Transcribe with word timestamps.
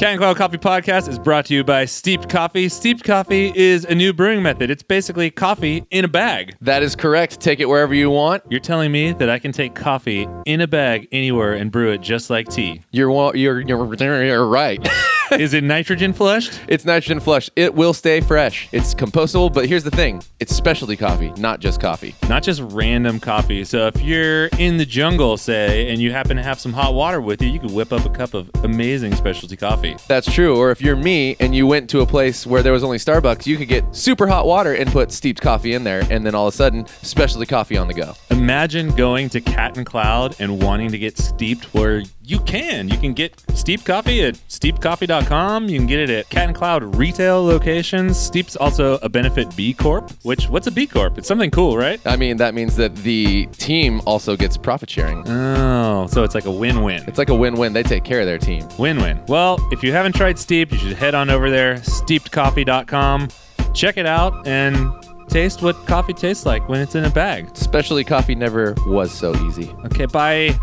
Cat 0.00 0.12
and 0.12 0.18
Cloud 0.18 0.38
Coffee 0.38 0.56
Podcast 0.56 1.10
is 1.10 1.18
brought 1.18 1.44
to 1.44 1.54
you 1.54 1.62
by 1.62 1.84
Steeped 1.84 2.30
Coffee. 2.30 2.70
Steeped 2.70 3.04
Coffee 3.04 3.52
is 3.54 3.84
a 3.84 3.94
new 3.94 4.14
brewing 4.14 4.42
method. 4.42 4.70
It's 4.70 4.82
basically 4.82 5.30
coffee 5.30 5.84
in 5.90 6.06
a 6.06 6.08
bag. 6.08 6.56
That 6.62 6.82
is 6.82 6.96
correct. 6.96 7.38
Take 7.38 7.60
it 7.60 7.66
wherever 7.66 7.92
you 7.92 8.08
want. 8.08 8.42
You're 8.48 8.60
telling 8.60 8.92
me 8.92 9.12
that 9.12 9.28
I 9.28 9.38
can 9.38 9.52
take 9.52 9.74
coffee 9.74 10.26
in 10.46 10.62
a 10.62 10.66
bag 10.66 11.06
anywhere 11.12 11.52
and 11.52 11.70
brew 11.70 11.92
it 11.92 12.00
just 12.00 12.30
like 12.30 12.48
tea. 12.48 12.80
You're 12.92 13.10
wa- 13.10 13.32
you're 13.34 13.60
you're, 13.60 13.94
you're 13.94 14.46
right. 14.46 14.88
is 15.32 15.52
it 15.52 15.64
nitrogen 15.64 16.14
flushed? 16.14 16.58
It's 16.66 16.86
nitrogen 16.86 17.20
flushed. 17.20 17.50
It 17.54 17.74
will 17.74 17.92
stay 17.92 18.22
fresh. 18.22 18.68
It's 18.72 18.94
compostable, 18.94 19.52
but 19.52 19.66
here's 19.66 19.84
the 19.84 19.90
thing: 19.90 20.22
it's 20.40 20.54
specialty 20.54 20.96
coffee, 20.96 21.30
not 21.36 21.60
just 21.60 21.78
coffee. 21.78 22.14
Not 22.26 22.42
just 22.42 22.62
random 22.72 23.20
coffee. 23.20 23.64
So 23.64 23.86
if 23.86 24.00
you're 24.00 24.46
in 24.58 24.78
the 24.78 24.86
jungle, 24.86 25.36
say, 25.36 25.90
and 25.90 26.00
you 26.00 26.10
happen 26.10 26.38
to 26.38 26.42
have 26.42 26.58
some 26.58 26.72
hot 26.72 26.94
water 26.94 27.20
with 27.20 27.42
you, 27.42 27.50
you 27.50 27.60
could 27.60 27.72
whip 27.72 27.92
up 27.92 28.06
a 28.06 28.10
cup 28.10 28.32
of 28.32 28.50
amazing 28.64 29.14
specialty 29.14 29.56
coffee. 29.56 29.89
That's 30.08 30.30
true. 30.30 30.56
Or 30.56 30.70
if 30.70 30.80
you're 30.80 30.96
me 30.96 31.36
and 31.40 31.54
you 31.54 31.66
went 31.66 31.88
to 31.90 32.00
a 32.00 32.06
place 32.06 32.46
where 32.46 32.62
there 32.62 32.72
was 32.72 32.84
only 32.84 32.98
Starbucks, 32.98 33.46
you 33.46 33.56
could 33.56 33.68
get 33.68 33.84
super 33.94 34.26
hot 34.26 34.46
water 34.46 34.74
and 34.74 34.90
put 34.90 35.12
steeped 35.12 35.40
coffee 35.40 35.74
in 35.74 35.84
there, 35.84 36.04
and 36.10 36.24
then 36.24 36.34
all 36.34 36.48
of 36.48 36.54
a 36.54 36.56
sudden, 36.56 36.86
specialty 37.02 37.46
coffee 37.46 37.76
on 37.76 37.88
the 37.88 37.94
go. 37.94 38.14
Imagine 38.30 38.94
going 38.94 39.28
to 39.30 39.40
Cat 39.40 39.76
and 39.76 39.86
Cloud 39.86 40.36
and 40.38 40.62
wanting 40.62 40.90
to 40.90 40.98
get 40.98 41.18
steeped 41.18 41.72
where 41.74 42.02
you 42.30 42.38
can. 42.40 42.88
You 42.88 42.96
can 42.96 43.12
get 43.12 43.38
Steep 43.54 43.84
coffee 43.84 44.22
at 44.22 44.34
steepedcoffee.com. 44.48 45.68
You 45.68 45.78
can 45.78 45.86
get 45.86 45.98
it 45.98 46.10
at 46.10 46.28
Cat 46.30 46.46
and 46.46 46.54
Cloud 46.56 46.96
retail 46.96 47.44
locations. 47.44 48.16
Steep's 48.16 48.56
also 48.56 48.98
a 48.98 49.08
benefit 49.08 49.54
B 49.56 49.74
Corp, 49.74 50.10
which 50.22 50.48
what's 50.48 50.66
a 50.66 50.70
B 50.70 50.86
Corp? 50.86 51.18
It's 51.18 51.26
something 51.26 51.50
cool, 51.50 51.76
right? 51.76 52.00
I 52.06 52.16
mean, 52.16 52.36
that 52.36 52.54
means 52.54 52.76
that 52.76 52.94
the 52.96 53.46
team 53.46 54.00
also 54.06 54.36
gets 54.36 54.56
profit 54.56 54.88
sharing. 54.88 55.28
Oh, 55.28 56.06
so 56.06 56.22
it's 56.22 56.34
like 56.34 56.44
a 56.44 56.50
win-win. 56.50 57.04
It's 57.08 57.18
like 57.18 57.30
a 57.30 57.34
win-win. 57.34 57.72
They 57.72 57.82
take 57.82 58.04
care 58.04 58.20
of 58.20 58.26
their 58.26 58.38
team. 58.38 58.66
Win-win. 58.78 59.22
Well, 59.26 59.58
if 59.72 59.82
you 59.82 59.92
haven't 59.92 60.14
tried 60.14 60.38
Steep, 60.38 60.70
you 60.70 60.78
should 60.78 60.96
head 60.96 61.14
on 61.14 61.30
over 61.30 61.50
there, 61.50 61.76
steepedcoffee.com. 61.76 63.28
Check 63.74 63.96
it 63.96 64.06
out 64.06 64.46
and 64.46 64.92
taste 65.28 65.62
what 65.62 65.74
coffee 65.86 66.12
tastes 66.12 66.46
like 66.46 66.68
when 66.68 66.80
it's 66.80 66.94
in 66.94 67.04
a 67.04 67.10
bag. 67.10 67.56
Specialty 67.56 68.04
coffee 68.04 68.34
never 68.34 68.74
was 68.86 69.12
so 69.12 69.34
easy. 69.46 69.70
Okay, 69.86 70.06
bye. 70.06 70.58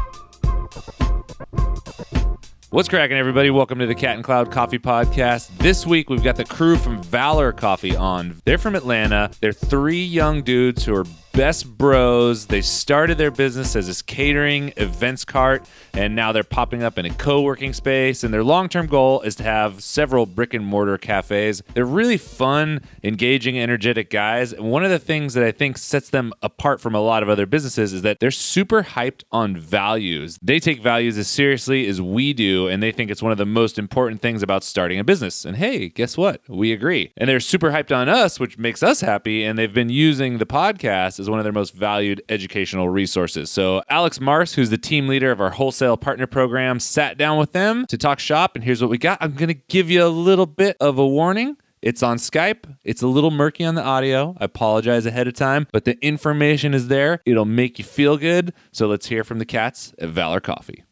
What's 2.70 2.90
cracking, 2.90 3.16
everybody? 3.16 3.50
Welcome 3.50 3.80
to 3.80 3.86
the 3.86 3.96
Cat 3.96 4.16
and 4.16 4.26
Cloud 4.26 4.52
Coffee 4.52 4.78
Podcast. 4.78 5.58
This 5.58 5.88
week, 5.88 6.10
we've 6.10 6.22
got 6.22 6.36
the 6.36 6.44
crew 6.44 6.76
from 6.76 7.02
Valor 7.02 7.54
Coffee 7.54 7.96
on. 7.96 8.42
They're 8.44 8.58
from 8.58 8.76
Atlanta. 8.76 9.32
They're 9.40 9.54
three 9.54 10.04
young 10.04 10.42
dudes 10.42 10.84
who 10.84 10.94
are 10.94 11.06
best 11.38 11.78
bros. 11.78 12.48
They 12.48 12.62
started 12.62 13.20
their 13.20 13.30
business 13.30 13.76
as 13.76 13.86
this 13.86 14.02
catering 14.02 14.74
events 14.76 15.24
cart, 15.24 15.70
and 15.94 16.16
now 16.16 16.32
they're 16.32 16.44
popping 16.44 16.82
up 16.82 16.98
in 16.98 17.06
a 17.06 17.14
co 17.14 17.42
working 17.42 17.74
space. 17.74 18.24
And 18.24 18.34
their 18.34 18.44
long 18.44 18.70
term 18.70 18.88
goal 18.88 19.22
is 19.22 19.36
to 19.36 19.44
have 19.44 19.84
several 19.84 20.26
brick 20.26 20.56
and 20.56 20.66
mortar 20.66 20.98
cafes. 20.98 21.62
They're 21.76 21.86
really 21.86 22.18
fun, 22.18 22.82
engaging, 23.04 23.60
energetic 23.60 24.10
guys. 24.10 24.52
And 24.52 24.72
one 24.72 24.84
of 24.84 24.90
the 24.90 24.98
things 24.98 25.36
that 25.36 25.44
I 25.44 25.52
think 25.52 25.78
sets 25.78 26.10
them 26.10 26.34
apart 26.42 26.82
from 26.82 26.96
a 26.96 27.00
lot 27.00 27.22
of 27.22 27.30
other 27.30 27.46
businesses 27.46 27.94
is 27.94 28.02
that 28.02 28.20
they're 28.20 28.32
super 28.32 28.82
hyped 28.82 29.24
on 29.32 29.56
values. 29.56 30.40
They 30.42 30.60
take 30.60 30.82
values 30.82 31.20
as 31.20 31.28
seriously 31.28 31.86
as 31.86 32.02
we 32.02 32.34
do, 32.34 32.68
and 32.68 32.82
they 32.82 32.92
think 32.92 33.12
it's 33.12 33.22
one 33.22 33.32
of 33.32 33.38
the 33.38 33.46
most 33.46 33.78
important 33.78 34.24
things 34.24 34.42
about 34.42 34.64
starting 34.64 34.98
a 34.98 35.04
business. 35.04 35.46
And 35.46 35.58
hey, 35.58 35.90
guess 35.90 36.18
what? 36.18 36.42
We 36.50 36.74
agree. 36.74 37.14
And 37.16 37.30
they're 37.30 37.40
super 37.40 37.70
hyped 37.70 37.96
on 37.96 38.10
us, 38.10 38.40
which 38.40 38.58
makes 38.58 38.82
us 38.82 39.02
happy. 39.02 39.44
And 39.44 39.60
they've 39.60 39.72
been 39.72 39.90
using 39.90 40.40
the 40.40 40.48
podcast 40.48 41.20
as 41.20 41.27
one 41.30 41.40
of 41.40 41.44
their 41.44 41.54
most 41.54 41.74
valued 41.74 42.22
educational 42.30 42.90
resources. 42.90 43.50
So, 43.50 43.82
Alex 43.90 44.20
Mars, 44.20 44.54
who's 44.54 44.70
the 44.70 44.78
team 44.78 45.08
leader 45.08 45.32
of 45.32 45.42
our 45.42 45.52
wholesale 45.52 45.98
partner 45.98 46.28
program, 46.28 46.80
sat 46.80 47.18
down 47.18 47.38
with 47.38 47.52
them 47.52 47.86
to 47.88 47.98
talk 47.98 48.20
shop. 48.20 48.56
And 48.56 48.64
here's 48.64 48.82
what 48.82 48.90
we 48.90 48.98
got 48.98 49.18
I'm 49.22 49.34
going 49.34 49.50
to 49.50 49.54
give 49.70 49.90
you 49.90 50.06
a 50.06 50.08
little 50.10 50.46
bit 50.46 50.78
of 50.80 50.98
a 50.98 51.08
warning. 51.08 51.58
It's 51.82 52.02
on 52.02 52.18
Skype. 52.18 52.66
It's 52.84 53.04
a 53.04 53.08
little 53.08 53.30
murky 53.30 53.64
on 53.64 53.76
the 53.76 53.84
audio. 53.84 54.36
I 54.40 54.46
apologize 54.46 55.06
ahead 55.06 55.28
of 55.28 55.36
time, 55.36 55.68
but 55.72 55.86
the 55.86 55.96
information 56.04 56.74
is 56.74 56.88
there. 56.88 57.22
It'll 57.26 57.46
make 57.46 57.78
you 57.78 57.86
feel 57.86 58.18
good. 58.18 58.52
So 58.72 58.88
let's 58.88 59.06
hear 59.06 59.24
from 59.24 59.38
the 59.38 59.46
cats 59.46 59.94
at 60.00 60.10
Valor 60.10 60.40
Coffee. 60.40 60.84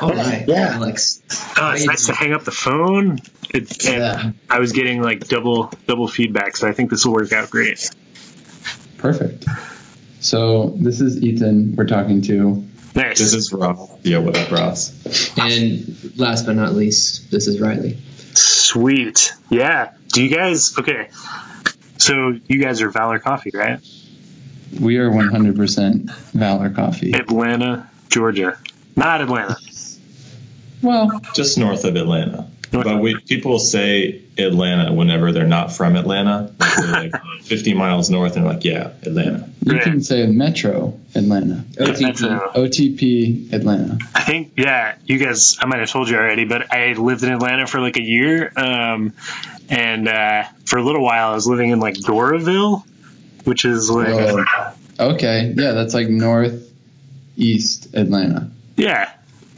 All 0.00 0.12
right, 0.12 0.44
yeah, 0.48 0.74
Alex. 0.74 1.22
Oh, 1.60 1.72
it's 1.72 1.86
nice 1.86 2.06
to 2.06 2.14
hang 2.14 2.32
up 2.32 2.44
the 2.44 2.50
phone. 2.52 3.18
It, 3.54 3.84
Yeah. 3.84 4.30
I 4.48 4.58
was 4.58 4.72
getting 4.72 5.02
like 5.02 5.26
double 5.28 5.72
double 5.86 6.08
feedback, 6.08 6.56
so 6.56 6.68
I 6.68 6.72
think 6.72 6.90
this 6.90 7.04
will 7.04 7.14
work 7.14 7.32
out 7.32 7.50
great. 7.50 7.90
Perfect. 8.98 9.46
So 10.20 10.70
this 10.76 11.00
is 11.00 11.22
Ethan 11.22 11.76
we're 11.76 11.86
talking 11.86 12.22
to. 12.22 12.66
Nice. 12.94 13.18
This 13.18 13.34
is 13.34 13.52
Ross. 13.52 13.90
Yeah, 14.02 14.18
what 14.18 14.36
up, 14.36 14.50
Ross? 14.50 15.38
And 15.38 16.18
last 16.18 16.46
but 16.46 16.56
not 16.56 16.74
least, 16.74 17.30
this 17.30 17.46
is 17.46 17.60
Riley. 17.60 17.98
Sweet. 18.34 19.34
Yeah. 19.50 19.92
Do 20.12 20.22
you 20.22 20.34
guys? 20.34 20.76
Okay. 20.76 21.08
So 21.98 22.34
you 22.46 22.60
guys 22.62 22.82
are 22.82 22.90
Valor 22.90 23.18
Coffee, 23.18 23.50
right? 23.54 23.80
We 24.80 24.98
are 24.98 25.10
100% 25.10 26.10
Valor 26.32 26.70
Coffee. 26.70 27.12
Atlanta, 27.12 27.88
Georgia, 28.10 28.58
not 28.96 29.20
Atlanta. 29.20 29.56
Well, 30.82 31.20
Just 31.34 31.58
north 31.58 31.84
of 31.84 31.96
Atlanta. 31.96 32.50
But 32.70 33.00
we 33.00 33.18
people 33.20 33.58
say 33.58 34.20
Atlanta 34.36 34.92
whenever 34.92 35.32
they're 35.32 35.46
not 35.46 35.72
from 35.72 35.96
Atlanta. 35.96 36.52
Like 36.60 36.76
they're 36.76 36.92
like 36.92 37.22
50 37.42 37.74
miles 37.74 38.10
north, 38.10 38.36
and 38.36 38.44
they're 38.44 38.52
like, 38.52 38.64
yeah, 38.64 38.88
Atlanta. 39.02 39.48
you 39.64 39.72
Right. 39.72 39.82
can 39.82 40.02
say 40.02 40.26
Metro 40.26 40.98
Atlanta, 41.14 41.64
That's 41.74 42.00
a- 42.00 42.04
OTP 42.54 43.52
Atlanta. 43.52 43.98
I 44.14 44.22
think, 44.22 44.52
yeah, 44.56 44.96
you 45.06 45.18
guys, 45.18 45.56
I 45.60 45.66
might 45.66 45.80
have 45.80 45.88
told 45.90 46.08
you 46.10 46.16
already, 46.16 46.44
but 46.44 46.70
I 46.72 46.92
lived 46.92 47.22
in 47.22 47.32
Atlanta 47.32 47.66
for 47.66 47.80
like 47.80 47.96
a 47.96 48.02
year. 48.02 48.52
Um, 48.56 49.14
and 49.70 50.06
uh, 50.08 50.44
for 50.66 50.78
a 50.78 50.82
little 50.84 51.02
while, 51.02 51.30
I 51.30 51.34
was 51.34 51.46
living 51.46 51.70
in 51.70 51.80
like 51.80 51.94
Doraville, 51.94 52.84
which 53.44 53.64
is 53.64 53.88
like, 53.90 54.08
Oh, 54.08 54.74
okay, 55.14 55.54
yeah, 55.56 55.72
that's 55.72 55.94
like 55.94 56.08
northeast 56.08 57.94
Atlanta. 57.94 58.50
yeah. 58.76 59.12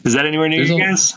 Is 0.05 0.15
that 0.15 0.25
anywhere 0.27 0.49
near 0.49 0.61
There's 0.61 0.71
you 0.71 0.77
a- 0.77 0.81
guys? 0.81 1.17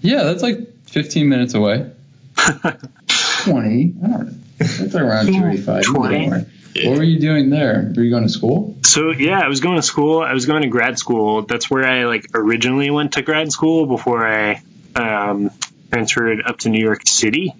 Yeah, 0.00 0.24
that's 0.24 0.42
like 0.42 0.58
15 0.94 1.28
minutes 1.28 1.54
away. 1.54 1.90
20. 2.36 3.94
I 4.04 4.06
don't 4.06 4.26
know. 4.26 4.32
That's 4.58 4.94
around 4.94 5.26
285. 5.26 5.82
You 5.82 5.92
can 5.92 5.92
go 5.92 5.98
20. 5.98 6.14
anywhere. 6.14 6.46
What 6.84 6.98
were 6.98 7.02
you 7.02 7.18
doing 7.18 7.50
there? 7.50 7.92
Were 7.96 8.02
you 8.02 8.10
going 8.10 8.22
to 8.22 8.28
school? 8.28 8.76
So 8.84 9.10
yeah, 9.10 9.40
I 9.40 9.48
was 9.48 9.60
going 9.60 9.76
to 9.76 9.82
school. 9.82 10.20
I 10.20 10.32
was 10.32 10.46
going 10.46 10.62
to 10.62 10.68
grad 10.68 10.98
school. 10.98 11.42
That's 11.42 11.68
where 11.68 11.84
I 11.84 12.04
like 12.04 12.26
originally 12.32 12.90
went 12.90 13.14
to 13.14 13.22
grad 13.22 13.50
school 13.50 13.86
before 13.86 14.26
I 14.26 14.62
um, 14.94 15.50
transferred 15.90 16.42
up 16.46 16.58
to 16.60 16.68
New 16.68 16.82
York 16.82 17.06
City. 17.06 17.54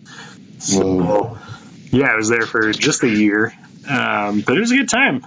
So 0.59 1.37
yeah, 1.91 2.07
I 2.07 2.17
was 2.17 2.29
there 2.29 2.47
for 2.47 2.73
just 2.73 3.03
a 3.03 3.09
year, 3.09 3.53
um, 3.89 4.41
but 4.41 4.57
it 4.57 4.61
was 4.61 4.71
a 4.71 4.77
good 4.77 4.89
time. 4.89 5.27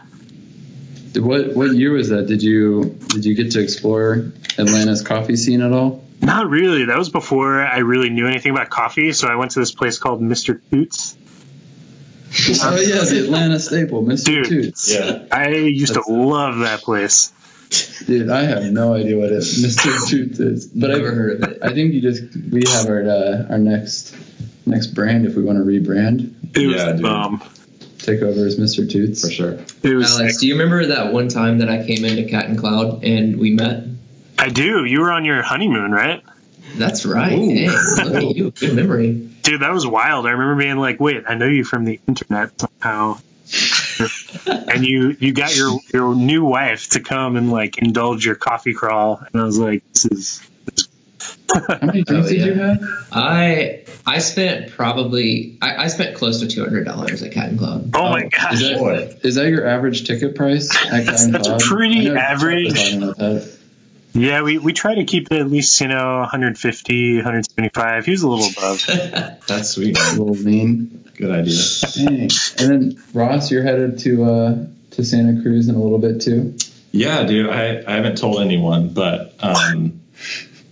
What 1.16 1.56
what 1.56 1.72
year 1.74 1.92
was 1.92 2.10
that? 2.10 2.28
Did 2.28 2.42
you 2.42 2.98
did 3.10 3.26
you 3.26 3.36
get 3.36 3.52
to 3.52 3.62
explore 3.62 4.32
Atlanta's 4.58 5.02
coffee 5.02 5.36
scene 5.36 5.62
at 5.62 5.74
all? 5.74 6.07
Not 6.22 6.50
really. 6.50 6.86
That 6.86 6.98
was 6.98 7.10
before 7.10 7.62
I 7.62 7.80
really 7.80 8.10
knew 8.10 8.28
anything 8.28 8.52
about 8.52 8.70
coffee. 8.70 9.14
So 9.14 9.28
I 9.28 9.36
went 9.36 9.52
to 9.52 9.60
this 9.60 9.72
place 9.72 9.98
called 10.00 10.22
Mr. 10.22 10.60
Toots. 10.72 11.16
Oh 12.64 12.76
yeah, 12.76 13.04
the 13.06 13.22
Atlanta 13.24 13.60
staple, 13.60 14.04
Mr. 14.04 14.26
Dude. 14.26 14.46
Toots. 14.48 14.94
Yeah. 14.94 15.26
I 15.32 15.50
used 15.50 15.94
That's- 15.94 16.06
to 16.08 16.14
love 16.14 16.60
that 16.60 16.82
place. 16.82 17.32
Dude, 18.06 18.30
I 18.30 18.44
have 18.44 18.64
no 18.72 18.94
idea 18.94 19.18
what 19.18 19.30
it, 19.32 19.40
Mr. 19.44 20.10
Toots 20.10 20.40
is, 20.40 20.68
but 20.68 20.90
I 20.90 20.96
Never 20.96 21.12
heard 21.14 21.44
of 21.44 21.50
it. 21.52 21.60
I 21.62 21.74
think 21.74 21.94
you 21.94 22.02
just 22.02 22.24
we 22.50 22.64
have 22.68 22.88
our 22.88 23.02
uh, 23.04 23.48
our 23.50 23.58
next 23.58 24.16
next 24.66 24.88
brand 24.88 25.26
if 25.26 25.36
we 25.36 25.44
want 25.44 25.58
to 25.58 25.64
rebrand. 25.66 26.34
It 26.56 26.68
was 26.68 26.76
Yeah, 26.78 26.92
dude. 26.94 27.02
bomb. 27.02 27.44
Take 28.00 28.22
over 28.22 28.46
as 28.46 28.58
Mr. 28.58 28.90
Toots 28.90 29.26
For 29.26 29.32
sure. 29.32 29.60
It 29.84 29.94
was. 29.96 30.18
Alex, 30.18 30.38
do 30.38 30.48
you 30.48 30.54
remember 30.54 30.86
that 30.88 31.12
one 31.12 31.28
time 31.28 31.58
that 31.58 31.70
I 31.70 31.86
came 31.86 32.06
into 32.06 32.24
Cat 32.30 32.46
and 32.46 32.58
Cloud 32.58 33.04
and 33.04 33.38
we 33.38 33.52
met? 33.52 33.84
I 34.38 34.50
do. 34.50 34.86
You 34.86 35.02
were 35.02 35.12
on 35.12 35.26
your 35.26 35.42
honeymoon, 35.42 35.92
right? 35.92 36.24
That's 36.76 37.06
right. 37.06 37.32
Hey, 37.32 37.68
look 37.70 38.16
at 38.16 38.36
you. 38.36 38.52
Good 38.52 38.76
memory. 38.76 39.14
Dude, 39.42 39.62
that 39.62 39.72
was 39.72 39.88
wild. 39.88 40.26
I 40.28 40.32
remember 40.32 40.56
being 40.62 40.78
like, 40.78 41.00
"Wait, 41.00 41.24
I 41.28 41.36
know 41.36 41.46
you 41.48 41.64
from 41.64 41.86
the 41.86 42.00
internet 42.08 42.60
somehow." 42.60 43.18
and 44.48 44.86
you 44.86 45.16
you 45.20 45.34
got 45.34 45.56
your 45.56 45.80
your 45.94 46.14
new 46.14 46.44
wife 46.44 46.90
to 46.90 47.00
come 47.00 47.36
and 47.38 47.50
like 47.52 47.78
indulge 47.78 48.26
your 48.26 48.36
coffee 48.36 48.74
crawl, 48.74 49.22
and 49.32 49.42
I 49.42 49.46
was 49.46 49.58
like, 49.58 49.84
"This 49.94 50.06
is." 50.06 50.50
How 51.54 51.80
many 51.82 52.04
drinks 52.04 52.28
Oh, 52.28 52.30
did 52.30 52.46
you 52.46 52.54
oh, 52.62 52.66
have? 52.66 53.08
I 53.12 53.86
I 54.06 54.20
spent 54.20 54.72
probably 54.72 55.58
I, 55.62 55.86
I 55.86 55.88
spent 55.88 56.16
close 56.16 56.42
to 56.42 56.48
two 56.48 56.64
hundred 56.64 56.84
dollars 56.84 57.24
at 57.24 57.32
Cat 57.32 57.50
and 57.50 57.58
Cloud. 57.58 57.92
Oh 57.96 58.10
my 58.10 58.24
oh, 58.24 58.26
Is 58.26 58.32
gosh! 58.34 58.60
that, 58.62 58.78
Boy. 58.78 59.18
is 59.24 59.36
that 59.36 59.48
your 59.50 59.66
average 59.66 60.06
ticket 60.06 60.36
price? 60.36 60.76
At 60.76 61.06
That's- 61.06 61.06
Cat 61.06 61.24
and 61.24 61.34
that's 61.34 61.48
Cloud? 61.48 61.62
pretty 61.62 62.00
I 62.02 62.14
know 62.14 62.16
Chuck 62.16 62.16
was 62.16 62.44
average. 62.44 63.57
Talking 64.20 64.30
about 64.30 64.38
that. 64.38 64.38
Yeah, 64.38 64.42
we, 64.44 64.58
we 64.58 64.74
try 64.74 64.96
to 64.96 65.06
keep 65.06 65.32
it 65.32 65.40
at 65.40 65.50
least 65.50 65.80
you 65.82 65.88
know 65.88 66.20
150, 66.20 67.16
175. 67.18 68.06
He 68.06 68.12
was 68.12 68.22
a 68.22 68.30
little 68.30 68.50
above. 68.50 68.86
That's 69.48 69.70
sweet. 69.70 69.98
A 70.00 70.12
little 70.12 70.34
lean. 70.34 71.10
Good 71.16 71.32
idea. 71.32 71.62
Dang. 71.96 72.30
And 72.60 72.70
then 72.70 73.04
Ross, 73.14 73.52
you're 73.52 73.64
headed 73.64 74.00
to 74.00 74.24
uh, 74.24 74.66
to 74.92 75.04
Santa 75.04 75.42
Cruz 75.42 75.68
in 75.68 75.76
a 75.76 75.82
little 75.82 76.00
bit 76.00 76.22
too. 76.22 76.56
Yeah, 76.92 77.24
dude. 77.24 77.50
I, 77.50 77.84
I 77.86 77.96
haven't 77.96 78.18
told 78.18 78.40
anyone, 78.42 78.90
but 78.90 79.36
um, 79.40 80.02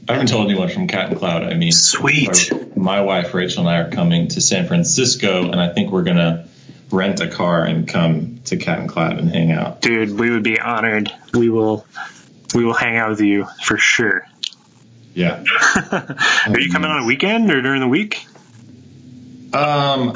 I 0.07 0.13
haven't 0.13 0.27
told 0.27 0.49
anyone 0.49 0.69
from 0.69 0.87
Cat 0.87 1.09
and 1.09 1.17
Cloud. 1.17 1.43
I 1.43 1.55
mean, 1.55 1.71
Sweet. 1.71 2.51
My, 2.75 2.99
my 2.99 3.01
wife 3.01 3.33
Rachel 3.33 3.67
and 3.67 3.69
I 3.69 3.81
are 3.81 3.91
coming 3.91 4.29
to 4.29 4.41
San 4.41 4.67
Francisco, 4.67 5.51
and 5.51 5.59
I 5.59 5.73
think 5.73 5.91
we're 5.91 6.03
gonna 6.03 6.47
rent 6.91 7.19
a 7.19 7.27
car 7.27 7.63
and 7.63 7.87
come 7.87 8.39
to 8.45 8.57
Cat 8.57 8.79
and 8.79 8.89
Cloud 8.89 9.17
and 9.17 9.29
hang 9.29 9.51
out. 9.51 9.81
Dude, 9.81 10.17
we 10.17 10.29
would 10.29 10.43
be 10.43 10.59
honored. 10.59 11.11
We 11.33 11.49
will 11.49 11.85
we 12.53 12.63
will 12.65 12.73
hang 12.73 12.97
out 12.97 13.09
with 13.09 13.21
you 13.21 13.45
for 13.63 13.77
sure. 13.77 14.27
Yeah. 15.13 15.43
Are 16.47 16.59
you 16.59 16.71
coming 16.71 16.91
on 16.91 17.03
a 17.03 17.05
weekend 17.05 17.49
or 17.51 17.61
during 17.61 17.79
the 17.81 17.87
week? 17.87 18.25
Um, 19.53 20.13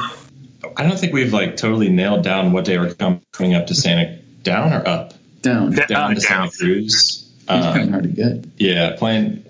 I 0.75 0.83
don't 0.83 0.99
think 0.99 1.13
we've 1.13 1.31
like 1.33 1.55
totally 1.57 1.89
nailed 1.89 2.23
down 2.23 2.51
what 2.51 2.65
day 2.65 2.77
we're 2.77 2.93
coming 2.93 3.55
up 3.55 3.67
to 3.67 3.75
Santa. 3.75 4.19
Down 4.43 4.73
or 4.73 4.85
up? 4.87 5.13
Down. 5.41 5.71
Da- 5.71 5.85
Down 5.85 6.11
uh, 6.11 6.15
to 6.15 6.19
down. 6.21 6.49
Santa 6.49 6.57
Cruz. 6.57 7.29
It's 7.41 7.45
kind 7.47 7.63
of 7.63 7.75
Um, 7.85 7.89
hard 7.91 8.03
to 8.03 8.09
get. 8.09 8.45
yeah, 8.57 8.95
plan 8.97 9.43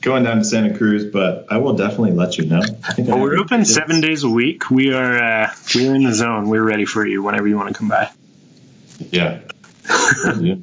going 0.00 0.24
down 0.24 0.38
to 0.38 0.44
Santa 0.44 0.76
Cruz, 0.76 1.04
but 1.04 1.46
I 1.50 1.58
will 1.58 1.74
definitely 1.74 2.12
let 2.12 2.38
you 2.38 2.46
know. 2.46 2.60
I 2.60 2.92
think 2.94 3.08
Well, 3.08 3.18
have 3.18 3.22
we're 3.22 3.36
open 3.36 3.58
tickets. 3.60 3.74
seven 3.74 4.00
days 4.00 4.24
a 4.24 4.28
week. 4.30 4.70
We 4.70 4.92
are 4.94 5.22
uh, 5.22 5.50
we 5.74 5.88
are 5.88 5.94
in 5.94 6.02
the 6.04 6.14
zone. 6.14 6.48
We're 6.48 6.64
ready 6.64 6.86
for 6.86 7.06
you 7.06 7.22
whenever 7.22 7.46
you 7.46 7.56
want 7.56 7.68
to 7.68 7.74
come 7.78 7.88
by. 7.88 8.10
Yeah. 9.10 9.40
Will 10.24 10.58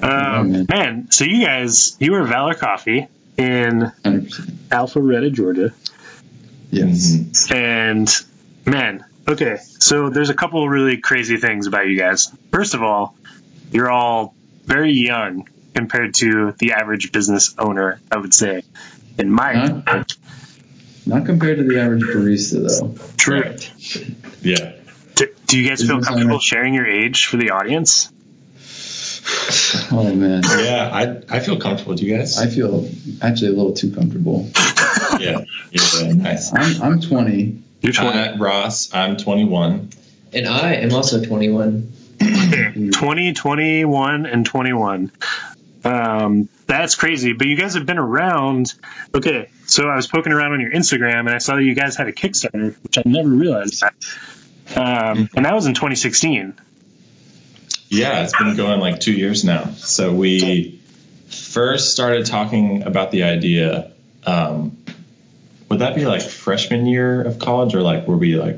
Um, 0.00 0.52
man. 0.52 0.66
man, 0.68 1.10
so 1.10 1.24
you 1.24 1.44
guys, 1.44 1.96
you 2.00 2.12
were 2.12 2.22
Valor 2.24 2.54
Coffee 2.54 3.08
in 3.36 3.92
100%. 4.04 4.68
Alpharetta, 4.70 5.32
Georgia, 5.32 5.72
Yes. 6.70 7.16
Mhm. 7.16 7.54
and 7.54 8.16
man, 8.66 9.04
okay, 9.26 9.56
so 9.78 10.10
there's 10.10 10.30
a 10.30 10.34
couple 10.34 10.62
of 10.62 10.70
really 10.70 10.98
crazy 10.98 11.36
things 11.36 11.66
about 11.66 11.86
you 11.88 11.98
guys. 11.98 12.30
First 12.52 12.74
of 12.74 12.82
all, 12.82 13.16
you're 13.72 13.90
all 13.90 14.34
very 14.66 14.92
young 14.92 15.48
compared 15.74 16.14
to 16.14 16.54
the 16.58 16.72
average 16.72 17.10
business 17.12 17.54
owner, 17.58 18.00
I 18.12 18.18
would 18.18 18.34
say. 18.34 18.62
In 19.18 19.30
my 19.30 19.54
Huh? 19.54 19.66
opinion. 19.86 20.04
Not 21.06 21.24
compared 21.26 21.58
to 21.58 21.64
the 21.64 21.80
average 21.80 22.02
barista, 22.04 22.68
though. 22.68 22.94
true. 23.16 23.40
Right. 23.40 23.72
Yeah. 24.42 24.72
Do, 25.48 25.56
do 25.56 25.62
you 25.62 25.68
guys 25.68 25.82
feel 25.82 26.00
comfortable 26.00 26.38
sharing 26.38 26.74
your 26.74 26.86
age 26.86 27.26
for 27.26 27.38
the 27.38 27.50
audience? 27.50 28.12
Oh, 29.90 30.14
man. 30.14 30.42
Yeah, 30.44 30.90
I 30.92 31.36
I 31.36 31.40
feel 31.40 31.58
comfortable 31.58 31.94
Do 31.94 32.04
you 32.04 32.16
guys. 32.16 32.38
I 32.38 32.48
feel 32.48 32.88
actually 33.22 33.48
a 33.48 33.52
little 33.52 33.72
too 33.72 33.92
comfortable. 33.92 34.50
yeah. 35.18 35.44
Yeah. 35.70 36.12
Nice. 36.12 36.52
I'm, 36.54 36.82
I'm 36.82 37.00
20. 37.00 37.62
You're 37.80 37.92
20. 37.92 38.18
Uh, 38.18 38.36
Ross, 38.38 38.94
I'm 38.94 39.16
21. 39.16 39.90
And 40.34 40.46
I 40.46 40.74
am 40.74 40.92
also 40.92 41.24
21. 41.24 41.92
Okay, 42.20 42.90
20, 42.92 43.32
21, 43.32 44.26
and 44.26 44.44
21. 44.44 45.12
Um, 45.84 46.48
that's 46.66 46.94
crazy. 46.94 47.32
But 47.32 47.46
you 47.46 47.56
guys 47.56 47.74
have 47.74 47.86
been 47.86 47.98
around. 47.98 48.74
Okay, 49.14 49.48
so 49.66 49.88
I 49.88 49.96
was 49.96 50.06
poking 50.06 50.32
around 50.32 50.52
on 50.52 50.60
your 50.60 50.72
Instagram 50.72 51.20
and 51.20 51.30
I 51.30 51.38
saw 51.38 51.56
that 51.56 51.62
you 51.62 51.74
guys 51.74 51.96
had 51.96 52.08
a 52.08 52.12
Kickstarter, 52.12 52.76
which 52.82 52.98
I 52.98 53.02
never 53.06 53.28
realized. 53.28 53.82
Um, 54.76 55.28
and 55.34 55.44
that 55.44 55.54
was 55.54 55.66
in 55.66 55.74
2016. 55.74 56.54
Yeah, 57.90 58.22
it's 58.24 58.36
been 58.36 58.56
going 58.56 58.80
like 58.80 59.00
two 59.00 59.12
years 59.12 59.44
now. 59.44 59.70
So 59.76 60.12
we 60.14 60.80
first 61.28 61.92
started 61.92 62.26
talking 62.26 62.82
about 62.82 63.10
the 63.10 63.22
idea. 63.22 63.92
Um, 64.26 64.76
would 65.70 65.78
that 65.80 65.94
be 65.94 66.04
like 66.04 66.22
freshman 66.22 66.86
year 66.86 67.22
of 67.22 67.38
college, 67.38 67.74
or 67.74 67.80
like 67.82 68.06
were 68.06 68.16
we 68.16 68.36
like? 68.36 68.56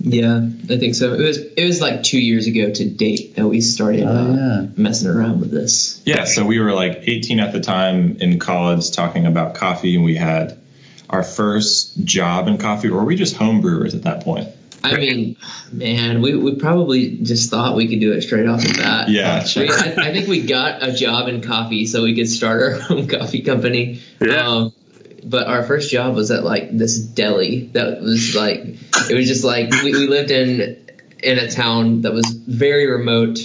Yeah, 0.00 0.38
I 0.68 0.78
think 0.78 0.96
so. 0.96 1.14
It 1.14 1.20
was 1.20 1.38
it 1.38 1.64
was 1.64 1.80
like 1.80 2.02
two 2.02 2.18
years 2.20 2.46
ago 2.48 2.70
to 2.70 2.90
date 2.90 3.36
that 3.36 3.46
we 3.46 3.60
started 3.60 4.02
Oh, 4.04 4.08
uh, 4.08 4.34
yeah. 4.34 4.66
messing 4.76 5.08
around 5.08 5.40
with 5.40 5.50
this. 5.52 6.02
Yeah, 6.04 6.24
so 6.24 6.44
we 6.44 6.58
were 6.58 6.72
like 6.72 7.02
18 7.06 7.38
at 7.40 7.52
the 7.52 7.60
time 7.60 8.16
in 8.18 8.38
college, 8.40 8.90
talking 8.90 9.24
about 9.26 9.54
coffee, 9.54 9.94
and 9.94 10.04
we 10.04 10.16
had 10.16 10.60
our 11.08 11.22
first 11.22 12.04
job 12.04 12.48
in 12.48 12.58
coffee, 12.58 12.88
or 12.88 12.96
were 12.98 13.04
we 13.04 13.14
just 13.16 13.36
home 13.36 13.60
brewers 13.60 13.94
at 13.94 14.02
that 14.02 14.24
point? 14.24 14.48
I 14.84 14.96
mean, 14.96 15.36
man, 15.72 16.20
we, 16.20 16.36
we 16.36 16.56
probably 16.56 17.16
just 17.18 17.50
thought 17.50 17.74
we 17.74 17.88
could 17.88 18.00
do 18.00 18.12
it 18.12 18.22
straight 18.22 18.46
off 18.46 18.60
the 18.62 18.74
bat. 18.74 19.08
Yeah. 19.08 19.44
We, 19.56 19.70
I, 19.70 20.08
I 20.08 20.12
think 20.12 20.28
we 20.28 20.42
got 20.46 20.82
a 20.82 20.92
job 20.92 21.28
in 21.28 21.40
coffee 21.40 21.86
so 21.86 22.02
we 22.02 22.14
could 22.14 22.28
start 22.28 22.62
our 22.62 22.78
own 22.90 23.08
coffee 23.08 23.42
company. 23.42 24.00
Yeah. 24.20 24.46
Um, 24.46 24.72
but 25.24 25.46
our 25.46 25.62
first 25.62 25.90
job 25.90 26.14
was 26.14 26.30
at 26.30 26.44
like 26.44 26.76
this 26.76 26.98
deli 26.98 27.68
that 27.72 28.02
was 28.02 28.36
like 28.36 28.60
it 29.10 29.14
was 29.14 29.26
just 29.26 29.42
like 29.42 29.70
we, 29.82 29.92
we 29.92 30.06
lived 30.06 30.30
in 30.30 30.86
in 31.22 31.38
a 31.38 31.50
town 31.50 32.02
that 32.02 32.12
was 32.12 32.26
very 32.30 32.86
remote 32.86 33.38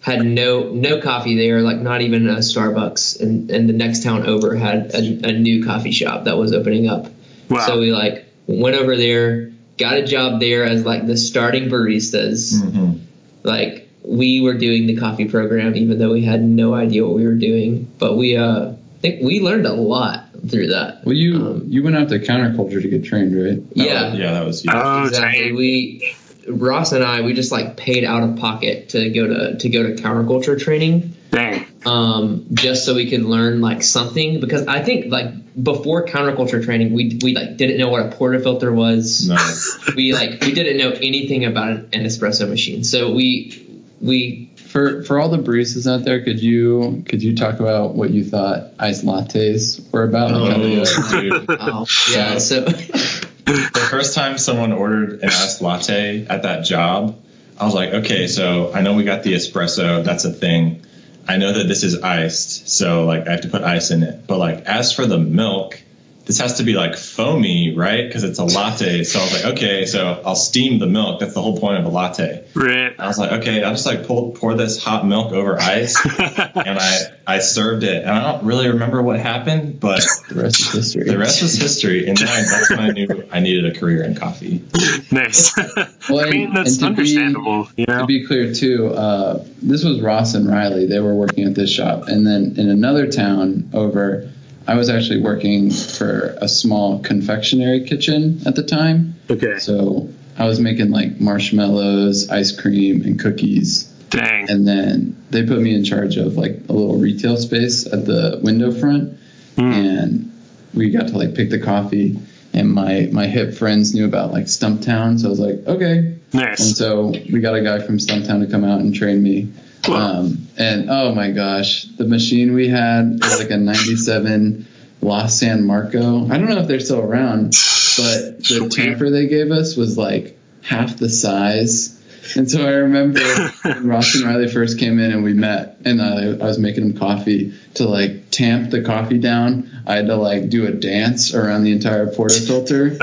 had 0.00 0.24
no 0.26 0.64
no 0.72 1.00
coffee 1.00 1.36
there 1.36 1.62
like 1.62 1.78
not 1.78 2.00
even 2.00 2.28
a 2.28 2.38
starbucks 2.38 3.20
and, 3.20 3.52
and 3.52 3.68
the 3.68 3.72
next 3.72 4.02
town 4.02 4.26
over 4.26 4.56
had 4.56 4.92
a, 4.94 5.28
a 5.28 5.32
new 5.32 5.64
coffee 5.64 5.92
shop 5.92 6.24
that 6.24 6.36
was 6.36 6.52
opening 6.52 6.88
up 6.88 7.06
Wow. 7.48 7.64
so 7.66 7.78
we 7.78 7.92
like 7.92 8.26
went 8.48 8.74
over 8.74 8.96
there 8.96 9.52
got 9.78 9.98
a 9.98 10.04
job 10.06 10.40
there 10.40 10.64
as 10.64 10.84
like 10.84 11.06
the 11.06 11.16
starting 11.16 11.68
baristas 11.68 12.54
Mm-hmm. 12.54 12.98
like 13.42 13.88
we 14.04 14.40
were 14.40 14.54
doing 14.54 14.86
the 14.86 14.96
coffee 14.96 15.28
program 15.28 15.74
even 15.76 15.98
though 15.98 16.12
we 16.12 16.24
had 16.24 16.42
no 16.42 16.74
idea 16.74 17.04
what 17.04 17.14
we 17.16 17.26
were 17.26 17.34
doing 17.34 17.90
but 17.98 18.16
we 18.16 18.36
uh 18.36 18.72
I 18.72 18.98
think 19.00 19.22
we 19.22 19.40
learned 19.40 19.66
a 19.66 19.72
lot 19.74 20.24
through 20.48 20.68
that 20.68 21.04
Well, 21.04 21.14
you 21.14 21.34
Um, 21.36 21.64
you 21.66 21.82
went 21.82 21.96
out 21.96 22.08
to 22.08 22.18
counterculture 22.18 22.80
to 22.80 22.88
get 22.88 23.04
trained, 23.04 23.34
right? 23.36 23.62
yeah 23.74 24.14
yeah, 24.14 24.32
that 24.32 24.46
was 24.46 24.64
you. 24.64 24.70
Oh, 24.72 25.06
exactly. 25.06 25.42
dang. 25.48 25.54
We 25.56 26.14
Ross 26.48 26.92
and 26.92 27.02
I 27.04 27.22
we 27.22 27.32
just 27.34 27.50
like 27.52 27.76
paid 27.76 28.04
out 28.04 28.22
of 28.22 28.36
pocket 28.36 28.90
to 28.90 29.10
go 29.10 29.26
to 29.26 29.58
to 29.58 29.68
go 29.68 29.82
to 29.82 30.00
counterculture 30.00 30.58
training, 30.60 31.12
Dang. 31.30 31.66
um, 31.84 32.46
just 32.54 32.84
so 32.84 32.94
we 32.94 33.10
could 33.10 33.22
learn 33.22 33.60
like 33.60 33.82
something. 33.82 34.40
Because 34.40 34.66
I 34.66 34.82
think 34.82 35.10
like 35.12 35.62
before 35.62 36.06
counterculture 36.06 36.64
training, 36.64 36.92
we 36.94 37.18
we 37.22 37.34
like 37.34 37.56
didn't 37.56 37.78
know 37.78 37.88
what 37.88 38.00
a 38.06 38.08
portafilter 38.16 38.74
was. 38.74 39.28
no. 39.28 39.36
We 39.96 40.12
like 40.12 40.40
we 40.42 40.52
didn't 40.52 40.78
know 40.78 40.90
anything 40.90 41.44
about 41.44 41.68
an, 41.70 41.88
an 41.92 42.04
espresso 42.04 42.48
machine. 42.48 42.84
So 42.84 43.12
we 43.12 43.62
we 44.00 44.50
For 44.56 45.02
for 45.04 45.18
all 45.18 45.28
the 45.28 45.38
baristas 45.38 45.90
out 45.90 46.04
there, 46.04 46.22
could 46.22 46.40
you 46.42 47.02
could 47.08 47.22
you 47.22 47.34
talk 47.36 47.60
about 47.60 47.94
what 47.94 48.10
you 48.10 48.24
thought 48.24 48.72
iced 48.78 49.04
lattes 49.04 49.80
were 49.92 50.04
about? 50.04 50.30
Like 50.32 50.52
how 50.52 50.58
they, 50.58 50.80
Oh, 50.80 51.20
dude. 51.20 51.46
oh 51.48 51.86
yeah. 52.10 52.38
So 52.38 52.60
the 52.64 53.86
first 53.90 54.14
time 54.14 54.38
someone 54.38 54.72
ordered 54.72 55.22
an 55.22 55.28
iced 55.28 55.62
latte 55.62 56.26
at 56.26 56.42
that 56.42 56.64
job, 56.64 57.18
I 57.58 57.64
was 57.64 57.74
like, 57.74 57.90
okay, 57.94 58.26
so 58.26 58.72
I 58.74 58.82
know 58.82 58.94
we 58.94 59.04
got 59.04 59.22
the 59.22 59.34
espresso, 59.34 60.04
that's 60.04 60.24
a 60.24 60.32
thing. 60.32 60.82
I 61.28 61.36
know 61.36 61.52
that 61.52 61.68
this 61.68 61.82
is 61.82 62.02
iced, 62.02 62.68
so 62.68 63.04
like 63.04 63.26
I 63.26 63.32
have 63.32 63.42
to 63.42 63.48
put 63.48 63.62
ice 63.62 63.90
in 63.90 64.02
it. 64.02 64.26
But 64.26 64.38
like 64.38 64.64
as 64.66 64.92
for 64.92 65.06
the 65.06 65.18
milk, 65.18 65.80
this 66.26 66.38
has 66.40 66.58
to 66.58 66.64
be 66.64 66.74
like 66.74 66.96
foamy, 66.96 67.74
right? 67.76 68.06
Because 68.06 68.24
it's 68.24 68.38
a 68.40 68.44
latte. 68.44 69.04
So 69.04 69.20
I 69.20 69.22
was 69.22 69.32
like, 69.32 69.54
okay, 69.54 69.86
so 69.86 70.20
I'll 70.26 70.34
steam 70.36 70.78
the 70.80 70.86
milk. 70.86 71.20
That's 71.20 71.34
the 71.34 71.40
whole 71.40 71.58
point 71.58 71.78
of 71.78 71.84
a 71.84 71.88
latte. 71.88 72.44
Right. 72.54 72.94
I 72.98 73.06
was 73.06 73.16
like, 73.18 73.30
okay, 73.40 73.62
I'll 73.62 73.72
just 73.72 73.86
like 73.86 74.06
pull, 74.06 74.32
pour 74.32 74.54
this 74.54 74.82
hot 74.82 75.06
milk 75.06 75.32
over 75.32 75.58
ice, 75.58 75.96
and 76.18 76.78
I 76.78 76.98
I 77.28 77.38
served 77.38 77.84
it. 77.84 78.02
And 78.02 78.10
I 78.10 78.32
don't 78.32 78.44
really 78.44 78.68
remember 78.68 79.00
what 79.02 79.18
happened, 79.20 79.78
but 79.80 80.04
the 80.28 80.42
rest 80.42 80.60
is 80.60 80.72
history. 80.72 81.04
the 81.04 81.18
rest 81.18 81.42
was 81.42 81.54
history. 81.54 82.08
And 82.08 82.16
then 82.18 82.28
I, 82.28 82.42
that's 82.42 82.70
when 82.70 82.80
I 82.80 82.88
knew 82.90 83.28
I 83.32 83.40
needed 83.40 83.76
a 83.76 83.78
career 83.78 84.02
in 84.04 84.14
coffee. 84.16 84.64
nice. 85.10 85.56
Well, 86.08 86.24
I 86.24 86.30
mean, 86.30 86.46
and- 86.48 86.56
that's 86.56 86.80
and 86.80 86.80
to 86.96 87.02
be- 87.02 87.16
understandable. 87.18 87.68
you 87.76 87.84
know? 87.88 88.00
To 88.02 88.06
be 88.06 88.26
clear, 88.26 88.54
too, 88.54 88.94
uh, 88.94 89.44
this 89.60 89.82
was 89.82 90.00
Ross 90.00 90.34
and 90.34 90.48
Riley. 90.48 90.86
They 90.86 91.00
were 91.00 91.14
working 91.16 91.44
at 91.48 91.54
this 91.56 91.68
shop, 91.72 92.06
and 92.06 92.24
then 92.24 92.54
in 92.58 92.68
another 92.68 93.10
town 93.10 93.70
over, 93.74 94.30
I 94.68 94.74
was 94.74 94.88
actually 94.90 95.20
working 95.20 95.70
for 95.70 96.36
a 96.40 96.48
small 96.48 96.98
confectionery 97.00 97.84
kitchen 97.84 98.40
at 98.46 98.56
the 98.56 98.62
time. 98.62 99.14
okay. 99.30 99.58
So 99.58 100.08
I 100.38 100.46
was 100.46 100.60
making 100.60 100.90
like 100.90 101.20
marshmallows, 101.20 102.30
ice 102.30 102.52
cream, 102.58 103.02
and 103.02 103.18
cookies. 103.18 103.84
Dang. 104.10 104.50
And 104.50 104.66
then 104.66 105.16
they 105.30 105.44
put 105.44 105.60
me 105.60 105.74
in 105.74 105.84
charge 105.84 106.16
of 106.16 106.36
like 106.36 106.60
a 106.68 106.72
little 106.72 106.96
retail 106.98 107.36
space 107.36 107.86
at 107.86 108.06
the 108.06 108.40
window 108.42 108.70
front, 108.72 109.18
Hmm. 109.56 109.72
and 109.72 110.32
we 110.74 110.90
got 110.90 111.08
to 111.08 111.16
like 111.18 111.34
pick 111.34 111.50
the 111.50 111.58
coffee. 111.58 112.18
And 112.52 112.72
my 112.72 113.08
my 113.12 113.26
hip 113.26 113.54
friends 113.54 113.94
knew 113.94 114.04
about 114.06 114.32
like 114.32 114.44
Stumptown, 114.46 115.18
so 115.20 115.26
I 115.26 115.30
was 115.30 115.40
like, 115.40 115.66
okay, 115.66 116.16
Nice. 116.32 116.60
and 116.60 116.76
so 116.76 117.08
we 117.32 117.40
got 117.40 117.54
a 117.54 117.62
guy 117.62 117.80
from 117.80 117.98
Stumptown 117.98 118.40
to 118.44 118.50
come 118.50 118.64
out 118.64 118.80
and 118.80 118.94
train 118.94 119.22
me. 119.22 119.48
Um, 119.94 120.48
and 120.56 120.90
oh 120.90 121.14
my 121.14 121.30
gosh, 121.30 121.84
the 121.84 122.04
machine 122.04 122.54
we 122.54 122.68
had 122.68 123.18
was 123.20 123.38
like 123.38 123.50
a 123.50 123.56
97 123.56 124.66
La 125.02 125.26
San 125.26 125.66
Marco. 125.66 126.24
I 126.24 126.38
don't 126.38 126.46
know 126.46 126.58
if 126.58 126.68
they're 126.68 126.80
still 126.80 127.00
around, 127.00 127.54
but 127.96 128.44
the 128.44 128.70
tamper 128.74 129.10
they 129.10 129.26
gave 129.26 129.50
us 129.50 129.76
was 129.76 129.96
like 129.96 130.38
half 130.62 130.96
the 130.96 131.08
size. 131.08 131.95
And 132.36 132.50
so 132.50 132.66
I 132.66 132.72
remember 132.72 133.20
when 133.62 133.86
Ross 133.88 134.14
and 134.14 134.24
Riley 134.24 134.48
first 134.48 134.78
came 134.78 134.98
in 134.98 135.12
and 135.12 135.24
we 135.24 135.32
met, 135.32 135.78
and 135.84 136.02
I, 136.02 136.32
I 136.32 136.46
was 136.46 136.58
making 136.58 136.88
them 136.88 136.98
coffee 136.98 137.54
to 137.74 137.88
like 137.88 138.30
tamp 138.30 138.70
the 138.70 138.82
coffee 138.82 139.18
down. 139.18 139.70
I 139.86 139.96
had 139.96 140.06
to 140.06 140.16
like 140.16 140.48
do 140.48 140.66
a 140.66 140.72
dance 140.72 141.34
around 141.34 141.64
the 141.64 141.72
entire 141.72 142.06
portafilter 142.06 142.98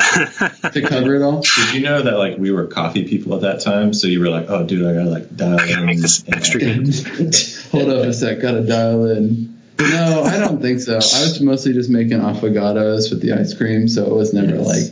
to 0.74 0.82
cover 0.82 1.16
it 1.16 1.22
all. 1.22 1.42
Did 1.56 1.74
you 1.74 1.82
know 1.82 2.02
that 2.02 2.18
like 2.18 2.38
we 2.38 2.52
were 2.52 2.68
coffee 2.68 3.08
people 3.08 3.36
at 3.36 3.42
that 3.42 3.62
time? 3.62 3.94
So 3.94 4.08
you 4.08 4.20
were 4.20 4.30
like, 4.30 4.50
oh, 4.50 4.66
dude, 4.66 4.86
I 4.86 4.94
gotta 4.94 5.10
like 5.10 5.36
dial 5.36 5.60
in. 5.60 5.86
Make 5.86 6.02
this 6.02 6.24
extra. 6.28 6.60
Hold 7.72 7.90
up 7.90 8.06
a 8.06 8.14
sec, 8.14 8.42
gotta 8.42 8.66
dial 8.66 9.06
in. 9.06 9.60
No, 9.80 10.24
I 10.24 10.38
don't 10.38 10.62
think 10.62 10.80
so. 10.80 10.94
I 10.94 10.98
was 10.98 11.42
mostly 11.42 11.74
just 11.74 11.90
making 11.90 12.20
affogatos 12.20 13.10
with 13.10 13.22
the 13.22 13.34
ice 13.34 13.54
cream, 13.54 13.88
so 13.88 14.06
it 14.06 14.14
was 14.14 14.34
never 14.34 14.58
like 14.58 14.86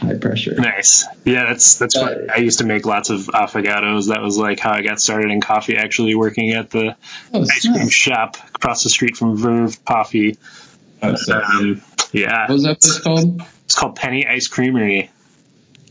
high 0.00 0.14
pressure. 0.14 0.54
Nice. 0.56 1.06
Yeah, 1.24 1.46
that's 1.46 1.78
that's 1.78 1.96
fun. 1.98 2.28
I 2.34 2.38
used 2.38 2.58
to 2.60 2.64
make 2.66 2.86
lots 2.86 3.10
of 3.10 3.20
affogatos. 3.26 4.08
That 4.08 4.22
was 4.22 4.36
like 4.38 4.58
how 4.60 4.72
I 4.72 4.82
got 4.82 5.00
started 5.00 5.30
in 5.30 5.40
coffee. 5.40 5.76
Actually, 5.76 6.14
working 6.14 6.50
at 6.52 6.70
the 6.70 6.96
Oh, 7.32 7.42
ice 7.42 7.60
cream 7.66 7.74
snap. 7.88 7.90
shop 7.90 8.36
across 8.54 8.82
the 8.82 8.90
street 8.90 9.16
from 9.16 9.36
Verve 9.36 9.84
Coffee. 9.84 10.36
Oh, 11.02 11.14
Um, 11.32 11.82
yeah, 12.12 12.42
What 12.48 12.54
was 12.54 12.62
that 12.64 12.80
place 12.80 12.98
called? 13.00 13.42
it's 13.64 13.74
called 13.74 13.96
Penny 13.96 14.26
Ice 14.26 14.48
Creamery. 14.48 15.10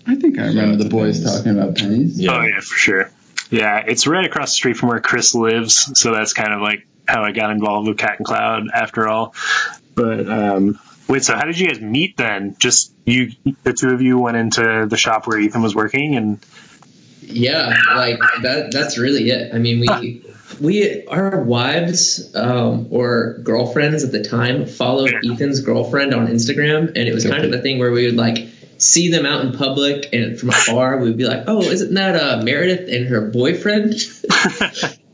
I 0.08 0.16
think 0.16 0.39
I 0.39 0.48
remember 0.48 0.84
the 0.84 0.89
boys 0.89 1.24
talking 1.24 1.58
about 1.58 1.75
pennies. 1.75 2.20
Yeah. 2.20 2.32
Oh 2.38 2.42
yeah, 2.42 2.60
for 2.60 2.75
sure. 2.75 3.12
Yeah, 3.51 3.84
it's 3.88 4.06
right 4.08 4.25
across 4.25 4.51
the 4.51 4.56
street 4.56 4.78
from 4.78 4.89
where 4.89 5.00
Chris 5.00 5.34
lives, 5.34 6.00
so 6.00 6.12
that's 6.13 6.34
kind 6.34 6.54
of 6.54 6.62
like 6.62 6.86
how 7.08 7.24
I 7.24 7.32
got 7.32 7.50
involved 7.51 7.88
with 7.88 7.98
Cat 7.98 8.16
and 8.18 8.25
Cloud 8.25 8.68
after 8.74 9.08
all. 9.08 9.34
But 9.96 10.30
um, 10.30 10.80
wait, 11.10 11.24
so 11.24 11.36
how 11.36 11.46
did 11.46 11.60
you 11.60 11.68
guys 11.68 11.82
meet 11.82 12.16
then? 12.16 12.56
Just 12.60 12.94
you, 13.06 13.32
the 13.63 13.74
two 13.74 13.89
of 13.89 14.01
you 14.01 14.20
went 14.20 14.38
into 14.38 14.86
the 14.89 14.98
shop 14.98 15.28
where 15.28 15.39
Ethan 15.39 15.62
was 15.62 15.75
working, 15.75 16.16
and 16.16 16.39
Yeah, 17.22 17.75
like 17.96 18.20
that. 18.44 18.72
That's 18.72 18.98
really 18.98 19.30
it. 19.30 19.54
I 19.54 19.58
mean, 19.58 19.82
we 19.82 20.24
we 20.62 21.06
our 21.08 21.42
wives 21.42 22.36
um, 22.36 22.88
or 22.92 23.39
girlfriends 23.44 24.04
at 24.04 24.12
the 24.12 24.24
time 24.24 24.66
followed 24.66 25.13
Ethan's 25.30 25.62
girlfriend 25.62 26.13
on 26.13 26.28
Instagram, 26.28 26.88
and 26.88 26.98
it 26.98 27.13
was 27.13 27.25
kind 27.25 27.44
of 27.44 27.51
a 27.51 27.62
thing 27.62 27.80
where 27.80 27.92
we 27.92 28.06
would 28.06 28.16
like 28.16 28.48
see 28.78 29.10
them 29.10 29.25
out 29.25 29.44
in 29.44 29.54
public, 29.54 30.10
and 30.13 30.39
from 30.39 30.50
afar 30.50 30.98
we'd 30.98 31.18
be 31.18 31.25
like, 31.25 31.46
"Oh, 31.48 31.62
isn't 31.62 31.94
that 31.96 32.16
uh, 32.16 32.44
Meredith 32.44 32.88
and 32.88 33.08
her 33.08 33.22
boyfriend?" 33.22 33.94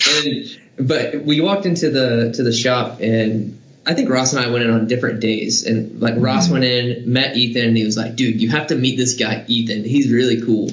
and 0.10 0.60
but 0.78 1.24
we 1.24 1.42
walked 1.42 1.66
into 1.66 1.90
the 1.90 2.34
to 2.36 2.44
the 2.44 2.54
shop 2.54 3.00
and. 3.02 3.62
I 3.86 3.94
think 3.94 4.10
Ross 4.10 4.34
and 4.34 4.44
I 4.44 4.50
went 4.50 4.63
in 4.63 4.72
on 4.72 4.88
different 4.88 5.20
days, 5.20 5.65
and 5.65 6.01
like 6.01 6.15
Ross 6.18 6.50
went 6.50 6.63
in, 6.63 7.12
met 7.12 7.38
Ethan, 7.38 7.68
and 7.68 7.77
he 7.77 7.86
was 7.86 7.96
like, 7.98 8.15
"Dude, 8.15 8.42
you 8.42 8.50
have 8.50 8.68
to 8.68 8.75
meet 8.75 8.98
this 8.98 9.15
guy, 9.15 9.46
Ethan. 9.48 9.84
He's 9.84 10.12
really 10.12 10.42
cool." 10.42 10.70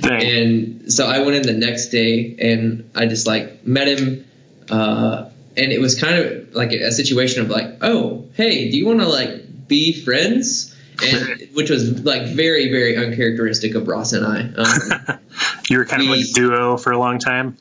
dang, 0.00 0.22
And 0.22 0.92
so 0.92 1.06
I 1.06 1.20
went 1.20 1.36
in 1.36 1.42
the 1.42 1.66
next 1.66 1.88
day 1.88 2.36
and 2.38 2.90
I 2.94 3.06
just 3.06 3.26
like 3.26 3.66
met 3.66 3.88
him. 3.88 4.24
Uh, 4.70 5.30
and 5.56 5.72
it 5.72 5.80
was 5.80 6.00
kind 6.00 6.18
of 6.18 6.54
like 6.54 6.72
a, 6.72 6.84
a 6.84 6.92
situation 6.92 7.42
of 7.42 7.50
like, 7.50 7.78
oh, 7.82 8.28
hey, 8.34 8.70
do 8.70 8.76
you 8.76 8.86
want 8.86 9.00
to 9.00 9.08
like 9.08 9.68
be 9.68 9.92
friends? 9.92 10.74
And 11.02 11.48
which 11.54 11.70
was 11.70 12.04
like 12.04 12.26
very, 12.28 12.70
very 12.70 12.96
uncharacteristic 12.96 13.74
of 13.74 13.88
Ross 13.88 14.12
and 14.12 14.26
I. 14.26 14.40
Um, 14.40 15.18
you 15.70 15.78
were 15.78 15.84
kind 15.84 16.02
of 16.02 16.08
like 16.08 16.20
a 16.20 16.32
duo 16.32 16.76
for 16.76 16.92
a 16.92 16.98
long 16.98 17.18
time. 17.18 17.56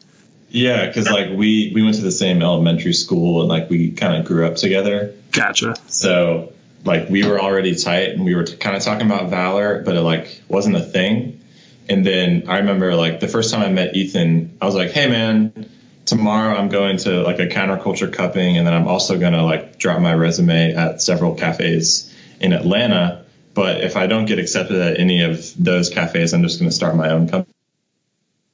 Yeah, 0.53 0.85
because 0.85 1.09
like 1.09 1.31
we 1.31 1.71
we 1.73 1.81
went 1.81 1.95
to 1.95 2.03
the 2.03 2.11
same 2.11 2.43
elementary 2.43 2.93
school 2.93 3.41
and 3.41 3.49
like 3.49 3.71
we 3.71 3.91
kind 3.91 4.15
of 4.15 4.25
grew 4.25 4.45
up 4.45 4.55
together. 4.55 5.15
Gotcha. 5.31 5.75
So 5.87 6.53
like 6.85 7.09
we 7.09 7.27
were 7.27 7.41
already 7.41 7.73
tight 7.75 8.09
and 8.09 8.23
we 8.23 8.35
were 8.35 8.43
t- 8.43 8.55
kind 8.57 8.77
of 8.77 8.83
talking 8.83 9.07
about 9.07 9.31
Valor, 9.31 9.81
but 9.81 9.95
it 9.95 10.01
like 10.01 10.43
wasn't 10.47 10.75
a 10.75 10.81
thing. 10.81 11.41
And 11.89 12.05
then 12.05 12.43
I 12.47 12.59
remember 12.59 12.93
like 12.93 13.19
the 13.19 13.27
first 13.27 13.51
time 13.51 13.63
I 13.63 13.69
met 13.69 13.95
Ethan, 13.95 14.57
I 14.61 14.65
was 14.67 14.75
like, 14.75 14.91
"Hey 14.91 15.09
man, 15.09 15.71
tomorrow 16.05 16.55
I'm 16.55 16.69
going 16.69 16.97
to 16.97 17.23
like 17.23 17.39
a 17.39 17.47
counterculture 17.47 18.13
cupping, 18.13 18.55
and 18.55 18.67
then 18.67 18.75
I'm 18.75 18.87
also 18.87 19.17
gonna 19.17 19.43
like 19.43 19.79
drop 19.79 19.99
my 20.01 20.13
resume 20.13 20.75
at 20.75 21.01
several 21.01 21.33
cafes 21.33 22.13
in 22.39 22.53
Atlanta. 22.53 23.25
But 23.55 23.81
if 23.81 23.97
I 23.97 24.05
don't 24.05 24.25
get 24.25 24.37
accepted 24.37 24.79
at 24.79 24.99
any 24.99 25.23
of 25.23 25.51
those 25.57 25.89
cafes, 25.89 26.31
I'm 26.31 26.43
just 26.43 26.59
gonna 26.59 26.71
start 26.71 26.95
my 26.95 27.09
own 27.09 27.27
company." 27.27 27.53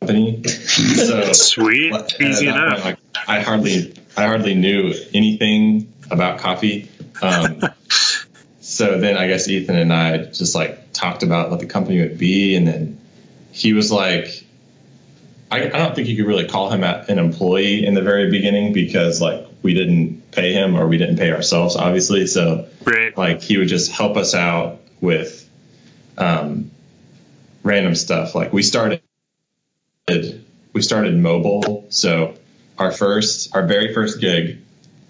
So 0.06 1.34
Sweet, 1.34 1.94
easy 2.20 2.46
that 2.46 2.54
point, 2.54 2.68
enough. 2.68 2.86
like, 2.86 2.98
I 3.28 3.42
hardly, 3.42 3.94
I 4.16 4.26
hardly 4.26 4.56
knew 4.56 4.94
anything 5.14 5.94
about 6.10 6.40
coffee. 6.40 6.90
Um, 7.22 7.62
so 8.62 9.00
then 9.00 9.18
I 9.18 9.28
guess 9.28 9.48
Ethan 9.48 9.76
and 9.76 9.94
I 9.94 10.18
just 10.26 10.56
like 10.56 10.94
talked 10.94 11.24
about 11.24 11.50
what 11.50 11.60
the 11.60 11.66
company 11.66 12.00
would 12.02 12.18
be, 12.18 12.56
and 12.56 12.68
then 12.68 13.00
he 13.52 13.74
was 13.74 13.92
like, 13.92 14.46
I, 15.52 15.66
I 15.66 15.70
don't 15.70 15.96
think 15.96 16.08
you 16.08 16.16
could 16.16 16.28
really 16.28 16.48
call 16.48 16.70
him 16.70 16.84
an 16.84 17.20
employee 17.20 17.86
in 17.86 17.94
the 17.94 18.02
very 18.02 18.30
beginning 18.30 18.72
because 18.74 19.20
like 19.20 19.46
we 19.64 19.74
didn't 19.74 20.32
pay 20.32 20.54
him 20.54 20.76
or 20.76 20.88
we 20.88 20.98
didn't 20.98 21.18
pay 21.18 21.32
ourselves, 21.32 21.76
obviously. 21.76 22.28
So 22.28 22.68
Right. 22.86 23.18
like 23.18 23.42
he 23.42 23.58
would 23.58 23.68
just 23.68 23.92
help 23.92 24.16
us 24.16 24.34
out 24.34 24.80
with 25.02 25.50
um, 26.18 26.72
random 27.64 27.96
stuff. 27.96 28.36
Like 28.36 28.54
we 28.54 28.62
started, 28.64 29.02
we 30.74 30.82
started 30.82 31.18
mobile. 31.18 31.86
So 31.90 32.36
our 32.78 32.92
first, 32.92 33.56
our 33.56 33.66
very 33.66 33.94
first 33.94 34.20
gig, 34.20 34.62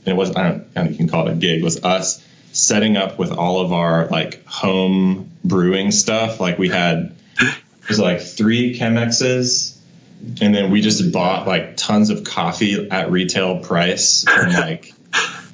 and 0.06 0.08
it 0.08 0.16
was 0.16 0.36
I 0.36 0.50
don't, 0.50 0.76
know 0.76 0.84
you 0.84 0.96
can 0.96 1.08
call 1.08 1.28
it 1.28 1.32
a 1.32 1.36
gig, 1.36 1.64
was 1.64 1.84
us 1.84 2.26
setting 2.52 2.98
up 2.98 3.20
with 3.20 3.32
all 3.32 3.62
of 3.62 3.72
our 3.74 4.08
like 4.08 4.46
home 4.46 5.32
brewing 5.44 5.92
stuff. 5.92 6.40
Like 6.40 6.58
we 6.58 6.70
had, 6.70 7.16
it 7.40 7.90
was 7.90 8.00
like 8.00 8.22
three 8.22 8.78
Chemexes. 8.78 9.76
And 10.42 10.54
then 10.54 10.70
we 10.70 10.82
just 10.82 11.14
bought 11.14 11.48
like 11.48 11.78
tons 11.78 12.10
of 12.10 12.26
coffee 12.26 12.90
at 12.90 13.10
retail 13.10 13.60
price 13.60 14.26
from 14.26 14.52
like 14.52 14.94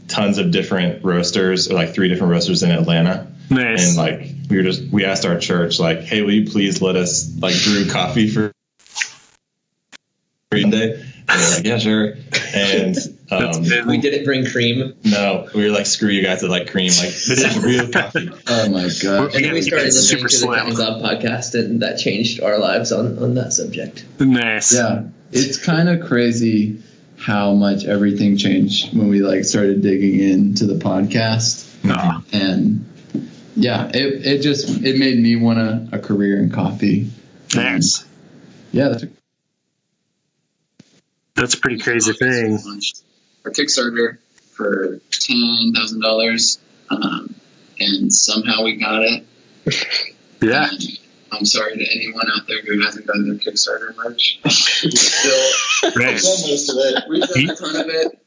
tons 0.08 0.40
of 0.40 0.50
different 0.50 1.04
roasters, 1.04 1.70
or 1.70 1.75
like 1.75 1.94
three 1.94 2.08
different 2.08 2.32
roasters 2.32 2.64
in 2.64 2.72
Atlanta. 2.72 3.32
Nice. 3.52 3.90
And 3.90 3.98
like 3.98 4.28
we 4.50 4.58
were 4.58 4.64
just 4.64 4.92
we 4.92 5.06
asked 5.06 5.24
our 5.25 5.38
church 5.38 5.80
like, 5.80 6.00
hey, 6.00 6.24
will 6.24 6.32
you 6.32 6.50
please 6.50 6.82
let 6.82 6.96
us 6.96 7.32
like 7.40 7.56
brew 7.64 7.88
coffee 7.92 8.28
for 8.28 8.54
Monday? 10.62 11.03
And 11.27 11.39
they're 11.41 11.55
like, 11.55 11.65
yeah, 11.65 11.77
sure. 11.79 12.13
And 12.53 12.95
um, 13.31 13.88
we 13.88 13.97
didn't 13.97 14.25
bring 14.25 14.45
cream. 14.45 14.93
no, 15.03 15.50
we 15.55 15.63
were 15.65 15.71
like, 15.71 15.88
screw 15.88 16.09
you 16.09 16.21
guys 16.21 16.41
that 16.41 16.50
like 16.50 16.69
cream. 16.69 16.89
Like 16.89 17.09
this 17.09 17.29
is 17.29 17.57
real 17.63 17.89
coffee. 17.91 18.29
Oh 18.47 18.69
my 18.69 18.89
god. 19.01 19.33
And 19.33 19.43
then 19.45 19.53
we 19.53 19.62
started 19.63 19.85
guys 19.85 19.95
listening 19.95 20.19
super 20.19 20.29
to 20.29 20.35
the 20.35 20.39
slim. 20.45 20.59
Cat 20.59 20.67
and 20.67 20.75
Cloud 20.75 21.01
podcast, 21.01 21.55
and 21.59 21.81
that 21.81 21.97
changed 21.97 22.41
our 22.41 22.59
lives 22.59 22.91
on, 22.91 23.17
on 23.17 23.33
that 23.35 23.53
subject. 23.53 24.05
nice. 24.19 24.74
Yeah, 24.74 25.05
it's 25.31 25.63
kind 25.63 25.89
of 25.89 26.05
crazy 26.07 26.81
how 27.17 27.53
much 27.53 27.85
everything 27.85 28.38
changed 28.38 28.95
when 28.95 29.07
we 29.07 29.21
like 29.21 29.45
started 29.45 29.81
digging 29.81 30.19
into 30.19 30.67
the 30.67 30.75
podcast, 30.75 31.67
Aw. 31.89 32.24
and 32.33 32.85
yeah, 33.55 33.88
it 33.91 34.25
it 34.25 34.41
just 34.41 34.69
it 34.83 35.00
made 35.00 35.17
me 35.17 35.35
want 35.38 35.57
a, 35.57 35.89
a 35.93 36.00
career 36.00 36.38
in 36.38 36.51
coffee. 36.51 37.09
nice. 37.55 38.05
Yeah, 38.71 38.89
that's 38.89 39.05
That's 41.36 41.54
a 41.56 41.60
pretty 41.60 41.80
crazy 41.80 42.13
thing. 42.13 42.60
our 43.44 43.51
Kickstarter 43.51 44.18
for 44.54 45.00
ten 45.12 45.74
thousand 45.75 46.01
dollars, 46.01 46.60
um, 46.89 47.36
and 47.80 48.12
somehow 48.13 48.63
we 48.63 48.75
got 48.77 49.04
it. 49.04 49.25
Yeah. 50.42 50.68
And 50.70 51.00
I'm 51.32 51.46
sorry 51.46 51.75
to 51.77 51.86
anyone 51.96 52.25
out 52.36 52.46
there 52.48 52.62
who 52.62 52.84
hasn't 52.84 53.08
done 53.08 53.25
their 53.25 53.36
Kickstarter 53.36 53.96
merch. 53.96 54.39
we 54.44 54.50
still 54.51 55.92
Right. 55.96 56.22
done 56.22 56.42
most 56.50 56.70
of 56.70 56.75
it. 56.77 57.04
We've 57.10 57.22
done 57.22 57.50
a 57.50 57.56
ton 57.56 57.75
of 57.77 57.88
it. 57.88 58.20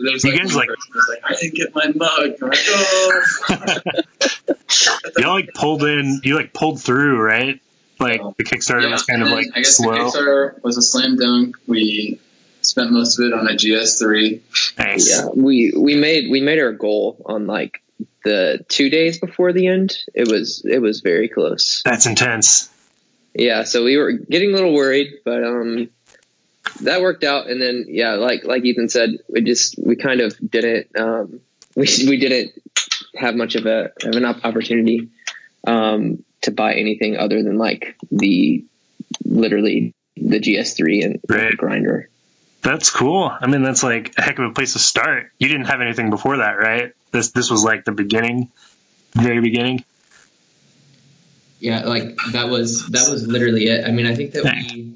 There's 0.00 0.24
You 0.24 0.32
like, 0.32 0.40
guys, 0.42 0.54
like- 0.56 0.68
like, 0.68 1.20
I 1.24 1.34
didn't 1.40 1.54
get 1.54 1.74
my 1.74 1.86
mug. 1.94 2.32
Like, 2.42 2.58
oh. 2.68 3.24
Y'all 5.18 5.34
like 5.34 5.54
pulled 5.54 5.82
in. 5.84 6.20
You 6.24 6.34
like 6.36 6.52
pulled 6.52 6.82
through, 6.82 7.20
right? 7.22 7.60
Like 7.98 8.20
the 8.36 8.44
Kickstarter 8.44 8.82
Yeah, 8.82 8.90
was 8.90 9.04
kind 9.04 9.22
of 9.22 9.28
like 9.28 9.46
I 9.54 9.60
guess 9.60 9.76
slow. 9.78 9.92
the 9.92 9.98
Kickstarter 10.00 10.62
was 10.62 10.76
a 10.76 10.82
slam 10.82 11.16
dunk. 11.16 11.56
We 11.66 12.20
spent 12.66 12.90
most 12.92 13.18
of 13.18 13.26
it 13.26 13.32
on 13.32 13.46
a 13.48 13.52
GS3. 13.52 14.40
Nice. 14.78 15.10
Yeah, 15.10 15.28
we 15.34 15.72
we 15.76 15.94
made 15.96 16.30
we 16.30 16.40
made 16.40 16.58
our 16.58 16.72
goal 16.72 17.22
on 17.26 17.46
like 17.46 17.82
the 18.24 18.64
two 18.68 18.90
days 18.90 19.18
before 19.18 19.52
the 19.52 19.66
end. 19.68 19.96
It 20.14 20.28
was 20.28 20.64
it 20.64 20.80
was 20.80 21.00
very 21.00 21.28
close. 21.28 21.82
That's 21.84 22.06
intense. 22.06 22.70
Yeah, 23.34 23.64
so 23.64 23.84
we 23.84 23.96
were 23.96 24.12
getting 24.12 24.50
a 24.50 24.54
little 24.54 24.72
worried, 24.72 25.20
but 25.24 25.44
um, 25.44 25.90
that 26.82 27.02
worked 27.02 27.22
out. 27.24 27.48
And 27.48 27.60
then 27.60 27.84
yeah, 27.88 28.14
like 28.14 28.44
like 28.44 28.64
Ethan 28.64 28.88
said, 28.88 29.10
we 29.28 29.42
just 29.42 29.76
we 29.78 29.96
kind 29.96 30.20
of 30.20 30.36
didn't 30.38 30.88
um, 30.98 31.40
we 31.76 31.86
we 32.08 32.18
didn't 32.18 32.52
have 33.14 33.34
much 33.34 33.54
of 33.54 33.66
a 33.66 33.92
of 34.02 34.14
an 34.16 34.24
opportunity 34.24 35.08
um, 35.66 36.24
to 36.42 36.50
buy 36.50 36.74
anything 36.74 37.16
other 37.16 37.42
than 37.42 37.58
like 37.58 37.96
the 38.10 38.64
literally 39.24 39.92
the 40.16 40.40
GS3 40.40 41.04
and 41.04 41.20
Right. 41.28 41.50
the 41.50 41.56
grinder. 41.56 42.08
That's 42.62 42.90
cool. 42.90 43.30
I 43.40 43.46
mean, 43.46 43.62
that's 43.62 43.82
like 43.82 44.14
a 44.18 44.22
heck 44.22 44.38
of 44.38 44.50
a 44.50 44.52
place 44.52 44.72
to 44.72 44.78
start. 44.78 45.30
You 45.38 45.48
didn't 45.48 45.66
have 45.66 45.80
anything 45.80 46.10
before 46.10 46.38
that, 46.38 46.58
right? 46.58 46.92
This 47.12 47.30
this 47.30 47.50
was 47.50 47.62
like 47.62 47.84
the 47.84 47.92
beginning, 47.92 48.50
very 49.14 49.40
beginning. 49.40 49.84
Yeah, 51.60 51.84
like 51.84 52.16
that 52.32 52.48
was 52.48 52.86
that 52.88 53.08
was 53.10 53.26
literally 53.26 53.66
it. 53.66 53.86
I 53.86 53.92
mean, 53.92 54.06
I 54.06 54.14
think 54.14 54.32
that 54.32 54.44
we 54.44 54.94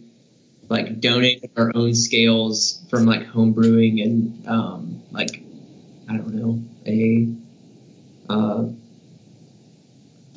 like 0.69 1.01
donated 1.01 1.51
our 1.57 1.71
own 1.75 1.95
scales 1.95 2.83
from 2.91 3.07
like 3.07 3.27
home 3.27 3.53
brewing 3.53 4.01
and 4.01 4.47
um, 4.49 5.03
like 5.11 5.43
I 6.09 6.17
don't 6.17 6.35
know 6.35 6.63
a 6.87 7.33
uh, 8.29 8.65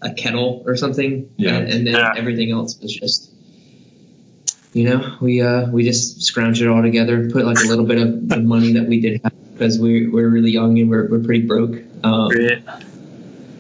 a 0.01 0.13
kettle 0.13 0.63
or 0.65 0.75
something. 0.75 1.29
Yeah. 1.37 1.55
and, 1.55 1.71
and 1.73 1.87
then 1.87 1.93
Yeah. 1.95 2.13
everything 2.15 2.51
else 2.51 2.79
was 2.79 2.93
just 2.93 3.32
you 4.73 4.89
know 4.89 5.17
we 5.21 5.41
uh 5.41 5.69
we 5.69 5.83
just 5.83 6.19
scrounged 6.19 6.61
it 6.61 6.67
all 6.67 6.81
together, 6.81 7.29
put 7.29 7.45
like 7.45 7.57
a 7.57 7.67
little 7.67 7.85
bit 7.85 7.99
of 7.99 8.27
the 8.29 8.39
money 8.39 8.73
that 8.73 8.87
we 8.87 8.99
did 8.99 9.21
have, 9.23 9.33
because 9.53 9.79
we 9.79 10.07
we're 10.07 10.29
really 10.29 10.51
young 10.51 10.79
and 10.79 10.89
we're 10.89 11.07
we're 11.07 11.23
pretty 11.23 11.45
broke. 11.45 11.75
Um, 12.03 12.29
Right. 12.29 12.63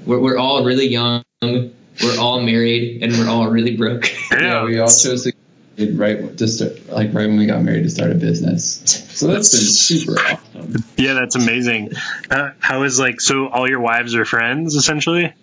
we're 0.05 0.19
we're 0.19 0.37
all 0.37 0.63
really 0.65 0.87
young. 0.87 1.23
We're 1.41 2.19
all 2.19 2.41
married 2.41 3.03
and 3.03 3.13
we're 3.13 3.29
all 3.29 3.47
really 3.49 3.77
broke. 3.77 4.09
Yeah, 4.31 4.63
we 4.65 4.79
all 4.79 4.87
chose 4.87 5.23
to 5.25 5.33
right 5.93 6.35
just 6.35 6.59
like 6.89 7.13
right 7.13 7.27
when 7.27 7.37
we 7.37 7.45
got 7.45 7.61
married 7.61 7.83
to 7.83 7.89
start 7.89 8.11
a 8.11 8.15
business. 8.15 8.81
So 9.13 9.27
that's 9.27 9.49
been 9.51 9.61
super 9.61 10.19
awesome. 10.19 10.83
Yeah, 10.97 11.13
that's 11.13 11.35
amazing. 11.35 11.91
Uh, 12.29 12.51
how 12.59 12.83
is 12.83 12.99
like 12.99 13.21
so? 13.21 13.47
All 13.47 13.69
your 13.69 13.79
wives 13.79 14.15
are 14.15 14.25
friends, 14.25 14.75
essentially. 14.75 15.33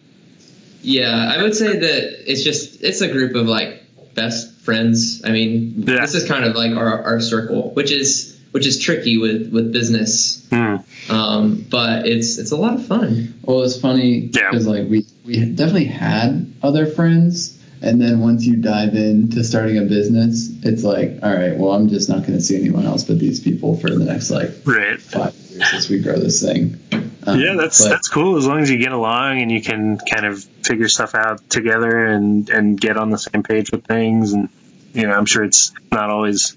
Yeah, 0.82 1.32
I 1.36 1.42
would 1.42 1.54
say 1.54 1.78
that 1.78 2.30
it's 2.30 2.42
just 2.42 2.82
it's 2.82 3.00
a 3.00 3.08
group 3.08 3.34
of 3.36 3.46
like 3.46 3.82
best 4.14 4.49
friends. 4.70 5.22
I 5.24 5.30
mean, 5.32 5.84
Yeah. 5.86 6.00
this 6.02 6.14
is 6.14 6.28
kind 6.28 6.44
of 6.44 6.54
like 6.54 6.72
our, 6.76 7.02
our 7.02 7.20
circle, 7.20 7.70
which 7.74 7.90
is 7.90 8.36
which 8.52 8.66
is 8.66 8.78
tricky 8.80 9.16
with 9.18 9.52
with 9.52 9.72
business, 9.72 10.44
Hmm. 10.50 10.76
um, 11.08 11.64
but 11.70 12.06
it's 12.06 12.38
it's 12.38 12.52
a 12.52 12.56
lot 12.56 12.74
of 12.74 12.86
fun. 12.86 13.34
Well, 13.42 13.62
it's 13.62 13.76
funny 13.80 14.30
Yeah. 14.32 14.50
because 14.50 14.66
like 14.66 14.88
we 14.88 15.04
we 15.26 15.44
definitely 15.44 15.84
had 16.06 16.52
other 16.62 16.86
friends, 16.86 17.58
and 17.82 18.00
then 18.00 18.20
once 18.20 18.44
you 18.46 18.56
dive 18.56 18.94
into 18.94 19.42
starting 19.44 19.78
a 19.78 19.82
business, 19.82 20.50
it's 20.62 20.82
like, 20.84 21.18
all 21.22 21.34
right, 21.34 21.56
well, 21.58 21.72
I'm 21.72 21.88
just 21.88 22.08
not 22.08 22.20
going 22.26 22.38
to 22.38 22.40
see 22.40 22.56
anyone 22.56 22.86
else 22.86 23.04
but 23.04 23.18
these 23.18 23.40
people 23.40 23.76
for 23.76 23.90
the 23.90 24.04
next 24.04 24.30
like 24.30 24.50
Right. 24.64 25.00
five 25.00 25.34
years 25.50 25.62
as 25.74 25.88
we 25.90 25.98
grow 26.00 26.18
this 26.18 26.40
thing. 26.42 26.76
Um, 27.26 27.38
Yeah, 27.38 27.54
that's 27.56 27.82
but- 27.82 27.90
that's 27.90 28.08
cool 28.08 28.36
as 28.38 28.46
long 28.46 28.60
as 28.62 28.70
you 28.70 28.78
get 28.78 28.92
along 28.92 29.42
and 29.42 29.50
you 29.52 29.60
can 29.62 29.98
kind 30.12 30.26
of 30.26 30.42
figure 30.68 30.88
stuff 30.88 31.14
out 31.14 31.38
together 31.50 32.06
and 32.14 32.48
and 32.50 32.80
get 32.80 32.96
on 32.96 33.10
the 33.10 33.18
same 33.18 33.42
page 33.44 33.70
with 33.70 33.84
things. 33.84 34.32
And 34.32 34.48
you 34.92 35.06
know, 35.06 35.12
I'm 35.12 35.26
sure 35.26 35.44
it's 35.44 35.72
not 35.92 36.10
always 36.10 36.56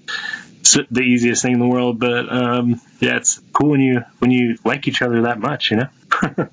the 0.90 1.02
easiest 1.02 1.42
thing 1.42 1.52
in 1.52 1.60
the 1.60 1.66
world, 1.66 1.98
but 1.98 2.30
um, 2.32 2.80
yeah, 3.00 3.16
it's 3.16 3.40
cool 3.52 3.70
when 3.70 3.80
you 3.80 4.02
when 4.18 4.30
you 4.30 4.56
like 4.64 4.88
each 4.88 5.02
other 5.02 5.22
that 5.22 5.38
much. 5.38 5.70
You 5.70 5.76
know. 5.78 5.88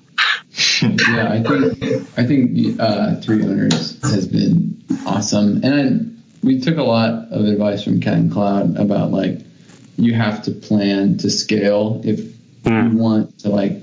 yeah, 0.82 1.28
I 1.30 1.42
think 1.42 1.82
I 2.18 2.26
think 2.26 2.80
uh, 2.80 3.16
Three 3.20 3.42
Owners 3.42 4.00
has 4.02 4.26
been 4.28 4.82
awesome, 5.06 5.64
and 5.64 5.74
I, 5.74 6.46
we 6.46 6.60
took 6.60 6.76
a 6.76 6.82
lot 6.82 7.32
of 7.32 7.44
advice 7.44 7.84
from 7.84 8.00
Cat 8.00 8.14
and 8.14 8.32
Cloud 8.32 8.76
about 8.76 9.10
like 9.10 9.38
you 9.96 10.14
have 10.14 10.42
to 10.44 10.50
plan 10.50 11.18
to 11.18 11.30
scale 11.30 12.00
if 12.04 12.32
Hmm. 12.64 12.92
you 12.92 12.96
want 12.96 13.40
to 13.40 13.48
like 13.48 13.78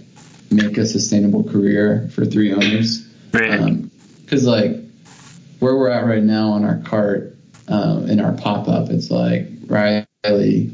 make 0.51 0.77
a 0.77 0.85
sustainable 0.85 1.43
career 1.43 2.09
for 2.13 2.25
Three 2.25 2.53
Owners. 2.53 3.05
Right. 3.33 3.83
Because 4.23 4.45
like 4.45 4.77
where 5.59 5.75
we're 5.75 5.89
at 5.89 6.05
right 6.05 6.23
now 6.23 6.51
on 6.51 6.63
our 6.63 6.77
cart 6.77 7.35
um, 7.69 8.09
in 8.09 8.19
our 8.19 8.33
pop 8.33 8.67
up, 8.67 8.89
it's 8.89 9.09
like 9.11 9.47
Riley, 9.67 10.05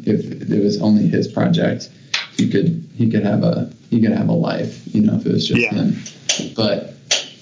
if 0.06 0.50
it 0.52 0.64
was 0.64 0.82
only 0.82 1.08
his 1.08 1.28
project, 1.28 1.90
he 2.38 2.50
could 2.50 2.90
he 2.96 3.10
could 3.10 3.24
have 3.24 3.44
a 3.44 3.72
he 3.90 4.02
could 4.02 4.12
have 4.12 4.30
a 4.30 4.34
life, 4.34 4.82
you 4.94 5.02
know, 5.02 5.16
if 5.16 5.26
it 5.26 5.32
was 5.32 5.48
just 5.48 5.62
Yeah. 5.62 5.74
him. 5.74 5.96
But 6.56 6.94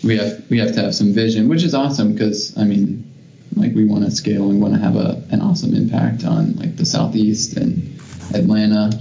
we 0.04 0.18
have 0.18 0.44
we 0.50 0.58
have 0.60 0.74
to 0.74 0.82
have 0.82 0.96
some 0.96 1.14
vision, 1.14 1.48
which 1.50 1.64
is 1.64 1.74
awesome 1.74 2.14
because 2.14 2.58
I 2.58 2.64
mean, 2.64 3.10
like 3.56 3.74
we 3.74 3.86
want 3.86 4.04
to 4.06 4.12
scale 4.12 4.50
and 4.50 4.62
want 4.62 4.74
to 4.74 4.80
have 4.80 4.96
a 4.96 5.24
an 5.32 5.42
awesome 5.42 5.74
impact 5.76 6.26
on 6.26 6.56
like 6.56 6.76
the 6.76 6.86
southeast 6.86 7.56
and 7.58 8.00
Atlanta. 8.34 8.92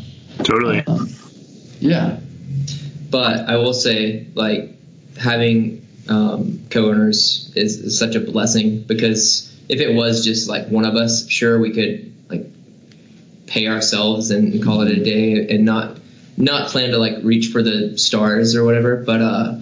totally. 0.44 0.82
Um, 0.86 1.08
yeah, 1.80 2.18
But 3.10 3.48
I 3.48 3.56
will 3.56 3.74
say, 3.74 4.26
like 4.34 4.76
having 5.18 5.86
um, 6.08 6.60
co-owners 6.70 7.52
is, 7.56 7.78
is 7.80 7.98
such 7.98 8.14
a 8.14 8.20
blessing 8.20 8.82
because 8.82 9.51
if 9.68 9.80
it 9.80 9.94
was 9.94 10.24
just 10.24 10.48
like 10.48 10.68
one 10.68 10.84
of 10.84 10.94
us, 10.94 11.28
sure 11.28 11.58
we 11.58 11.72
could 11.72 12.14
like 12.28 12.46
pay 13.46 13.68
ourselves 13.68 14.30
and 14.30 14.62
call 14.62 14.82
it 14.82 14.90
a 14.90 15.02
day 15.02 15.54
and 15.54 15.64
not 15.64 15.98
not 16.36 16.68
plan 16.70 16.90
to 16.90 16.98
like 16.98 17.16
reach 17.22 17.48
for 17.48 17.62
the 17.62 17.98
stars 17.98 18.54
or 18.54 18.64
whatever. 18.64 18.96
But 18.96 19.20
uh, 19.22 19.60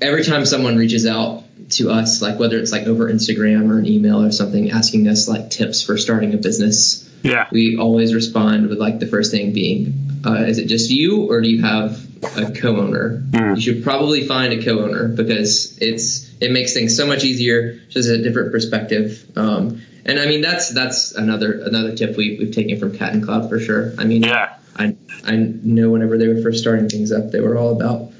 every 0.00 0.24
time 0.24 0.46
someone 0.46 0.76
reaches 0.76 1.06
out 1.06 1.44
to 1.70 1.90
us, 1.90 2.22
like 2.22 2.38
whether 2.38 2.58
it's 2.58 2.72
like 2.72 2.86
over 2.86 3.10
Instagram 3.10 3.70
or 3.70 3.78
an 3.78 3.86
email 3.86 4.22
or 4.22 4.30
something, 4.30 4.70
asking 4.70 5.08
us 5.08 5.28
like 5.28 5.50
tips 5.50 5.82
for 5.82 5.98
starting 5.98 6.34
a 6.34 6.36
business, 6.36 7.05
Yeah. 7.22 7.48
we 7.50 7.76
always 7.76 8.14
respond 8.14 8.68
with 8.68 8.78
like 8.78 9.00
the 9.00 9.06
first 9.06 9.30
thing 9.30 9.52
being, 9.52 10.20
uh, 10.24 10.34
is 10.44 10.58
it 10.58 10.66
just 10.66 10.90
you 10.90 11.30
or 11.30 11.40
do 11.40 11.48
you 11.48 11.62
have 11.62 11.98
a 12.36 12.52
co-owner? 12.52 13.22
Mm. 13.30 13.56
You 13.56 13.60
should 13.60 13.84
probably 13.84 14.26
find 14.26 14.52
a 14.52 14.62
co-owner 14.64 15.08
because 15.08 15.78
it's 15.80 16.26
it 16.40 16.52
makes 16.52 16.74
things 16.74 16.96
so 16.96 17.06
much 17.06 17.24
easier, 17.24 17.80
just 17.88 18.08
a 18.08 18.22
different 18.22 18.52
perspective. 18.52 19.30
Um, 19.36 19.82
and 20.04 20.20
I 20.20 20.26
mean 20.26 20.40
that's 20.40 20.70
that's 20.70 21.12
another 21.12 21.60
another 21.62 21.96
tip 21.96 22.16
we 22.16 22.36
we've 22.38 22.54
taken 22.54 22.78
from 22.78 22.96
Cat 22.96 23.12
and 23.12 23.24
Cloud 23.24 23.48
for 23.48 23.58
sure. 23.58 23.92
I 23.98 24.04
mean, 24.04 24.22
Yeah. 24.22 24.56
I 24.76 24.94
I 25.24 25.36
know 25.36 25.90
whenever 25.90 26.18
they 26.18 26.28
were 26.28 26.42
first 26.42 26.60
starting 26.60 26.88
things 26.88 27.10
up, 27.10 27.30
they 27.30 27.40
were 27.40 27.56
all 27.56 27.74
about 27.74 28.12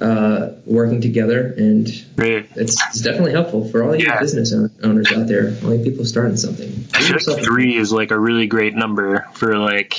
uh, 0.00 0.50
working 0.64 1.00
together, 1.00 1.54
and 1.56 1.88
it's, 2.18 2.46
it's 2.56 3.00
definitely 3.00 3.32
helpful 3.32 3.68
for 3.68 3.82
all 3.82 3.96
you 3.96 4.06
Yeah. 4.06 4.20
business 4.20 4.52
owners 4.82 5.10
out 5.12 5.26
there, 5.26 5.56
all 5.64 5.74
you 5.74 5.82
people 5.82 6.04
starting 6.04 6.36
something. 6.36 6.68
I 6.94 7.00
feel 7.02 7.34
like 7.34 7.44
three 7.44 7.76
is 7.76 7.92
like 7.92 8.10
a 8.10 8.18
really 8.18 8.46
great 8.46 8.74
number 8.74 9.26
for 9.34 9.58
like, 9.58 9.98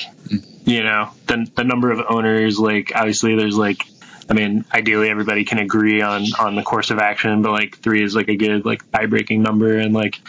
you 0.65 0.83
know, 0.83 1.09
the 1.27 1.49
the 1.55 1.63
number 1.63 1.91
of 1.91 1.99
owners. 2.07 2.59
Like, 2.59 2.93
obviously, 2.95 3.35
there's 3.35 3.57
like, 3.57 3.83
I 4.29 4.33
mean, 4.33 4.63
ideally 4.73 5.09
everybody 5.09 5.43
can 5.43 5.57
agree 5.59 6.01
on 6.01 6.23
on 6.39 6.55
the 6.55 6.63
course 6.63 6.91
of 6.91 6.99
action, 6.99 7.41
but 7.41 7.51
like 7.51 7.77
three 7.79 8.03
is 8.03 8.15
like 8.15 8.29
a 8.29 8.35
good 8.35 8.65
like 8.65 8.89
tie 8.91 9.07
breaking 9.07 9.41
number, 9.41 9.77
and 9.77 9.93
like 9.93 10.21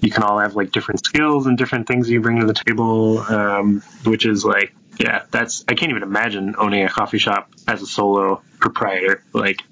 you 0.00 0.10
can 0.10 0.22
all 0.22 0.38
have 0.38 0.54
like 0.54 0.70
different 0.70 1.04
skills 1.04 1.46
and 1.46 1.58
different 1.58 1.88
things 1.88 2.08
you 2.08 2.20
bring 2.20 2.38
to 2.38 2.46
the 2.46 2.54
table, 2.54 3.18
um, 3.18 3.80
which 4.04 4.26
is 4.26 4.44
like. 4.44 4.72
Yeah, 4.98 5.22
that's 5.30 5.64
I 5.68 5.74
can't 5.74 5.90
even 5.90 6.02
imagine 6.02 6.54
owning 6.58 6.84
a 6.84 6.88
coffee 6.88 7.18
shop 7.18 7.50
as 7.66 7.82
a 7.82 7.86
solo 7.86 8.42
proprietor. 8.58 9.22
Like 9.32 9.62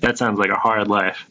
that 0.00 0.18
sounds 0.18 0.38
like 0.38 0.50
a 0.50 0.56
hard 0.56 0.88
life. 0.88 1.26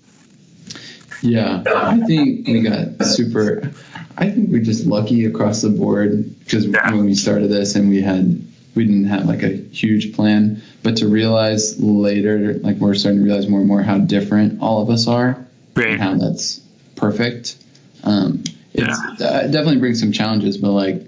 Yeah, 1.21 1.63
I 1.65 1.99
think 2.01 2.47
we 2.47 2.61
got 2.61 3.05
super. 3.05 3.71
I 4.17 4.29
think 4.29 4.49
we're 4.49 4.61
just 4.63 4.85
lucky 4.85 5.25
across 5.25 5.61
the 5.61 5.69
board 5.69 6.39
because 6.39 6.65
Yeah. 6.65 6.91
when 6.91 7.05
we 7.05 7.15
started 7.15 7.49
this 7.49 7.75
and 7.75 7.89
we 7.89 8.01
had 8.01 8.43
we 8.75 8.85
didn't 8.85 9.05
have 9.05 9.25
like 9.25 9.43
a 9.43 9.49
huge 9.49 10.15
plan, 10.15 10.61
but 10.81 10.97
to 10.97 11.07
realize 11.07 11.79
later, 11.79 12.55
like 12.55 12.77
we're 12.77 12.95
starting 12.95 13.19
to 13.19 13.25
realize 13.25 13.47
more 13.47 13.59
and 13.59 13.67
more 13.67 13.81
how 13.83 13.99
different 13.99 14.61
all 14.61 14.81
of 14.81 14.89
us 14.89 15.07
are 15.07 15.45
Right. 15.75 15.91
and 15.91 16.01
how 16.01 16.15
that's 16.15 16.59
perfect. 16.95 17.55
Um, 18.03 18.43
it's 18.73 18.99
uh, 19.21 19.43
it 19.45 19.51
definitely 19.51 19.77
brings 19.77 19.99
some 19.99 20.11
challenges, 20.11 20.57
but 20.57 20.71
like 20.71 21.03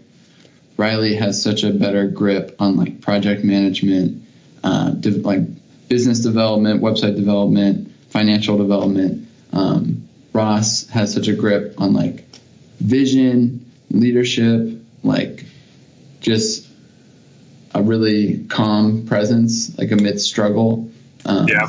Riley 0.77 1.15
has 1.15 1.41
such 1.41 1.63
a 1.63 1.71
better 1.71 2.07
grip 2.07 2.55
on 2.59 2.75
like 2.77 3.01
project 3.01 3.43
management, 3.43 4.23
uh, 4.63 4.91
de- 4.91 5.21
like 5.21 5.41
business 5.87 6.19
development, 6.19 6.81
website 6.81 7.15
development, 7.15 7.91
financial 8.09 8.57
development. 8.57 9.27
Um, 9.53 10.07
Ross 10.33 10.87
has 10.89 11.13
such 11.13 11.27
a 11.27 11.33
grip 11.33 11.75
on 11.77 11.93
like 11.93 12.25
vision, 12.79 13.71
leadership, 13.89 14.81
like 15.03 15.45
just 16.19 16.67
a 17.73 17.81
really 17.81 18.45
calm 18.49 19.05
presence, 19.05 19.77
like 19.77 19.91
amidst 19.91 20.27
struggle. 20.27 20.91
Um, 21.25 21.47
Yeah. 21.47 21.67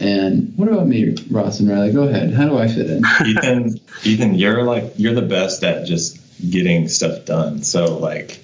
And 0.00 0.52
what 0.56 0.68
about 0.68 0.88
me, 0.88 1.16
Ross 1.30 1.60
and 1.60 1.68
Riley? 1.70 1.92
Go 1.92 2.02
ahead. 2.02 2.34
How 2.34 2.48
do 2.48 2.58
I 2.58 2.66
fit 2.66 2.90
in? 2.90 3.04
Ethan, 3.26 3.80
Ethan, 4.02 4.34
you're 4.34 4.64
like 4.64 4.94
you're 4.96 5.14
the 5.14 5.22
best 5.22 5.62
at 5.62 5.86
just 5.86 6.18
getting 6.50 6.88
stuff 6.88 7.24
done. 7.24 7.62
So 7.62 7.98
like, 7.98 8.40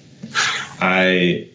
I, 0.79 1.49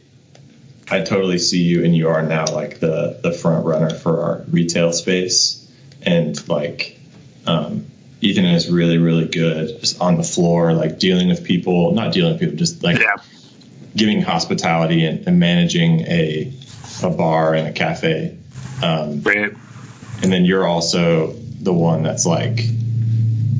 I 0.91 1.01
totally 1.01 1.39
see 1.39 1.63
you, 1.63 1.85
and 1.85 1.97
you 1.97 2.09
are 2.09 2.23
now 2.23 2.47
like 2.47 2.79
the 2.81 3.19
the 3.23 3.33
front 3.33 3.67
runner 3.67 3.91
for 3.91 4.23
our 4.23 4.45
retail 4.51 4.93
space, 4.93 5.69
and 6.03 6.49
like, 6.49 6.99
um, 7.47 7.87
Ethan 8.21 8.45
is 8.45 8.71
really 8.71 8.99
really 8.99 9.27
good 9.27 9.81
just 9.81 10.01
on 10.01 10.17
the 10.17 10.23
floor, 10.23 10.73
like 10.73 10.99
dealing 10.99 11.29
with 11.29 11.45
people, 11.45 11.93
not 11.93 12.13
dealing 12.13 12.33
with 12.33 12.41
people, 12.41 12.57
just 12.57 12.83
like 12.85 12.99
Yeah. 12.99 13.17
giving 13.97 14.23
hospitality 14.23 15.05
and, 15.05 15.27
and 15.27 15.41
managing 15.41 16.01
a 16.03 16.53
a 17.03 17.11
bar 17.11 17.55
and 17.55 17.69
a 17.69 17.73
cafe. 17.73 18.37
Um, 18.83 19.23
Right. 19.23 19.53
and 20.23 20.33
then 20.33 20.45
you're 20.45 20.67
also 20.67 21.33
the 21.33 21.73
one 21.73 22.03
that's 22.05 22.27
like 22.27 22.61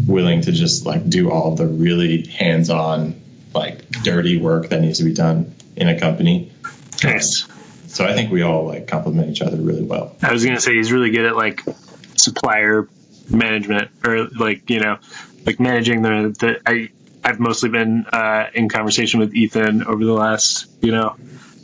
willing 0.07 0.43
to 0.43 0.53
just 0.53 0.87
like 0.87 1.09
do 1.09 1.31
all 1.31 1.55
the 1.55 1.67
really 1.67 2.27
hands-on 2.27 3.21
like 3.55 3.89
dirty 4.03 4.39
work 4.39 4.69
that 4.69 4.81
needs 4.81 4.99
to 4.99 5.05
be 5.05 5.15
done 5.15 5.55
in 5.77 5.89
a 5.89 5.99
company. 5.99 6.53
Nice. 7.05 7.47
so 7.89 8.07
i 8.07 8.15
think 8.15 8.33
we 8.33 8.41
all 8.41 8.67
like 8.67 8.87
complement 8.87 9.31
each 9.31 9.43
other 9.43 9.57
really 9.57 9.83
well. 9.83 10.17
I 10.23 10.33
was 10.33 10.45
gonna 10.45 10.61
say 10.61 10.75
he's 10.75 10.93
really 10.93 11.11
good 11.11 11.27
at 11.27 11.37
like 11.37 11.63
supplier 12.17 12.89
management 13.31 13.91
or 14.05 14.27
like 14.29 14.71
you 14.71 14.81
know 14.81 14.99
like 15.45 15.61
managing 15.61 16.03
the 16.03 16.35
the 16.39 16.61
I 16.67 16.91
I've 17.25 17.41
mostly 17.41 17.71
been 17.71 18.07
uh, 18.07 18.51
in 18.55 18.69
conversation 18.69 19.19
with 19.19 19.35
Ethan 19.35 19.83
over 19.85 20.05
the 20.05 20.13
last 20.13 20.67
you 20.81 20.93
know 20.93 21.17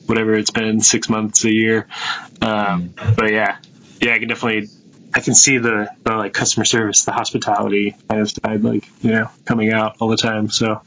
whatever 0.07 0.35
it's 0.35 0.51
been 0.51 0.81
six 0.81 1.09
months 1.09 1.45
a 1.45 1.53
year. 1.53 1.87
Um, 2.41 2.95
but 3.17 3.33
yeah 3.33 3.59
yeah 4.01 4.15
I 4.15 4.19
can 4.19 4.29
definitely 4.29 4.69
I 5.15 5.21
can 5.21 5.35
see 5.35 5.59
the, 5.59 5.89
the 6.05 6.17
like 6.17 6.33
customer 6.33 6.65
service 6.65 7.05
the 7.05 7.13
hospitality 7.13 7.95
kind 8.09 8.23
of 8.23 8.31
side 8.31 8.63
like 8.65 8.85
you 9.03 9.11
know 9.11 9.31
coming 9.45 9.73
out 9.73 9.97
all 10.01 10.09
the 10.09 10.17
time 10.17 10.51
so 10.51 10.81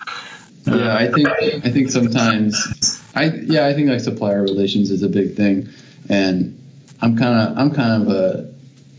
uh, 0.67 0.75
Yeah, 0.75 0.95
I 0.95 1.11
think 1.11 1.27
I 1.29 1.69
think 1.69 1.91
sometimes 1.91 3.01
I 3.15 3.25
yeah, 3.25 3.67
I 3.67 3.73
think 3.73 3.89
like 3.89 3.99
supplier 3.99 4.41
relations 4.41 4.91
is 4.91 5.03
a 5.03 5.09
big 5.09 5.35
thing, 5.35 5.69
and 6.09 6.59
I'm 7.01 7.17
kind 7.17 7.49
of 7.49 7.57
I'm 7.57 7.71
kind 7.71 8.01
of 8.01 8.09
a 8.09 8.53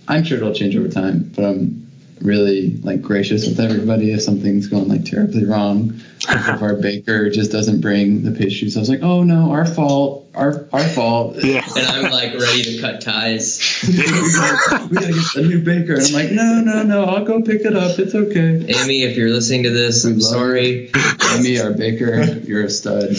I'm 0.09 0.25
sure 0.25 0.37
it'll 0.39 0.55
change 0.55 0.77
over 0.77 0.89
time, 0.89 1.33
but 1.35 1.45
I'm 1.45 1.86
really 2.21 2.77
like 2.79 3.03
gracious 3.03 3.47
with 3.47 3.61
everybody 3.61 4.13
if 4.13 4.23
something's 4.23 4.69
going 4.69 4.89
like 4.89 5.05
terribly 5.05 5.45
wrong. 5.45 6.01
If 6.29 6.63
our 6.63 6.75
baker 6.81 7.31
just 7.31 7.53
doesn't 7.53 7.81
bring 7.81 8.23
the 8.23 8.33
pastries, 8.33 8.77
I 8.77 8.81
was 8.81 8.89
like, 8.89 9.03
oh 9.03 9.23
no, 9.23 9.53
our 9.53 9.67
fault, 9.67 10.29
our 10.35 10.67
our 10.73 10.85
fault. 10.89 11.37
Yeah. 11.43 11.65
And 11.77 11.87
I'm 11.87 12.11
like 12.11 12.35
ready 12.35 12.63
to 12.63 12.81
cut 12.81 13.01
ties. 13.01 13.83
we 13.87 13.97
gotta 13.97 15.13
get 15.13 15.37
a 15.37 15.43
new 15.43 15.63
baker, 15.63 15.95
and 15.95 16.03
I'm 16.07 16.13
like, 16.13 16.31
no, 16.33 16.63
no, 16.65 16.83
no, 16.83 17.05
I'll 17.05 17.25
go 17.25 17.43
pick 17.43 17.63
it 17.63 17.77
up. 17.77 17.99
It's 17.99 18.15
okay. 18.15 18.65
Amy, 18.75 19.03
if 19.03 19.17
you're 19.17 19.31
listening 19.31 19.65
to 19.65 19.71
this, 19.71 20.05
I'm 20.05 20.21
sorry. 20.21 20.91
Amy, 21.35 21.61
our 21.61 21.73
baker, 21.73 22.23
you're 22.25 22.65
a 22.65 22.71
stud. 22.71 23.11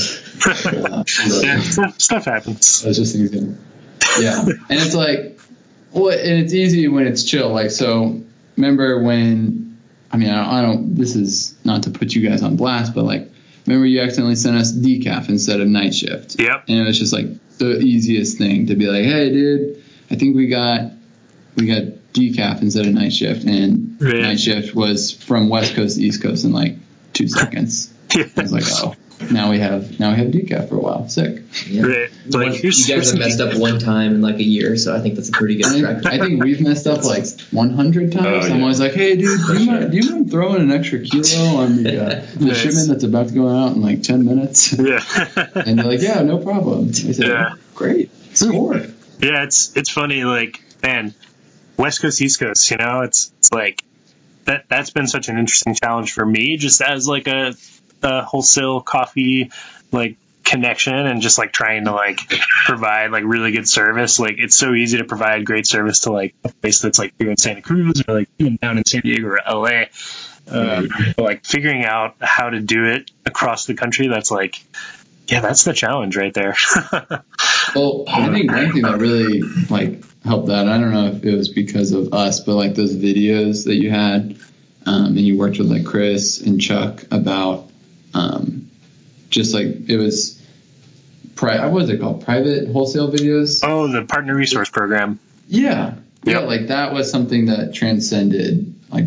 Uh, 0.45 1.03
Yeah, 1.41 1.59
stuff, 1.59 1.99
stuff 1.99 2.25
happens. 2.25 2.83
I 2.83 2.89
was 2.89 2.97
just 2.97 3.15
thinking, 3.15 3.57
yeah, 4.19 4.41
and 4.41 4.65
it's 4.69 4.95
like, 4.95 5.39
well, 5.91 6.09
and 6.09 6.43
it's 6.43 6.53
easy 6.53 6.87
when 6.87 7.07
it's 7.07 7.23
chill. 7.23 7.49
Like, 7.49 7.71
so 7.71 8.21
remember 8.57 9.01
when? 9.01 9.77
I 10.11 10.17
mean, 10.17 10.29
I 10.29 10.35
don't, 10.35 10.53
I 10.53 10.61
don't. 10.61 10.95
This 10.95 11.15
is 11.15 11.55
not 11.63 11.83
to 11.83 11.91
put 11.91 12.13
you 12.13 12.27
guys 12.27 12.41
on 12.43 12.55
blast, 12.57 12.93
but 12.95 13.03
like, 13.03 13.29
remember 13.65 13.85
you 13.85 14.01
accidentally 14.01 14.35
sent 14.35 14.57
us 14.57 14.71
decaf 14.73 15.29
instead 15.29 15.59
of 15.61 15.67
night 15.67 15.93
shift, 15.93 16.39
Yep. 16.39 16.65
and 16.67 16.79
it 16.79 16.83
was 16.85 16.97
just 16.99 17.13
like 17.13 17.27
the 17.57 17.79
easiest 17.79 18.37
thing 18.37 18.67
to 18.67 18.75
be 18.75 18.87
like, 18.87 19.03
hey, 19.03 19.29
dude, 19.29 19.83
I 20.11 20.15
think 20.15 20.35
we 20.35 20.47
got 20.47 20.91
we 21.55 21.67
got 21.67 21.83
decaf 22.13 22.61
instead 22.61 22.85
of 22.87 22.93
night 22.93 23.13
shift, 23.13 23.43
and 23.45 23.99
night 24.01 24.39
shift 24.39 24.73
was 24.75 25.11
from 25.11 25.49
west 25.49 25.75
coast 25.75 25.97
to 25.97 26.03
east 26.03 26.21
coast 26.23 26.45
in 26.45 26.51
like 26.53 26.75
two 27.13 27.27
seconds. 27.27 27.93
yeah. 28.15 28.23
I 28.37 28.41
was 28.43 28.53
like, 28.53 28.63
oh, 28.67 28.95
now 29.31 29.49
we 29.49 29.59
have 29.59 29.99
now 29.99 30.11
we 30.11 30.17
have 30.17 30.27
decaf 30.27 30.69
for 30.69 30.75
a 30.75 30.79
while. 30.79 31.07
Sick. 31.09 31.41
Right. 31.73 32.09
One- 32.29 32.51
Like, 32.51 32.53
here's, 32.61 32.87
you 32.87 32.95
guys 32.95 33.09
have 33.11 33.19
messed 33.19 33.39
up 33.41 33.55
one 33.59 33.79
time 33.79 34.13
in 34.15 34.21
like 34.21 34.35
a 34.35 34.43
year, 34.43 34.75
so 34.77 34.95
I 34.95 34.99
think 34.99 35.15
that's 35.15 35.29
a 35.29 35.31
pretty 35.31 35.55
good 35.55 35.65
I 35.65 35.79
track. 35.79 36.03
think, 36.03 36.07
I 36.07 36.19
think 36.19 36.43
we've 36.43 36.61
messed 36.61 36.85
up 36.87 37.03
like 37.03 37.25
100 37.51 38.11
times. 38.11 38.45
Oh, 38.49 38.53
I'm 38.53 38.61
always 38.61 38.79
like, 38.79 38.93
hey, 38.93 39.15
dude, 39.15 39.39
do 39.47 39.53
you, 39.53 39.59
sure. 39.65 39.65
mind, 39.79 39.91
do 39.91 39.97
you 39.97 40.11
mind 40.11 40.29
throwing 40.31 40.61
an 40.61 40.71
extra 40.71 40.99
kilo 40.99 41.57
on 41.61 41.83
the, 41.83 42.05
uh, 42.05 42.25
the 42.35 42.45
Nice. 42.45 42.57
shipment 42.57 42.87
that's 42.89 43.03
about 43.03 43.29
to 43.29 43.33
go 43.33 43.47
out 43.49 43.75
in 43.75 43.81
like 43.81 44.03
10 44.03 44.23
minutes? 44.25 44.73
Yeah. 44.79 44.99
And 45.55 45.79
they're 45.79 45.85
like, 45.85 46.01
yeah, 46.01 46.21
no 46.21 46.37
problem. 46.37 46.89
I 46.89 46.91
said, 46.91 47.25
Yeah. 47.27 47.55
great, 47.75 48.11
score. 48.35 48.75
yeah, 49.19 49.43
it's 49.43 49.75
it's 49.75 49.89
funny. 49.89 50.23
Like, 50.23 50.61
man, 50.83 51.13
West 51.77 52.01
Coast, 52.01 52.21
East 52.21 52.39
Coast. 52.39 52.69
You 52.71 52.77
know, 52.77 53.01
it's 53.01 53.31
it's 53.39 53.51
like 53.51 53.83
that. 54.45 54.65
That's 54.69 54.91
been 54.91 55.07
such 55.07 55.27
an 55.29 55.37
interesting 55.37 55.73
challenge 55.75 56.13
for 56.13 56.25
me, 56.25 56.57
just 56.57 56.81
as 56.81 57.07
like 57.07 57.27
a, 57.27 57.55
a 58.03 58.23
wholesale 58.23 58.81
coffee 58.81 59.51
like 59.91 60.17
connection 60.43 60.95
and 60.95 61.21
just 61.21 61.37
like 61.37 61.51
trying 61.51 61.85
to 61.85 61.91
like 61.91 62.19
provide 62.65 63.11
like 63.11 63.23
really 63.25 63.51
good 63.51 63.67
service. 63.67 64.19
Like, 64.19 64.35
it's 64.37 64.55
so 64.55 64.73
easy 64.73 64.97
to 64.97 65.03
provide 65.03 65.45
great 65.45 65.67
service 65.67 66.01
to 66.01 66.11
like 66.11 66.35
a 66.43 66.49
place 66.49 66.81
that's 66.81 66.97
like 66.99 67.13
here 67.19 67.29
in 67.29 67.37
Santa 67.37 67.61
Cruz 67.61 68.03
or 68.07 68.13
like 68.13 68.29
even 68.39 68.57
down 68.61 68.77
in 68.77 68.85
San 68.85 69.01
Diego 69.01 69.27
or 69.27 69.39
LA. 69.47 69.85
Um, 70.49 70.87
but, 71.17 71.23
like 71.23 71.45
figuring 71.45 71.83
out 71.83 72.15
how 72.21 72.49
to 72.49 72.61
do 72.61 72.85
it 72.85 73.11
across 73.25 73.65
the 73.65 73.73
country, 73.73 74.07
that's 74.07 74.31
like, 74.31 74.63
yeah, 75.27 75.41
that's 75.41 75.65
the 75.65 75.73
challenge 75.73 76.15
right 76.15 76.33
there. 76.33 76.55
Well, 77.75 78.05
I 78.07 78.29
think 78.31 78.51
one 78.51 78.71
thing 78.71 78.81
that 78.83 78.97
really 78.97 79.41
like 79.69 80.01
helped 80.23 80.47
that, 80.47 80.67
I 80.67 80.79
don't 80.79 80.91
know 80.91 81.07
if 81.07 81.23
it 81.23 81.35
was 81.35 81.49
because 81.49 81.91
of 81.91 82.13
us, 82.13 82.39
but 82.39 82.55
like 82.55 82.75
those 82.75 82.95
videos 82.95 83.65
that 83.65 83.75
you 83.75 83.91
had, 83.91 84.37
um, 84.85 85.05
and 85.07 85.19
you 85.19 85.37
worked 85.37 85.59
with 85.59 85.69
like 85.69 85.85
Chris 85.85 86.41
and 86.41 86.61
Chuck 86.61 87.03
about, 87.11 87.69
um, 88.17 88.69
just 89.29 89.53
like 89.53 89.67
it 89.89 89.97
was, 89.97 90.41
pri- 91.35 91.63
what 91.65 91.71
was 91.73 91.89
it 91.89 91.99
called? 91.99 92.23
Private 92.25 92.69
wholesale 92.71 93.11
videos. 93.11 93.61
oh, 93.63 93.91
the 93.91 94.03
partner 94.05 94.35
resource 94.35 94.69
program. 94.69 95.19
Yeah. 95.47 95.95
Yeah, 96.23 96.39
Yep. 96.39 96.47
like 96.47 96.67
that 96.67 96.93
was 96.93 97.09
something 97.11 97.45
that 97.45 97.73
transcended 97.73 98.73
like 98.91 99.05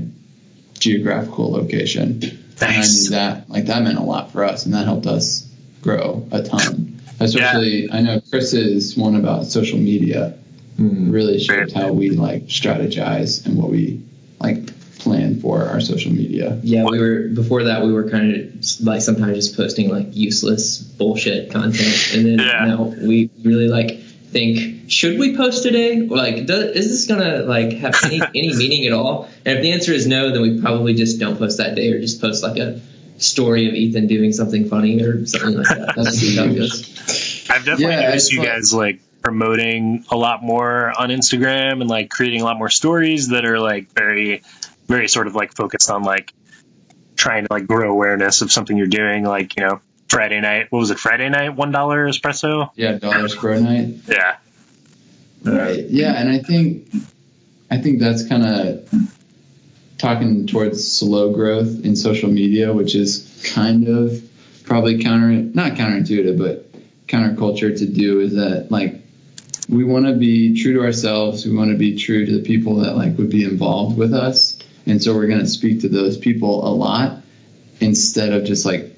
geographical 0.78 1.50
location. 1.52 2.20
And 2.22 2.38
I 2.62 2.76
Nice. 2.76 3.04
knew 3.04 3.10
that 3.10 3.50
like 3.50 3.66
that 3.66 3.82
meant 3.82 3.98
a 3.98 4.02
lot 4.02 4.32
for 4.32 4.44
us 4.44 4.64
and 4.64 4.74
that 4.74 4.84
helped 4.84 5.06
us 5.06 5.46
grow 5.82 6.26
a 6.30 6.42
ton. 6.42 7.00
Especially 7.20 7.90
I 7.92 8.00
know 8.00 8.20
Chris 8.30 8.52
is 8.54 8.96
one 8.96 9.16
about 9.16 9.46
social 9.46 9.78
media. 9.78 10.34
Really 10.78 11.38
shaped 11.38 11.72
how 11.72 11.92
we 11.92 12.08
like 12.10 12.46
strategize 12.46 13.44
and 13.44 13.58
what 13.58 13.68
we 13.70 14.00
like 14.40 14.70
plan 15.00 15.40
for 15.40 15.64
our 15.66 15.80
social 15.80 16.12
media. 16.12 16.58
Yeah, 16.62 16.84
we 16.84 16.98
were 17.00 17.28
before 17.28 17.64
that. 17.64 17.84
We 17.84 17.92
were 17.92 18.08
kind 18.10 18.34
of 18.36 18.64
like 18.86 19.02
sometimes 19.02 19.34
just 19.36 19.56
posting 19.56 19.88
like 19.90 20.08
useless 20.12 20.78
bullshit 20.78 21.50
content, 21.50 22.12
and 22.14 22.26
then 22.26 22.38
Yeah. 22.38 22.64
now 22.66 22.82
we 22.84 23.30
really 23.42 23.68
like 23.68 23.98
think 24.30 24.90
should 24.90 25.18
we 25.18 25.36
post 25.36 25.62
today? 25.64 26.00
Like, 26.02 26.46
does, 26.46 26.76
is 26.76 26.88
this 26.88 27.06
gonna 27.06 27.42
like 27.42 27.72
have 27.74 27.94
any 28.04 28.20
any 28.34 28.54
meaning 28.56 28.86
at 28.86 28.92
all? 28.92 29.28
And 29.44 29.56
if 29.58 29.62
the 29.62 29.72
answer 29.72 29.92
is 29.92 30.06
no, 30.06 30.30
then 30.32 30.42
we 30.42 30.60
probably 30.60 30.94
just 30.94 31.18
don't 31.18 31.36
post 31.38 31.58
that 31.58 31.74
day, 31.74 31.90
or 31.92 32.00
just 32.00 32.20
post 32.20 32.42
like 32.42 32.58
a 32.58 32.80
story 33.18 33.68
of 33.68 33.74
Ethan 33.74 34.06
doing 34.06 34.32
something 34.32 34.68
funny 34.68 35.02
or 35.02 35.26
something 35.26 35.54
like 35.58 35.66
that. 35.68 35.92
That's 35.96 36.36
how 36.36 36.44
it 36.44 36.54
goes. 36.56 37.46
I've 37.50 37.64
definitely 37.64 37.84
Yeah, 37.94 38.00
noticed 38.02 38.26
it's 38.28 38.32
you 38.32 38.38
like- 38.40 38.48
guys 38.48 38.72
like 38.72 39.00
promoting 39.22 40.02
a 40.10 40.16
lot 40.16 40.42
more 40.42 40.92
on 40.98 41.10
Instagram 41.10 41.82
and 41.82 41.90
like 41.90 42.08
creating 42.08 42.40
a 42.40 42.44
lot 42.44 42.56
more 42.56 42.70
stories 42.70 43.28
that 43.28 43.44
are 43.44 43.60
like 43.60 43.92
very, 43.92 44.42
very 44.90 45.09
sort 45.09 45.26
of 45.26 45.35
like 45.35 45.55
focused 45.55 45.90
on 45.90 46.03
like 46.03 46.35
trying 47.16 47.46
to 47.46 47.53
like 47.53 47.66
grow 47.66 47.90
awareness 47.90 48.42
of 48.42 48.50
something 48.50 48.76
you're 48.76 48.87
doing. 48.87 49.24
Like 49.24 49.57
you 49.57 49.64
know, 49.64 49.81
Friday 50.09 50.40
night. 50.40 50.66
What 50.70 50.81
was 50.81 50.90
it? 50.90 50.98
Friday 50.98 51.29
night, 51.29 51.50
one 51.57 51.70
dollar 51.70 52.07
espresso. 52.07 52.70
Yeah, 52.74 52.98
dollars 52.98 53.35
grow 53.35 53.59
night. 53.61 53.94
Yeah. 54.09 54.37
Right. 55.42 55.87
Yeah, 55.87 56.12
and 56.12 56.29
I 56.29 56.38
think 56.40 56.92
I 57.70 57.79
think 57.79 58.00
that's 58.00 58.26
kind 58.29 58.44
of 58.44 59.09
talking 59.96 60.46
towards 60.46 60.92
slow 60.92 61.33
growth 61.33 61.85
in 61.85 61.94
social 61.94 62.31
media, 62.31 62.72
which 62.72 62.94
is 62.94 63.50
kind 63.55 63.87
of 63.87 64.22
probably 64.64 65.03
counter 65.03 65.31
not 65.31 65.72
counterintuitive, 65.72 66.37
but 66.37 66.66
counterculture 67.07 67.76
to 67.76 67.87
do 67.87 68.20
is 68.20 68.35
that 68.35 68.70
like 68.70 69.00
we 69.68 69.85
want 69.85 70.07
to 70.07 70.14
be 70.14 70.61
true 70.61 70.74
to 70.74 70.83
ourselves. 70.83 71.46
We 71.46 71.57
want 71.57 71.70
to 71.70 71.79
be 71.79 71.96
true 71.96 72.26
to 72.26 72.33
the 72.38 72.42
people 72.42 72.76
that 72.81 72.96
like 72.96 73.16
would 73.18 73.31
be 73.31 73.44
involved 73.44 73.96
with 73.96 74.12
us, 74.12 74.59
and 74.90 75.03
so 75.03 75.14
we're 75.14 75.26
going 75.26 75.40
to 75.40 75.46
speak 75.46 75.81
to 75.81 75.88
those 75.88 76.18
people 76.18 76.66
a 76.66 76.72
lot 76.72 77.22
instead 77.81 78.33
of 78.33 78.44
just 78.44 78.66
like 78.66 78.96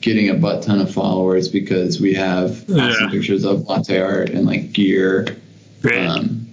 getting 0.00 0.30
a 0.30 0.34
butt 0.34 0.62
ton 0.62 0.80
of 0.80 0.92
followers 0.92 1.48
because 1.48 2.00
we 2.00 2.14
have 2.14 2.68
awesome 2.70 3.10
pictures 3.10 3.44
of 3.44 3.66
latte 3.68 4.00
art 4.00 4.30
and 4.30 4.46
like 4.46 4.72
gear 4.72 5.26
um, 6.08 6.46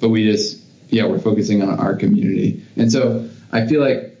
but 0.00 0.08
we 0.08 0.24
just, 0.24 0.60
yeah, 0.88 1.06
we're 1.06 1.18
focusing 1.18 1.62
on 1.62 1.78
our 1.78 1.94
community. 1.94 2.64
And 2.76 2.90
so 2.90 3.28
I 3.52 3.66
feel 3.66 3.80
like 3.80 4.18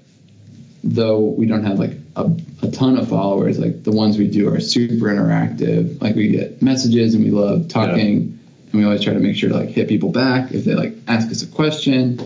though 0.84 1.20
we 1.20 1.46
don't 1.46 1.64
have 1.64 1.78
like 1.78 1.92
a, 2.16 2.30
a 2.62 2.70
ton 2.70 2.98
of 2.98 3.08
followers, 3.08 3.58
like 3.58 3.82
the 3.82 3.92
ones 3.92 4.18
we 4.18 4.28
do 4.28 4.52
are 4.52 4.60
super 4.60 5.06
interactive. 5.06 6.00
Like 6.00 6.14
we 6.14 6.28
get 6.28 6.62
messages 6.62 7.14
and 7.14 7.24
we 7.24 7.30
love 7.30 7.68
talking 7.68 8.38
and 8.72 8.80
we 8.80 8.84
always 8.84 9.02
try 9.02 9.12
to 9.12 9.20
make 9.20 9.36
sure 9.36 9.48
to 9.48 9.56
like 9.56 9.70
hit 9.70 9.88
people 9.88 10.10
back 10.10 10.52
if 10.52 10.64
they 10.64 10.74
like 10.74 10.94
ask 11.08 11.30
us 11.30 11.42
a 11.42 11.46
question. 11.46 12.20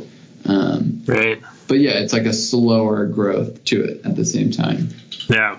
Um, 0.48 1.02
Right. 1.06 1.42
but 1.68 1.78
yeah, 1.78 1.92
it's 1.98 2.12
like 2.12 2.26
a 2.26 2.32
slower 2.32 3.06
growth 3.06 3.64
to 3.66 3.82
it 3.84 4.04
at 4.04 4.16
the 4.16 4.24
same 4.24 4.50
time. 4.50 4.88
Yeah. 5.28 5.58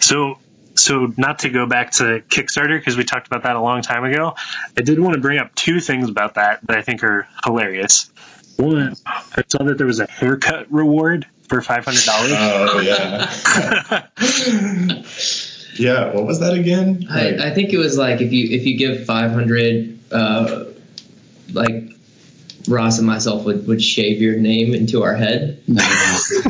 So, 0.00 0.38
so 0.74 1.12
not 1.16 1.40
to 1.40 1.50
go 1.50 1.66
back 1.66 1.92
to 1.92 2.22
Kickstarter 2.28 2.78
because 2.78 2.96
we 2.96 3.04
talked 3.04 3.26
about 3.26 3.42
that 3.44 3.56
a 3.56 3.60
long 3.60 3.82
time 3.82 4.04
ago. 4.04 4.34
I 4.76 4.82
did 4.82 4.98
want 5.00 5.14
to 5.14 5.20
bring 5.20 5.38
up 5.38 5.54
two 5.54 5.80
things 5.80 6.08
about 6.08 6.34
that 6.34 6.60
that 6.66 6.76
I 6.76 6.82
think 6.82 7.02
are 7.04 7.26
hilarious. 7.44 8.10
One, 8.56 8.94
I 9.06 9.42
saw 9.48 9.64
that 9.64 9.78
there 9.78 9.86
was 9.86 9.98
a 10.00 10.06
haircut 10.06 10.70
reward 10.70 11.26
for 11.48 11.60
five 11.60 11.84
hundred 11.84 12.04
dollars. 12.04 12.32
Oh 12.34 12.80
yeah. 12.80 13.30
yeah. 15.76 16.12
What 16.14 16.24
was 16.26 16.40
that 16.40 16.54
again? 16.54 17.06
I, 17.10 17.48
I 17.48 17.50
think 17.54 17.72
it 17.72 17.78
was 17.78 17.98
like 17.98 18.20
if 18.20 18.32
you 18.32 18.48
if 18.56 18.64
you 18.66 18.76
give 18.78 19.04
500, 19.06 19.98
uh, 20.12 20.64
like 21.52 21.90
Ross 22.68 22.98
and 22.98 23.06
myself 23.06 23.44
would, 23.44 23.66
would 23.66 23.82
shave 23.82 24.22
your 24.22 24.36
name 24.36 24.74
into 24.74 25.02
our 25.02 25.14
head. 25.14 25.62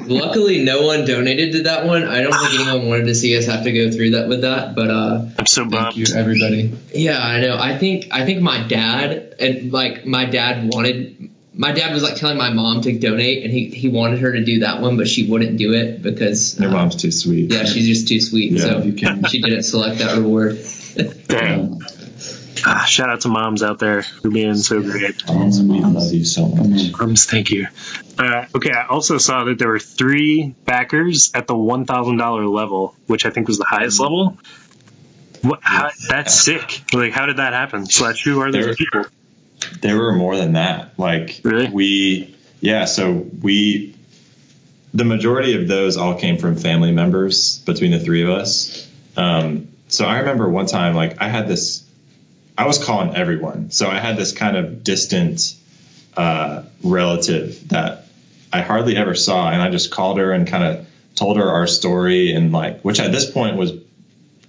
Luckily, 0.06 0.62
no 0.64 0.82
one 0.86 1.04
donated 1.04 1.52
to 1.52 1.62
that 1.64 1.86
one. 1.86 2.04
I 2.04 2.22
don't 2.22 2.32
think 2.32 2.60
anyone 2.60 2.88
wanted 2.88 3.06
to 3.06 3.14
see 3.14 3.36
us 3.36 3.46
have 3.46 3.64
to 3.64 3.72
go 3.72 3.90
through 3.90 4.10
that 4.12 4.28
with 4.28 4.42
that. 4.42 4.74
But 4.74 4.90
uh, 4.90 5.26
I'm 5.38 5.46
so 5.46 5.62
Thank 5.62 5.72
bummed. 5.72 5.96
you, 5.96 6.06
everybody. 6.14 6.72
yeah, 6.94 7.18
I 7.18 7.40
know. 7.40 7.56
I 7.58 7.76
think 7.78 8.08
I 8.12 8.24
think 8.24 8.42
my 8.42 8.66
dad 8.66 9.34
and 9.40 9.72
like 9.72 10.06
my 10.06 10.24
dad 10.24 10.72
wanted. 10.72 11.30
My 11.56 11.70
dad 11.70 11.92
was 11.94 12.02
like 12.02 12.16
telling 12.16 12.36
my 12.36 12.52
mom 12.52 12.80
to 12.80 12.98
donate, 12.98 13.44
and 13.44 13.52
he, 13.52 13.68
he 13.68 13.88
wanted 13.88 14.18
her 14.18 14.32
to 14.32 14.44
do 14.44 14.58
that 14.60 14.80
one, 14.80 14.96
but 14.96 15.06
she 15.06 15.30
wouldn't 15.30 15.56
do 15.56 15.72
it 15.72 16.02
because 16.02 16.58
Your 16.58 16.70
uh, 16.70 16.72
mom's 16.72 16.96
too 16.96 17.12
sweet. 17.12 17.52
yeah, 17.52 17.62
she's 17.64 17.86
just 17.86 18.08
too 18.08 18.20
sweet. 18.20 18.50
Yeah, 18.52 18.60
so 18.60 18.82
you 18.82 18.92
can. 18.92 19.22
she 19.24 19.40
didn't 19.40 19.62
select 19.62 19.98
that 19.98 20.16
reward. 20.16 20.58
Dang. 21.28 21.80
Ah, 22.66 22.84
shout 22.88 23.10
out 23.10 23.20
to 23.22 23.28
moms 23.28 23.62
out 23.62 23.78
there 23.78 24.02
for 24.02 24.30
being 24.30 24.54
so 24.56 24.80
great. 24.80 25.26
Moms, 25.28 25.60
we 25.60 25.80
love 25.80 26.12
you 26.12 26.24
so 26.24 26.46
much. 26.48 26.92
Moms, 26.98 27.26
thank 27.26 27.50
you. 27.50 27.66
Uh, 28.18 28.46
okay, 28.54 28.70
I 28.72 28.86
also 28.86 29.18
saw 29.18 29.44
that 29.44 29.58
there 29.58 29.68
were 29.68 29.78
three 29.78 30.54
backers 30.64 31.30
at 31.34 31.46
the 31.46 31.56
one 31.56 31.84
thousand 31.84 32.16
dollar 32.16 32.46
level, 32.46 32.94
which 33.06 33.26
I 33.26 33.30
think 33.30 33.48
was 33.48 33.58
the 33.58 33.66
highest 33.68 34.00
level. 34.00 34.38
What, 35.42 35.60
how, 35.62 35.90
that's 36.08 36.32
sick. 36.32 36.82
Like, 36.94 37.12
how 37.12 37.26
did 37.26 37.36
that 37.36 37.52
happen? 37.52 37.84
Slash, 37.86 38.24
who 38.24 38.40
are 38.40 38.50
those 38.50 38.64
There- 38.64 38.74
people? 38.74 39.04
There 39.80 39.96
were 39.98 40.12
more 40.14 40.36
than 40.36 40.52
that. 40.54 40.98
Like 40.98 41.40
Really? 41.42 41.68
we, 41.68 42.34
yeah. 42.60 42.84
So 42.86 43.12
we, 43.12 43.94
the 44.92 45.04
majority 45.04 45.60
of 45.60 45.68
those 45.68 45.96
all 45.96 46.14
came 46.18 46.38
from 46.38 46.56
family 46.56 46.92
members 46.92 47.58
between 47.60 47.90
the 47.90 47.98
three 48.00 48.22
of 48.22 48.30
us. 48.30 48.90
Um, 49.16 49.68
so 49.88 50.04
I 50.06 50.18
remember 50.20 50.48
one 50.48 50.66
time, 50.66 50.94
like 50.94 51.20
I 51.20 51.28
had 51.28 51.46
this, 51.48 51.83
I 52.56 52.66
was 52.66 52.82
calling 52.82 53.14
everyone. 53.14 53.70
So 53.70 53.88
I 53.88 53.98
had 53.98 54.16
this 54.16 54.32
kind 54.32 54.56
of 54.56 54.84
distant 54.84 55.54
uh, 56.16 56.62
relative 56.82 57.68
that 57.68 58.06
I 58.52 58.60
hardly 58.60 58.96
ever 58.96 59.14
saw, 59.14 59.50
and 59.50 59.60
I 59.60 59.70
just 59.70 59.90
called 59.90 60.18
her 60.18 60.32
and 60.32 60.46
kind 60.46 60.64
of 60.64 60.86
told 61.16 61.36
her 61.36 61.50
our 61.50 61.66
story, 61.66 62.32
and 62.32 62.52
like, 62.52 62.82
which 62.82 63.00
at 63.00 63.10
this 63.10 63.30
point 63.30 63.56
was 63.56 63.72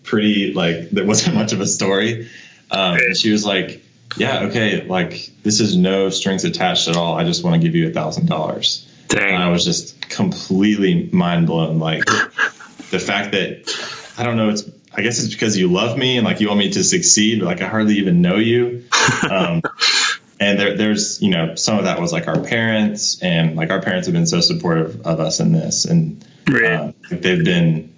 pretty 0.03 0.53
like 0.53 0.91
there 0.91 1.05
wasn't 1.05 1.35
much 1.35 1.53
of 1.53 1.61
a 1.61 1.67
story. 1.67 2.29
Um, 2.69 2.95
and 2.95 3.17
she 3.17 3.31
was 3.31 3.45
like, 3.45 3.83
"Yeah, 4.17 4.45
okay, 4.45 4.85
like 4.85 5.31
this 5.43 5.59
is 5.59 5.75
no 5.75 6.09
strings 6.09 6.45
attached 6.45 6.87
at 6.87 6.95
all. 6.95 7.15
I 7.15 7.23
just 7.23 7.43
want 7.43 7.59
to 7.59 7.67
give 7.67 7.75
you 7.75 7.89
a 7.89 7.91
thousand 7.91 8.27
dollars." 8.27 8.87
And 9.33 9.43
I 9.43 9.49
was 9.49 9.63
just 9.63 10.01
completely 10.09 11.09
mind 11.11 11.47
blown. 11.47 11.79
Like 11.79 12.05
the 12.05 12.99
fact 12.99 13.31
that 13.31 13.69
I 14.17 14.23
don't 14.23 14.37
know. 14.37 14.49
It's 14.49 14.63
I 14.97 15.01
guess 15.01 15.23
it's 15.23 15.33
because 15.33 15.57
you 15.57 15.71
love 15.71 15.97
me 15.97 16.17
and 16.17 16.25
like 16.25 16.39
you 16.39 16.47
want 16.47 16.59
me 16.59 16.71
to 16.71 16.83
succeed. 16.83 17.39
But 17.39 17.45
like 17.45 17.61
I 17.61 17.67
hardly 17.67 17.95
even 17.95 18.21
know 18.21 18.37
you. 18.37 18.85
Um, 19.29 19.61
and 20.39 20.59
there, 20.59 20.77
there's 20.77 21.21
you 21.21 21.29
know 21.29 21.55
some 21.55 21.77
of 21.77 21.85
that 21.85 21.99
was 21.99 22.11
like 22.11 22.27
our 22.27 22.39
parents 22.39 23.21
and 23.21 23.55
like 23.55 23.69
our 23.71 23.81
parents 23.81 24.07
have 24.07 24.13
been 24.13 24.27
so 24.27 24.41
supportive 24.41 25.05
of 25.05 25.19
us 25.19 25.39
in 25.39 25.51
this 25.51 25.85
and 25.85 26.25
uh, 26.49 26.91
they've 27.09 27.43
been 27.43 27.93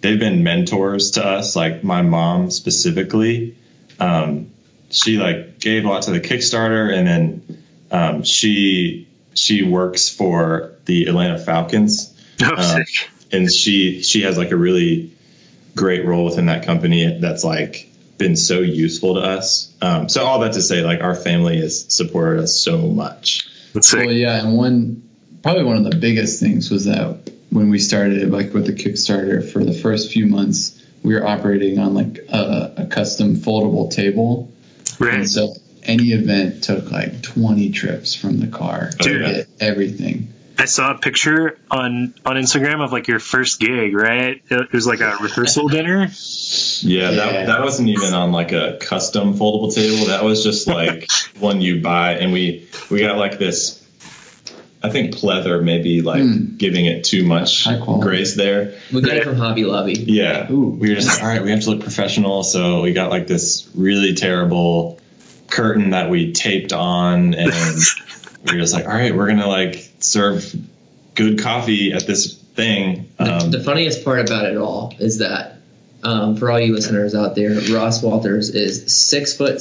they've 0.00 0.18
been 0.18 0.42
mentors 0.42 1.12
to 1.12 1.24
us 1.24 1.56
like 1.56 1.84
my 1.84 2.02
mom 2.02 2.50
specifically 2.50 3.56
um, 3.98 4.50
she 4.90 5.18
like 5.18 5.58
gave 5.58 5.84
a 5.84 5.88
lot 5.88 6.02
to 6.04 6.12
the 6.12 6.20
kickstarter 6.20 6.92
and 6.92 7.06
then 7.06 7.64
um, 7.90 8.22
she 8.22 9.08
she 9.34 9.62
works 9.62 10.08
for 10.08 10.72
the 10.86 11.04
atlanta 11.04 11.38
falcons 11.38 12.10
Oh, 12.42 12.54
uh, 12.56 12.78
and 13.32 13.52
she 13.52 14.02
she 14.02 14.22
has 14.22 14.38
like 14.38 14.50
a 14.50 14.56
really 14.56 15.12
great 15.74 16.04
role 16.04 16.24
within 16.24 16.46
that 16.46 16.64
company 16.64 17.18
that's 17.20 17.44
like 17.44 17.90
been 18.18 18.36
so 18.36 18.60
useful 18.60 19.14
to 19.14 19.20
us 19.20 19.74
um, 19.80 20.08
so 20.08 20.24
all 20.24 20.40
that 20.40 20.52
to 20.52 20.62
say 20.62 20.82
like 20.82 21.00
our 21.00 21.14
family 21.14 21.60
has 21.60 21.92
supported 21.94 22.42
us 22.42 22.54
so 22.60 22.78
much 22.78 23.48
That's. 23.72 23.92
Well, 23.94 24.10
yeah, 24.12 24.40
and 24.44 24.56
one 24.56 25.08
probably 25.42 25.64
one 25.64 25.76
of 25.76 25.84
the 25.90 25.96
biggest 25.96 26.38
things 26.40 26.70
was 26.70 26.84
that 26.86 27.30
when 27.50 27.70
we 27.70 27.78
started, 27.78 28.30
like 28.30 28.52
with 28.52 28.66
the 28.66 28.72
Kickstarter, 28.72 29.42
for 29.50 29.64
the 29.64 29.72
first 29.72 30.12
few 30.12 30.26
months, 30.26 30.80
we 31.02 31.14
were 31.14 31.26
operating 31.26 31.78
on 31.78 31.94
like 31.94 32.18
a, 32.28 32.74
a 32.76 32.86
custom 32.86 33.36
foldable 33.36 33.90
table, 33.90 34.50
Right. 34.98 35.14
and 35.14 35.28
so 35.30 35.54
any 35.82 36.12
event 36.12 36.62
took 36.64 36.90
like 36.92 37.22
20 37.22 37.70
trips 37.70 38.14
from 38.14 38.38
the 38.38 38.46
car 38.48 38.90
to 38.90 39.08
Dude. 39.08 39.24
get 39.24 39.48
everything. 39.60 40.32
I 40.60 40.66
saw 40.66 40.92
a 40.92 40.98
picture 40.98 41.58
on 41.70 42.14
on 42.26 42.36
Instagram 42.36 42.84
of 42.84 42.92
like 42.92 43.08
your 43.08 43.18
first 43.18 43.60
gig, 43.60 43.94
right? 43.94 44.42
It 44.50 44.72
was 44.72 44.86
like 44.86 45.00
a 45.00 45.16
rehearsal 45.20 45.68
dinner. 45.68 46.08
Yeah, 46.82 47.10
Yeah. 47.10 47.10
That, 47.12 47.46
that 47.46 47.60
wasn't 47.62 47.88
even 47.88 48.12
on 48.14 48.30
like 48.32 48.52
a 48.52 48.76
custom 48.80 49.34
foldable 49.34 49.74
table. 49.74 50.06
That 50.06 50.22
was 50.22 50.42
just 50.44 50.66
like 50.66 51.08
one 51.38 51.60
you 51.60 51.80
buy, 51.80 52.14
and 52.14 52.32
we 52.32 52.68
we 52.90 53.00
got 53.00 53.16
like 53.16 53.38
this. 53.38 53.78
I 54.82 54.88
think 54.88 55.14
pleather 55.14 55.62
maybe 55.62 56.00
like 56.00 56.22
Mm. 56.22 56.56
giving 56.56 56.86
it 56.86 57.04
too 57.04 57.22
much 57.24 57.66
grace 58.00 58.34
there. 58.34 58.78
We 58.92 59.02
got 59.02 59.16
it 59.16 59.24
from 59.24 59.36
Hobby 59.36 59.64
Lobby. 59.64 59.92
Yeah, 59.92 60.50
Ooh. 60.50 60.68
we 60.70 60.88
were 60.88 60.94
just 60.94 61.08
like, 61.08 61.22
all 61.22 61.28
right, 61.28 61.42
we 61.42 61.50
have 61.50 61.60
to 61.64 61.70
look 61.70 61.80
professional, 61.82 62.42
so 62.44 62.80
we 62.80 62.92
got 62.94 63.10
like 63.10 63.26
this 63.26 63.68
really 63.74 64.14
terrible 64.14 64.98
curtain 65.48 65.90
that 65.90 66.08
we 66.08 66.32
taped 66.32 66.72
on, 66.72 67.34
and 67.34 67.52
we 68.44 68.52
were 68.54 68.58
just 68.58 68.72
like, 68.72 68.86
all 68.86 68.92
right, 68.94 69.14
we're 69.14 69.28
gonna 69.28 69.46
like 69.48 69.89
serve 70.00 70.54
good 71.14 71.38
coffee 71.40 71.92
at 71.92 72.06
this 72.06 72.34
thing. 72.34 73.08
The, 73.18 73.24
Um, 73.44 73.50
the 73.50 73.60
funniest 73.62 74.04
part 74.04 74.20
about 74.20 74.46
it 74.46 74.56
all 74.56 74.94
is 74.98 75.18
that 75.18 75.56
um, 76.02 76.36
for 76.36 76.50
all 76.50 76.58
you 76.58 76.74
listeners 76.74 77.14
out 77.14 77.34
there, 77.34 77.60
Ross 77.72 78.02
Walters 78.02 78.50
is 78.50 78.94
six 78.96 79.36
foot 79.36 79.60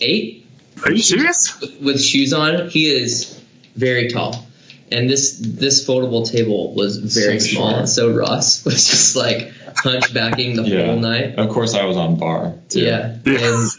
eight 0.00 0.46
Are 0.84 0.92
you 0.92 1.02
serious? 1.02 1.58
with 1.80 2.00
shoes 2.02 2.32
on. 2.32 2.68
He 2.68 2.86
is 2.86 3.40
very 3.76 4.08
tall, 4.10 4.46
and 4.92 5.08
this 5.08 5.38
this 5.40 5.86
foldable 5.86 6.30
table 6.30 6.74
was 6.74 6.98
very 6.98 7.40
So 7.40 7.54
small. 7.54 7.70
short. 7.72 7.88
So 7.88 8.10
Ross 8.10 8.62
was 8.66 8.86
just 8.88 9.16
like 9.16 9.52
hunchbacking 9.76 10.56
the 10.56 10.64
Yeah. 10.64 10.86
whole 10.86 10.96
night. 10.98 11.36
of 11.38 11.48
course, 11.48 11.74
I 11.74 11.84
was 11.86 11.96
on 11.96 12.16
bar 12.16 12.54
too. 12.68 12.80
Yeah, 12.80 13.16
Yeah. 13.24 13.38
and 13.38 13.70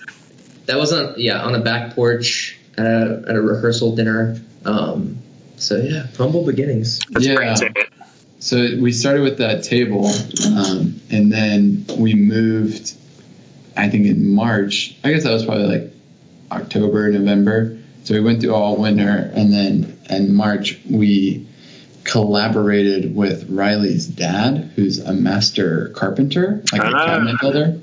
that 0.65 0.77
was 0.79 0.91
on 0.93 1.15
yeah 1.17 1.41
on 1.43 1.53
a 1.53 1.59
back 1.59 1.93
porch 1.95 2.57
at 2.77 2.85
a, 2.85 3.25
at 3.29 3.35
a 3.35 3.41
rehearsal 3.41 3.95
dinner. 3.95 4.41
Um, 4.65 5.17
so 5.61 5.77
yeah, 5.77 6.07
humble 6.17 6.45
beginnings. 6.45 6.99
That's 7.11 7.25
Yeah. 7.25 7.35
great. 7.35 7.87
So 8.39 8.77
we 8.81 8.91
started 8.91 9.21
with 9.21 9.37
that 9.37 9.63
table, 9.63 10.07
um, 10.47 10.99
and 11.11 11.31
then 11.31 11.85
we 11.97 12.13
moved. 12.15 12.93
I 13.77 13.87
think 13.89 14.05
in 14.07 14.27
March. 14.27 14.95
I 15.03 15.11
guess 15.13 15.23
that 15.23 15.31
was 15.31 15.45
probably 15.45 15.67
like 15.67 15.93
October, 16.51 17.09
November. 17.11 17.77
So 18.03 18.13
we 18.15 18.19
went 18.19 18.41
through 18.41 18.53
all 18.53 18.75
winter, 18.77 19.31
and 19.33 19.53
then 19.53 19.97
in 20.09 20.33
March 20.33 20.79
we 20.89 21.47
collaborated 22.03 23.15
with 23.15 23.49
Riley's 23.49 24.07
dad, 24.07 24.71
who's 24.75 24.99
a 24.99 25.13
master 25.13 25.89
carpenter, 25.95 26.63
like 26.73 26.81
a 26.81 26.87
Ah. 26.87 27.05
cabinet 27.05 27.35
builder. 27.39 27.79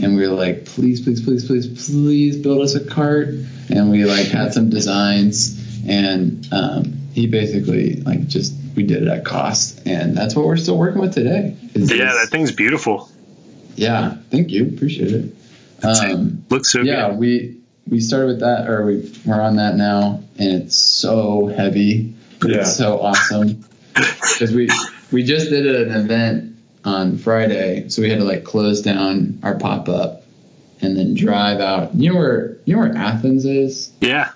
And 0.00 0.16
we 0.16 0.26
were 0.28 0.34
like, 0.34 0.64
please, 0.64 1.00
please, 1.00 1.20
please, 1.20 1.44
please, 1.44 1.66
please 1.86 2.36
build 2.36 2.62
us 2.62 2.76
a 2.76 2.80
cart. 2.84 3.34
And 3.68 3.90
we 3.90 4.04
like 4.04 4.26
had 4.28 4.54
some 4.54 4.70
designs, 4.70 5.58
and 5.86 6.46
um, 6.52 6.94
he 7.18 7.26
basically 7.26 7.96
like 7.96 8.28
just 8.28 8.54
we 8.76 8.84
did 8.84 9.02
it 9.02 9.08
at 9.08 9.24
cost, 9.24 9.84
and 9.86 10.16
that's 10.16 10.36
what 10.36 10.46
we're 10.46 10.56
still 10.56 10.78
working 10.78 11.00
with 11.00 11.14
today. 11.14 11.56
is 11.74 11.92
Yeah, 11.92 12.12
that 12.12 12.28
thing's 12.30 12.52
beautiful. 12.52 13.10
yeah. 13.74 14.14
Thank 14.30 14.50
you, 14.50 14.68
appreciate 14.68 15.12
it. 15.12 15.34
Um, 15.82 16.44
Looks 16.48 16.70
so 16.70 16.80
good. 16.80 16.86
yeah, 16.88 17.10
good. 17.10 17.18
we 17.18 17.60
we 17.88 17.98
started 17.98 18.26
with 18.26 18.40
that, 18.40 18.68
or 18.68 18.86
we 18.86 19.12
we're 19.26 19.40
on 19.40 19.56
that 19.56 19.74
now, 19.74 20.22
and 20.38 20.62
it's 20.62 20.76
so 20.76 21.46
heavy. 21.46 22.14
Yeah. 22.44 22.58
It's 22.58 22.76
so 22.76 23.00
awesome 23.00 23.64
because 23.94 24.52
we 24.52 24.70
we 25.10 25.24
just 25.24 25.50
did 25.50 25.66
an 25.66 25.90
event 25.96 26.56
on 26.84 27.18
Friday, 27.18 27.88
so 27.88 28.00
we 28.00 28.10
had 28.10 28.18
to 28.20 28.24
like 28.24 28.44
close 28.44 28.80
down 28.80 29.40
our 29.42 29.58
pop 29.58 29.88
up 29.88 30.22
and 30.80 30.96
then 30.96 31.14
drive 31.14 31.58
out. 31.58 31.96
You 31.96 32.12
know 32.12 32.18
where 32.20 32.56
you 32.64 32.76
know 32.76 32.82
where 32.82 32.96
Athens 32.96 33.44
is? 33.44 33.90
Yeah. 34.00 34.30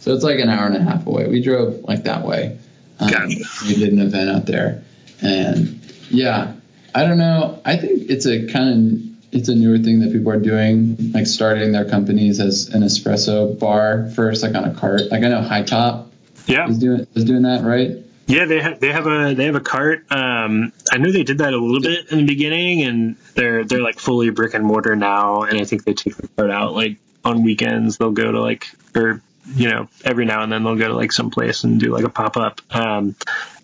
So 0.00 0.12
it's 0.14 0.24
like 0.24 0.38
an 0.40 0.48
hour 0.48 0.66
and 0.66 0.76
a 0.76 0.82
half 0.82 1.06
away. 1.06 1.28
We 1.28 1.42
drove 1.42 1.84
like 1.84 2.04
that 2.04 2.26
way. 2.26 2.58
Um, 2.98 3.10
Gotcha. 3.10 3.44
We 3.66 3.74
did 3.76 3.92
an 3.92 4.00
event 4.00 4.30
out 4.30 4.46
there, 4.46 4.82
and 5.22 5.80
yeah, 6.10 6.54
I 6.94 7.06
don't 7.06 7.18
know. 7.18 7.60
I 7.64 7.76
think 7.76 8.10
it's 8.10 8.26
a 8.26 8.46
kind 8.46 8.68
of 8.98 9.34
it's 9.34 9.48
a 9.48 9.54
newer 9.54 9.78
thing 9.78 10.00
that 10.00 10.12
people 10.12 10.32
are 10.32 10.40
doing, 10.40 11.12
like 11.12 11.26
starting 11.26 11.72
their 11.72 11.88
companies 11.88 12.40
as 12.40 12.68
an 12.74 12.82
espresso 12.82 13.58
bar 13.58 14.10
first, 14.16 14.42
like 14.42 14.54
on 14.54 14.64
a 14.64 14.74
cart. 14.74 15.02
Like 15.10 15.22
I 15.22 15.28
know 15.28 15.40
High 15.42 15.62
Top 15.62 16.10
Yeah. 16.46 16.68
is 16.68 16.78
doing 16.78 17.06
is 17.14 17.24
doing 17.24 17.42
that, 17.42 17.62
right? 17.64 17.92
Yeah, 18.26 18.44
they 18.44 18.60
have 18.60 18.80
they 18.80 18.92
have 18.92 19.06
a 19.06 19.34
they 19.34 19.44
have 19.46 19.54
a 19.54 19.60
cart. 19.60 20.04
Um, 20.10 20.72
I 20.92 20.98
knew 20.98 21.10
they 21.12 21.24
did 21.24 21.38
that 21.38 21.52
a 21.52 21.58
little 21.58 21.80
bit 21.80 22.10
in 22.12 22.18
the 22.18 22.26
beginning, 22.26 22.82
and 22.82 23.16
they're 23.34 23.64
they're 23.64 23.82
like 23.82 23.98
fully 23.98 24.30
brick 24.30 24.54
and 24.54 24.64
mortar 24.64 24.94
now. 24.96 25.42
And 25.42 25.58
I 25.60 25.64
think 25.64 25.84
they 25.84 25.94
take 25.94 26.16
the 26.16 26.28
cart 26.28 26.50
out 26.50 26.74
like 26.74 26.96
on 27.24 27.42
weekends. 27.44 27.98
They'll 27.98 28.12
go 28.12 28.30
to 28.32 28.40
like 28.40 28.66
or 28.94 29.22
you 29.46 29.68
know 29.68 29.88
every 30.04 30.24
now 30.24 30.42
and 30.42 30.52
then 30.52 30.64
they'll 30.64 30.76
go 30.76 30.88
to 30.88 30.94
like 30.94 31.12
some 31.12 31.30
place 31.30 31.64
and 31.64 31.80
do 31.80 31.92
like 31.92 32.04
a 32.04 32.08
pop 32.08 32.36
up. 32.36 32.60
Um, 32.70 33.16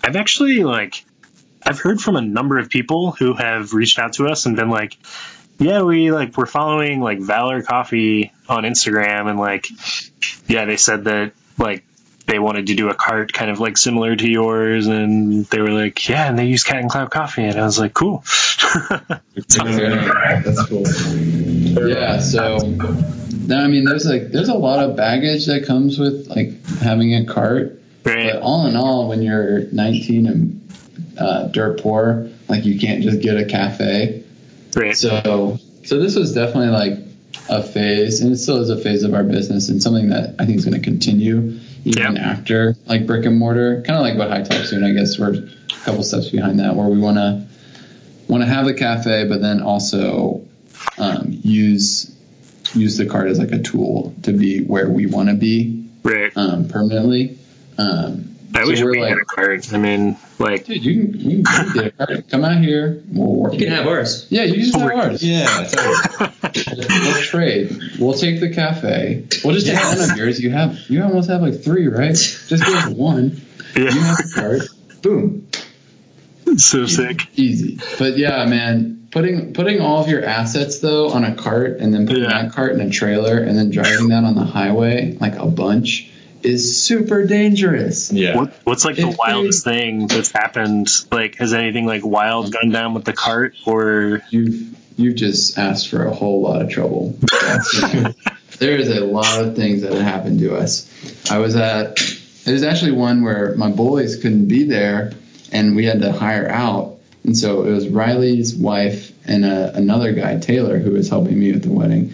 I've 0.02 0.16
actually 0.16 0.64
like 0.64 1.04
I've 1.62 1.80
heard 1.80 2.00
from 2.00 2.16
a 2.16 2.22
number 2.22 2.58
of 2.58 2.68
people 2.68 3.12
who 3.12 3.34
have 3.34 3.72
reached 3.72 3.98
out 3.98 4.14
to 4.14 4.26
us 4.26 4.46
and 4.46 4.56
been 4.56 4.70
like, 4.70 4.96
yeah, 5.58 5.82
we 5.82 6.12
like 6.12 6.36
we're 6.36 6.46
following 6.46 7.00
like 7.00 7.20
Valor 7.20 7.62
Coffee 7.62 8.32
on 8.48 8.64
Instagram, 8.64 9.28
and 9.28 9.38
like 9.38 9.66
yeah, 10.46 10.64
they 10.64 10.76
said 10.76 11.04
that 11.04 11.32
like 11.58 11.84
they 12.26 12.38
wanted 12.38 12.66
to 12.66 12.74
do 12.74 12.88
a 12.88 12.94
cart 12.94 13.32
kind 13.32 13.50
of 13.50 13.60
like 13.60 13.78
similar 13.78 14.16
to 14.16 14.28
yours 14.28 14.88
and 14.88 15.46
they 15.46 15.60
were 15.60 15.70
like 15.70 16.08
yeah 16.08 16.28
and 16.28 16.36
they 16.36 16.46
use 16.46 16.64
cat 16.64 16.80
and 16.80 16.90
cloud 16.90 17.08
coffee 17.08 17.44
and 17.44 17.56
i 17.56 17.64
was 17.64 17.78
like 17.78 17.94
cool 17.94 18.24
That's 20.44 20.66
cool. 20.66 20.84
Yeah, 21.88 22.20
so 22.20 22.58
no, 22.58 22.94
I 23.50 23.68
mean, 23.68 23.84
there's 23.84 24.04
like 24.06 24.30
there's 24.32 24.48
a 24.48 24.54
lot 24.54 24.80
of 24.80 24.96
baggage 24.96 25.46
that 25.46 25.66
comes 25.66 25.98
with 25.98 26.28
like 26.28 26.64
having 26.80 27.14
a 27.14 27.24
cart. 27.26 27.80
Right. 28.04 28.32
But 28.32 28.42
all 28.42 28.66
in 28.66 28.76
all, 28.76 29.08
when 29.08 29.20
you're 29.22 29.62
19 29.72 30.26
and 30.26 30.72
uh, 31.18 31.48
dirt 31.48 31.80
poor, 31.80 32.30
like 32.48 32.64
you 32.64 32.78
can't 32.78 33.02
just 33.02 33.20
get 33.20 33.36
a 33.36 33.44
cafe. 33.44 34.22
right 34.76 34.96
So, 34.96 35.58
so 35.84 35.98
this 35.98 36.14
was 36.14 36.32
definitely 36.32 36.68
like 36.68 36.98
a 37.48 37.62
phase, 37.62 38.20
and 38.20 38.32
it 38.32 38.36
still 38.36 38.58
is 38.62 38.70
a 38.70 38.78
phase 38.78 39.02
of 39.02 39.12
our 39.14 39.24
business, 39.24 39.68
and 39.68 39.82
something 39.82 40.10
that 40.10 40.36
I 40.38 40.46
think 40.46 40.58
is 40.58 40.64
going 40.64 40.80
to 40.80 40.84
continue 40.84 41.58
even 41.84 42.14
Yeah. 42.16 42.30
after 42.30 42.76
like 42.86 43.06
brick 43.06 43.24
and 43.26 43.38
mortar. 43.38 43.82
Kind 43.82 43.96
of 43.96 44.02
like 44.02 44.16
what 44.16 44.28
High 44.30 44.42
Top's 44.42 44.70
doing, 44.70 44.84
I 44.84 44.92
guess. 44.92 45.18
We're 45.18 45.34
a 45.34 45.48
couple 45.84 46.02
steps 46.04 46.30
behind 46.30 46.60
that, 46.60 46.76
where 46.76 46.86
we 46.88 46.98
want 46.98 47.16
to 47.16 47.46
want 48.28 48.42
to 48.42 48.48
have 48.48 48.66
a 48.68 48.74
cafe, 48.74 49.26
but 49.28 49.40
then 49.40 49.62
also 49.62 50.44
um, 50.98 51.26
use 51.42 52.12
use 52.74 52.96
the 52.96 53.06
card 53.06 53.28
as 53.28 53.38
like 53.38 53.52
a 53.52 53.58
tool 53.62 54.14
to 54.22 54.32
be 54.32 54.62
where 54.64 54.88
we 54.88 55.06
want 55.06 55.28
to 55.28 55.34
be 55.34 55.88
Right. 56.02 56.32
um, 56.36 56.68
permanently. 56.68 57.38
Um, 57.78 58.32
I 58.54 58.62
so 58.62 58.68
wish 58.68 58.80
we're 58.82 58.94
like, 59.00 59.10
had 59.10 59.18
a 59.18 59.24
card. 59.24 59.66
I 59.72 59.78
mean, 59.78 60.16
like, 60.38 60.64
dude, 60.64 60.82
you 60.84 61.08
can, 61.08 61.20
you 61.20 61.42
can 61.42 61.72
get 61.74 61.86
a 61.86 61.90
cart. 61.90 62.28
Come 62.30 62.44
out 62.44 62.62
here. 62.62 63.02
We'll 63.08 63.34
work. 63.34 63.52
You 63.54 63.58
can 63.58 63.68
have 63.70 63.86
ours. 63.86 64.26
Yeah, 64.30 64.44
you 64.44 64.54
can 64.54 64.62
just 64.62 64.76
have 64.76 64.90
ours. 64.92 65.22
Yeah, 65.22 65.46
totally. 66.52 66.86
We'll 66.88 67.22
trade. 67.22 67.76
We'll 67.98 68.14
take 68.14 68.40
the 68.40 68.54
cafe. 68.54 69.26
We'll 69.44 69.52
just 69.54 69.66
take 69.66 69.76
one 69.82 70.10
of 70.10 70.16
yours. 70.16 70.40
You 70.40 70.50
have 70.52 70.78
you 70.88 71.02
almost 71.02 71.28
have 71.28 71.42
like 71.42 71.62
three, 71.62 71.88
right? 71.88 72.12
Just 72.14 72.48
give 72.48 72.62
us 72.74 72.88
one. 72.88 73.42
You 73.76 73.90
have 73.90 74.16
the 74.16 74.32
card. 74.34 74.62
Boom. 75.02 75.48
so 76.56 76.86
sick. 76.86 77.20
Easy. 77.34 77.78
But 77.98 78.16
yeah, 78.16 78.46
man, 78.46 78.95
putting 79.16 79.54
putting 79.54 79.80
all 79.80 80.02
of 80.02 80.10
your 80.10 80.22
assets 80.22 80.80
though 80.80 81.08
on 81.10 81.24
a 81.24 81.34
cart 81.34 81.78
and 81.80 81.94
then 81.94 82.06
putting 82.06 82.24
Yeah. 82.24 82.42
that 82.42 82.52
cart 82.52 82.72
in 82.72 82.80
a 82.82 82.90
trailer 82.90 83.38
and 83.38 83.56
then 83.56 83.70
driving 83.70 84.08
that 84.08 84.24
on 84.24 84.34
the 84.34 84.44
highway 84.44 85.16
like 85.18 85.36
a 85.36 85.46
bunch 85.46 86.10
is 86.42 86.84
super 86.84 87.24
dangerous. 87.26 88.12
Yeah. 88.12 88.36
What, 88.36 88.52
what's 88.64 88.84
like 88.84 88.96
the 88.96 89.08
If 89.08 89.16
wildest 89.18 89.64
thing 89.64 90.06
that's 90.06 90.30
happened? 90.30 90.88
Like, 91.10 91.36
has 91.36 91.54
anything 91.54 91.86
like 91.86 92.04
wild 92.04 92.52
gone 92.52 92.70
down 92.70 92.92
with 92.92 93.04
the 93.04 93.14
cart 93.14 93.54
or? 93.66 94.20
You've 94.28 94.76
you've 94.98 95.16
just 95.16 95.56
asked 95.58 95.88
for 95.88 96.04
a 96.04 96.14
whole 96.14 96.42
lot 96.42 96.60
of 96.60 96.68
trouble. 96.68 97.18
there 98.58 98.76
is 98.76 98.90
a 98.90 99.00
lot 99.00 99.40
of 99.40 99.56
things 99.56 99.80
that 99.80 99.92
have 99.94 100.02
happened 100.02 100.40
to 100.40 100.54
us. 100.56 100.90
I 101.30 101.38
was 101.38 101.56
at 101.56 101.96
there's 102.44 102.62
actually 102.62 102.92
one 102.92 103.22
where 103.22 103.54
my 103.56 103.70
boys 103.70 104.16
couldn't 104.16 104.46
be 104.46 104.64
there 104.64 105.12
and 105.52 105.74
we 105.74 105.86
had 105.86 106.02
to 106.02 106.12
hire 106.12 106.48
out. 106.48 106.98
And 107.26 107.36
so 107.36 107.64
it 107.64 107.72
was 107.72 107.88
Riley's 107.88 108.54
wife 108.54 109.12
and 109.28 109.44
uh 109.44 109.72
another 109.74 110.12
guy, 110.12 110.38
Taylor, 110.38 110.78
who 110.78 110.92
was 110.92 111.08
helping 111.08 111.38
me 111.38 111.52
at 111.52 111.62
the 111.62 111.72
wedding. 111.72 112.12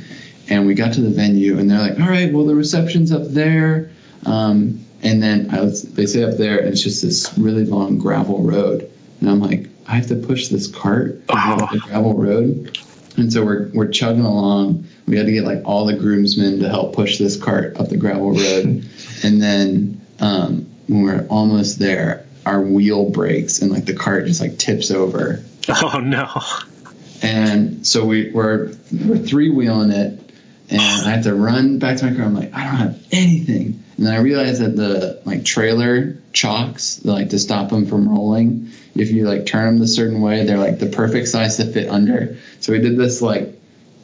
And 0.49 0.67
we 0.67 0.75
got 0.75 0.95
to 0.95 1.01
the 1.01 1.11
venue 1.11 1.59
and 1.59 1.71
they're 1.71 1.79
like, 1.79 2.01
all 2.01 2.09
right, 2.09 2.33
well, 2.33 2.45
the 2.45 2.55
reception's 2.55 3.13
up 3.13 3.25
there. 3.27 3.91
Um, 4.27 4.85
and 5.03 5.23
then 5.23 5.51
I 5.51 5.61
was, 5.61 5.83
they 5.83 6.07
say 6.07 6.23
up 6.23 6.37
there, 6.37 6.59
and 6.59 6.69
it's 6.69 6.83
just 6.83 7.03
this 7.03 7.37
really 7.37 7.65
long 7.65 7.99
gravel 7.99 8.43
road. 8.43 8.91
And 9.21 9.29
I'm 9.29 9.41
like, 9.41 9.69
I 9.87 9.97
have 9.97 10.07
to 10.09 10.17
push 10.17 10.49
this 10.49 10.69
cart 10.69 11.21
up 11.29 11.71
the 11.71 11.79
gravel 11.79 12.15
road. 12.15 12.79
And 13.17 13.33
so 13.33 13.45
we're, 13.45 13.69
we're 13.75 13.89
chugging 13.89 14.25
along. 14.25 14.87
We 15.07 15.17
had 15.17 15.27
to 15.27 15.33
get 15.33 15.45
like 15.45 15.63
all 15.65 15.87
the 15.87 15.97
groomsmen 15.97 16.61
to 16.61 16.69
help 16.69 16.95
push 16.95 17.19
this 17.19 17.37
cart 17.37 17.77
up 17.79 17.89
the 17.89 17.97
gravel 17.97 18.33
road. 18.33 18.89
and 19.25 19.43
then 19.43 20.01
um, 20.21 20.71
when 20.87 21.03
we're 21.03 21.27
almost 21.29 21.79
there, 21.79 22.25
our 22.47 22.61
wheel 22.61 23.11
breaks 23.11 23.61
and 23.63 23.71
like 23.71 23.85
the 23.85 23.95
cart 23.95 24.27
just 24.27 24.41
like 24.41 24.59
tips 24.59 24.91
over. 24.91 25.43
Oh 25.69 26.01
no! 26.01 26.29
And 27.23 27.87
so 27.87 28.05
we, 28.05 28.31
we're 28.31 28.73
we're 28.93 29.19
three 29.19 29.51
wheeling 29.51 29.91
it, 29.91 30.19
and 30.71 30.81
I 30.81 31.11
have 31.11 31.25
to 31.25 31.35
run 31.35 31.79
back 31.79 31.99
to 31.99 32.07
my 32.11 32.17
car. 32.17 32.25
I'm 32.25 32.35
like, 32.35 32.53
I 32.55 32.65
don't 32.65 32.77
have 32.77 33.07
anything. 33.13 33.83
And 33.97 34.07
then 34.07 34.15
I 34.15 34.19
realized 34.19 34.61
that 34.61 34.75
the 34.75 35.23
like 35.25 35.45
trailer 35.45 36.17
chocks, 36.33 37.05
like 37.05 37.31
to 37.31 37.39
stop 37.39 37.69
them 37.71 37.87
from 37.87 38.09
rolling, 38.09 38.71
if 38.97 39.11
you 39.13 39.29
like 39.29 39.47
turn 39.47 39.67
them 39.67 39.79
the 39.79 39.87
certain 39.87 40.21
way, 40.21 40.45
they're 40.45 40.59
like 40.59 40.79
the 40.81 40.87
perfect 40.89 41.29
size 41.29 41.59
to 41.59 41.67
fit 41.67 41.89
under. 41.89 42.39
So 42.61 42.73
we 42.73 42.81
did 42.81 42.97
this 42.97 43.23
like 43.23 43.57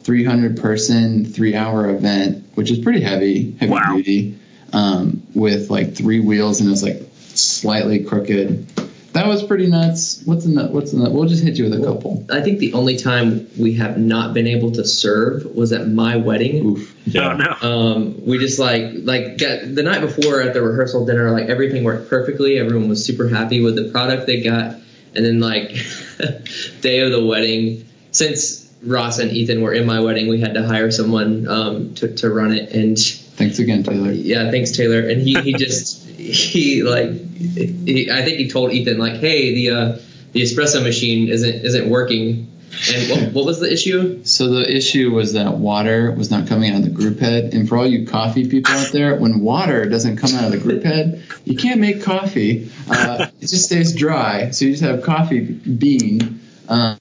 300 0.03 0.57
person, 0.61 1.25
three 1.25 1.55
hour 1.55 1.89
event, 1.89 2.45
which 2.55 2.71
is 2.71 2.79
pretty 2.79 3.01
heavy, 3.01 3.51
heavy 3.59 3.71
Wow. 3.73 3.95
duty, 3.97 4.39
um, 4.71 5.23
with 5.35 5.69
like 5.69 5.95
three 5.95 6.21
wheels, 6.21 6.61
and 6.61 6.69
it 6.69 6.71
was 6.71 6.83
like 6.83 7.01
slightly 7.35 8.03
crooked. 8.03 8.67
That 9.13 9.27
was 9.27 9.43
pretty 9.43 9.67
nuts. 9.67 10.21
What's 10.25 10.45
in 10.45 10.55
that? 10.55 10.71
What's 10.71 10.93
in 10.93 11.03
that? 11.03 11.11
We'll 11.11 11.27
just 11.27 11.43
hit 11.43 11.57
you 11.57 11.63
with 11.63 11.73
a 11.73 11.83
couple. 11.83 12.25
I 12.31 12.41
think 12.41 12.59
the 12.59 12.73
only 12.73 12.95
time 12.95 13.49
we 13.57 13.73
have 13.73 13.97
not 13.97 14.35
been 14.35 14.45
able 14.45 14.71
to 14.73 14.85
serve 14.85 15.45
was 15.45 15.73
at 15.73 15.87
my 15.87 16.17
wedding. 16.17 16.65
Oof. 16.65 16.95
Oh 17.15 17.33
no! 17.33 17.55
Um, 17.61 18.25
we 18.25 18.37
just 18.37 18.59
like 18.59 18.91
like 18.95 19.39
got, 19.39 19.75
the 19.75 19.81
night 19.81 20.01
before 20.01 20.41
at 20.41 20.53
the 20.53 20.61
rehearsal 20.61 21.05
dinner, 21.07 21.31
like 21.31 21.49
everything 21.49 21.83
worked 21.83 22.07
perfectly. 22.09 22.59
Everyone 22.59 22.87
was 22.87 23.03
super 23.03 23.27
happy 23.27 23.61
with 23.61 23.75
the 23.75 23.89
product 23.91 24.27
they 24.27 24.41
got, 24.41 24.75
and 25.15 25.25
then 25.25 25.39
like 25.39 25.69
day 26.81 26.99
of 26.99 27.11
the 27.11 27.25
wedding, 27.25 27.87
since 28.11 28.71
Ross 28.83 29.17
and 29.17 29.31
Ethan 29.31 29.61
were 29.61 29.73
in 29.73 29.87
my 29.87 30.01
wedding, 30.01 30.29
we 30.29 30.39
had 30.39 30.53
to 30.53 30.65
hire 30.65 30.91
someone 30.91 31.47
um, 31.47 31.95
to 31.95 32.15
to 32.17 32.29
run 32.29 32.51
it, 32.51 32.73
and 32.73 32.97
Thanks 33.39 33.57
again, 33.59 33.83
Taylor. 33.83 34.11
yeah, 34.11 34.51
thanks 34.51 34.71
Taylor. 34.71 34.99
And 34.99 35.21
he 35.21 35.39
he 35.41 35.53
just 35.57 36.08
he 36.29 36.83
like 36.83 37.11
he, 37.11 38.09
I 38.11 38.23
think 38.23 38.37
he 38.37 38.49
told 38.49 38.71
Ethan 38.71 38.97
like, 38.97 39.15
hey, 39.15 39.53
the 39.55 39.69
uh, 39.69 39.97
the 40.31 40.41
espresso 40.41 40.83
machine 40.83 41.29
isn't 41.29 41.65
isn't 41.65 41.89
working. 41.89 42.47
And 42.93 43.09
what, 43.09 43.33
what 43.33 43.45
was 43.45 43.59
the 43.59 43.71
issue? 43.71 44.23
So 44.25 44.49
the 44.49 44.75
issue 44.77 45.11
was 45.11 45.33
that 45.33 45.55
water 45.55 46.11
was 46.11 46.29
not 46.29 46.47
coming 46.47 46.71
out 46.71 46.77
of 46.77 46.83
the 46.83 46.91
group 46.91 47.19
head, 47.19 47.53
and 47.53 47.67
for 47.67 47.77
all 47.77 47.87
you 47.87 48.05
coffee 48.05 48.47
people 48.47 48.71
out 48.73 48.91
there, 48.91 49.15
when 49.15 49.41
water 49.41 49.85
doesn't 49.89 50.17
come 50.17 50.35
out 50.35 50.45
of 50.45 50.51
the 50.51 50.59
group 50.59 50.83
head, 50.83 51.23
you 51.45 51.57
can't 51.57 51.81
make 51.81 52.03
coffee. 52.03 52.69
Uh, 52.87 53.27
it 53.41 53.47
just 53.47 53.65
stays 53.65 53.95
dry, 53.95 54.51
so 54.51 54.65
you 54.65 54.71
just 54.71 54.83
have 54.83 55.01
coffee 55.01 55.41
bean. 55.41 56.41
Um, 56.67 56.97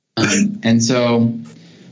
and 0.63 0.83
so, 0.83 1.35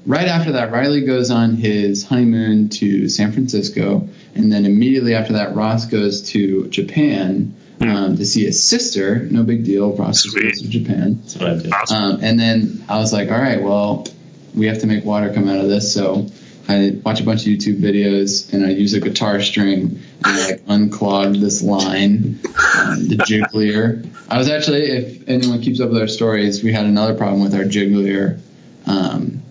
right 0.07 0.27
after 0.27 0.53
that, 0.53 0.73
Riley 0.73 1.05
goes 1.05 1.31
on 1.31 1.57
his 1.57 2.05
honeymoon 2.05 2.71
to 2.71 3.11
San 3.11 3.33
Francisco, 3.33 4.09
and 4.37 4.53
then 4.53 4.67
immediately 4.67 5.15
after 5.15 5.35
that, 5.35 5.55
Ross 5.55 5.87
goes 5.87 6.31
to 6.31 6.69
Japan 6.69 7.55
um, 7.81 8.17
to 8.17 8.25
see 8.25 8.45
his 8.45 8.63
sister. 8.63 9.21
No 9.31 9.43
big 9.43 9.65
deal. 9.65 9.93
Ross 9.97 10.23
just 10.23 10.37
goes 10.37 10.63
to 10.63 10.69
Japan. 10.69 11.21
That's 11.21 11.37
what 11.37 11.51
I 11.51 11.55
did. 11.55 11.73
Awesome. 11.73 11.97
Um, 11.97 12.25
and 12.25 12.39
then 12.39 12.85
I 12.89 12.99
was 12.99 13.13
like, 13.13 13.31
all 13.31 13.39
right, 13.39 13.63
well, 13.63 14.07
we 14.55 14.67
have 14.67 14.81
to 14.81 14.87
make 14.87 15.05
water 15.05 15.33
come 15.33 15.49
out 15.49 15.59
of 15.59 15.69
this. 15.69 15.93
So 15.93 16.27
I 16.69 16.99
watch 17.05 17.21
a 17.21 17.25
bunch 17.25 17.43
of 17.43 17.53
YouTube 17.53 17.81
videos 17.81 18.53
and 18.53 18.65
I 18.65 18.71
use 18.71 18.95
a 18.95 19.01
guitar 19.01 19.41
string 19.41 20.03
and 20.25 20.37
I 20.37 20.47
like 20.47 20.65
unclog 20.67 21.41
this 21.41 21.63
line, 21.63 22.41
um, 22.45 23.09
the 23.09 23.17
jiggler. 23.27 24.09
I 24.29 24.39
was 24.39 24.49
actually, 24.49 24.83
if 24.83 25.29
anyone 25.29 25.61
keeps 25.61 25.81
up 25.81 25.91
with 25.91 26.01
our 26.01 26.09
stories, 26.09 26.65
we 26.65 26.73
had 26.73 26.87
another 26.87 27.15
problem 27.15 27.43
with 27.43 27.55
our 27.55 27.65
jiggler 27.65 28.41
um, 28.87 29.43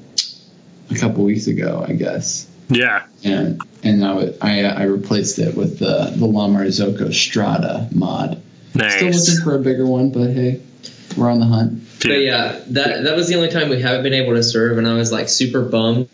a 0.90 0.96
couple 0.96 1.24
weeks 1.24 1.48
ago, 1.48 1.86
I 1.88 1.94
guess. 1.94 2.50
Yeah. 2.70 3.06
And 3.24 3.62
and 3.84 4.04
I, 4.04 4.14
would, 4.14 4.38
I, 4.42 4.64
uh, 4.64 4.80
I 4.80 4.84
replaced 4.84 5.40
it 5.40 5.56
with 5.56 5.80
the, 5.80 6.12
the 6.16 6.26
La 6.26 6.48
Marzocco 6.48 7.14
Strada 7.14 7.88
mod. 7.94 8.42
Still 8.72 9.10
looking 9.10 9.44
for 9.44 9.56
a 9.56 9.60
bigger 9.60 9.86
one, 9.86 10.10
but 10.10 10.32
hey, 10.32 10.62
we're 11.16 11.30
on 11.30 11.40
the 11.40 11.46
hunt. 11.46 11.84
But 12.02 12.22
yeah, 12.22 12.60
that 12.68 13.04
that 13.04 13.16
was 13.16 13.28
the 13.28 13.36
only 13.36 13.50
time 13.50 13.70
we 13.70 13.82
haven't 13.82 14.04
been 14.04 14.14
able 14.14 14.34
to 14.34 14.44
serve, 14.44 14.78
and 14.78 14.88
I 14.88 14.94
was 14.94 15.12
like 15.12 15.30
super 15.30 15.62
bummed. 15.64 16.10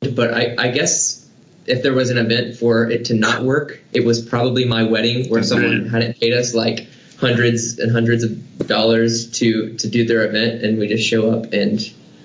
But 0.00 0.34
I, 0.34 0.56
I 0.58 0.68
guess 0.68 1.28
if 1.66 1.82
there 1.82 1.94
was 1.94 2.10
an 2.10 2.18
event 2.18 2.56
for 2.56 2.90
it 2.90 3.06
to 3.06 3.14
not 3.14 3.44
work, 3.44 3.80
it 3.92 4.04
was 4.04 4.20
probably 4.20 4.64
my 4.64 4.82
wedding 4.82 5.28
where 5.30 5.42
someone 5.42 5.86
hadn't 5.86 6.18
paid 6.18 6.34
us 6.34 6.54
like 6.54 6.88
hundreds 7.18 7.78
and 7.78 7.92
hundreds 7.92 8.24
of 8.24 8.66
dollars 8.66 9.30
to 9.38 9.76
to 9.76 9.88
do 9.88 10.04
their 10.04 10.26
event, 10.26 10.64
and 10.64 10.78
we 10.78 10.88
just 10.88 11.08
show 11.08 11.30
up 11.30 11.52
and 11.52 11.80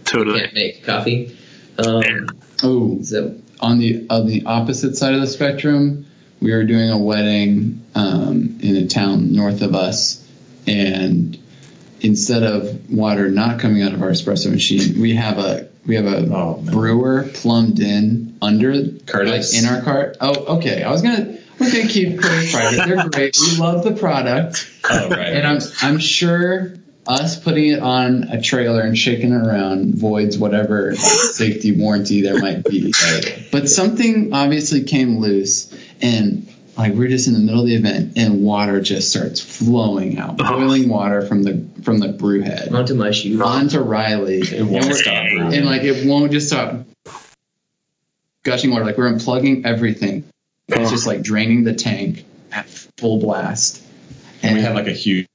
Totally. 0.06 0.40
can't 0.40 0.54
make 0.54 0.84
coffee. 0.84 1.38
Um, 1.80 2.28
Oh, 2.64 3.02
so 3.04 3.36
on 3.60 3.78
the 3.80 4.08
on 4.10 4.26
the 4.28 4.44
opposite 4.46 4.96
side 4.98 5.14
of 5.14 5.22
the 5.22 5.28
spectrum, 5.28 6.06
we 6.42 6.52
were 6.52 6.64
doing 6.64 6.90
a 6.90 6.98
wedding 6.98 7.86
um, 7.96 8.58
in 8.62 8.76
a 8.78 8.88
town 8.88 9.34
north 9.34 9.62
of 9.62 9.76
us, 9.76 10.26
and 10.66 11.38
instead 12.02 12.44
of 12.44 12.90
water 12.92 13.30
not 13.30 13.60
coming 13.60 13.84
out 13.84 13.94
of 13.94 14.02
our 14.02 14.10
espresso 14.10 14.52
machine, 14.52 15.00
we 15.02 15.16
have 15.16 15.38
a 15.38 15.70
we 15.86 15.96
have 15.96 16.06
a 16.06 16.28
Oh, 16.34 16.56
brewer 16.66 17.30
plumbed 17.34 17.80
in 17.80 18.38
under 18.42 18.74
Curtis? 19.06 19.54
like 19.54 19.64
in 19.64 19.70
our 19.70 19.82
cart. 19.82 20.18
Oh, 20.20 20.58
okay. 20.58 20.82
I 20.84 20.92
was 20.92 21.02
gonna 21.04 21.38
we're 21.60 21.72
gonna 21.72 21.88
keep 21.88 22.20
Curtis 22.22 22.52
private. 22.54 22.86
They're 22.88 23.10
great. 23.10 23.38
We 23.40 23.58
love 23.58 23.84
the 23.84 23.94
product. 23.94 24.70
Oh, 24.90 25.10
right. 25.10 25.34
And 25.34 25.46
I'm 25.48 25.60
I'm 25.82 26.00
sure 26.00 26.74
us 27.08 27.40
putting 27.40 27.68
it 27.68 27.80
on 27.80 28.24
a 28.24 28.42
trailer 28.42 28.82
and 28.82 28.98
shaking 28.98 29.32
it 29.32 29.48
around 29.48 29.96
voids 29.96 30.38
whatever 30.38 30.96
safety 30.96 31.72
warranty 31.72 32.22
there 32.22 32.40
might 32.40 32.64
be. 32.64 32.94
But 33.52 33.70
something 33.70 34.34
obviously 34.34 34.84
came 34.84 35.20
loose 35.20 35.74
and 36.02 36.48
like 36.78 36.94
we're 36.94 37.08
just 37.08 37.28
in 37.28 37.34
the 37.34 37.40
middle 37.40 37.62
of 37.62 37.68
the 37.68 37.76
event 37.76 38.18
and 38.18 38.44
water 38.44 38.82
just 38.82 39.10
starts 39.10 39.40
flowing 39.42 40.18
out. 40.20 40.38
Boiling 40.38 40.90
water 40.90 41.26
from 41.26 41.44
the 41.44 41.66
from 41.82 42.00
the 42.00 42.10
brew 42.10 42.42
head 42.42 42.74
onto 42.74 42.94
my 42.94 43.12
shoes. 43.12 43.40
onto 43.42 43.80
Riley. 43.80 44.40
it 44.40 44.64
won't 44.64 44.94
stop. 44.94 45.24
brewing. 45.24 45.54
And 45.54 45.66
like 45.66 45.84
it 45.84 46.06
won't 46.08 46.32
just 46.32 46.48
stop 46.48 46.86
gushing 48.44 48.72
water. 48.72 48.86
Like 48.86 48.98
we're 48.98 49.12
unplugging 49.12 49.66
everything. 49.66 50.26
It's 50.68 50.92
just 50.92 51.08
like 51.08 51.22
draining 51.22 51.64
the 51.64 51.74
tank 51.74 52.26
at 52.52 52.68
full 52.98 53.20
blast. 53.20 53.82
and 54.44 54.56
we 54.56 54.62
have 54.62 54.76
like 54.76 54.88
a 54.88 54.92
huge. 54.92 55.26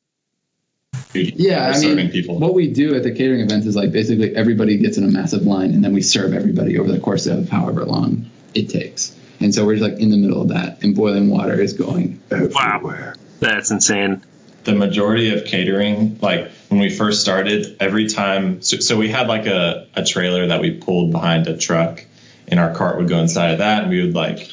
Huge 1.13 1.35
Yeah, 1.37 1.69
I 1.69 1.73
serving 1.73 1.97
mean, 1.97 2.11
people. 2.11 2.39
what 2.39 2.55
we 2.55 2.73
do 2.73 2.95
at 2.95 3.03
the 3.03 3.13
catering 3.13 3.41
events 3.41 3.67
is 3.67 3.77
like 3.77 3.93
basically 3.93 4.35
everybody 4.35 4.79
gets 4.79 4.97
in 4.99 5.05
a 5.05 5.09
massive 5.11 5.43
line, 5.43 5.73
and 5.73 5.85
then 5.85 5.93
we 5.93 6.03
serve 6.03 6.33
everybody 6.33 6.79
over 6.79 6.91
the 6.91 7.01
course 7.01 7.27
of 7.27 7.49
however 7.49 7.85
long 7.85 8.31
it 8.55 8.69
takes. 8.69 9.17
And 9.41 9.55
so 9.55 9.65
we're 9.67 9.77
just 9.77 9.91
like 9.91 10.01
in 10.01 10.11
the 10.11 10.17
middle 10.17 10.43
of 10.43 10.49
that, 10.49 10.83
and 10.83 10.95
boiling 10.95 11.29
water 11.29 11.61
is 11.61 11.73
going 11.73 12.21
everywhere. 12.31 13.17
That's 13.41 13.71
insane. 13.71 14.23
the 14.65 14.75
majority 14.75 15.35
of 15.37 15.45
catering, 15.45 16.19
like 16.21 16.49
when 16.69 16.79
we 16.81 16.89
first 16.89 17.21
started, 17.21 17.77
every 17.81 18.07
time, 18.09 18.63
so, 18.63 18.77
so 18.79 18.97
we 18.97 19.09
had 19.09 19.27
like 19.27 19.47
a, 19.47 19.89
a 19.97 20.05
trailer 20.05 20.47
that 20.47 20.61
we 20.61 20.71
pulled 20.79 21.11
behind 21.11 21.49
a 21.49 21.57
truck, 21.57 22.05
and 22.47 22.61
our 22.61 22.73
cart 22.73 22.99
would 22.99 23.09
go 23.09 23.19
inside 23.19 23.51
of 23.53 23.59
that, 23.59 23.83
and 23.83 23.91
we 23.91 24.03
would 24.05 24.15
like 24.15 24.49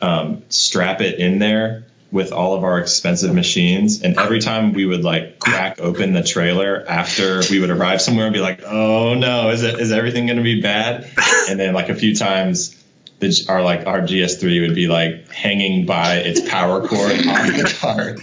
um, 0.00 0.42
strap 0.48 1.02
it 1.02 1.18
in 1.18 1.38
there 1.38 1.84
with 2.10 2.32
all 2.32 2.54
of 2.56 2.64
our 2.64 2.78
expensive 2.78 3.34
machines. 3.34 4.02
And 4.02 4.16
every 4.18 4.40
time 4.40 4.72
we 4.72 4.86
would 4.86 5.04
like 5.04 5.38
crack 5.38 5.78
open 5.80 6.14
the 6.14 6.22
trailer 6.22 6.84
after 6.88 7.42
we 7.50 7.60
would 7.60 7.70
arrive 7.70 8.00
somewhere 8.00 8.24
and 8.26 8.32
be 8.32 8.40
like, 8.40 8.62
oh 8.64 9.14
no, 9.14 9.50
is 9.50 9.62
it 9.62 9.78
is 9.78 9.92
everything 9.92 10.26
going 10.26 10.38
to 10.38 10.42
be 10.42 10.60
bad? 10.62 11.10
And 11.48 11.60
then 11.60 11.74
like 11.74 11.88
a 11.90 11.94
few 11.94 12.14
times. 12.14 12.74
The, 13.20 13.46
our 13.48 13.64
like 13.64 13.84
our 13.84 14.02
GS3 14.02 14.60
would 14.68 14.76
be 14.76 14.86
like 14.86 15.28
hanging 15.32 15.86
by 15.86 16.18
its 16.18 16.40
power 16.48 16.86
cord 16.86 17.10
on 17.10 17.48
the 17.48 17.76
cart, 17.80 18.20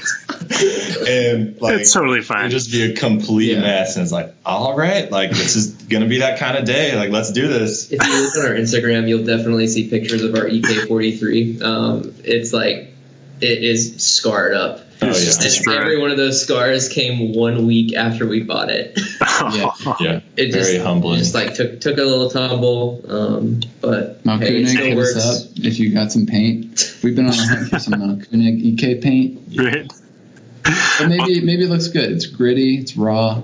and 1.09 1.59
like 1.61 1.81
It's 1.81 1.93
totally 1.93 2.21
fine. 2.21 2.45
it'd 2.45 2.45
fine. 2.45 2.49
just 2.51 2.71
be 2.71 2.93
a 2.93 2.95
complete 2.95 3.51
Yeah. 3.55 3.59
mess. 3.61 3.97
And 3.97 4.03
it's 4.03 4.13
like, 4.13 4.33
all 4.45 4.75
right, 4.77 5.11
like 5.11 5.31
this 5.31 5.57
is 5.57 5.71
gonna 5.73 6.07
be 6.07 6.19
that 6.19 6.39
kind 6.39 6.57
of 6.57 6.63
day. 6.63 6.95
Like 6.95 7.09
let's 7.09 7.33
do 7.33 7.47
this. 7.49 7.91
If 7.91 8.05
you 8.07 8.21
look 8.23 8.36
on 8.38 8.45
our 8.45 8.55
Instagram, 8.57 9.09
you'll 9.09 9.25
definitely 9.25 9.67
see 9.67 9.89
pictures 9.89 10.21
of 10.23 10.33
our 10.36 10.45
EK43. 10.45 11.61
Um, 11.61 12.13
it's 12.23 12.53
like 12.53 12.94
it 13.41 13.63
is 13.63 14.03
scarred 14.03 14.53
up. 14.53 14.81
Oh 15.01 15.07
yeah, 15.07 15.33
And 15.43 15.67
every 15.67 15.99
one 15.99 16.09
of 16.11 16.17
those 16.17 16.41
scars 16.41 16.88
came 16.88 17.33
one 17.36 17.67
week 17.67 17.95
after 17.95 18.25
we 18.25 18.43
bought 18.43 18.69
it. 18.69 18.97
Yeah. 19.36 19.71
yeah. 19.99 20.19
It 20.38 20.53
Very 20.53 20.75
just, 20.75 20.86
humbling. 20.86 21.19
Just 21.19 21.36
like 21.36 21.55
took 21.55 21.81
took 21.81 21.97
a 21.97 22.03
little 22.03 22.29
tumble, 22.29 23.03
um, 23.09 23.59
but 23.81 24.25
Mount 24.25 24.41
hey, 24.41 24.61
it 24.61 24.69
still 24.69 24.86
hit 24.86 24.95
works. 24.95 25.17
us 25.17 25.45
up 25.45 25.57
if 25.57 25.77
you 25.77 25.93
got 25.93 26.13
some 26.13 26.25
paint. 26.25 26.97
We've 27.03 27.17
been 27.17 27.25
on 27.25 27.33
a 27.33 27.45
hunt 27.45 27.69
for 27.69 27.79
some 27.79 27.95
Mahlkönig 27.95 28.63
EK 28.63 29.01
paint. 29.01 29.41
Right? 29.57 29.91
But 30.99 31.09
maybe 31.09 31.41
maybe 31.41 31.65
it 31.65 31.69
looks 31.69 31.89
good. 31.89 32.11
It's 32.11 32.27
gritty. 32.27 32.77
It's 32.77 32.95
raw. 32.95 33.41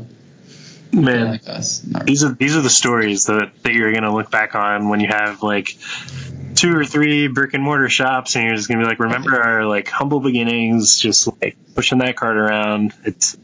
Man, 0.94 1.28
like 1.32 1.48
us. 1.48 1.84
Not 1.86 2.06
these 2.06 2.24
are 2.24 2.34
these 2.34 2.56
are 2.56 2.62
the 2.62 2.70
stories 2.70 3.26
that, 3.26 3.52
that 3.64 3.74
you're 3.74 3.94
gonna 3.94 4.14
look 4.14 4.30
back 4.32 4.56
on 4.56 4.90
when 4.90 5.00
you 5.00 5.08
have 5.08 5.42
like 5.42 5.78
two 6.56 6.76
or 6.76 6.84
three 6.86 7.28
brick 7.28 7.54
and 7.54 7.64
mortar 7.64 7.90
shops 7.90 8.36
and 8.36 8.46
you're 8.46 8.56
just 8.56 8.68
gonna 8.68 8.82
be 8.82 8.86
like 8.86 9.00
remember 9.00 9.42
our 9.42 9.66
like 9.66 9.88
humble 9.88 10.20
beginnings 10.20 11.00
just 11.00 11.28
like 11.42 11.56
pushing 11.76 12.00
that 12.00 12.16
cart 12.16 12.36
around 12.38 12.94
it's 13.06 13.38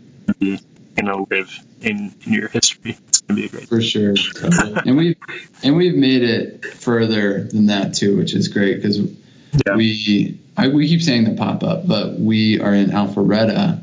gonna 0.96 1.24
live 1.30 1.58
in, 1.82 2.14
in 2.26 2.34
your 2.34 2.50
history 2.50 2.98
it's 3.08 3.22
gonna 3.22 3.40
be 3.40 3.46
a 3.46 3.50
great 3.50 3.70
for 3.70 3.82
sure. 3.82 4.14
and 4.86 4.98
we 4.98 5.16
and 5.64 5.76
we've 5.76 5.96
made 5.96 6.24
it 6.24 6.66
further 6.66 7.44
than 7.44 7.68
that 7.68 7.94
too, 7.94 8.18
which 8.18 8.34
is 8.34 8.50
great 8.50 8.76
because 8.76 9.00
Yeah. 9.66 9.76
we 9.76 10.40
I, 10.58 10.68
we 10.70 10.88
keep 10.88 11.02
saying 11.02 11.24
the 11.26 11.36
pop 11.36 11.64
up, 11.64 11.88
but 11.88 12.20
we 12.20 12.60
are 12.60 12.74
in 12.74 12.90
Alpharetta, 12.90 13.80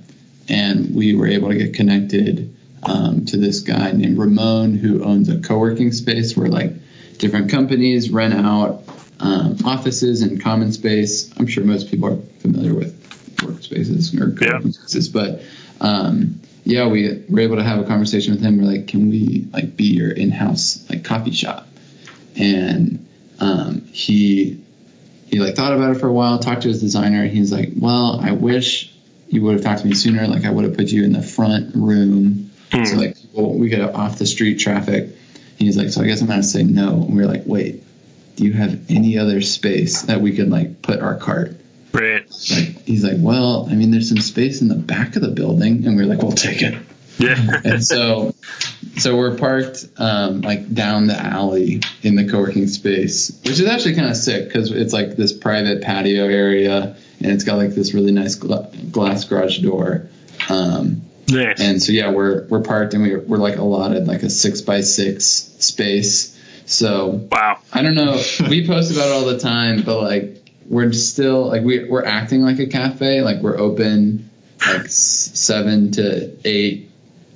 and 0.49 0.95
we 0.95 1.15
were 1.15 1.29
able 1.29 1.49
to 1.51 1.55
get 1.57 1.73
connected 1.75 2.54
um, 2.85 3.25
to 3.27 3.37
this 3.37 3.61
guy 3.61 3.93
named 3.93 4.19
Ramon 4.19 4.75
who 4.75 5.05
owns 5.05 5.29
a 5.29 5.41
co-working 5.41 5.93
space 5.93 6.37
where 6.37 6.49
like 6.49 6.73
different 7.19 7.51
companies 7.51 8.11
rent 8.11 8.35
out 8.35 8.85
um, 9.21 9.57
offices 9.65 10.23
and 10.23 10.43
common 10.43 10.73
space. 10.73 11.33
I'm 11.39 11.47
sure 11.47 11.65
most 11.65 11.91
people 11.91 12.13
are 12.13 12.17
familiar 12.41 12.75
with 12.75 13.01
workspaces 13.39 14.19
or 14.21 14.33
co-working 14.33 14.73
spaces, 14.73 15.09
but 15.09 15.43
um, 15.81 16.41
yeah, 16.65 16.89
we 16.89 17.25
were 17.29 17.41
able 17.41 17.57
to 17.57 17.63
have 17.63 17.79
a 17.79 17.85
conversation 17.85 18.35
with 18.35 18.43
him. 18.43 18.59
We're 18.59 18.65
like, 18.65 18.89
can 18.89 19.11
we 19.11 19.47
like 19.53 19.77
be 19.77 19.85
your 19.85 20.11
in-house 20.11 20.89
like 20.89 21.05
coffee 21.05 21.33
shop? 21.33 21.67
And 22.37 23.07
um, 23.39 23.83
he 23.93 24.63
he 25.27 25.41
like 25.41 25.57
thought 25.57 25.73
about 25.73 25.97
it 25.97 26.01
for 26.01 26.09
a 26.09 26.13
while, 26.13 26.39
talked 26.39 26.63
to 26.63 26.69
his 26.69 26.81
designer, 26.81 27.23
and 27.23 27.31
he's 27.31 27.53
like, 27.53 27.71
well, 27.77 28.21
I 28.23 28.33
wish 28.33 28.93
you 29.29 29.43
would 29.43 29.55
have 29.55 29.63
talked 29.63 29.81
to 29.83 29.87
me 29.87 29.95
sooner. 29.95 30.27
Like 30.27 30.45
I 30.45 30.51
would 30.51 30.65
have 30.65 30.77
put 30.77 30.89
you 30.89 31.05
in 31.05 31.13
the 31.13 31.23
front 31.23 31.75
room, 31.75 32.51
Hmm. 32.75 32.85
so 32.85 32.97
like 32.97 33.17
people, 33.21 33.59
we 33.59 33.71
have 33.73 33.95
off 33.95 34.19
the 34.19 34.27
street 34.27 34.59
traffic. 34.59 35.11
He's 35.59 35.77
like, 35.77 35.91
so 35.91 36.03
I 36.03 36.07
guess 36.07 36.21
I'm 36.21 36.29
gonna 36.29 36.43
say 36.43 36.63
no. 36.63 37.03
And 37.03 37.17
we 37.17 37.23
are 37.23 37.27
like, 37.27 37.43
wait, 37.47 37.83
do 38.37 38.45
you 38.45 38.53
have 38.53 38.91
any 38.91 39.19
other 39.19 39.41
space 39.41 40.03
that 40.03 40.21
we 40.21 40.35
could 40.35 40.51
like 40.51 40.83
put 40.83 41.01
our 41.01 41.17
cart? 41.17 41.57
right 41.93 42.29
Like 42.51 42.83
he's 42.85 43.05
like, 43.05 43.17
well, 43.19 43.69
I 43.71 43.75
mean, 43.75 43.91
there's 43.91 44.09
some 44.09 44.19
space 44.19 44.61
in 44.61 44.69
the 44.69 44.75
back 44.75 45.17
of 45.17 45.23
the 45.23 45.29
building, 45.29 45.87
and 45.87 45.97
we 45.97 46.03
are 46.03 46.07
like, 46.07 46.23
we'll 46.23 46.33
take 46.33 46.63
it. 46.63 46.75
yeah 47.19 47.61
And 47.65 47.85
so, 47.85 48.35
so 48.99 49.17
we're 49.17 49.37
parked 49.37 49.87
um, 49.97 50.41
like 50.41 50.73
down 50.75 51.07
the 51.07 51.17
alley 51.17 51.81
in 52.03 52.17
the 52.17 52.29
co-working 52.29 52.67
space, 52.67 53.41
which 53.45 53.61
is 53.61 53.67
actually 53.67 53.95
kind 53.95 54.11
of 54.11 54.17
sick 54.17 54.47
because 54.47 54.73
it's 54.73 54.93
like 54.93 55.17
this 55.17 55.33
private 55.33 55.83
patio 55.83 56.25
area, 56.25 56.97
and 57.21 57.33
it's 57.33 57.45
got 57.45 57.57
like 57.57 57.71
this 57.71 57.95
really 57.95 58.13
nice 58.13 58.35
gla- 58.35 58.71
glass 58.91 59.25
garage 59.25 59.59
door. 59.59 60.09
Um, 60.49 61.03
nice 61.29 61.61
and 61.61 61.83
so 61.83 61.93
yeah, 61.93 62.11
we're 62.11 62.47
we're 62.47 62.63
parked 62.63 62.95
and 62.95 63.03
we're, 63.03 63.21
we're 63.21 63.39
like 63.39 63.57
allotted 63.57 64.07
like 64.07 64.23
a 64.23 64.31
six 64.31 64.61
by 64.61 64.81
six 64.81 65.27
space. 65.27 66.33
So 66.67 67.27
wow 67.31 67.59
I 67.73 67.83
don't 67.83 67.95
know. 67.95 68.23
We 68.49 68.67
post 68.67 68.93
about 68.93 69.09
it 69.09 69.13
all 69.13 69.25
the 69.25 69.39
time, 69.39 69.83
but 69.83 70.01
like 70.01 70.45
we're 70.69 70.93
still 70.93 71.49
like 71.49 71.63
we 71.63 71.85
we're 71.85 72.05
acting 72.05 72.43
like 72.43 72.59
a 72.59 72.67
cafe. 72.67 73.21
Like 73.23 73.41
we're 73.41 73.59
open 73.59 74.31
like 74.67 74.87
seven 74.89 75.93
to 75.93 76.37
eight, 76.45 76.91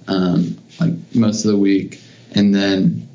um, 0.07 0.59
like 0.81 0.95
most 1.15 1.45
of 1.45 1.51
the 1.53 1.59
week, 1.59 2.01
and 2.33 2.55
then, 2.55 3.09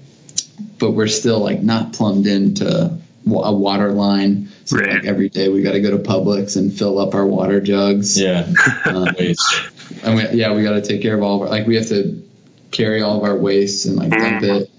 but 0.79 0.91
we're 0.91 1.07
still 1.07 1.39
like 1.39 1.61
not 1.61 1.93
plumbed 1.93 2.27
into 2.27 2.99
a 3.25 3.53
water 3.53 3.91
line. 3.91 4.49
So 4.65 4.77
Right. 4.77 4.89
like 4.95 5.05
every 5.05 5.29
day 5.29 5.49
we 5.49 5.61
got 5.61 5.73
to 5.73 5.81
go 5.81 5.91
to 5.91 5.97
Publix 5.97 6.55
and 6.57 6.73
fill 6.73 6.99
up 6.99 7.15
our 7.15 7.25
water 7.25 7.59
jugs. 7.61 8.19
Yeah. 8.19 8.47
Um, 8.85 9.07
Waste. 9.19 9.43
and 10.03 10.15
we, 10.15 10.39
yeah, 10.39 10.53
we 10.53 10.63
got 10.63 10.73
to 10.73 10.81
take 10.81 11.01
care 11.01 11.15
of 11.15 11.21
all 11.21 11.35
of 11.37 11.41
our 11.43 11.49
like 11.49 11.67
we 11.67 11.75
have 11.75 11.87
to 11.89 12.23
carry 12.71 13.01
all 13.01 13.17
of 13.17 13.23
our 13.23 13.35
waste 13.35 13.85
and 13.85 13.95
like 13.97 14.09
dump 14.09 14.43
it. 14.43 14.69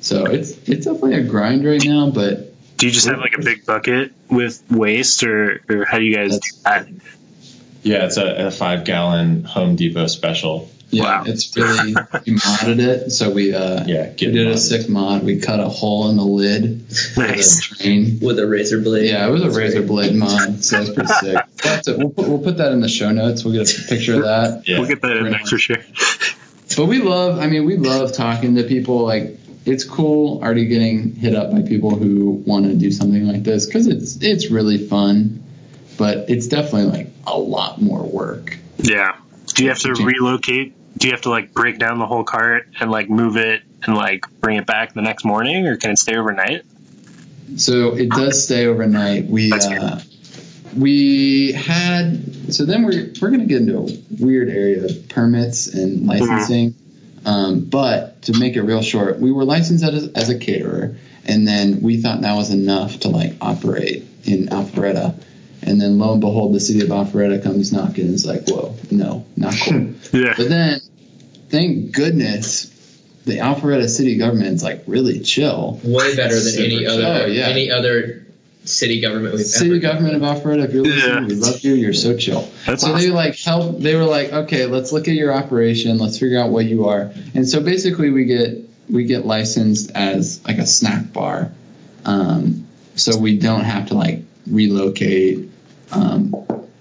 So 0.00 0.26
it's 0.26 0.50
it's 0.68 0.84
definitely 0.86 1.14
a 1.14 1.22
grind 1.24 1.64
right 1.64 1.82
now, 1.84 2.10
but 2.10 2.52
do 2.76 2.86
you 2.86 2.92
just 2.92 3.06
have 3.06 3.18
like 3.18 3.36
a 3.38 3.42
big 3.42 3.64
bucket 3.64 4.12
with 4.28 4.62
waste 4.70 5.22
or, 5.24 5.62
or 5.68 5.84
how 5.84 5.98
do 5.98 6.04
you 6.04 6.14
guys 6.14 6.38
do 6.38 6.48
that 6.64 6.88
Yeah, 7.82 8.06
it's 8.06 8.16
a, 8.16 8.46
a 8.46 8.50
five 8.50 8.84
gallon 8.84 9.44
Home 9.44 9.76
Depot 9.76 10.08
special. 10.08 10.68
Yeah, 10.92 11.02
Wow. 11.02 11.24
it's 11.26 11.56
really 11.56 11.94
we 11.94 12.34
modded 12.36 12.78
it. 12.78 13.10
So 13.10 13.30
we 13.30 13.54
uh 13.54 13.84
Yeah, 13.86 14.10
we 14.10 14.14
get 14.14 14.32
did 14.32 14.46
a 14.46 14.58
sick 14.58 14.88
mod. 14.88 15.24
We 15.24 15.40
cut 15.40 15.58
a 15.58 15.68
hole 15.68 16.10
in 16.10 16.16
the 16.16 16.22
lid 16.24 16.82
for 17.14 17.20
nice 17.20 17.68
the 17.68 17.76
drain. 17.82 18.18
with 18.20 18.38
a 18.38 18.46
razor 18.46 18.80
blade. 18.80 19.08
Yeah, 19.10 19.26
it 19.26 19.30
was 19.30 19.42
a 19.42 19.50
razor 19.50 19.82
blade 19.82 20.14
mod, 20.14 20.62
so 20.62 20.80
it's 20.80 20.90
pretty 20.90 21.08
sick. 21.08 21.36
We'll, 21.86 21.98
we'll, 21.98 22.10
put, 22.10 22.28
we'll 22.28 22.38
put 22.42 22.58
that 22.58 22.72
in 22.72 22.80
the 22.80 22.88
show 22.88 23.10
notes. 23.10 23.42
We'll 23.44 23.54
get 23.54 23.72
a 23.76 23.88
picture 23.88 24.16
of 24.16 24.22
that. 24.22 24.68
Yeah. 24.68 24.78
we'll 24.80 24.88
get 24.88 25.00
that 25.02 25.16
in 25.16 25.30
there 25.30 25.40
for 25.40 25.58
sure 25.58 25.76
But 26.76 26.86
we 26.86 26.98
love, 27.00 27.38
I 27.38 27.46
mean, 27.48 27.64
we 27.66 27.76
love 27.76 28.12
talking 28.12 28.54
to 28.56 28.64
people. 28.64 29.04
Like, 29.04 29.38
it's 29.64 29.84
cool 29.84 30.42
already 30.42 30.66
getting 30.66 31.14
hit 31.14 31.34
up 31.34 31.52
by 31.52 31.62
people 31.62 31.94
who 31.94 32.30
want 32.46 32.66
to 32.66 32.74
do 32.74 32.90
something 32.90 33.26
like 33.26 33.44
this 33.44 33.64
because 33.66 33.86
it's 33.86 34.18
it's 34.20 34.50
really 34.50 34.78
fun, 34.78 35.42
but 35.96 36.28
it's 36.28 36.48
definitely 36.48 36.90
like 36.98 37.08
a 37.26 37.38
lot 37.38 37.80
more 37.80 38.02
work. 38.02 38.58
Yeah. 38.78 39.16
Do 39.54 39.62
you 39.64 39.68
have 39.70 39.78
to 39.80 39.92
relocate? 39.94 40.74
Do 41.02 41.08
you 41.08 41.14
have 41.14 41.22
to 41.22 41.30
like 41.30 41.52
break 41.52 41.80
down 41.80 41.98
the 41.98 42.06
whole 42.06 42.22
cart 42.22 42.68
and 42.78 42.88
like 42.88 43.10
move 43.10 43.36
it 43.36 43.62
and 43.82 43.96
like 43.96 44.24
bring 44.40 44.56
it 44.56 44.66
back 44.66 44.94
the 44.94 45.02
next 45.02 45.24
morning, 45.24 45.66
or 45.66 45.76
can 45.76 45.90
it 45.90 45.98
stay 45.98 46.14
overnight? 46.14 46.64
So 47.56 47.96
it 47.96 48.08
does 48.08 48.44
stay 48.44 48.66
overnight. 48.66 49.26
We 49.26 49.50
uh, 49.52 49.98
we 50.78 51.50
had 51.54 52.54
so 52.54 52.64
then 52.64 52.84
we're 52.84 53.12
we're 53.20 53.32
gonna 53.32 53.46
get 53.46 53.62
into 53.62 53.78
a 53.78 54.24
weird 54.24 54.48
area 54.48 54.84
of 54.84 55.08
permits 55.08 55.74
and 55.74 56.06
licensing. 56.06 56.76
Um, 57.26 57.64
but 57.64 58.22
to 58.22 58.38
make 58.38 58.54
it 58.54 58.62
real 58.62 58.82
short, 58.82 59.18
we 59.18 59.32
were 59.32 59.44
licensed 59.44 59.82
as 59.82 60.06
a, 60.06 60.16
as 60.16 60.28
a 60.28 60.38
caterer, 60.38 60.96
and 61.24 61.48
then 61.48 61.80
we 61.80 62.00
thought 62.00 62.20
that 62.20 62.36
was 62.36 62.50
enough 62.50 63.00
to 63.00 63.08
like 63.08 63.32
operate 63.40 64.04
in 64.22 64.46
Alpharetta. 64.50 65.20
And 65.64 65.80
then 65.80 65.98
lo 65.98 66.12
and 66.12 66.20
behold, 66.20 66.54
the 66.54 66.60
city 66.60 66.80
of 66.80 66.88
Alpharetta 66.88 67.42
comes 67.42 67.72
knocking 67.72 68.06
and 68.06 68.14
is 68.14 68.24
like, 68.24 68.46
"Whoa, 68.46 68.76
no, 68.92 69.26
not 69.36 69.54
cool." 69.64 69.94
Yeah. 70.12 70.34
But 70.36 70.48
then, 70.48 70.80
thank 71.52 71.92
goodness, 71.92 72.66
the 73.24 73.38
Alpharetta 73.38 73.88
city 73.88 74.16
government's 74.16 74.64
like 74.64 74.82
really 74.88 75.20
chill. 75.20 75.78
way 75.84 76.16
better 76.16 76.34
than 76.34 76.42
Super 76.52 76.64
any 76.64 76.86
other 76.86 77.04
Oh, 77.04 77.26
yeah. 77.26 77.46
any 77.46 77.70
other 77.70 78.26
city 78.64 79.00
government 79.00 79.34
we've 79.34 79.44
City 79.46 79.70
ever 79.70 79.78
government 79.80 80.16
of 80.16 80.22
Alpharetta, 80.22 80.64
if 80.64 80.72
you're 80.72 80.82
listening, 80.84 81.22
Yeah. 81.22 81.26
we 81.26 81.34
love 81.34 81.60
you. 81.60 81.74
You're 81.74 81.92
so 81.92 82.16
chill. 82.16 82.48
That's 82.66 82.82
so 82.82 82.92
awesome. 82.92 83.00
they 83.00 83.10
like 83.14 83.38
help. 83.38 83.78
They 83.80 83.94
were 83.94 84.04
like, 84.04 84.32
okay, 84.32 84.66
let's 84.66 84.92
look 84.92 85.06
at 85.08 85.14
your 85.14 85.32
operation. 85.32 85.98
Let's 85.98 86.18
figure 86.18 86.40
out 86.40 86.50
what 86.50 86.64
you 86.64 86.86
are. 86.88 87.12
And 87.34 87.48
so 87.48 87.60
basically, 87.60 88.10
we 88.10 88.24
get 88.24 88.58
we 88.90 89.04
get 89.04 89.24
licensed 89.26 89.92
as 89.94 90.44
like 90.44 90.58
a 90.58 90.66
snack 90.66 91.12
bar. 91.12 91.52
Um, 92.04 92.66
so 92.96 93.16
we 93.18 93.38
don't 93.38 93.64
have 93.64 93.88
to 93.88 93.94
like 93.94 94.22
relocate. 94.46 95.48
Um, 95.92 96.34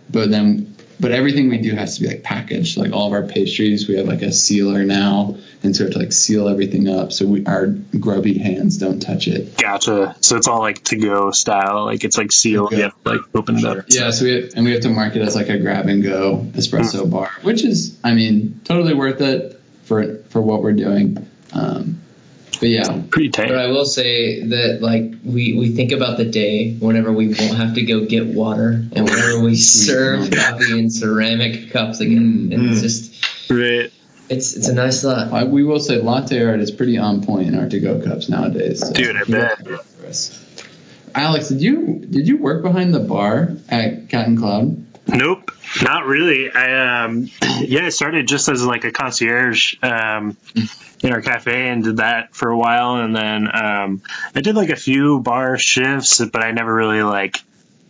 but 0.09 0.30
then 0.30 0.70
but 1.02 1.12
everything 1.12 1.49
we 1.49 1.58
do 1.58 1.74
has 1.74 1.95
to 1.95 2.02
be 2.02 2.08
like 2.08 2.22
packaged. 2.22 2.78
Like 2.78 2.93
all 2.93 3.08
of 3.08 3.14
our 3.14 3.24
pastries, 3.24 3.88
we 3.88 3.97
have 3.97 4.06
like 4.06 4.22
a 4.22 4.32
sealer 4.32 4.84
now, 4.84 5.36
and 5.64 5.76
so 5.76 5.84
we 5.84 5.86
have 5.88 5.93
to 5.93 5.99
like 5.99 6.14
seal 6.14 6.47
everything 6.47 6.88
up 6.88 7.12
so 7.12 7.26
we 7.26 7.43
our 7.45 7.68
grubby 7.99 8.38
hands 8.38 8.78
don't 8.78 8.99
touch 8.99 9.28
it. 9.28 9.58
Gotcha. 9.58 10.16
So 10.22 10.38
it's 10.38 10.47
all 10.47 10.60
like 10.60 10.84
to 10.86 10.97
go 10.97 11.32
style. 11.32 11.86
Like 11.86 12.04
it's 12.04 12.18
like 12.18 12.32
sealed. 12.32 12.70
To 12.70 12.76
go. 12.76 12.78
You 12.78 12.84
have 12.84 13.04
to 13.04 13.10
like 13.10 13.22
open 13.34 13.58
it 13.58 13.66
up. 13.66 13.86
Yeah, 13.89 14.12
so 14.12 14.26
we 14.26 14.36
have, 14.36 14.52
and 14.56 14.64
we 14.64 14.72
have 14.74 14.82
to 14.82 14.89
mark 14.89 15.16
it 15.16 15.24
as 15.24 15.36
like 15.36 15.49
a 15.49 15.58
grab 15.58 15.88
and 15.88 16.04
go 16.04 16.45
espresso 16.52 17.10
bar, 17.10 17.32
which 17.41 17.64
is, 17.64 17.99
I 18.04 18.14
mean, 18.14 18.62
totally 18.64 18.93
worth 18.93 19.22
it 19.22 19.60
for 19.84 20.18
for 20.30 20.41
what 20.41 20.62
we're 20.62 20.74
doing. 20.74 21.28
Um, 21.54 22.01
but 22.62 22.70
yeah, 22.70 23.01
Pretty 23.09 23.30
tight. 23.30 23.49
But 23.49 23.57
I 23.57 23.68
will 23.68 23.84
say 23.86 24.41
that 24.45 24.82
like 24.82 25.12
we, 25.26 25.53
we 25.53 25.76
think 25.76 25.91
about 25.91 26.18
the 26.18 26.26
day 26.26 26.74
whenever 26.76 27.12
we 27.12 27.28
won't 27.28 27.57
have 27.57 27.74
to 27.76 27.82
go 27.82 28.05
get 28.05 28.28
water 28.28 28.70
and 28.93 29.03
whenever 29.09 29.41
we 29.43 29.55
serve 29.57 30.32
coffee 30.32 30.80
in 30.80 30.89
ceramic 30.89 31.72
cups 31.72 31.99
again. 31.99 32.51
And 32.53 32.70
it's 32.70 32.82
just 32.82 33.49
Right. 33.51 33.91
it's 34.30 34.55
it's 34.55 34.68
a 34.70 34.74
nice 34.74 35.01
thought. 35.01 35.34
I, 35.34 35.43
we 35.43 35.64
will 35.66 35.80
say 35.82 35.99
latte 36.01 36.41
art 36.45 36.59
is 36.62 36.72
pretty 36.72 36.97
on 36.97 37.24
point 37.26 37.49
in 37.49 37.57
our 37.59 37.68
to 37.68 37.80
go 37.82 37.99
cups 37.99 38.30
nowadays. 38.30 38.80
so- 38.88 38.93
Dude, 38.93 39.16
I 39.18 39.24
bet. 39.26 39.68
Alex, 41.14 41.49
did 41.49 41.62
you 41.62 42.05
did 42.09 42.28
you 42.28 42.38
work 42.38 42.62
behind 42.64 42.93
the 42.93 42.99
bar 42.99 43.51
at 43.68 44.07
Cat 44.09 44.28
and 44.28 44.38
Cloud? 44.38 44.86
Nope, 45.07 45.51
not 45.84 46.05
really. 46.05 46.51
I 46.51 47.03
um, 47.05 47.30
yeah, 47.59 47.86
I 47.86 47.89
started 47.89 48.28
just 48.28 48.49
as 48.49 48.64
like 48.64 48.84
a 48.84 48.91
concierge 48.91 49.76
um, 49.82 50.38
in 51.03 51.12
our 51.12 51.22
cafe 51.22 51.70
and 51.70 51.84
did 51.84 51.97
that 51.97 52.36
for 52.36 52.49
a 52.49 52.57
while, 52.57 52.97
and 52.97 53.16
then 53.16 53.47
um, 53.53 54.01
I 54.36 54.41
did 54.41 54.55
like 54.55 54.70
a 54.70 54.76
few 54.76 55.20
bar 55.20 55.57
shifts, 55.57 56.24
but 56.24 56.43
I 56.43 56.51
never 56.51 56.74
really 56.74 57.03
like. 57.03 57.38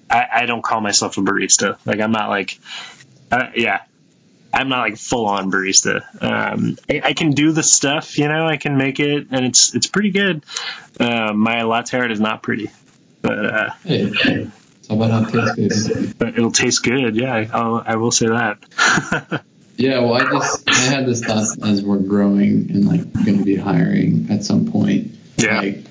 I, 0.09 0.27
I 0.33 0.45
don't 0.45 0.61
call 0.61 0.81
myself 0.81 1.17
a 1.17 1.21
barista. 1.21 1.77
Like 1.85 2.01
I'm 2.01 2.11
not 2.11 2.29
like, 2.29 2.59
uh, 3.31 3.47
yeah, 3.55 3.81
I'm 4.53 4.67
not 4.67 4.79
like 4.79 4.97
full 4.97 5.25
on 5.25 5.49
barista. 5.51 6.01
Um, 6.21 6.77
I, 6.89 7.01
I 7.05 7.13
can 7.13 7.31
do 7.31 7.51
the 7.51 7.63
stuff, 7.63 8.17
you 8.17 8.27
know. 8.27 8.45
I 8.45 8.57
can 8.57 8.77
make 8.77 8.99
it, 8.99 9.27
and 9.31 9.45
it's 9.45 9.73
it's 9.73 9.87
pretty 9.87 10.11
good. 10.11 10.43
Uh, 10.99 11.33
my 11.33 11.63
latte 11.63 11.97
art 11.97 12.11
is 12.11 12.19
not 12.19 12.43
pretty, 12.43 12.71
but. 13.21 13.45
Uh, 13.45 13.69
it's 14.91 15.01
all 15.01 15.03
about 15.03 15.33
how 15.33 15.39
it 15.39 15.55
tastes, 15.55 15.87
baby. 15.87 16.13
but 16.17 16.27
it'll 16.29 16.51
taste 16.51 16.83
good. 16.83 17.15
Yeah, 17.15 17.47
I'll, 17.53 17.83
I 17.85 17.95
will 17.95 18.11
say 18.11 18.27
that. 18.27 19.43
Yeah, 19.77 19.99
well, 20.01 20.13
I 20.13 20.29
just 20.29 20.69
I 20.69 20.75
had 20.75 21.07
this 21.07 21.23
thought 21.23 21.67
as 21.67 21.81
we're 21.81 21.97
growing 21.97 22.69
and 22.69 22.85
like 22.85 23.11
going 23.25 23.39
to 23.39 23.43
be 23.43 23.55
hiring 23.55 24.27
at 24.29 24.43
some 24.43 24.71
point. 24.71 25.11
Yeah. 25.37 25.59
Like, 25.59 25.85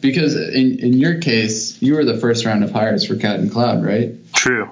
because 0.00 0.34
in 0.36 0.78
in 0.78 0.94
your 0.94 1.20
case, 1.20 1.82
you 1.82 1.96
were 1.96 2.04
the 2.04 2.16
first 2.16 2.46
round 2.46 2.64
of 2.64 2.70
hires 2.70 3.06
for 3.06 3.16
Cat 3.16 3.38
and 3.40 3.52
Cloud, 3.52 3.84
right? 3.84 4.14
True. 4.32 4.70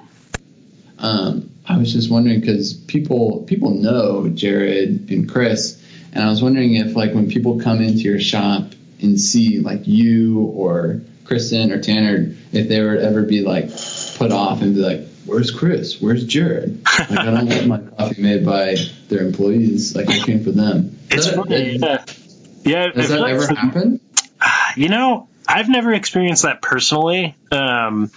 Um, 0.99 1.51
I 1.69 1.77
was 1.77 1.93
just 1.93 2.11
wondering 2.11 2.41
because 2.41 2.73
people 2.73 3.43
people 3.43 3.71
know 3.71 4.31
Jared 4.31 5.11
and 5.11 5.31
Chris, 5.31 5.83
and 6.15 6.25
I 6.25 6.31
was 6.31 6.43
wondering 6.43 6.75
if 6.77 6.97
like 6.97 7.13
when 7.13 7.29
people 7.29 7.61
come 7.61 7.83
into 7.83 8.01
your 8.01 8.21
shop 8.21 8.73
and 9.03 9.21
see 9.21 9.59
like 9.59 9.87
you 9.87 10.41
or 10.41 11.03
Kristen 11.25 11.73
or 11.73 11.81
Tanner, 11.81 12.35
if 12.53 12.69
they 12.69 12.81
would 12.83 12.99
ever 12.99 13.23
be 13.23 13.41
like 13.43 13.71
put 14.17 14.31
off 14.33 14.63
and 14.63 14.75
be 14.75 14.81
like, 14.81 15.07
"Where's 15.27 15.51
Chris? 15.51 16.01
Where's 16.01 16.25
Jared?" 16.25 16.83
Like 16.85 17.11
I 17.19 17.25
don't 17.27 17.47
want 17.49 17.67
my 17.67 17.79
coffee 17.99 18.23
made 18.23 18.45
by 18.45 18.77
their 19.09 19.21
employees. 19.27 19.95
Like 19.97 20.09
I 20.11 20.19
came 20.19 20.45
for 20.45 20.51
them. 20.53 20.99
It's 21.11 21.27
Does 21.27 21.35
funny. 21.35 21.79
that, 21.79 22.17
Yeah. 22.65 22.87
yeah. 22.95 23.03
Feel 23.03 23.19
that 23.21 23.29
ever 23.31 23.47
for- 23.47 23.55
happen? 23.55 24.01
You 24.77 24.89
know, 24.89 25.29
I've 25.49 25.69
never 25.69 25.93
experienced 25.95 26.43
that 26.43 26.61
personally. 26.61 27.37
Um, 27.53 28.11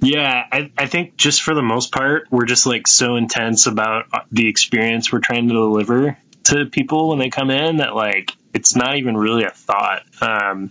yeah, 0.00 0.44
I, 0.50 0.70
I 0.76 0.86
think 0.86 1.16
just 1.16 1.42
for 1.42 1.54
the 1.54 1.62
most 1.62 1.92
part, 1.92 2.28
we're 2.30 2.46
just 2.46 2.66
like 2.66 2.86
so 2.88 3.16
intense 3.16 3.66
about 3.66 4.06
the 4.32 4.48
experience 4.48 5.12
we're 5.12 5.20
trying 5.20 5.48
to 5.48 5.54
deliver 5.54 6.16
to 6.44 6.66
people 6.66 7.10
when 7.10 7.18
they 7.18 7.28
come 7.28 7.50
in 7.50 7.78
that 7.78 7.94
like 7.94 8.32
it's 8.54 8.74
not 8.74 8.96
even 8.96 9.16
really 9.16 9.44
a 9.44 9.50
thought. 9.50 10.02
Um, 10.22 10.70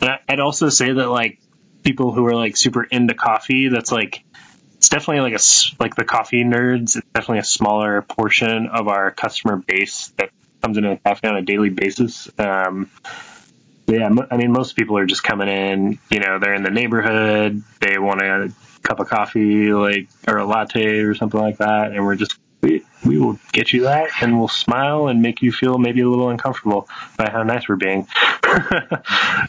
I, 0.00 0.18
I'd 0.28 0.40
also 0.40 0.68
say 0.68 0.92
that 0.92 1.08
like 1.08 1.38
people 1.82 2.12
who 2.12 2.26
are 2.26 2.34
like 2.34 2.56
super 2.56 2.82
into 2.84 3.14
coffee, 3.14 3.68
that's 3.68 3.92
like 3.92 4.24
it's 4.76 4.88
definitely 4.88 5.30
like 5.30 5.40
a 5.40 5.44
like 5.82 5.94
the 5.94 6.04
coffee 6.04 6.44
nerds. 6.44 6.96
It's 6.96 7.06
definitely 7.14 7.38
a 7.38 7.44
smaller 7.44 8.02
portion 8.02 8.66
of 8.66 8.88
our 8.88 9.10
customer 9.10 9.56
base 9.56 10.08
that 10.18 10.30
comes 10.62 10.76
into 10.76 10.98
cafe 11.04 11.28
on 11.28 11.36
a 11.36 11.42
daily 11.42 11.70
basis. 11.70 12.28
Um, 12.38 12.90
yeah, 13.86 14.08
I 14.30 14.36
mean, 14.36 14.52
most 14.52 14.76
people 14.76 14.96
are 14.96 15.06
just 15.06 15.22
coming 15.22 15.48
in. 15.48 15.98
You 16.10 16.20
know, 16.20 16.38
they're 16.38 16.54
in 16.54 16.62
the 16.62 16.70
neighborhood. 16.70 17.62
They 17.80 17.98
want 17.98 18.22
a 18.22 18.52
cup 18.82 19.00
of 19.00 19.08
coffee, 19.08 19.72
like 19.72 20.08
or 20.26 20.38
a 20.38 20.46
latte 20.46 21.00
or 21.00 21.14
something 21.14 21.40
like 21.40 21.58
that, 21.58 21.92
and 21.92 22.04
we're 22.04 22.16
just 22.16 22.38
we, 22.64 22.82
we 23.04 23.18
will 23.18 23.38
get 23.52 23.72
you 23.72 23.82
that, 23.82 24.10
and 24.20 24.38
we'll 24.38 24.48
smile 24.48 25.08
and 25.08 25.20
make 25.20 25.42
you 25.42 25.52
feel 25.52 25.78
maybe 25.78 26.00
a 26.00 26.08
little 26.08 26.30
uncomfortable 26.30 26.88
by 27.16 27.30
how 27.30 27.42
nice 27.42 27.68
we're 27.68 27.76
being. 27.76 28.06
um, 28.44 28.90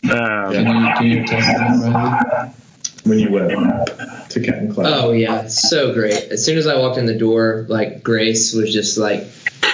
Can 0.03 0.67
you, 0.67 0.93
can 0.93 1.05
you 1.05 1.25
test 1.25 1.47
that, 1.47 1.91
Riley? 1.93 2.51
when 3.05 3.19
you 3.19 3.31
went 3.31 3.51
to 4.31 4.41
Cat 4.41 4.55
and 4.55 4.73
Cloud. 4.73 4.85
Oh 4.87 5.11
yeah, 5.11 5.47
so 5.47 5.93
great. 5.93 6.31
As 6.31 6.43
soon 6.43 6.57
as 6.57 6.67
I 6.67 6.77
walked 6.77 6.97
in 6.97 7.05
the 7.05 7.17
door, 7.17 7.65
like 7.69 8.03
Grace 8.03 8.53
was 8.53 8.73
just 8.73 8.97
like 8.97 9.27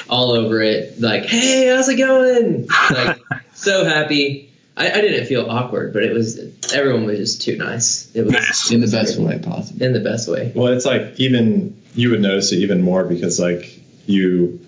all 0.09 0.31
over 0.31 0.61
it, 0.61 0.99
like, 0.99 1.25
"Hey, 1.25 1.67
how's 1.67 1.87
it 1.87 1.95
going?" 1.95 2.67
Like 2.89 3.19
so 3.53 3.85
happy. 3.85 4.50
I, 4.77 4.89
I 4.89 5.01
didn't 5.01 5.25
feel 5.27 5.49
awkward, 5.49 5.93
but 5.93 6.03
it 6.03 6.13
was 6.13 6.39
everyone 6.73 7.05
was 7.05 7.17
just 7.19 7.41
too 7.41 7.57
nice. 7.57 8.09
It 8.15 8.25
was 8.25 8.71
In 8.71 8.81
the 8.81 8.87
best 8.87 9.19
way 9.19 9.39
possible. 9.39 9.83
in 9.83 9.93
the 9.93 9.99
best 9.99 10.29
way. 10.29 10.51
Well, 10.55 10.67
it's 10.73 10.85
like 10.85 11.19
even 11.19 11.81
you 11.93 12.11
would 12.11 12.21
notice 12.21 12.51
it 12.51 12.57
even 12.57 12.81
more 12.81 13.03
because 13.03 13.39
like 13.39 13.79
you 14.05 14.59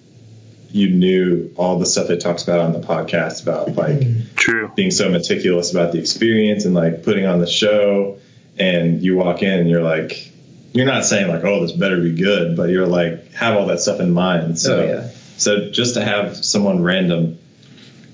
you 0.72 0.90
knew 0.90 1.54
all 1.56 1.78
the 1.78 1.86
stuff 1.86 2.08
they 2.08 2.18
talks 2.18 2.44
about 2.44 2.60
on 2.60 2.74
the 2.74 2.80
podcast 2.80 3.44
about 3.44 3.76
like 3.76 4.00
mm-hmm. 4.00 4.36
true. 4.36 4.72
being 4.76 4.92
so 4.92 5.08
meticulous 5.10 5.72
about 5.72 5.92
the 5.92 6.00
experience 6.00 6.66
and 6.66 6.74
like 6.74 7.04
putting 7.04 7.26
on 7.26 7.40
the 7.40 7.48
show 7.48 8.18
and 8.58 9.02
you 9.04 9.16
walk 9.16 9.44
in 9.44 9.60
and 9.60 9.70
you're 9.70 9.84
like 9.84 10.32
you're 10.74 10.88
not 10.88 11.06
saying 11.06 11.28
like 11.28 11.44
oh 11.44 11.62
this 11.62 11.72
better 11.72 12.02
be 12.02 12.16
good 12.16 12.58
but 12.58 12.70
you're 12.70 12.88
like 12.88 13.32
have 13.34 13.56
all 13.56 13.68
that 13.68 13.80
stuff 13.80 14.00
in 14.00 14.12
mind 14.12 14.60
so 14.60 14.80
Oh, 14.80 14.86
yeah. 14.86 15.10
so 15.38 15.70
just 15.70 15.94
to 15.94 16.04
have 16.04 16.44
someone 16.44 16.82
random 16.82 17.38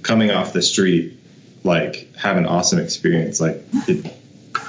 coming 0.01 0.29
off 0.29 0.51
the 0.51 0.61
street 0.61 1.17
like 1.63 2.15
have 2.15 2.37
an 2.37 2.45
awesome 2.45 2.79
experience 2.79 3.39
like 3.39 3.63
it 3.87 4.05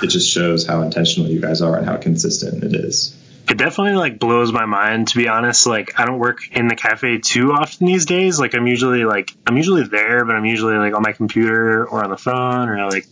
it 0.02 0.08
just 0.08 0.30
shows 0.30 0.66
how 0.66 0.82
intentional 0.82 1.30
you 1.30 1.40
guys 1.40 1.62
are 1.62 1.76
and 1.76 1.86
how 1.86 1.96
consistent 1.96 2.62
it 2.64 2.74
is 2.74 3.16
It 3.48 3.58
definitely 3.58 3.94
like 3.94 4.18
blows 4.18 4.52
my 4.52 4.64
mind 4.64 5.08
to 5.08 5.16
be 5.16 5.26
honest. 5.26 5.66
Like 5.66 5.98
I 5.98 6.06
don't 6.06 6.18
work 6.20 6.38
in 6.52 6.68
the 6.68 6.76
cafe 6.76 7.18
too 7.18 7.52
often 7.52 7.86
these 7.86 8.06
days. 8.06 8.38
Like 8.38 8.54
I'm 8.54 8.66
usually 8.68 9.04
like 9.04 9.32
I'm 9.46 9.56
usually 9.56 9.82
there, 9.84 10.24
but 10.24 10.36
I'm 10.36 10.44
usually 10.44 10.74
like 10.74 10.94
on 10.94 11.02
my 11.02 11.12
computer 11.12 11.84
or 11.84 12.04
on 12.04 12.10
the 12.10 12.16
phone 12.16 12.68
or 12.68 12.88
like 12.88 13.06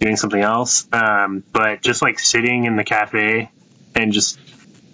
doing 0.00 0.16
something 0.16 0.40
else. 0.40 0.88
Um, 0.92 1.42
but 1.52 1.82
just 1.82 2.00
like 2.00 2.18
sitting 2.18 2.64
in 2.64 2.76
the 2.76 2.84
cafe 2.84 3.50
and 3.94 4.12
just 4.12 4.38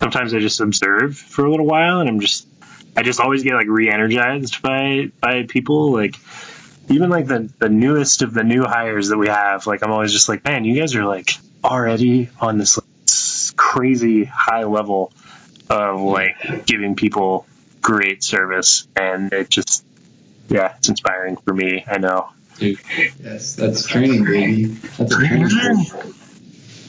sometimes 0.00 0.34
I 0.34 0.40
just 0.40 0.60
observe 0.60 1.16
for 1.16 1.44
a 1.44 1.50
little 1.50 1.66
while 1.66 2.00
and 2.00 2.08
I'm 2.08 2.18
just 2.18 2.48
I 2.96 3.02
just 3.02 3.20
always 3.20 3.44
get 3.44 3.54
like 3.54 3.68
re-energized 3.68 4.62
by 4.62 5.12
by 5.20 5.44
people 5.44 5.92
like 5.92 6.16
even 6.92 7.10
like 7.10 7.26
the 7.26 7.52
the 7.58 7.68
newest 7.68 8.22
of 8.22 8.32
the 8.34 8.44
new 8.44 8.62
hires 8.64 9.08
that 9.08 9.18
we 9.18 9.28
have 9.28 9.66
like 9.66 9.82
I'm 9.82 9.90
always 9.90 10.12
just 10.12 10.28
like 10.28 10.44
man 10.44 10.64
you 10.64 10.78
guys 10.78 10.94
are 10.94 11.04
like 11.04 11.30
already 11.64 12.28
on 12.40 12.58
this 12.58 12.78
like, 12.78 13.56
crazy 13.56 14.24
high 14.24 14.64
level 14.64 15.12
of 15.70 16.00
like 16.00 16.66
giving 16.66 16.94
people 16.96 17.46
great 17.80 18.22
service 18.22 18.86
and 18.96 19.32
it 19.32 19.48
just 19.48 19.84
yeah 20.48 20.74
it's 20.78 20.88
inspiring 20.88 21.36
for 21.36 21.52
me 21.54 21.84
I 21.86 21.98
know 21.98 22.30
Dude, 22.58 22.78
yes, 23.18 23.54
that's 23.56 23.86
training, 23.86 24.24
baby. 24.24 24.66
That's 24.66 25.10
a 25.12 25.16
training. 25.16 25.48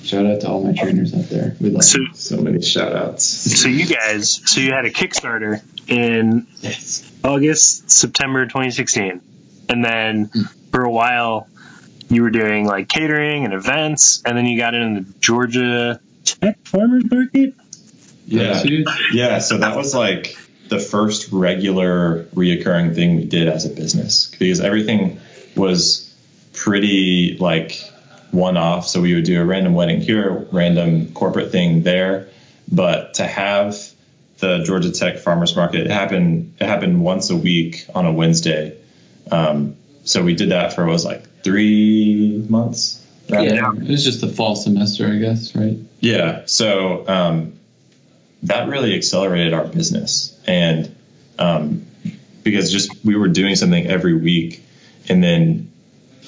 Shout 0.04 0.26
out 0.26 0.42
to 0.42 0.50
all 0.50 0.62
my 0.62 0.74
trainers 0.74 1.14
out 1.16 1.30
there. 1.30 1.56
We 1.62 1.70
love 1.70 1.86
so 1.86 2.00
so 2.14 2.38
many 2.42 2.62
shout 2.62 2.94
outs 2.94 3.24
so 3.26 3.70
you 3.70 3.86
guys 3.88 4.42
so 4.46 4.60
you 4.60 4.72
had 4.74 4.86
a 4.86 4.92
Kickstarter 4.92 5.62
in 5.90 6.46
Yes. 6.60 7.10
August, 7.24 7.90
September 7.90 8.46
2016. 8.46 9.22
And 9.70 9.84
then 9.84 10.30
for 10.72 10.84
a 10.84 10.92
while, 10.92 11.48
you 12.10 12.22
were 12.22 12.30
doing 12.30 12.66
like 12.66 12.88
catering 12.90 13.46
and 13.46 13.54
events, 13.54 14.22
and 14.26 14.38
then 14.38 14.46
you 14.46 14.58
got 14.58 14.74
into 14.74 15.02
the 15.02 15.20
Georgia 15.20 16.00
Tech 16.24 16.58
Farmers 16.66 17.04
Market. 17.10 17.56
Yeah. 18.26 18.64
Yeah, 19.12 19.40
so 19.40 19.58
that 19.58 19.76
was 19.76 19.94
like 19.94 20.38
the 20.70 20.80
first 20.80 21.32
regular 21.32 22.24
reoccurring 22.36 22.96
thing 22.96 23.16
we 23.16 23.26
did 23.26 23.48
as 23.48 23.66
a 23.66 23.70
business 23.70 24.28
because 24.28 24.60
everything 24.60 25.20
was 25.56 26.14
pretty 26.54 27.38
like 27.40 27.80
one 28.32 28.58
off. 28.58 28.88
So 28.88 29.02
we 29.02 29.14
would 29.14 29.26
do 29.26 29.42
a 29.42 29.46
random 29.46 29.74
wedding 29.74 30.02
here, 30.02 30.48
random 30.52 31.14
corporate 31.14 31.52
thing 31.52 31.84
there. 31.84 32.30
But 32.72 33.16
to 33.16 33.28
have 33.28 33.78
the 34.40 34.64
Georgia 34.64 34.92
Tech 34.92 35.20
Farmers 35.20 35.56
Market, 35.56 35.82
it 35.82 35.92
happened 35.92 36.56
it 36.60 36.66
happened 36.66 37.04
once 37.04 37.30
a 37.30 37.36
week 37.36 37.86
on 37.94 38.06
a 38.06 38.12
Wednesday. 38.12 38.78
Um, 39.32 39.76
so 40.04 40.24
we 40.24 40.36
did 40.36 40.50
that 40.50 40.74
for 40.74 40.86
what 40.86 40.92
was 40.94 41.06
like 41.06 41.44
three 41.44 42.46
months. 42.50 43.00
Yeah. 43.28 43.72
it 43.74 43.88
was 43.88 44.04
just 44.04 44.22
the 44.22 44.28
fall 44.28 44.56
semester, 44.56 45.08
I 45.08 45.18
guess, 45.18 45.56
right? 45.56 45.78
Yeah. 46.02 46.42
So 46.46 47.08
um, 47.08 47.54
that 48.44 48.68
really 48.68 48.96
accelerated 48.96 49.54
our 49.54 49.64
business. 49.66 50.38
And 50.46 50.94
um, 51.40 51.86
because 52.44 52.72
just 52.72 52.94
we 53.06 53.16
were 53.16 53.30
doing 53.30 53.56
something 53.56 53.88
every 53.88 54.14
week, 54.14 54.62
and 55.08 55.24
then 55.24 55.72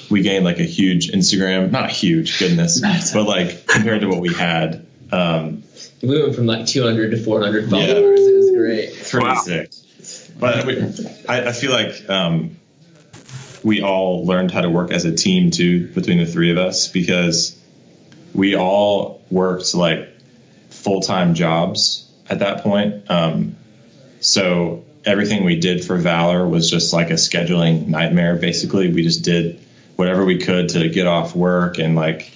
we 0.10 0.22
gained 0.22 0.46
like 0.46 0.60
a 0.60 0.64
huge 0.64 1.12
Instagram, 1.12 1.72
not 1.72 1.90
huge, 1.92 2.40
goodness, 2.40 2.80
but 3.14 3.24
like 3.28 3.68
compared 3.68 4.02
to 4.02 4.08
what 4.08 4.22
we 4.22 4.34
had, 4.34 4.86
um, 5.12 5.64
We 6.02 6.22
went 6.22 6.36
from 6.36 6.46
like 6.46 6.66
200 6.66 7.12
to 7.12 7.18
400 7.18 7.64
Yeah. 7.64 7.70
followers. 7.70 8.20
It 8.22 8.36
was 8.38 8.52
great. 8.52 9.10
pretty 9.10 9.28
Wow. 9.28 9.36
sick. 9.42 9.72
But 10.40 10.66
we, 10.66 10.80
I, 11.28 11.50
I 11.50 11.52
feel 11.52 11.72
like 11.72 12.10
um, 12.10 12.58
we 13.66 13.82
all 13.82 14.24
learned 14.28 14.52
how 14.52 14.62
to 14.62 14.70
work 14.70 14.92
as 14.92 15.06
a 15.06 15.16
team 15.16 15.50
too 15.50 15.88
between 15.88 16.20
the 16.20 16.26
three 16.28 16.52
of 16.52 16.58
us 16.58 16.88
because 16.88 17.60
we 18.32 18.56
all 18.56 19.24
worked 19.32 19.74
like 19.74 20.08
full 20.70 21.02
time 21.02 21.34
jobs 21.34 22.08
at 22.30 22.40
that 22.40 22.62
point. 22.62 23.10
Um, 23.10 23.56
so 24.20 24.86
everything 25.04 25.44
we 25.44 25.60
did 25.60 25.84
for 25.84 25.98
Valor 25.98 26.48
was 26.48 26.70
just 26.70 26.94
like 26.94 27.10
a 27.10 27.14
scheduling 27.14 27.88
nightmare. 27.88 28.36
Basically, 28.36 28.94
we 28.94 29.02
just 29.02 29.24
did 29.24 29.60
whatever 29.96 30.24
we 30.24 30.38
could 30.38 30.70
to 30.70 30.88
get 30.88 31.08
off 31.08 31.36
work 31.36 31.80
and 31.80 31.96
like 31.96 32.32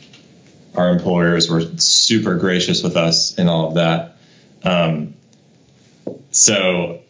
our 0.73 0.89
employers 0.89 1.47
were 1.47 1.61
super 1.77 2.37
gracious 2.37 2.81
with 2.81 2.97
us 2.97 3.37
and 3.37 3.47
all 3.47 3.67
of 3.67 3.73
that. 3.75 4.17
Um, 4.63 5.13
so 6.31 7.01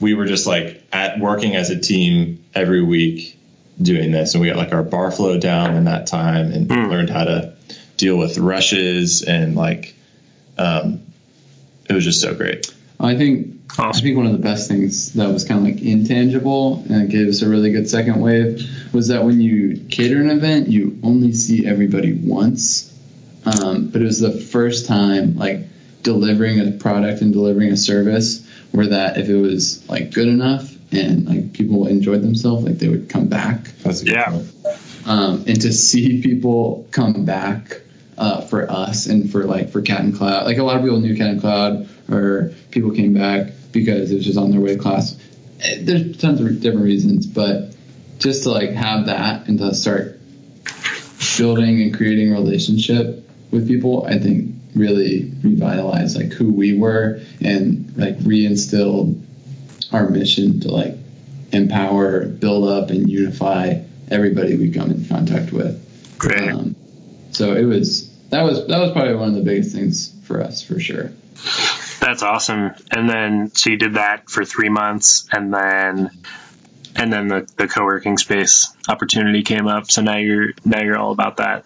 we 0.00 0.14
were 0.14 0.26
just 0.26 0.46
like 0.46 0.82
at 0.92 1.18
working 1.18 1.56
as 1.56 1.70
a 1.70 1.78
team 1.78 2.44
every 2.54 2.82
week 2.82 3.38
doing 3.80 4.12
this. 4.12 4.34
And 4.34 4.42
we 4.42 4.48
got 4.48 4.56
like 4.56 4.72
our 4.72 4.82
bar 4.82 5.10
flow 5.10 5.38
down 5.38 5.74
in 5.74 5.84
that 5.84 6.06
time 6.06 6.52
and 6.52 6.68
learned 6.68 7.10
how 7.10 7.24
to 7.24 7.54
deal 7.96 8.16
with 8.16 8.38
rushes 8.38 9.22
and 9.22 9.54
like 9.54 9.94
um, 10.58 11.00
it 11.88 11.94
was 11.94 12.04
just 12.04 12.20
so 12.20 12.34
great. 12.34 12.72
I 12.98 13.16
think 13.16 13.54
I 13.78 13.92
think 13.92 14.16
one 14.16 14.26
of 14.26 14.32
the 14.32 14.38
best 14.38 14.68
things 14.68 15.12
that 15.14 15.28
was 15.28 15.44
kind 15.44 15.60
of 15.60 15.74
like 15.74 15.82
intangible 15.82 16.84
and 16.88 17.02
it 17.02 17.10
gave 17.10 17.28
us 17.28 17.42
a 17.42 17.48
really 17.48 17.72
good 17.72 17.90
second 17.90 18.20
wave 18.20 18.62
was 18.92 19.08
that 19.08 19.24
when 19.24 19.40
you 19.40 19.84
cater 19.90 20.20
an 20.20 20.30
event, 20.30 20.68
you 20.68 20.98
only 21.02 21.32
see 21.32 21.66
everybody 21.66 22.12
once. 22.14 22.92
Um, 23.44 23.88
but 23.88 24.00
it 24.00 24.04
was 24.04 24.20
the 24.20 24.32
first 24.32 24.86
time 24.86 25.36
like 25.36 25.60
delivering 26.02 26.60
a 26.60 26.72
product 26.72 27.20
and 27.20 27.32
delivering 27.32 27.70
a 27.70 27.76
service 27.76 28.45
where 28.76 28.88
that 28.88 29.18
if 29.18 29.28
it 29.28 29.36
was 29.36 29.88
like 29.88 30.12
good 30.12 30.28
enough 30.28 30.72
and 30.92 31.26
like 31.26 31.52
people 31.52 31.86
enjoyed 31.86 32.22
themselves, 32.22 32.64
like 32.64 32.78
they 32.78 32.88
would 32.88 33.08
come 33.08 33.26
back. 33.28 33.64
that's 33.82 34.02
a 34.02 34.04
good 34.04 34.14
Yeah. 34.14 34.42
um, 35.06 35.44
and 35.46 35.60
to 35.62 35.72
see 35.72 36.22
people 36.22 36.86
come 36.92 37.24
back 37.24 37.80
uh, 38.18 38.40
for 38.42 38.70
us 38.70 39.06
and 39.06 39.30
for 39.30 39.44
like 39.44 39.70
for 39.70 39.82
Cat 39.82 40.00
and 40.00 40.16
Cloud, 40.16 40.46
like 40.46 40.58
a 40.58 40.62
lot 40.62 40.76
of 40.76 40.82
people 40.82 41.00
knew 41.00 41.16
Cat 41.16 41.30
and 41.30 41.40
Cloud, 41.40 41.88
or 42.10 42.52
people 42.70 42.90
came 42.92 43.12
back 43.14 43.52
because 43.72 44.10
it 44.10 44.14
was 44.16 44.24
just 44.24 44.38
on 44.38 44.50
their 44.50 44.60
way 44.60 44.74
to 44.76 44.80
class. 44.80 45.18
Eh, 45.60 45.78
There's 45.80 46.16
tons 46.18 46.40
of 46.40 46.60
different 46.60 46.84
reasons, 46.84 47.26
but 47.26 47.74
just 48.18 48.44
to 48.44 48.50
like 48.50 48.70
have 48.70 49.06
that 49.06 49.48
and 49.48 49.58
to 49.58 49.74
start 49.74 50.18
building 51.36 51.82
and 51.82 51.94
creating 51.94 52.30
a 52.30 52.34
relationship 52.34 53.28
with 53.50 53.68
people, 53.68 54.06
I 54.06 54.18
think 54.18 54.54
really 54.76 55.32
revitalized 55.42 56.16
like 56.16 56.32
who 56.32 56.52
we 56.52 56.78
were 56.78 57.20
and 57.40 57.96
like 57.96 58.18
reinstilled 58.18 59.22
our 59.92 60.08
mission 60.08 60.60
to 60.60 60.68
like 60.68 60.94
empower, 61.52 62.26
build 62.26 62.68
up, 62.68 62.90
and 62.90 63.08
unify 63.08 63.80
everybody 64.10 64.56
we 64.56 64.70
come 64.70 64.90
in 64.90 65.04
contact 65.06 65.52
with. 65.52 65.82
Great. 66.18 66.50
Um, 66.50 66.76
so 67.32 67.54
it 67.54 67.64
was 67.64 68.08
that 68.28 68.42
was 68.42 68.66
that 68.66 68.78
was 68.78 68.92
probably 68.92 69.14
one 69.14 69.28
of 69.28 69.34
the 69.34 69.42
biggest 69.42 69.74
things 69.74 70.12
for 70.24 70.42
us 70.42 70.62
for 70.62 70.80
sure. 70.80 71.12
That's 72.00 72.22
awesome. 72.22 72.72
And 72.90 73.08
then, 73.08 73.50
so 73.54 73.70
you 73.70 73.76
did 73.76 73.94
that 73.94 74.30
for 74.30 74.44
three 74.44 74.68
months, 74.68 75.28
and 75.32 75.52
then, 75.52 76.10
and 76.94 77.12
then 77.12 77.28
the, 77.28 77.50
the 77.56 77.68
co-working 77.68 78.16
space 78.18 78.74
opportunity 78.88 79.42
came 79.42 79.66
up. 79.66 79.90
So 79.90 80.02
now 80.02 80.16
you're 80.16 80.50
now 80.64 80.82
you're 80.82 80.98
all 80.98 81.12
about 81.12 81.38
that. 81.38 81.64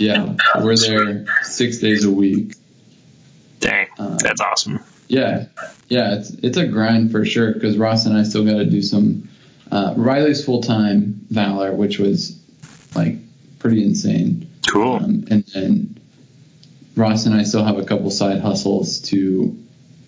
Yeah, 0.00 0.34
we're 0.62 0.76
there 0.76 1.26
six 1.42 1.78
days 1.78 2.04
a 2.06 2.10
week. 2.10 2.54
Dang, 3.58 3.88
Uh, 3.98 4.16
that's 4.16 4.40
awesome. 4.40 4.80
Yeah, 5.08 5.46
yeah, 5.88 6.14
it's 6.14 6.30
it's 6.30 6.56
a 6.56 6.66
grind 6.66 7.12
for 7.12 7.26
sure 7.26 7.52
because 7.52 7.76
Ross 7.76 8.06
and 8.06 8.16
I 8.16 8.22
still 8.22 8.44
got 8.44 8.54
to 8.58 8.64
do 8.64 8.80
some. 8.80 9.28
Uh, 9.70 9.92
Riley's 9.96 10.42
full 10.44 10.62
time 10.62 11.26
Valor, 11.30 11.72
which 11.74 11.98
was 11.98 12.40
like 12.94 13.16
pretty 13.58 13.84
insane. 13.84 14.48
Cool. 14.66 14.96
Um, 14.96 15.24
and 15.30 15.44
then 15.52 16.00
Ross 16.96 17.26
and 17.26 17.34
I 17.34 17.42
still 17.42 17.64
have 17.64 17.76
a 17.76 17.84
couple 17.84 18.10
side 18.10 18.40
hustles 18.40 19.00
to 19.10 19.54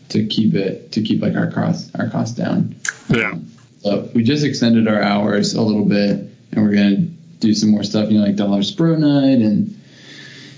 to 0.08 0.26
keep 0.26 0.54
it 0.54 0.92
to 0.92 1.02
keep 1.02 1.20
like 1.20 1.34
our 1.36 1.50
cost 1.50 1.90
our 1.98 2.08
costs 2.08 2.34
down. 2.36 2.76
Yeah. 3.10 3.34
So 3.80 4.08
we 4.14 4.22
just 4.22 4.42
extended 4.44 4.88
our 4.88 5.02
hours 5.02 5.52
a 5.52 5.60
little 5.60 5.84
bit, 5.84 6.12
and 6.52 6.62
we're 6.62 6.72
gonna 6.72 6.96
do 7.40 7.52
some 7.52 7.70
more 7.70 7.82
stuff, 7.82 8.10
you 8.10 8.18
know, 8.18 8.24
like 8.24 8.36
Dollar 8.36 8.60
Spro 8.60 8.96
Night, 8.96 9.44
and 9.44 9.78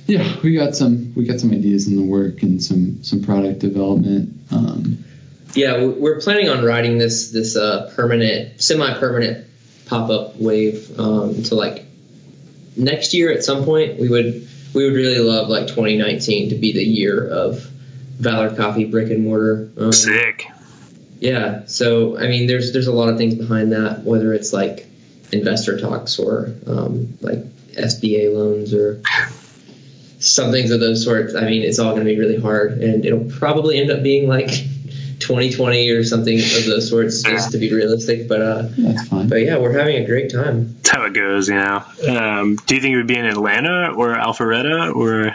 yeah, 0.07 0.37
we 0.43 0.55
got 0.55 0.75
some 0.75 1.13
we 1.15 1.25
got 1.25 1.41
some 1.41 1.53
ideas 1.53 1.87
in 1.89 1.97
the 1.97 2.03
work 2.03 2.43
and 2.43 2.63
some 2.63 3.03
some 3.03 3.23
product 3.23 3.61
development. 3.61 4.35
Um, 4.51 5.05
Yeah, 5.55 5.79
we- 5.85 5.95
we're 6.01 6.21
planning 6.21 6.49
on 6.49 6.65
riding 6.65 6.99
this 6.99 7.31
this 7.31 7.57
uh, 7.57 7.91
permanent, 7.95 8.61
semi-permanent 8.61 9.47
pop-up 9.87 10.37
wave 10.41 10.99
um, 10.99 11.43
to 11.45 11.55
like 11.55 11.85
next 12.77 13.15
year 13.15 13.31
at 13.33 13.45
some 13.45 13.65
point. 13.65 13.99
We 14.01 14.09
would 14.09 14.49
we 14.75 14.85
would 14.85 14.95
really 14.95 15.19
love 15.21 15.49
like 15.49 15.69
2019 15.69 16.51
to 16.51 16.55
be 16.57 16.73
the 16.73 16.83
year 16.83 17.27
of 17.29 17.61
Valor 18.19 18.55
Coffee 18.57 18.85
brick 18.87 19.11
and 19.11 19.23
mortar. 19.25 19.71
Um, 19.79 19.93
Sick. 19.93 20.47
yeah, 21.21 21.67
so 21.67 22.19
I 22.19 22.27
mean, 22.29 22.47
there's 22.47 22.73
there's 22.73 22.89
a 22.89 22.93
lot 22.93 23.09
of 23.09 23.17
things 23.17 23.35
behind 23.37 23.73
that, 23.73 24.03
whether 24.05 24.33
it's 24.35 24.53
like 24.53 24.87
investor 25.33 25.79
talks 25.81 26.19
or 26.19 26.53
um, 26.67 27.17
like 27.21 27.39
SBA 27.75 28.35
loans 28.35 28.75
or 28.75 29.01
some 30.25 30.51
things 30.51 30.71
of 30.71 30.81
those 30.81 31.05
sorts. 31.05 31.35
I 31.35 31.43
mean, 31.43 31.63
it's 31.63 31.79
all 31.79 31.93
going 31.93 32.07
to 32.07 32.11
be 32.13 32.19
really 32.19 32.41
hard, 32.41 32.83
and 32.83 33.05
it'll 33.05 33.31
probably 33.39 33.79
end 33.79 33.91
up 33.91 34.03
being 34.03 34.27
like 34.29 34.49
2020 34.49 35.91
or 35.91 36.05
something 36.05 36.39
of 36.39 36.65
those 36.67 36.89
sorts, 36.89 37.23
just 37.23 37.53
to 37.53 37.59
be 37.59 37.73
realistic. 37.73 38.27
But 38.27 38.41
uh, 38.41 38.63
that's 38.77 39.09
fine. 39.09 39.29
but 39.29 39.37
yeah, 39.43 39.59
we're 39.59 39.79
having 39.79 39.97
a 39.97 40.07
great 40.07 40.33
time. 40.33 40.75
That's 40.77 40.91
how 40.91 41.05
it 41.05 41.13
goes, 41.13 41.49
you 41.49 41.55
know. 41.55 41.85
Um, 42.09 42.57
do 42.57 42.75
you 42.75 42.81
think 42.81 42.95
it 42.95 42.97
would 42.97 43.07
be 43.07 43.19
in 43.19 43.27
Atlanta 43.27 43.93
or 43.95 44.15
Alpharetta 44.15 44.95
or? 44.95 45.35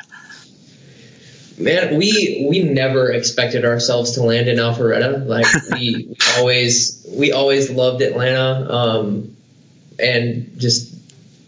Man, 1.58 1.98
we 1.98 2.48
we 2.50 2.64
never 2.64 3.12
expected 3.12 3.66
ourselves 3.66 4.14
to 4.14 4.24
land 4.24 4.48
in 4.48 4.58
Alpharetta. 4.58 5.26
Like 5.28 5.46
we, 5.72 6.08
we 6.08 6.16
always 6.38 7.06
we 7.16 7.32
always 7.32 7.70
loved 7.70 8.02
Atlanta, 8.02 8.74
um, 8.74 9.36
and 10.00 10.58
just 10.58 10.96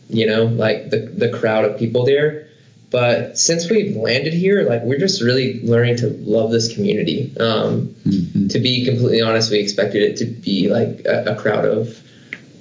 you 0.10 0.28
know 0.28 0.44
like 0.44 0.90
the 0.90 0.98
the 0.98 1.30
crowd 1.30 1.66
of 1.66 1.80
people 1.80 2.06
there. 2.06 2.50
But 2.92 3.40
since 3.40 3.70
we've 3.70 3.96
landed 3.96 4.34
here, 4.34 4.64
like 4.64 4.84
we're 4.84 5.00
just 5.00 5.22
really 5.22 5.62
learning 5.64 5.98
to 5.98 6.08
love 6.20 6.52
this 6.52 6.74
community. 6.74 7.32
Um, 7.40 7.96
Mhm. 8.06 8.50
to 8.52 8.60
be 8.60 8.84
completely 8.86 9.22
honest, 9.22 9.50
we 9.50 9.60
expected 9.60 10.04
it 10.04 10.18
to 10.18 10.26
be 10.26 10.70
like 10.70 11.06
a, 11.06 11.32
a 11.32 11.36
crowd 11.36 11.66
of 11.66 11.98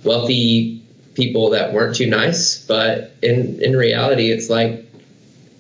wealthy 0.05 0.81
people 1.15 1.51
that 1.51 1.73
weren't 1.75 1.97
too 1.97 2.07
nice, 2.07 2.65
but 2.67 3.13
in 3.23 3.61
in 3.61 3.77
reality, 3.77 4.31
it's 4.31 4.49
like 4.49 4.87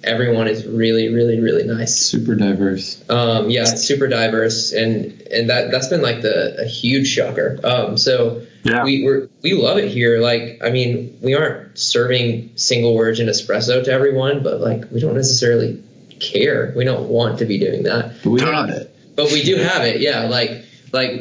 everyone 0.02 0.48
is 0.48 0.66
really, 0.66 1.12
really, 1.12 1.40
really 1.40 1.64
nice. 1.64 1.96
Super 1.96 2.34
diverse. 2.34 3.02
Um, 3.10 3.50
yeah, 3.50 3.64
super 3.64 4.08
diverse, 4.08 4.72
and 4.72 5.20
and 5.30 5.50
that 5.50 5.70
that's 5.70 5.88
been 5.88 6.02
like 6.02 6.22
the 6.22 6.60
a 6.62 6.64
huge 6.66 7.08
shocker. 7.08 7.58
Um, 7.64 7.96
so 7.98 8.42
Yeah. 8.64 8.84
we 8.84 9.04
we're, 9.04 9.28
we 9.42 9.52
love 9.54 9.78
it 9.78 9.88
here. 9.90 10.20
Like, 10.20 10.60
I 10.64 10.70
mean, 10.70 11.18
we 11.22 11.34
aren't 11.34 11.78
serving 11.78 12.52
single 12.56 12.92
origin 12.94 13.26
espresso 13.28 13.82
to 13.84 13.90
everyone, 13.92 14.42
but 14.42 14.60
like 14.60 14.90
we 14.90 15.00
don't 15.00 15.14
necessarily 15.14 15.82
care. 16.18 16.72
We 16.76 16.84
don't 16.84 17.08
want 17.08 17.38
to 17.38 17.44
be 17.46 17.58
doing 17.58 17.84
that 17.84 18.12
But 18.22 18.30
we 18.30 18.40
have 18.42 18.68
it. 18.70 18.94
but 19.16 19.32
we 19.32 19.42
do 19.42 19.56
have 19.56 19.84
it 19.86 20.00
yeah 20.02 20.24
like 20.28 20.64
like 20.92 21.12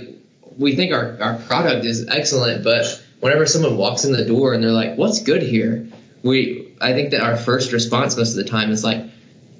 we 0.58 0.76
think 0.76 0.92
our, 0.94 1.18
our 1.22 1.36
product 1.48 1.86
is 1.86 2.06
excellent 2.10 2.66
but 2.66 3.02
whenever 3.22 3.46
someone 3.46 3.78
walks 3.78 4.04
in 4.04 4.12
the 4.12 4.26
door 4.26 4.54
and 4.54 4.62
they're 4.62 4.72
like 4.74 4.98
what's 4.98 5.24
good 5.24 5.42
here 5.42 5.88
we 6.22 6.59
i 6.82 6.94
think 6.94 7.12
that 7.12 7.22
our 7.22 7.38
first 7.38 7.72
response 7.72 8.18
most 8.18 8.32
of 8.32 8.44
the 8.44 8.50
time 8.50 8.72
is 8.72 8.84
like 8.84 9.04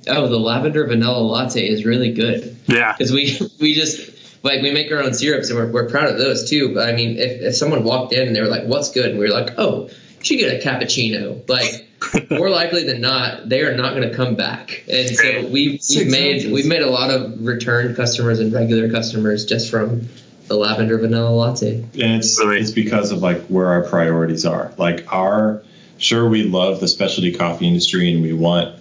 oh 0.08 0.28
the 0.28 0.40
lavender 0.40 0.86
vanilla 0.86 1.20
latte 1.20 1.68
is 1.68 1.86
really 1.86 2.14
good. 2.14 2.58
Yeah. 2.68 2.94
because 2.94 3.12
we 3.12 3.40
we 3.60 3.74
just 3.74 4.44
like 4.44 4.62
we 4.62 4.72
make 4.72 4.92
our 4.92 5.00
own 5.00 5.14
syrups 5.14 5.50
and 5.50 5.60
we're, 5.60 5.72
we're 5.72 5.90
proud 5.90 6.10
of 6.10 6.18
those 6.18 6.50
too. 6.50 6.74
But 6.74 6.90
i 6.90 6.94
mean 6.94 7.18
if, 7.18 7.42
if 7.42 7.56
someone 7.56 7.84
walked 7.84 8.14
in 8.14 8.28
and 8.28 8.36
they 8.36 8.42
were 8.42 8.48
like 8.48 8.66
what's 8.66 8.92
good? 8.92 9.12
and 9.12 9.20
we 9.20 9.26
were 9.26 9.34
like 9.34 9.56
oh 9.58 9.90
you 9.90 10.26
should 10.26 10.40
get 10.40 10.54
a 10.54 10.68
cappuccino. 10.68 11.48
Like 11.48 11.88
more 12.32 12.50
likely 12.50 12.84
than 12.84 13.02
not 13.02 13.48
they 13.48 13.62
are 13.62 13.76
not 13.76 13.96
going 13.96 14.10
to 14.10 14.16
come 14.16 14.36
back. 14.36 14.84
And 14.92 15.10
so 15.16 15.48
we, 15.48 15.78
Six 15.78 16.04
we've 16.04 16.12
made 16.12 16.52
we've 16.52 16.68
made 16.68 16.82
a 16.82 16.90
lot 16.90 17.10
of 17.10 17.46
return 17.46 17.96
customers 17.96 18.40
and 18.40 18.54
regular 18.54 18.90
customers 18.90 19.46
just 19.46 19.70
from 19.70 20.08
the 20.48 20.56
lavender 20.56 20.98
vanilla 20.98 21.30
latte. 21.30 21.82
And 21.94 21.94
it's 21.94 22.40
it's 22.40 22.72
because 22.72 23.12
of 23.12 23.20
like 23.20 23.44
where 23.48 23.68
our 23.68 23.84
priorities 23.84 24.46
are. 24.46 24.74
Like 24.78 25.12
our 25.14 25.62
sure 26.00 26.28
we 26.28 26.44
love 26.44 26.80
the 26.80 26.88
specialty 26.88 27.34
coffee 27.34 27.68
industry 27.68 28.12
and 28.12 28.22
we 28.22 28.34
want 28.34 28.76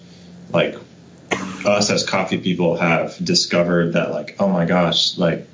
like 0.51 0.77
us 1.67 1.91
as 1.91 2.09
coffee 2.09 2.39
people 2.39 2.77
have 2.77 3.17
discovered 3.23 3.93
that 3.93 4.11
like 4.11 4.37
oh 4.39 4.49
my 4.49 4.65
gosh 4.65 5.19
like 5.19 5.47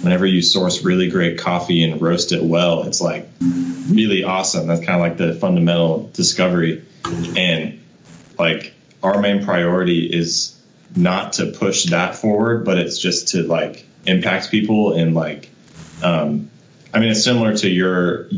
whenever 0.00 0.24
you 0.24 0.40
source 0.40 0.82
really 0.82 1.10
great 1.10 1.38
coffee 1.38 1.82
and 1.82 2.00
roast 2.00 2.32
it 2.32 2.42
well 2.42 2.84
it's 2.84 3.00
like 3.00 3.28
really 3.88 4.24
awesome. 4.24 4.66
That's 4.66 4.84
kind 4.84 5.00
of 5.00 5.00
like 5.00 5.16
the 5.16 5.34
fundamental 5.34 6.10
discovery. 6.12 6.84
And 7.36 7.80
like 8.38 8.74
our 9.02 9.20
main 9.20 9.44
priority 9.44 10.06
is 10.06 10.60
not 10.96 11.34
to 11.34 11.46
push 11.46 11.86
that 11.86 12.16
forward 12.16 12.64
but 12.64 12.78
it's 12.78 12.98
just 12.98 13.28
to 13.28 13.42
like 13.42 13.86
impact 14.06 14.50
people 14.50 14.94
and 14.94 15.14
like 15.14 15.50
um 16.02 16.50
i 16.94 16.98
mean 16.98 17.10
it's 17.10 17.22
similar 17.22 17.54
to 17.54 17.68
your 17.68 18.30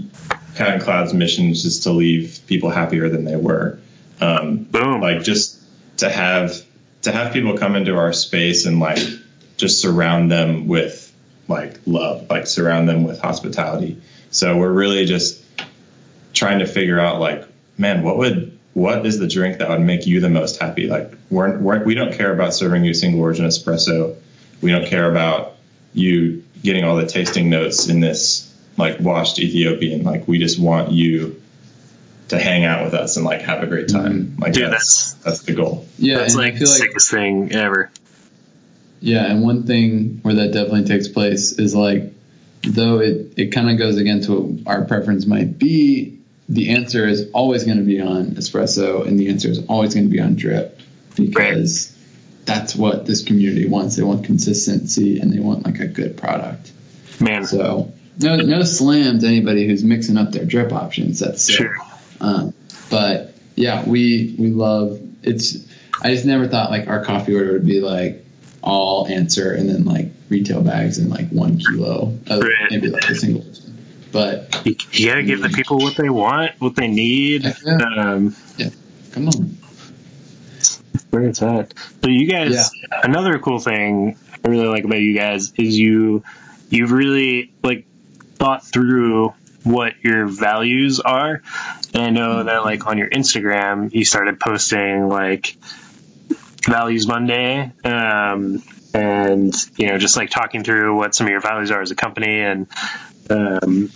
And 0.58 0.82
Cloud's 0.82 1.14
mission 1.14 1.50
is 1.50 1.62
just 1.62 1.84
to 1.84 1.90
leave 1.90 2.40
people 2.46 2.70
happier 2.70 3.08
than 3.08 3.24
they 3.24 3.36
were. 3.36 3.78
Um 4.20 4.64
Boom. 4.64 5.00
like 5.00 5.22
just 5.22 5.58
to 5.98 6.10
have 6.10 6.54
to 7.02 7.12
have 7.12 7.32
people 7.32 7.56
come 7.56 7.76
into 7.76 7.96
our 7.96 8.12
space 8.12 8.66
and 8.66 8.78
like 8.78 9.02
just 9.56 9.80
surround 9.80 10.30
them 10.30 10.66
with 10.68 11.12
like 11.48 11.80
love 11.86 12.28
like 12.30 12.46
surround 12.46 12.88
them 12.88 13.04
with 13.04 13.20
hospitality. 13.20 14.00
So 14.30 14.56
we're 14.56 14.72
really 14.72 15.06
just 15.06 15.42
trying 16.32 16.60
to 16.60 16.66
figure 16.66 17.00
out 17.00 17.20
like 17.20 17.44
man 17.78 18.02
what 18.02 18.16
would 18.18 18.58
what 18.74 19.04
is 19.04 19.18
the 19.18 19.26
drink 19.26 19.58
that 19.58 19.68
would 19.68 19.80
make 19.80 20.06
you 20.06 20.20
the 20.20 20.28
most 20.28 20.60
happy? 20.60 20.86
Like 20.86 21.12
we're, 21.28 21.58
we're 21.58 21.84
we 21.84 21.94
don't 21.94 22.14
care 22.14 22.32
about 22.32 22.54
serving 22.54 22.84
you 22.84 22.94
single 22.94 23.20
origin 23.20 23.46
espresso. 23.46 24.16
We 24.60 24.70
don't 24.70 24.86
care 24.86 25.10
about 25.10 25.56
you 25.92 26.44
getting 26.62 26.84
all 26.84 26.96
the 26.96 27.06
tasting 27.06 27.50
notes 27.50 27.88
in 27.88 28.00
this 28.00 28.49
like 28.76 28.98
washed 29.00 29.38
ethiopian 29.38 30.02
like 30.02 30.26
we 30.26 30.38
just 30.38 30.58
want 30.58 30.90
you 30.90 31.40
to 32.28 32.38
hang 32.38 32.64
out 32.64 32.84
with 32.84 32.94
us 32.94 33.16
and 33.16 33.26
like 33.26 33.42
have 33.42 33.62
a 33.62 33.66
great 33.66 33.88
mm-hmm. 33.88 34.04
time 34.04 34.36
like 34.38 34.52
Dude, 34.52 34.72
that's 34.72 35.14
that's 35.14 35.42
the 35.42 35.52
goal 35.52 35.86
Yeah, 35.98 36.18
That's 36.18 36.34
and 36.34 36.42
like 36.42 36.54
the 36.54 36.66
like 36.66 36.78
sickest 36.78 37.10
thing 37.10 37.52
ever. 37.52 37.90
Yeah, 39.00 39.30
and 39.30 39.42
one 39.42 39.64
thing 39.64 40.20
where 40.22 40.34
that 40.34 40.52
definitely 40.52 40.84
takes 40.84 41.08
place 41.08 41.58
is 41.58 41.74
like, 41.74 42.12
though 42.62 43.00
it, 43.00 43.32
it 43.38 43.46
kind 43.46 43.70
of 43.70 43.78
goes 43.78 43.96
against 43.96 44.28
what 44.28 44.66
our 44.66 44.84
preference 44.84 45.26
might 45.26 45.58
be, 45.58 46.18
the 46.50 46.74
answer 46.74 47.08
is 47.08 47.30
always 47.32 47.64
going 47.64 47.78
to 47.78 47.84
be 47.84 48.00
on 48.00 48.32
espresso, 48.32 49.06
and 49.06 49.18
the 49.18 49.30
answer 49.30 49.48
is 49.48 49.64
always 49.68 49.94
going 49.94 50.06
to 50.06 50.12
be 50.12 50.20
on 50.20 50.34
drip 50.34 50.80
because 51.16 51.96
that's 52.44 52.76
what 52.76 53.06
this 53.06 53.24
community 53.24 53.66
wants. 53.66 53.96
They 53.96 54.02
want 54.02 54.26
consistency 54.26 55.18
and 55.18 55.32
they 55.32 55.38
want 55.38 55.64
like 55.64 55.80
a 55.80 55.86
good 55.86 56.18
product. 56.18 56.70
Man, 57.20 57.46
So 57.46 57.92
no 58.18 58.36
no 58.36 58.62
slam 58.62 59.18
to 59.20 59.26
anybody 59.26 59.66
who's 59.66 59.82
mixing 59.84 60.16
up 60.16 60.32
their 60.32 60.44
drip 60.44 60.72
options. 60.72 61.20
That's 61.20 61.42
sick. 61.42 61.56
sure. 61.56 61.76
Um, 62.20 62.54
but 62.90 63.34
yeah, 63.56 63.86
we 63.88 64.34
we 64.38 64.50
love 64.50 65.00
it's. 65.22 65.66
I 66.02 66.12
just 66.14 66.24
never 66.24 66.48
thought 66.48 66.70
like 66.70 66.88
our 66.88 67.04
coffee 67.04 67.34
order 67.34 67.52
would 67.52 67.66
be 67.66 67.80
like 67.80 68.24
all 68.62 69.06
answer 69.06 69.52
and 69.52 69.68
then 69.68 69.84
like 69.84 70.08
retail 70.28 70.62
bags 70.62 70.98
and 70.98 71.10
like 71.10 71.28
one 71.30 71.58
kilo 71.58 72.14
of 72.26 72.42
Right. 72.42 72.52
maybe 72.70 72.88
like 72.88 73.08
a 73.08 73.14
single. 73.14 73.44
But 74.12 74.62
You, 74.64 75.06
gotta 75.08 75.22
give 75.22 75.40
the 75.40 75.50
people 75.50 75.78
what 75.78 75.96
they 75.96 76.10
want, 76.10 76.52
what 76.58 76.74
they 76.74 76.88
need. 76.88 77.44
Yeah. 77.64 77.76
Um, 77.96 78.34
come 79.12 79.28
on, 79.28 79.56
where 81.10 81.22
it's 81.22 81.42
at. 81.42 81.74
So 82.02 82.08
you 82.10 82.28
guys, 82.28 82.70
another 83.04 83.38
cool 83.38 83.58
thing 83.60 84.16
I 84.44 84.48
really 84.48 84.66
like 84.66 84.84
about 84.84 85.00
you 85.00 85.14
guys 85.16 85.52
is 85.56 85.78
you, 85.78 86.22
you've 86.70 86.90
really 86.92 87.52
like 87.62 87.86
thought 88.40 88.64
through 88.64 89.34
what 89.64 90.02
your 90.02 90.26
values 90.26 90.98
are. 90.98 91.42
And 91.92 92.02
I 92.02 92.08
know 92.08 92.42
that 92.44 92.64
like 92.64 92.86
on 92.86 92.96
your 92.96 93.10
Instagram, 93.10 93.92
you 93.92 94.06
started 94.06 94.40
posting 94.40 95.08
like 95.08 95.56
values 96.66 97.06
Monday. 97.06 97.70
Um, 97.84 98.62
and 98.94 99.54
you 99.76 99.88
know, 99.88 99.98
just 99.98 100.16
like 100.16 100.30
talking 100.30 100.64
through 100.64 100.96
what 100.96 101.14
some 101.14 101.26
of 101.26 101.30
your 101.30 101.42
values 101.42 101.70
are 101.70 101.82
as 101.82 101.90
a 101.90 101.94
company 101.94 102.40
and, 102.40 102.66
um, 103.28 103.90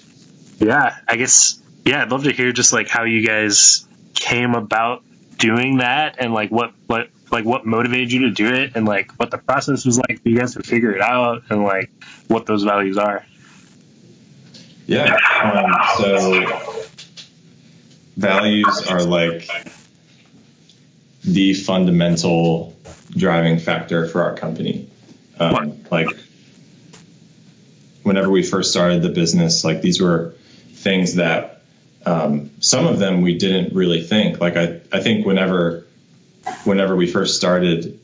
yeah, 0.58 0.98
I 1.08 1.16
guess, 1.16 1.60
yeah, 1.86 2.02
I'd 2.02 2.10
love 2.10 2.24
to 2.24 2.32
hear 2.32 2.52
just 2.52 2.72
like 2.72 2.88
how 2.88 3.04
you 3.04 3.26
guys 3.26 3.88
came 4.14 4.54
about 4.54 5.02
doing 5.38 5.78
that 5.78 6.16
and 6.18 6.34
like 6.34 6.50
what, 6.50 6.74
what, 6.86 7.08
like 7.32 7.46
what 7.46 7.64
motivated 7.64 8.12
you 8.12 8.20
to 8.28 8.30
do 8.30 8.52
it 8.54 8.72
and 8.76 8.84
like 8.84 9.10
what 9.18 9.30
the 9.30 9.38
process 9.38 9.86
was 9.86 9.98
like 9.98 10.22
for 10.22 10.28
you 10.28 10.38
guys 10.38 10.54
to 10.54 10.62
figure 10.62 10.92
it 10.92 11.00
out 11.00 11.44
and 11.48 11.64
like 11.64 11.90
what 12.28 12.44
those 12.44 12.62
values 12.62 12.98
are. 12.98 13.24
Yeah. 14.86 15.16
Um, 15.42 15.74
so 15.96 16.84
values 18.16 18.86
are 18.88 19.02
like 19.02 19.48
the 21.24 21.54
fundamental 21.54 22.76
driving 23.10 23.58
factor 23.58 24.06
for 24.06 24.22
our 24.22 24.34
company. 24.34 24.88
Um, 25.38 25.84
like 25.90 26.08
whenever 28.02 28.30
we 28.30 28.42
first 28.42 28.70
started 28.70 29.02
the 29.02 29.08
business, 29.08 29.64
like 29.64 29.80
these 29.80 30.00
were 30.00 30.34
things 30.74 31.14
that 31.14 31.62
um, 32.06 32.50
some 32.60 32.86
of 32.86 32.98
them 32.98 33.22
we 33.22 33.38
didn't 33.38 33.74
really 33.74 34.02
think. 34.02 34.40
Like 34.40 34.56
I, 34.56 34.80
I 34.92 35.00
think 35.00 35.26
whenever 35.26 35.86
whenever 36.64 36.94
we 36.94 37.06
first 37.06 37.36
started, 37.36 37.98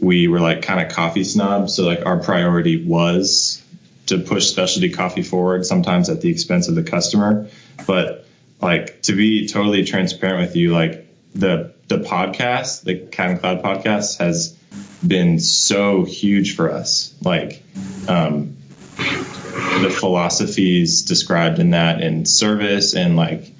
we 0.00 0.28
were 0.28 0.40
like 0.40 0.62
kind 0.62 0.80
of 0.80 0.94
coffee 0.94 1.24
snobs. 1.24 1.74
So 1.74 1.84
like 1.84 2.06
our 2.06 2.18
priority 2.18 2.84
was 2.84 3.59
to 4.10 4.18
push 4.18 4.46
specialty 4.46 4.90
coffee 4.90 5.22
forward, 5.22 5.64
sometimes 5.66 6.08
at 6.08 6.20
the 6.20 6.28
expense 6.28 6.68
of 6.68 6.74
the 6.74 6.82
customer. 6.82 7.48
But 7.86 8.26
like 8.60 9.02
to 9.02 9.14
be 9.14 9.48
totally 9.48 9.84
transparent 9.84 10.40
with 10.40 10.56
you, 10.56 10.72
like 10.72 11.06
the 11.34 11.72
the 11.88 11.98
podcast, 11.98 12.84
the 12.84 12.96
Cat 12.96 13.30
and 13.30 13.40
Cloud 13.40 13.62
podcast, 13.62 14.18
has 14.18 14.56
been 15.06 15.40
so 15.40 16.04
huge 16.04 16.54
for 16.54 16.70
us. 16.70 17.14
Like 17.22 17.62
um, 18.08 18.56
the 18.96 19.90
philosophies 19.90 21.02
described 21.02 21.58
in 21.58 21.70
that, 21.70 22.02
in 22.02 22.26
service 22.26 22.94
and 22.94 23.16
like 23.16 23.50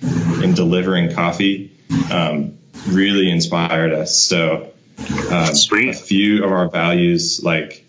in 0.42 0.54
delivering 0.54 1.14
coffee, 1.14 1.72
um, 2.10 2.58
really 2.88 3.30
inspired 3.30 3.92
us. 3.92 4.18
So 4.18 4.72
um, 5.30 5.54
a 5.88 5.92
few 5.92 6.44
of 6.44 6.52
our 6.52 6.68
values, 6.68 7.42
like 7.42 7.84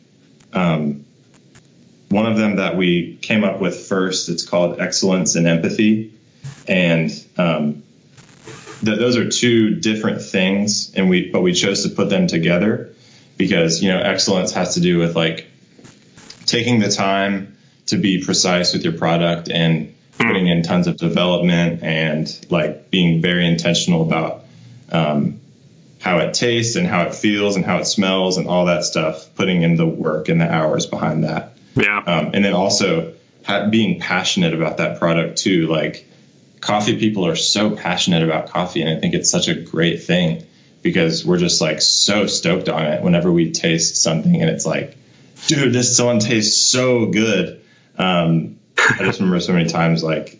um, 0.54 1.06
one 2.12 2.26
of 2.26 2.38
them 2.38 2.58
that 2.58 2.76
we 2.76 3.18
came 3.22 3.44
up 3.44 3.62
with 3.62 3.88
first, 3.88 4.30
it's 4.30 4.46
called 4.46 4.80
excellence 4.80 5.36
and 5.36 5.48
empathy, 5.48 6.14
and 6.68 7.10
um, 7.38 7.84
th- 8.84 9.00
those 9.00 9.18
are 9.18 9.30
two 9.30 9.76
different 9.76 10.22
things, 10.22 10.94
and 10.94 11.10
we 11.10 11.32
but 11.32 11.42
we 11.42 11.54
chose 11.54 11.84
to 11.84 11.90
put 11.90 12.10
them 12.10 12.28
together 12.28 12.94
because 13.38 13.82
you 13.82 13.90
know 13.90 14.00
excellence 14.00 14.52
has 14.52 14.76
to 14.76 14.82
do 14.82 14.98
with 14.98 15.16
like 15.16 15.48
taking 16.46 16.80
the 16.80 16.90
time 16.90 17.58
to 17.88 17.98
be 17.98 18.24
precise 18.24 18.74
with 18.74 18.84
your 18.84 18.94
product 18.94 19.50
and 19.50 19.96
putting 20.18 20.48
in 20.48 20.64
tons 20.64 20.88
of 20.88 20.98
development 20.98 21.82
and 21.82 22.46
like 22.50 22.92
being 22.92 23.22
very 23.22 23.48
intentional 23.48 24.02
about 24.02 24.44
um, 24.92 25.40
how 26.00 26.18
it 26.20 26.34
tastes 26.34 26.76
and 26.76 26.88
how 26.88 27.04
it 27.04 27.16
feels 27.16 27.56
and 27.56 27.66
how 27.66 27.78
it 27.78 27.86
smells 27.86 28.38
and 28.38 28.48
all 28.48 28.66
that 28.66 28.84
stuff, 28.84 29.34
putting 29.36 29.62
in 29.62 29.76
the 29.76 29.86
work 29.86 30.30
and 30.30 30.42
the 30.42 30.52
hours 30.52 30.86
behind 30.86 31.24
that. 31.24 31.54
Yeah. 31.76 31.98
Um, 31.98 32.32
and 32.34 32.44
then 32.44 32.54
also 32.54 33.14
being 33.70 34.00
passionate 34.00 34.54
about 34.54 34.78
that 34.78 35.00
product 35.00 35.38
too. 35.38 35.68
Like 35.68 36.08
coffee 36.60 36.98
people 36.98 37.26
are 37.26 37.36
so 37.36 37.76
passionate 37.76 38.24
about 38.24 38.50
coffee, 38.50 38.82
and 38.82 38.90
I 38.90 39.00
think 39.00 39.14
it's 39.14 39.30
such 39.30 39.48
a 39.48 39.56
great 39.56 40.04
thing 40.04 40.46
because 40.82 41.26
we're 41.26 41.38
just 41.38 41.62
like 41.62 41.82
so 41.82 42.28
stoked 42.28 42.70
on 42.70 42.86
it 42.86 43.04
whenever 43.04 43.32
we 43.32 43.52
taste 43.52 43.98
something 43.98 44.42
and 44.42 44.50
it's 44.50 44.66
like, 44.66 44.98
dude, 45.48 45.74
this 45.74 46.00
one 46.02 46.20
tastes 46.20 46.70
so 46.70 47.08
good. 47.08 47.62
Um, 47.98 48.60
I 48.78 48.98
just 49.00 49.20
remember 49.20 49.40
so 49.40 49.54
many 49.54 49.70
times 49.70 50.04
like 50.04 50.40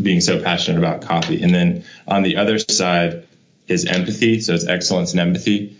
being 0.00 0.20
so 0.20 0.42
passionate 0.42 0.78
about 0.78 1.02
coffee. 1.02 1.42
And 1.42 1.54
then 1.54 1.84
on 2.06 2.22
the 2.22 2.36
other 2.36 2.58
side 2.58 3.26
is 3.68 3.84
empathy. 3.84 4.40
So 4.40 4.54
it's 4.54 4.66
excellence 4.66 5.12
and 5.12 5.20
empathy. 5.20 5.76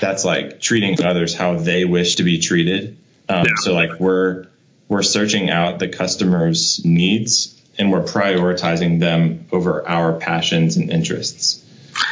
That's 0.00 0.24
like 0.24 0.60
treating 0.60 1.02
others 1.02 1.34
how 1.34 1.56
they 1.56 1.84
wish 1.84 2.16
to 2.16 2.22
be 2.22 2.38
treated. 2.40 2.96
Um, 3.28 3.46
Yeah. 3.46 3.52
So 3.60 3.74
like 3.74 3.98
we're 4.00 4.46
we're 4.88 5.02
searching 5.02 5.50
out 5.50 5.78
the 5.78 5.88
customer's 5.88 6.84
needs 6.84 7.58
and 7.78 7.90
we're 7.90 8.04
prioritizing 8.04 9.00
them 9.00 9.46
over 9.50 9.88
our 9.88 10.12
passions 10.14 10.76
and 10.76 10.90
interests. 10.90 11.64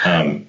Um, 0.05 0.47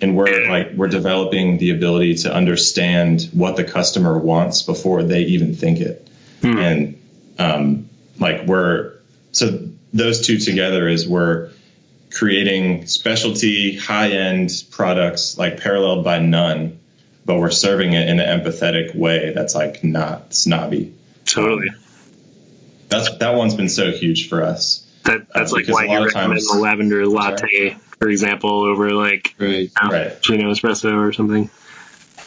and 0.00 0.16
we're 0.16 0.48
like 0.48 0.72
we're 0.74 0.88
developing 0.88 1.58
the 1.58 1.70
ability 1.70 2.16
to 2.16 2.34
understand 2.34 3.28
what 3.32 3.56
the 3.56 3.64
customer 3.64 4.18
wants 4.18 4.62
before 4.62 5.04
they 5.04 5.22
even 5.22 5.54
think 5.54 5.80
it 5.80 6.08
and 6.42 7.00
um, 7.38 7.88
like 8.18 8.46
we're 8.46 8.94
so 9.30 9.68
those 9.92 10.26
two 10.26 10.38
together 10.38 10.88
is 10.88 11.06
we're 11.06 11.50
creating 12.10 12.86
specialty 12.86 13.76
high-end 13.76 14.50
products 14.70 15.38
like 15.38 15.60
paralleled 15.60 16.04
by 16.04 16.18
none 16.18 16.78
but 17.24 17.38
we're 17.38 17.50
serving 17.50 17.92
it 17.92 18.08
in 18.08 18.20
an 18.20 18.40
empathetic 18.40 18.94
way 18.94 19.32
that's 19.32 19.54
like 19.54 19.82
not 19.84 20.34
snobby 20.34 20.92
Totally. 21.24 21.68
that's 22.88 23.16
that 23.18 23.34
one's 23.34 23.54
been 23.54 23.68
so 23.68 23.90
huge 23.92 24.28
for 24.28 24.42
us 24.42 24.86
That 25.04 25.26
that's 25.34 25.52
Uh, 25.52 25.56
like 25.56 25.68
why 25.68 25.84
you 25.84 26.04
recommend 26.04 26.32
times- 26.32 26.48
the 26.48 26.58
lavender 26.58 27.06
latte, 27.06 27.76
for 27.98 28.08
example, 28.08 28.62
over 28.64 28.90
like 28.90 29.34
right. 29.38 29.48
you 29.50 29.70
know, 29.82 29.90
Right. 29.90 30.22
Chino 30.22 30.50
espresso 30.52 30.94
or 30.96 31.12
something. 31.12 31.48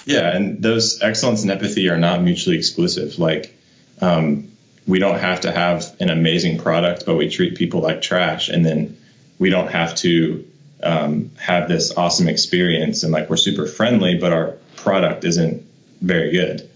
Yeah, 0.05 0.35
and 0.35 0.61
those 0.61 1.01
excellence 1.01 1.41
and 1.41 1.49
empathy 1.51 1.89
are 1.89 1.97
not 1.97 2.21
mutually 2.21 2.57
exclusive. 2.57 3.17
Like, 3.17 3.57
um, 4.01 4.49
we 4.85 4.99
don't 4.99 5.17
have 5.17 5.41
to 5.41 5.51
have 5.51 5.95
an 5.99 6.09
amazing 6.11 6.59
product, 6.59 7.07
but 7.07 7.15
we 7.15 7.27
treat 7.29 7.55
people 7.55 7.81
like 7.81 8.03
trash, 8.03 8.49
and 8.49 8.63
then 8.63 8.97
we 9.39 9.49
don't 9.49 9.69
have 9.71 9.95
to 9.95 10.45
um, 10.83 11.31
have 11.39 11.67
this 11.67 11.91
awesome 11.97 12.27
experience 12.27 13.01
and 13.03 13.11
like 13.11 13.29
we're 13.31 13.37
super 13.37 13.65
friendly, 13.65 14.15
but 14.19 14.31
our 14.31 14.53
product 14.85 15.25
isn't 15.25 15.65
very 16.01 16.31
good. 16.31 16.69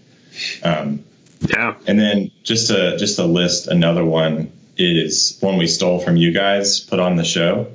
Um, 0.62 1.04
Yeah. 1.40 1.74
and 1.86 1.98
then 1.98 2.30
just 2.42 2.66
to 2.68 2.98
just 2.98 3.16
to 3.16 3.24
list 3.24 3.66
another 3.68 4.04
one 4.04 4.52
is 4.76 5.38
one 5.40 5.56
we 5.56 5.66
stole 5.66 5.98
from 6.00 6.16
you 6.16 6.32
guys, 6.32 6.80
put 6.80 7.00
on 7.00 7.16
the 7.16 7.24
show, 7.24 7.68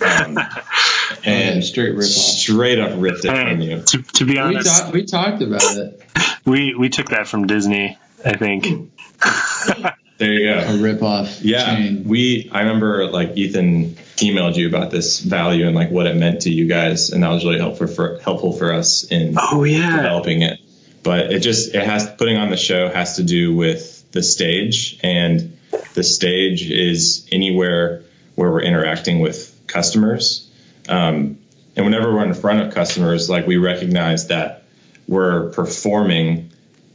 um, 0.00 0.38
and 1.24 1.62
straight 1.64 1.94
rip 1.94 2.06
straight 2.06 2.78
up 2.80 2.92
ripped 2.96 3.24
it 3.24 3.30
from 3.30 3.60
you. 3.60 3.82
to, 3.82 4.02
to 4.02 4.24
be 4.24 4.32
We, 4.34 4.38
honest, 4.38 4.92
we 4.92 5.04
talked 5.04 5.42
about 5.42 5.62
it. 5.76 6.00
we 6.44 6.74
we 6.74 6.88
took 6.88 7.10
that 7.10 7.28
from 7.28 7.46
Disney. 7.46 7.96
I 8.24 8.36
think. 8.36 8.90
There 10.18 10.32
you 10.32 10.46
go. 10.46 10.58
A 10.60 10.76
rip 10.78 11.02
off 11.02 11.42
Yeah, 11.42 11.76
chain. 11.76 12.04
we. 12.04 12.48
I 12.52 12.60
remember 12.60 13.06
like 13.10 13.36
Ethan 13.36 13.96
emailed 14.16 14.56
you 14.56 14.66
about 14.66 14.90
this 14.90 15.20
value 15.20 15.66
and 15.66 15.74
like 15.76 15.90
what 15.90 16.06
it 16.06 16.16
meant 16.16 16.42
to 16.42 16.50
you 16.50 16.66
guys, 16.66 17.10
and 17.10 17.22
that 17.22 17.28
was 17.28 17.44
really 17.44 17.58
helpful 17.58 17.86
for 17.86 18.18
helpful 18.20 18.52
for 18.52 18.72
us 18.72 19.04
in 19.04 19.34
Oh 19.38 19.64
yeah. 19.64 19.96
developing 19.96 20.42
it. 20.42 20.58
But 21.02 21.32
it 21.32 21.40
just 21.40 21.74
it 21.74 21.84
has 21.84 22.08
putting 22.16 22.36
on 22.38 22.50
the 22.50 22.56
show 22.56 22.88
has 22.88 23.16
to 23.16 23.22
do 23.22 23.54
with 23.54 24.10
the 24.12 24.22
stage, 24.22 24.98
and 25.02 25.56
the 25.94 26.02
stage 26.02 26.68
is 26.70 27.28
anywhere 27.30 28.02
where 28.36 28.50
we're 28.50 28.62
interacting 28.62 29.20
with 29.20 29.54
customers. 29.66 30.50
Um, 30.88 31.38
and 31.76 31.84
whenever 31.84 32.14
we're 32.14 32.24
in 32.24 32.32
front 32.32 32.66
of 32.66 32.72
customers, 32.74 33.28
like 33.28 33.46
we 33.46 33.58
recognize 33.58 34.28
that 34.28 34.62
we're 35.08 35.50
performing 35.50 36.52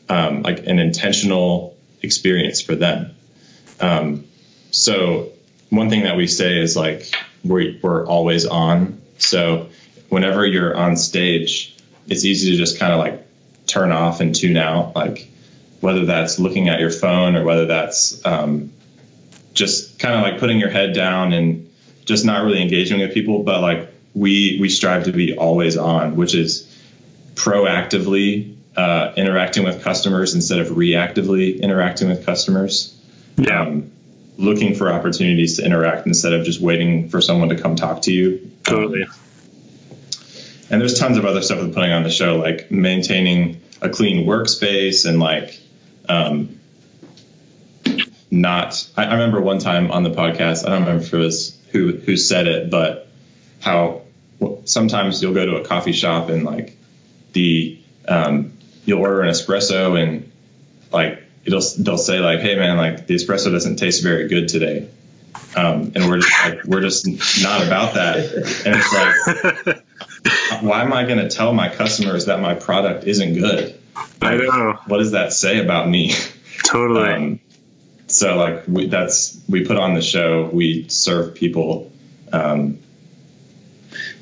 um, 0.10 0.42
like 0.42 0.66
an 0.66 0.80
intentional 0.80 1.71
experience 2.02 2.62
for 2.62 2.76
them. 2.76 3.16
Um, 3.80 4.26
so 4.72 5.32
one 5.70 5.90
thing 5.90 6.04
that 6.04 6.16
we 6.16 6.28
say 6.28 6.60
is 6.60 6.76
like 6.76 7.14
we, 7.44 7.80
we're 7.82 8.06
always 8.06 8.46
on. 8.46 9.02
So 9.18 9.70
whenever 10.10 10.46
you're 10.46 10.76
on 10.76 10.98
stage, 10.98 11.76
it's 12.08 12.26
easy 12.26 12.52
to 12.52 12.58
just 12.58 12.80
kind 12.80 12.94
of 12.94 13.00
like 13.00 13.26
turn 13.68 13.92
off 13.92 14.20
and 14.22 14.36
tune 14.36 14.58
out, 14.58 14.96
like 14.96 15.30
whether 15.80 16.06
that's 16.06 16.40
looking 16.40 16.70
at 16.70 16.80
your 16.80 16.92
phone 16.92 17.36
or 17.36 17.44
whether 17.44 17.66
that's 17.66 18.24
um, 18.26 18.72
just 19.54 20.00
kind 20.00 20.16
of 20.16 20.22
like 20.22 20.40
putting 20.40 20.60
your 20.60 20.70
head 20.70 20.94
down 20.94 21.34
and 21.34 21.70
just 22.06 22.26
not 22.26 22.44
really 22.44 22.62
engaging 22.62 23.00
with 23.00 23.14
people. 23.14 23.44
But 23.44 23.62
like 23.62 23.90
we 24.14 24.58
we 24.60 24.70
strive 24.70 25.06
to 25.06 25.12
be 25.12 25.36
always 25.38 25.78
on, 25.78 26.16
which 26.16 26.36
is 26.36 26.68
proactively 27.36 28.56
uh, 28.76 29.14
interacting 29.16 29.64
with 29.64 29.84
customers 29.84 30.34
instead 30.34 30.60
of 30.60 30.70
reactively 30.70 31.60
interacting 31.62 32.10
with 32.10 32.26
customers. 32.26 32.98
Yeah. 33.38 33.62
Um, 33.62 33.92
looking 34.38 34.74
for 34.76 34.92
opportunities 34.92 35.58
to 35.58 35.66
interact 35.66 36.08
instead 36.08 36.34
of 36.34 36.46
just 36.46 36.60
waiting 36.60 37.10
for 37.10 37.22
someone 37.22 37.50
to 37.50 37.56
come 37.56 37.76
talk 37.76 38.04
to 38.04 38.12
you. 38.12 38.52
Totally. 38.64 39.06
And 40.70 40.80
there's 40.80 40.98
tons 40.98 41.18
of 41.18 41.26
other 41.26 41.42
stuff 41.42 41.60
with 41.60 41.74
putting 41.74 41.92
on 41.92 42.04
the 42.04 42.10
show, 42.10 42.38
like 42.38 42.72
maintaining 42.72 43.62
a 43.82 43.90
clean 43.90 44.26
workspace 44.26 45.08
and 45.08 45.20
like 45.20 45.60
um, 46.08 46.60
not. 48.32 48.88
I, 48.96 49.06
I 49.06 49.14
remember 49.14 49.42
one 49.42 49.60
time 49.60 49.92
on 49.92 50.04
the 50.04 50.12
podcast, 50.12 50.66
I 50.66 50.70
don't 50.70 50.82
remember 50.82 51.04
if 51.04 51.14
it 51.14 51.18
was 51.18 51.60
who 51.72 51.98
who 51.98 52.16
said 52.16 52.48
it, 52.48 52.72
but 52.72 53.10
how 53.60 54.04
sometimes 54.66 55.22
you'll 55.22 55.34
go 55.34 55.46
to 55.46 55.58
a 55.58 55.66
coffee 55.66 55.92
shop 55.92 56.30
and 56.30 56.44
like 56.44 56.78
the 57.34 57.80
um, 58.08 58.51
you'll 58.86 59.00
order 59.00 59.22
an 59.22 59.30
espresso 59.30 60.02
and 60.02 60.32
like 60.92 61.24
it'll 61.46 61.62
they'll 61.80 61.98
say 61.98 62.20
like, 62.20 62.40
hey 62.40 62.56
man, 62.56 62.78
like 62.78 63.08
the 63.08 63.16
espresso 63.16 63.52
doesn't 63.52 63.78
taste 63.78 64.04
very 64.04 64.28
good 64.28 64.48
today. 64.48 64.88
Um, 65.56 65.92
and 65.96 66.08
we're 66.08 66.20
just 66.20 66.46
like 66.46 66.64
we're 66.66 66.82
just 66.82 67.08
not 67.42 67.66
about 67.66 67.96
that, 67.96 68.18
and 68.66 68.76
it's 68.76 69.66
like 69.66 69.84
why 70.62 70.82
am 70.82 70.94
I 70.94 71.04
going 71.04 71.18
to 71.18 71.30
tell 71.30 71.54
my 71.54 71.70
customers 71.70 72.26
that 72.26 72.40
my 72.40 72.54
product 72.54 73.06
isn't 73.06 73.34
good? 73.34 73.78
I 74.22 74.36
know. 74.38 74.80
What 74.88 75.00
does 75.00 75.12
that 75.12 75.34
say 75.34 75.60
about 75.60 75.90
me? 75.90 76.14
Totally. 76.64 77.10
Um, 77.10 77.40
so 78.08 78.38
like 78.38 78.68
we, 78.68 78.88
that's 78.88 79.42
we 79.50 79.66
put 79.66 79.78
on 79.78 79.94
the 79.94 80.02
show. 80.02 80.50
We 80.52 80.88
serve 80.90 81.36
people. 81.36 81.92
Um, 82.32 82.80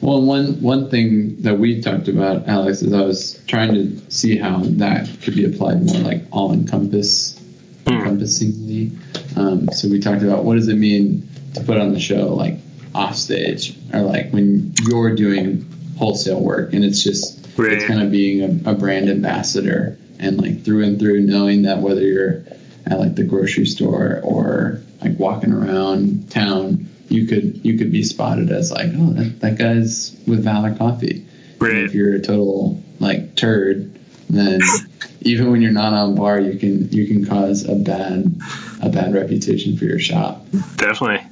Well, 0.02 0.22
one 0.22 0.62
one 0.62 0.90
thing 0.90 1.42
that 1.42 1.60
we 1.60 1.82
talked 1.82 2.08
about, 2.08 2.48
Alex, 2.48 2.82
is 2.82 2.94
I 2.94 3.02
was 3.02 3.42
trying 3.48 3.74
to 3.74 4.12
see 4.12 4.38
how 4.38 4.60
that 4.64 5.10
could 5.22 5.36
be 5.36 5.46
applied 5.46 5.84
more 5.84 5.98
like 6.00 6.24
all 6.32 6.54
encompass, 6.54 7.38
Hmm. 7.86 7.94
encompassingly. 7.96 8.92
Um, 9.36 9.70
so 9.74 9.90
we 9.90 10.00
talked 10.00 10.24
about 10.24 10.46
what 10.46 10.56
does 10.56 10.68
it 10.70 10.76
mean 10.76 11.28
to 11.56 11.62
put 11.62 11.78
on 11.78 11.92
the 11.94 12.00
show 12.00 12.34
like 12.34 12.60
off 12.96 13.16
stage 13.16 13.76
or 13.94 14.02
like 14.02 14.32
when 14.32 14.74
you're 14.88 15.16
doing 15.16 15.66
wholesale 15.98 16.42
work 16.42 16.74
and 16.74 16.84
it's 16.84 17.04
just 17.04 17.48
Right. 17.58 17.74
it's 17.74 17.86
kind 17.86 18.02
of 18.02 18.10
being 18.12 18.64
a, 18.66 18.72
a 18.72 18.74
brand 18.74 19.10
ambassador 19.10 19.98
and 20.20 20.40
like 20.42 20.64
through 20.64 20.84
and 20.86 20.98
through 21.00 21.22
knowing 21.22 21.64
that 21.64 21.80
whether 21.80 22.02
you're 22.02 22.44
at 22.88 23.00
like 23.00 23.16
the 23.16 23.24
grocery 23.24 23.66
store 23.66 24.20
or 24.24 24.82
like 25.02 25.20
walking 25.20 25.52
around 25.54 26.30
town 26.32 26.88
you 27.10 27.26
could 27.28 27.66
you 27.66 27.78
could 27.78 27.92
be 27.92 28.04
spotted 28.04 28.52
as 28.52 28.72
like 28.72 28.88
oh 28.96 29.14
that, 29.14 29.40
that 29.42 29.58
guy's 29.58 30.16
with 30.28 30.44
Valor 30.44 30.76
Coffee 30.76 31.26
Right. 31.60 31.74
if 31.76 31.94
you're 31.94 32.16
a 32.16 32.22
total 32.22 32.82
like 33.00 33.36
turd 33.36 34.00
then 34.30 34.62
even 35.22 35.52
when 35.52 35.62
you're 35.62 35.72
not 35.74 35.92
on 35.94 36.16
bar 36.16 36.40
you 36.40 36.58
can 36.58 36.90
you 36.92 37.08
can 37.08 37.26
cause 37.26 37.68
a 37.68 37.76
bad 37.76 38.40
a 38.82 38.90
bad 38.90 39.14
reputation 39.14 39.76
for 39.78 39.86
your 39.86 40.00
shop 40.00 40.46
Definitely. 40.78 41.26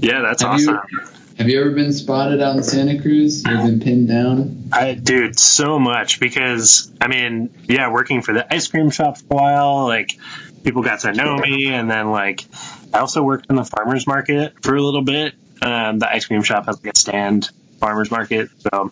Yeah, 0.00 0.22
that's 0.22 0.42
Have 0.42 0.60
you- 0.60 0.70
awesome. 0.70 1.08
have 1.38 1.48
you 1.48 1.60
ever 1.60 1.70
been 1.70 1.92
spotted 1.92 2.40
out 2.40 2.56
in 2.56 2.62
Santa 2.62 3.00
Cruz 3.00 3.44
you 3.44 3.52
ever 3.52 3.64
been 3.68 3.80
pinned 3.80 4.08
down 4.08 4.68
I, 4.72 4.94
dude, 4.94 5.36
so 5.38 5.80
much 5.80 6.20
because 6.20 6.92
I 7.00 7.08
mean, 7.08 7.50
yeah, 7.64 7.90
working 7.90 8.22
for 8.22 8.32
the 8.32 8.54
ice 8.54 8.68
cream 8.68 8.90
shop 8.90 9.18
for 9.18 9.32
a 9.32 9.36
while, 9.36 9.86
like 9.88 10.16
people 10.62 10.82
got 10.82 11.00
to 11.00 11.12
know 11.12 11.36
me, 11.36 11.72
and 11.72 11.90
then 11.90 12.10
like 12.10 12.44
I 12.92 12.98
also 12.98 13.22
worked 13.22 13.46
in 13.50 13.56
the 13.56 13.64
farmers 13.64 14.06
market 14.06 14.62
for 14.62 14.76
a 14.76 14.82
little 14.82 15.02
bit. 15.02 15.34
Um, 15.62 15.98
the 15.98 16.10
ice 16.10 16.26
cream 16.26 16.42
shop 16.42 16.66
has 16.66 16.82
like 16.82 16.94
a 16.94 16.98
stand 16.98 17.50
farmers 17.78 18.10
market, 18.10 18.50
so 18.58 18.90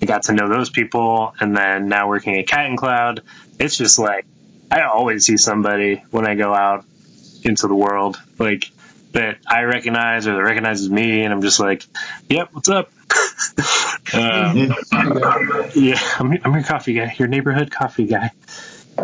I 0.00 0.06
got 0.06 0.24
to 0.24 0.32
know 0.32 0.48
those 0.48 0.70
people, 0.70 1.34
and 1.38 1.56
then 1.56 1.88
now 1.88 2.08
working 2.08 2.36
at 2.38 2.46
Cat 2.46 2.66
and 2.66 2.76
Cloud, 2.76 3.22
it's 3.58 3.76
just 3.76 3.98
like 3.98 4.26
I 4.70 4.82
always 4.82 5.26
see 5.26 5.36
somebody 5.36 6.02
when 6.10 6.26
I 6.26 6.34
go 6.34 6.54
out 6.54 6.84
into 7.44 7.68
the 7.68 7.74
world, 7.74 8.20
like 8.38 8.70
that 9.12 9.38
I 9.46 9.62
recognize 9.62 10.26
or 10.26 10.34
that 10.34 10.42
recognizes 10.42 10.88
me, 10.88 11.22
and 11.22 11.32
I'm 11.32 11.42
just 11.42 11.60
like, 11.60 11.84
"Yep, 12.28 12.48
what's 12.52 12.68
up?" 12.68 12.90
um, 14.14 14.56
yeah, 15.74 16.00
I'm, 16.18 16.38
I'm 16.44 16.54
your 16.54 16.62
coffee 16.62 16.94
guy, 16.94 17.14
your 17.18 17.28
neighborhood 17.28 17.70
coffee 17.70 18.06
guy. 18.06 18.30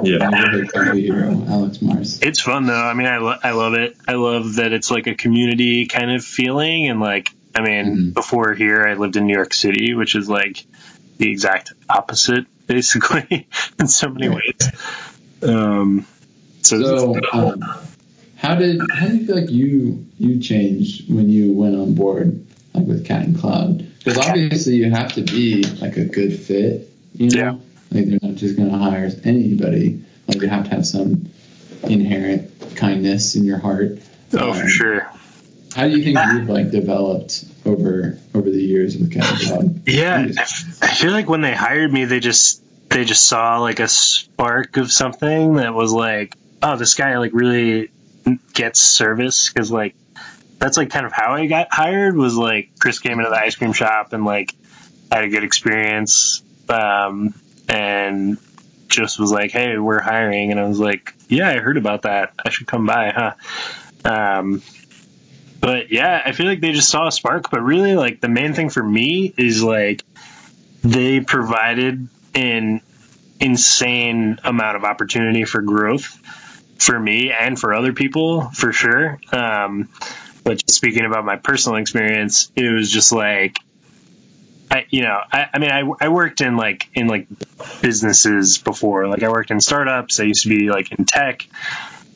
Yeah, 0.03 0.93
hero 0.95 1.45
Alex 1.49 1.83
Mars 1.83 2.21
It's 2.23 2.41
fun 2.41 2.67
though. 2.67 2.75
I 2.75 2.95
mean, 2.95 3.07
I, 3.07 3.19
lo- 3.19 3.39
I 3.43 3.51
love 3.53 3.75
it. 3.75 3.97
I 4.07 4.13
love 4.15 4.57
that 4.57 4.73
it's 4.73 4.91
like 4.91 5.07
a 5.07 5.15
community 5.15 5.87
kind 5.87 6.11
of 6.11 6.25
feeling. 6.25 6.89
And 6.89 7.01
like, 7.01 7.31
I 7.55 7.63
mean, 7.63 7.85
Mhm. 7.87 8.15
before 8.15 8.55
here, 8.55 8.85
I 8.87 8.95
lived 8.95 9.17
in 9.17 9.27
New 9.27 9.35
York 9.35 9.55
City, 9.55 9.95
which 9.95 10.15
is 10.15 10.29
like 10.29 10.65
the 11.19 11.31
exact 11.31 11.73
opposite, 11.89 12.47
basically, 12.67 13.49
in 13.81 13.89
so 13.89 14.09
many 14.09 14.29
ways. 14.29 14.71
Um, 15.43 16.07
so, 16.63 16.81
So, 16.83 17.21
um, 17.33 17.63
how 18.37 18.55
did 18.55 18.81
how 18.93 19.07
do 19.09 19.17
you 19.17 19.27
feel 19.27 19.37
like 19.37 19.51
you 19.51 20.07
you 20.19 20.41
changed 20.41 21.13
when 21.13 21.29
you 21.29 21.53
went 21.53 21.75
on 21.77 21.95
board 21.95 22.45
like 22.75 22.87
with 22.87 23.05
Cat 23.07 23.25
and 23.27 23.39
Cloud? 23.39 23.87
Because 23.99 24.19
obviously 24.19 24.77
you 24.77 24.91
have 24.91 25.13
to 25.15 25.23
be 25.23 25.65
like 25.81 25.97
a 25.97 26.05
good 26.05 26.39
fit, 26.39 26.89
you 27.15 27.31
know. 27.31 27.37
Yeah. 27.37 27.55
Like 27.91 28.07
they're 28.07 28.19
not 28.23 28.37
just 28.37 28.57
going 28.57 28.71
to 28.71 28.77
hire 28.79 29.11
anybody. 29.25 30.03
Like 30.27 30.43
you 30.43 30.49
have 30.49 30.65
to 30.65 30.71
have 30.71 30.87
some 30.87 31.31
inherent 31.85 32.77
kindness 32.77 33.35
in 33.37 33.45
your 33.45 33.59
heart. 33.59 33.99
oh, 34.35 34.51
Um, 34.51 34.61
for 34.61 34.69
sure. 34.69 35.11
How 35.75 35.87
do 35.87 35.97
you 35.97 36.03
think 36.03 36.19
you've 36.33 36.49
like 36.49 36.71
developed 36.71 37.45
over 37.65 38.19
over 38.35 38.51
the 38.51 38.61
years 38.61 38.97
with 38.97 39.13
Cat 39.13 39.25
Cloud? 39.41 39.87
Yeah, 39.87 40.27
I 40.83 40.95
feel 40.95 41.13
like 41.13 41.29
when 41.29 41.41
they 41.43 41.55
hired 41.55 41.93
me, 41.93 42.05
they 42.07 42.21
just 42.21 42.63
they 42.89 43.05
just 43.05 43.25
saw 43.25 43.59
like 43.59 43.79
a 43.79 43.87
spark 43.89 44.77
of 44.79 44.91
something 44.91 45.55
that 45.55 45.75
was 45.75 45.93
like, 45.93 46.35
oh, 46.63 46.77
this 46.77 46.95
guy 46.95 47.19
like 47.19 47.33
really 47.35 47.91
gets 48.55 48.81
service 48.81 49.51
because 49.53 49.71
like 49.71 49.95
that's 50.59 50.77
like 50.77 50.91
kind 50.91 51.07
of 51.07 51.13
how 51.13 51.35
I 51.35 51.47
got 51.47 51.69
hired 51.71 52.17
was 52.17 52.35
like 52.37 52.71
Chris 52.81 52.99
came 52.99 53.19
into 53.19 53.31
the 53.31 53.39
ice 53.39 53.55
cream 53.55 53.73
shop 53.73 54.13
and 54.15 54.25
like 54.25 54.55
had 55.13 55.25
a 55.25 55.29
good 55.29 55.45
experience 55.45 56.43
um, 56.69 57.35
and 57.69 58.39
just 58.89 59.19
was 59.19 59.31
like, 59.31 59.51
hey, 59.51 59.79
we're 59.79 60.01
hiring, 60.01 60.51
and 60.51 60.59
I 60.59 60.65
was 60.65 60.79
like, 60.79 61.15
yeah, 61.29 61.49
I 61.49 61.59
heard 61.59 61.77
about 61.77 62.03
that. 62.03 62.33
I 62.45 62.51
should 62.51 62.67
come 62.67 62.87
by, 62.87 63.11
huh? 63.11 63.35
Um, 64.05 64.63
but 65.61 65.91
yeah, 65.91 66.23
I 66.25 66.33
feel 66.33 66.47
like 66.47 66.61
they 66.61 66.73
just 66.73 66.89
saw 66.89 67.07
a 67.07 67.13
spark. 67.13 67.51
But 67.51 67.61
really, 67.63 67.95
like 67.95 68.21
the 68.21 68.29
main 68.29 68.55
thing 68.55 68.71
for 68.71 68.83
me 68.83 69.33
is 69.37 69.63
like 69.63 70.03
they 70.83 71.21
provided 71.21 72.09
an 72.35 72.81
insane 73.41 74.39
amount 74.45 74.77
of 74.77 74.85
opportunity 74.85 75.45
for 75.45 75.63
growth 75.63 76.19
for 76.79 76.99
me 76.99 77.33
and 77.33 77.59
for 77.59 77.75
other 77.75 77.93
people 77.93 78.51
for 78.51 78.73
sure. 78.73 79.19
Um, 79.33 79.89
but 80.45 80.65
just 80.65 80.75
speaking 80.77 81.05
about 81.05 81.25
my 81.25 81.37
personal 81.37 81.79
experience, 81.79 82.51
it 82.57 82.73
was 82.73 82.91
just 82.91 83.13
like, 83.13 83.59
I, 84.71 84.87
you 84.91 85.03
know, 85.03 85.21
I, 85.33 85.47
I 85.55 85.59
mean, 85.59 85.71
I, 85.71 85.91
I 86.01 86.09
worked 86.09 86.41
in 86.41 86.57
like, 86.57 86.89
in 86.95 87.07
like 87.09 87.27
businesses 87.81 88.59
before, 88.59 89.09
like 89.09 89.23
I 89.23 89.31
worked 89.31 89.51
in 89.51 89.61
startups. 89.61 90.21
I 90.21 90.25
used 90.25 90.43
to 90.43 90.49
be 90.49 90.71
like 90.71 90.93
in 90.93 91.05
tech, 91.05 91.47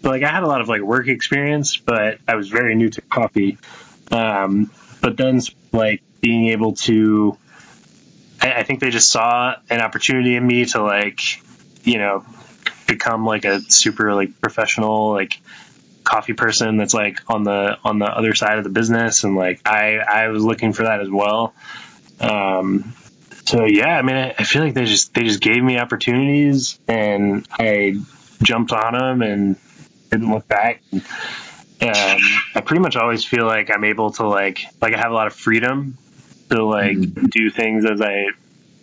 but 0.02 0.10
like 0.10 0.22
I 0.22 0.28
had 0.28 0.42
a 0.42 0.46
lot 0.46 0.60
of 0.60 0.68
like 0.68 0.82
work 0.82 1.08
experience, 1.08 1.76
but 1.76 2.18
I 2.28 2.34
was 2.34 2.48
very 2.48 2.74
new 2.74 2.90
to 2.90 3.00
coffee. 3.02 3.58
Um, 4.10 4.70
but 5.00 5.16
then 5.16 5.40
like 5.72 6.02
being 6.20 6.48
able 6.48 6.74
to, 6.74 7.38
I, 8.40 8.52
I 8.52 8.62
think 8.64 8.80
they 8.80 8.90
just 8.90 9.10
saw 9.10 9.56
an 9.70 9.80
opportunity 9.80 10.36
in 10.36 10.46
me 10.46 10.66
to 10.66 10.82
like, 10.82 11.20
you 11.84 11.98
know, 11.98 12.24
become 12.86 13.24
like 13.24 13.44
a 13.44 13.60
super 13.60 14.14
like 14.14 14.40
professional 14.40 15.12
like 15.12 15.40
coffee 16.04 16.32
person 16.34 16.76
that's 16.76 16.94
like 16.94 17.18
on 17.28 17.44
the 17.44 17.78
on 17.84 17.98
the 17.98 18.06
other 18.06 18.34
side 18.34 18.58
of 18.58 18.64
the 18.64 18.70
business 18.70 19.24
and 19.24 19.36
like 19.36 19.60
I 19.64 19.96
I 19.96 20.28
was 20.28 20.44
looking 20.44 20.72
for 20.72 20.82
that 20.84 21.00
as 21.00 21.08
well. 21.10 21.54
Um, 22.22 22.94
so 23.44 23.64
yeah, 23.64 23.98
I 23.98 24.02
mean, 24.02 24.16
I, 24.16 24.34
I 24.38 24.44
feel 24.44 24.62
like 24.62 24.74
they 24.74 24.84
just 24.84 25.14
they 25.14 25.24
just 25.24 25.40
gave 25.40 25.62
me 25.62 25.78
opportunities 25.78 26.78
and 26.88 27.46
I 27.50 27.96
jumped 28.42 28.72
on 28.72 28.94
them 28.94 29.22
and 29.22 29.56
didn't 30.10 30.30
look 30.30 30.46
back. 30.46 30.82
Um, 30.92 31.00
I 32.54 32.60
pretty 32.64 32.80
much 32.80 32.96
always 32.96 33.24
feel 33.24 33.44
like 33.44 33.70
I'm 33.70 33.84
able 33.84 34.12
to 34.12 34.26
like 34.28 34.64
like 34.80 34.94
I 34.94 34.98
have 34.98 35.10
a 35.10 35.14
lot 35.14 35.26
of 35.26 35.34
freedom 35.34 35.98
to 36.50 36.64
like 36.64 36.96
do 37.30 37.50
things 37.50 37.84
as 37.84 38.00
I 38.00 38.26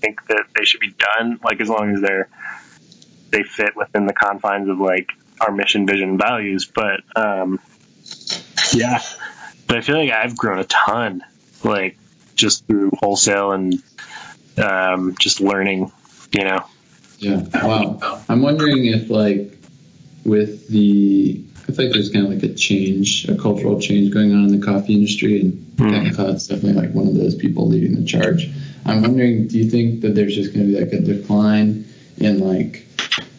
think 0.02 0.26
that 0.28 0.46
they 0.56 0.66
should 0.66 0.82
be 0.82 0.94
done. 0.98 1.40
Like 1.44 1.62
as 1.62 1.70
long 1.70 1.96
as 1.96 2.02
they're 2.02 2.30
they 3.32 3.44
fit 3.44 3.76
within 3.76 4.06
the 4.06 4.14
confines 4.14 4.68
of 4.70 4.80
like 4.80 5.10
our 5.40 5.52
mission, 5.52 5.88
vision, 5.88 6.10
and 6.10 6.20
values. 6.20 6.66
But 6.66 7.02
um, 7.16 7.60
yeah, 8.74 9.00
but 9.68 9.78
I 9.78 9.82
feel 9.82 9.98
like 9.98 10.12
I've 10.12 10.36
grown 10.36 10.60
a 10.60 10.66
ton, 10.66 11.24
like 11.64 11.98
just 12.40 12.66
through 12.66 12.92
wholesale 13.00 13.52
and 13.52 13.84
um, 14.58 15.16
just 15.20 15.42
learning. 15.42 15.92
You 16.32 16.46
know, 16.46 16.66
Yeah. 17.20 17.44
Wow. 17.54 18.22
I'm 18.30 18.42
wondering 18.42 18.86
if 18.86 19.10
like 19.10 19.58
with 20.24 20.68
the 20.70 21.44
I 21.68 21.72
feel 21.72 21.86
like 21.86 21.94
there's 21.94 22.10
kind 22.10 22.26
of 22.26 22.32
like 22.34 22.44
a 22.44 22.54
change, 22.54 23.28
a 23.30 23.36
cultural 23.36 23.80
change 23.80 24.12
going 24.12 24.32
on 24.32 24.46
in 24.46 24.60
the 24.60 24.66
coffee 24.66 24.94
industry, 24.94 25.42
and 25.42 25.66
Hmm. 25.80 25.92
Cat 25.92 26.04
and 26.08 26.16
Cloud's 26.16 26.48
definitely 26.48 26.82
like 26.82 26.94
one 26.94 27.08
of 27.08 27.16
those 27.16 27.36
people 27.36 27.68
leading 27.68 27.96
the 27.96 28.04
charge. 28.04 28.50
I'm 28.86 29.02
wondering, 29.02 29.48
do 29.48 29.58
you 29.58 29.70
think 29.70 30.02
that 30.02 30.14
there's 30.14 30.36
just 30.36 30.54
going 30.54 30.68
to 30.68 30.74
be 30.74 30.80
like 30.80 30.92
a 30.92 31.00
decline 31.00 31.86
in 32.18 32.40
like 32.40 32.86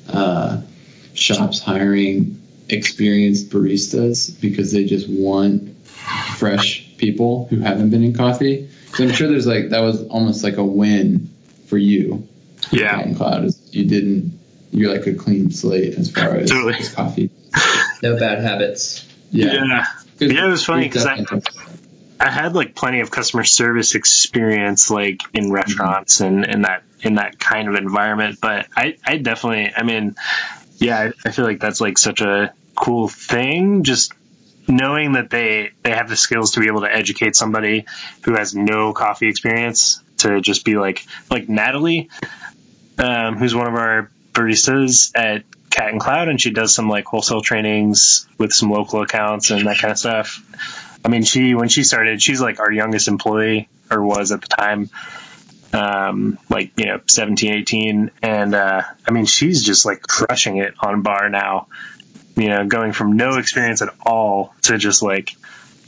uh, 0.08 0.62
shops 1.12 1.60
hiring 1.60 2.40
experienced 2.70 3.50
baristas 3.50 4.40
because 4.40 4.72
they 4.72 4.84
just 4.84 5.06
want 5.08 5.76
fresh 6.38 6.96
people 6.96 7.46
who 7.50 7.60
haven't 7.60 7.90
been 7.90 8.04
in 8.04 8.14
coffee? 8.14 8.70
So 8.94 9.04
I'm 9.04 9.12
sure 9.12 9.28
there's 9.28 9.46
like 9.46 9.70
that 9.70 9.80
was 9.80 10.06
almost 10.08 10.42
like 10.44 10.56
a 10.56 10.64
win 10.64 11.28
for 11.66 11.78
you. 11.78 12.26
yeah, 12.70 12.96
Cat 12.96 13.06
and 13.06 13.16
Cloud 13.16 13.44
is 13.44 13.74
you 13.74 13.84
didn't 13.84 14.38
you're 14.72 14.92
like 14.92 15.06
a 15.06 15.14
clean 15.14 15.50
slate 15.50 15.94
as 15.94 16.10
far 16.10 16.36
as, 16.36 16.50
Totally. 16.50 16.74
as 16.74 16.94
coffee. 16.94 17.30
No 18.02 18.16
bad 18.18 18.40
habits. 18.40 19.06
Yeah. 19.30 19.52
yeah. 19.52 19.86
Yeah, 20.18 20.46
it 20.46 20.50
was 20.50 20.64
funny 20.64 20.88
'cause 20.88 21.06
I- 21.06 21.24
I 22.22 22.30
had 22.30 22.54
like 22.54 22.74
plenty 22.74 23.00
of 23.00 23.10
customer 23.10 23.44
service 23.44 23.94
experience 23.94 24.90
like 24.90 25.22
in 25.32 25.44
mm-hmm. 25.44 25.52
restaurants 25.54 26.20
and 26.20 26.44
in 26.44 26.62
that 26.62 26.82
in 27.00 27.14
that 27.14 27.38
kind 27.38 27.66
of 27.68 27.74
environment. 27.76 28.38
But 28.42 28.66
I, 28.76 28.96
I 29.06 29.16
definitely 29.16 29.72
I 29.74 29.82
mean, 29.84 30.16
yeah, 30.76 30.98
I, 30.98 31.12
I 31.28 31.30
feel 31.32 31.46
like 31.46 31.60
that's 31.60 31.80
like 31.80 31.96
such 31.96 32.20
a 32.20 32.52
cool 32.76 33.08
thing. 33.08 33.84
Just 33.84 34.12
knowing 34.70 35.12
that 35.12 35.30
they 35.30 35.72
they 35.82 35.90
have 35.90 36.08
the 36.08 36.16
skills 36.16 36.52
to 36.52 36.60
be 36.60 36.66
able 36.66 36.82
to 36.82 36.94
educate 36.94 37.36
somebody 37.36 37.86
who 38.24 38.34
has 38.34 38.54
no 38.54 38.92
coffee 38.92 39.28
experience 39.28 40.02
to 40.18 40.40
just 40.40 40.64
be 40.64 40.76
like 40.76 41.04
like 41.30 41.48
Natalie, 41.48 42.10
um, 42.98 43.36
who's 43.36 43.54
one 43.54 43.66
of 43.66 43.74
our 43.74 44.10
baristas 44.32 45.10
at 45.14 45.44
Cat 45.70 45.90
and 45.90 46.00
Cloud, 46.00 46.28
and 46.28 46.40
she 46.40 46.50
does 46.50 46.74
some 46.74 46.88
like 46.88 47.04
wholesale 47.04 47.42
trainings 47.42 48.26
with 48.38 48.52
some 48.52 48.70
local 48.70 49.02
accounts 49.02 49.50
and 49.50 49.66
that 49.66 49.78
kind 49.78 49.92
of 49.92 49.98
stuff. 49.98 50.44
I 51.04 51.08
mean, 51.08 51.22
she 51.22 51.54
when 51.54 51.68
she 51.68 51.84
started, 51.84 52.22
she's 52.22 52.40
like 52.40 52.60
our 52.60 52.70
youngest 52.70 53.08
employee 53.08 53.68
or 53.90 54.02
was 54.04 54.32
at 54.32 54.40
the 54.40 54.48
time, 54.48 54.90
um, 55.72 56.38
like 56.48 56.72
you 56.76 56.86
know 56.86 57.00
17, 57.06 57.52
18, 57.54 58.10
and 58.22 58.54
uh, 58.54 58.82
I 59.06 59.10
mean 59.10 59.26
she's 59.26 59.62
just 59.62 59.86
like 59.86 60.02
crushing 60.02 60.58
it 60.58 60.74
on 60.80 61.02
bar 61.02 61.28
now. 61.28 61.68
You 62.36 62.48
know, 62.48 62.66
going 62.66 62.92
from 62.92 63.16
no 63.16 63.38
experience 63.38 63.82
at 63.82 63.90
all 64.04 64.54
to 64.62 64.78
just 64.78 65.02
like 65.02 65.34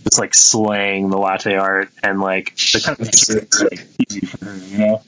just 0.05 0.19
like 0.19 0.35
slaying 0.35 1.11
the 1.11 1.17
latte 1.19 1.55
art 1.55 1.89
and 2.03 2.21
like 2.21 2.57
the 2.57 2.81
kind 2.85 3.01
of 3.01 3.71
like 3.71 3.87
easy 4.11 4.27
for 4.27 4.45
her, 4.45 4.57
you 4.57 4.79
know. 4.79 5.03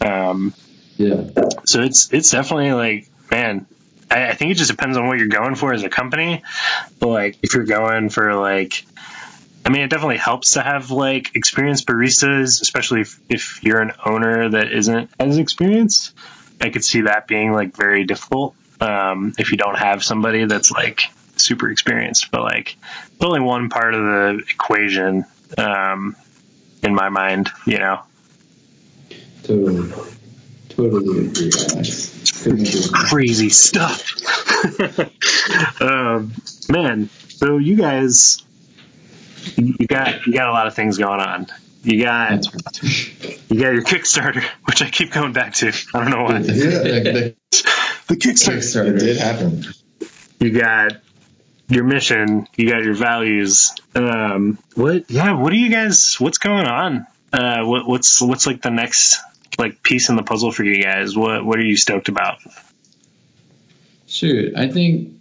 Um, 0.00 0.54
Yeah. 0.96 1.24
so 1.64 1.80
it's 1.82 2.12
it's 2.12 2.30
definitely 2.30 2.72
like 2.72 3.08
man 3.30 3.66
I, 4.10 4.28
I 4.28 4.34
think 4.34 4.50
it 4.52 4.54
just 4.54 4.70
depends 4.70 4.96
on 4.96 5.06
what 5.06 5.18
you're 5.18 5.28
going 5.28 5.54
for 5.54 5.72
as 5.72 5.82
a 5.82 5.88
company 5.88 6.42
but 6.98 7.08
like 7.08 7.38
if 7.42 7.54
you're 7.54 7.64
going 7.64 8.08
for 8.10 8.34
like 8.34 8.84
i 9.64 9.68
mean 9.70 9.82
it 9.82 9.90
definitely 9.90 10.16
helps 10.18 10.54
to 10.54 10.62
have 10.62 10.90
like 10.90 11.34
experienced 11.36 11.86
baristas 11.86 12.60
especially 12.62 13.02
if, 13.02 13.20
if 13.28 13.62
you're 13.64 13.80
an 13.80 13.92
owner 14.04 14.50
that 14.50 14.72
isn't 14.72 15.10
as 15.18 15.38
experienced 15.38 16.14
i 16.60 16.68
could 16.70 16.84
see 16.84 17.02
that 17.02 17.26
being 17.26 17.52
like 17.52 17.74
very 17.76 18.04
difficult 18.04 18.54
um, 18.80 19.32
if 19.38 19.50
you 19.50 19.56
don't 19.56 19.78
have 19.78 20.02
somebody 20.02 20.44
that's 20.44 20.70
like 20.70 21.02
super 21.36 21.70
experienced 21.70 22.30
but 22.30 22.42
like 22.42 22.76
it's 23.12 23.24
only 23.24 23.40
one 23.40 23.68
part 23.70 23.94
of 23.94 24.02
the 24.02 24.42
equation 24.50 25.24
um, 25.58 26.14
in 26.82 26.94
my 26.94 27.08
mind 27.08 27.48
you 27.66 27.78
know 27.78 28.02
Totally. 29.42 29.90
Totally 30.68 31.26
agree, 31.26 31.50
Alex. 31.70 32.42
Couldn't 32.42 32.68
agree 32.68 32.80
more. 32.80 33.08
crazy 33.08 33.48
stuff. 33.48 34.14
um, 35.80 36.32
man, 36.68 37.08
so 37.28 37.58
you 37.58 37.76
guys, 37.76 38.44
you 39.56 39.86
got 39.86 40.26
you 40.26 40.32
got 40.32 40.48
a 40.48 40.52
lot 40.52 40.66
of 40.66 40.74
things 40.74 40.98
going 40.98 41.20
on. 41.20 41.46
You 41.82 42.04
got 42.04 42.44
you 42.82 43.60
got 43.60 43.72
your 43.72 43.82
Kickstarter, 43.82 44.42
which 44.64 44.82
I 44.82 44.90
keep 44.90 45.12
going 45.12 45.32
back 45.32 45.54
to. 45.54 45.72
I 45.94 45.98
don't 45.98 46.10
know 46.10 46.22
why. 46.22 46.38
Yeah, 46.38 46.44
the, 46.44 47.34
The 48.10 48.16
Kickstarter. 48.16 48.58
Kickstarter. 48.58 48.96
It 48.96 48.98
did 48.98 49.16
happen. 49.18 49.64
You 50.40 50.50
got 50.50 51.00
your 51.68 51.84
mission. 51.84 52.48
You 52.56 52.68
got 52.68 52.82
your 52.82 52.94
values. 52.94 53.72
Um, 53.94 54.58
what? 54.74 55.08
Yeah. 55.08 55.34
What 55.34 55.50
do 55.50 55.56
you 55.56 55.70
guys? 55.70 56.16
What's 56.18 56.38
going 56.38 56.66
on? 56.66 57.06
Uh, 57.32 57.62
what, 57.62 57.86
what's 57.86 58.20
what's 58.20 58.48
like 58.48 58.62
the 58.62 58.70
next 58.70 59.20
like 59.60 59.84
piece 59.84 60.08
in 60.08 60.16
the 60.16 60.24
puzzle 60.24 60.50
for 60.50 60.64
you 60.64 60.82
guys? 60.82 61.16
What 61.16 61.44
What 61.44 61.60
are 61.60 61.64
you 61.64 61.76
stoked 61.76 62.08
about? 62.08 62.38
Shoot, 64.08 64.56
I 64.56 64.66
think 64.66 65.12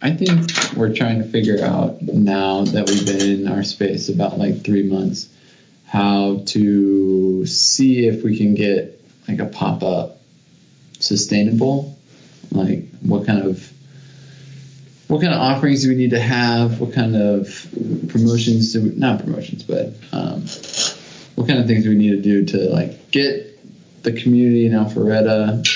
I 0.00 0.12
think 0.12 0.76
we're 0.76 0.94
trying 0.94 1.18
to 1.18 1.28
figure 1.28 1.64
out 1.64 2.00
now 2.00 2.62
that 2.62 2.88
we've 2.88 3.04
been 3.04 3.40
in 3.40 3.48
our 3.48 3.64
space 3.64 4.08
about 4.08 4.38
like 4.38 4.62
three 4.62 4.84
months 4.84 5.28
how 5.86 6.44
to 6.46 7.44
see 7.44 8.06
if 8.06 8.22
we 8.22 8.38
can 8.38 8.54
get 8.54 9.02
like 9.26 9.40
a 9.40 9.46
pop 9.46 9.82
up 9.82 10.21
sustainable. 11.02 11.96
Like 12.50 12.88
what 13.00 13.26
kind 13.26 13.42
of 13.42 13.72
what 15.08 15.20
kind 15.20 15.34
of 15.34 15.40
offerings 15.40 15.82
do 15.82 15.90
we 15.90 15.94
need 15.94 16.10
to 16.10 16.20
have? 16.20 16.80
What 16.80 16.94
kind 16.94 17.16
of 17.16 17.68
promotions 18.08 18.72
do 18.72 18.82
we, 18.82 18.90
not 18.90 19.20
promotions, 19.20 19.62
but 19.62 19.88
um, 20.12 20.46
what 21.34 21.48
kind 21.48 21.60
of 21.60 21.66
things 21.66 21.84
do 21.84 21.90
we 21.90 21.96
need 21.96 22.10
to 22.10 22.22
do 22.22 22.44
to 22.46 22.70
like 22.70 23.10
get 23.10 23.48
the 24.02 24.12
community 24.12 24.66
in 24.66 24.72
Alpharetta 24.72 25.66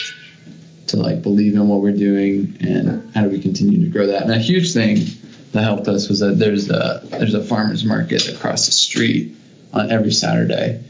to 0.89 0.97
like 0.97 1.22
believe 1.22 1.55
in 1.55 1.68
what 1.68 1.81
we're 1.81 1.93
doing 1.93 2.57
and 2.61 3.14
how 3.14 3.22
do 3.22 3.29
we 3.29 3.41
continue 3.41 3.85
to 3.85 3.91
grow 3.91 4.07
that? 4.07 4.22
And 4.22 4.33
a 4.33 4.39
huge 4.39 4.72
thing 4.72 5.05
that 5.53 5.62
helped 5.62 5.89
us 5.89 6.09
was 6.09 6.20
that 6.20 6.39
there's 6.39 6.70
a 6.70 7.03
there's 7.05 7.35
a 7.35 7.43
farmers 7.43 7.85
market 7.85 8.29
across 8.29 8.66
the 8.66 8.72
street 8.72 9.37
on 9.72 9.91
every 9.91 10.12
Saturday. 10.12 10.83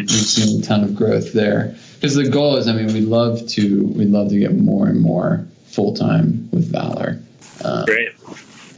We've 0.00 0.10
seen 0.10 0.60
a 0.60 0.62
ton 0.64 0.84
of 0.84 0.94
growth 0.94 1.32
there 1.32 1.76
because 1.94 2.14
the 2.14 2.28
goal 2.28 2.56
is, 2.56 2.68
I 2.68 2.72
mean, 2.72 2.86
we 2.92 3.00
love 3.00 3.46
to 3.48 3.84
we 3.84 4.06
love 4.06 4.30
to 4.30 4.38
get 4.38 4.54
more 4.54 4.88
and 4.88 5.00
more 5.00 5.46
full 5.66 5.94
time 5.94 6.48
with 6.52 6.70
Valor. 6.70 7.20
Um, 7.64 7.84
Great. 7.84 8.08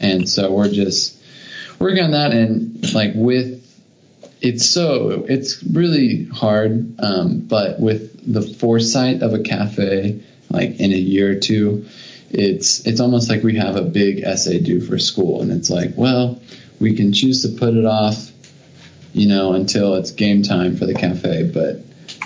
and 0.00 0.28
so 0.28 0.52
we're 0.52 0.70
just 0.70 1.18
working 1.78 2.04
on 2.04 2.12
that 2.12 2.32
and 2.32 2.92
like 2.94 3.12
with 3.14 3.60
it's 4.40 4.68
so 4.68 5.24
it's 5.28 5.62
really 5.62 6.26
hard 6.26 6.94
um, 7.00 7.40
but 7.40 7.80
with 7.80 8.32
the 8.32 8.42
foresight 8.42 9.22
of 9.22 9.32
a 9.32 9.42
cafe 9.42 10.22
like 10.50 10.78
in 10.80 10.92
a 10.92 10.96
year 10.96 11.32
or 11.32 11.40
two 11.40 11.86
it's 12.30 12.86
it's 12.86 13.00
almost 13.00 13.30
like 13.30 13.42
we 13.42 13.56
have 13.56 13.76
a 13.76 13.82
big 13.82 14.20
essay 14.20 14.58
due 14.58 14.80
for 14.80 14.98
school 14.98 15.40
and 15.40 15.50
it's 15.50 15.70
like 15.70 15.92
well 15.96 16.40
we 16.80 16.94
can 16.94 17.12
choose 17.12 17.42
to 17.42 17.48
put 17.58 17.74
it 17.74 17.86
off 17.86 18.30
you 19.14 19.26
know 19.26 19.54
until 19.54 19.94
it's 19.94 20.10
game 20.10 20.42
time 20.42 20.76
for 20.76 20.84
the 20.84 20.94
cafe 20.94 21.50
but 21.50 21.80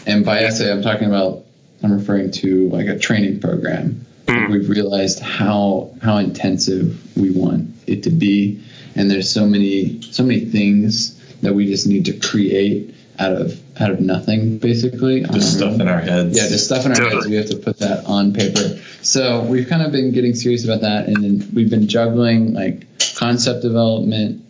and 0.07 0.25
by 0.25 0.41
essay 0.41 0.73
i'm 0.73 0.83
talking 0.83 1.07
about 1.07 1.45
I'm 1.83 1.93
referring 1.93 2.31
to 2.33 2.69
like 2.71 2.87
a 2.87 2.99
training 2.99 3.41
program. 3.41 4.05
Like, 4.27 4.49
we've 4.49 4.69
realized 4.69 5.21
how 5.21 5.91
how 6.03 6.19
intensive 6.19 7.17
we 7.17 7.31
want 7.31 7.71
it 7.87 8.03
to 8.03 8.11
be, 8.11 8.63
and 8.95 9.11
there's 9.11 9.31
so 9.31 9.47
many 9.47 10.03
so 10.03 10.23
many 10.23 10.41
things 10.41 11.15
that 11.41 11.55
we 11.55 11.67
just 11.67 11.87
need 11.87 12.07
to 12.07 12.19
create 12.19 12.95
out 13.19 13.33
of 13.33 13.81
out 13.81 13.91
of 13.91 14.01
nothing, 14.01 14.59
basically. 14.59 15.23
Just 15.23 15.57
stuff 15.57 15.75
own. 15.75 15.81
in 15.81 15.89
our 15.89 16.01
heads. 16.01 16.37
Yeah, 16.37 16.49
just 16.49 16.67
stuff 16.67 16.85
in 16.85 16.93
our 16.93 16.97
Totally. 16.99 17.15
heads. 17.15 17.29
We 17.29 17.37
have 17.37 17.51
to 17.51 17.57
put 17.57 17.79
that 17.79 18.05
on 18.05 18.35
paper. 18.35 18.83
So 19.03 19.43
we've 19.45 19.69
kind 19.69 19.83
of 19.83 19.93
been 19.93 20.13
getting 20.13 20.35
serious 20.35 20.65
about 20.65 20.83
that, 20.83 21.07
and 21.07 21.17
then 21.25 21.51
we've 21.55 21.71
been 21.71 21.89
juggling 21.89 22.53
like 22.53 22.87
concept 23.17 23.63
development 23.63 24.45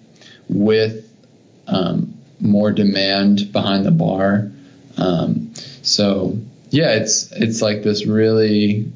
with 0.49 1.09
um, 1.69 2.18
more 2.41 2.71
demand 2.73 3.53
behind 3.53 3.85
the 3.85 3.91
bar. 3.91 4.51
Um, 4.97 5.53
so 5.83 6.39
yeah, 6.71 6.95
it's 6.95 7.31
it's 7.33 7.63
like 7.63 7.83
this 7.83 8.07
really, 8.07 8.91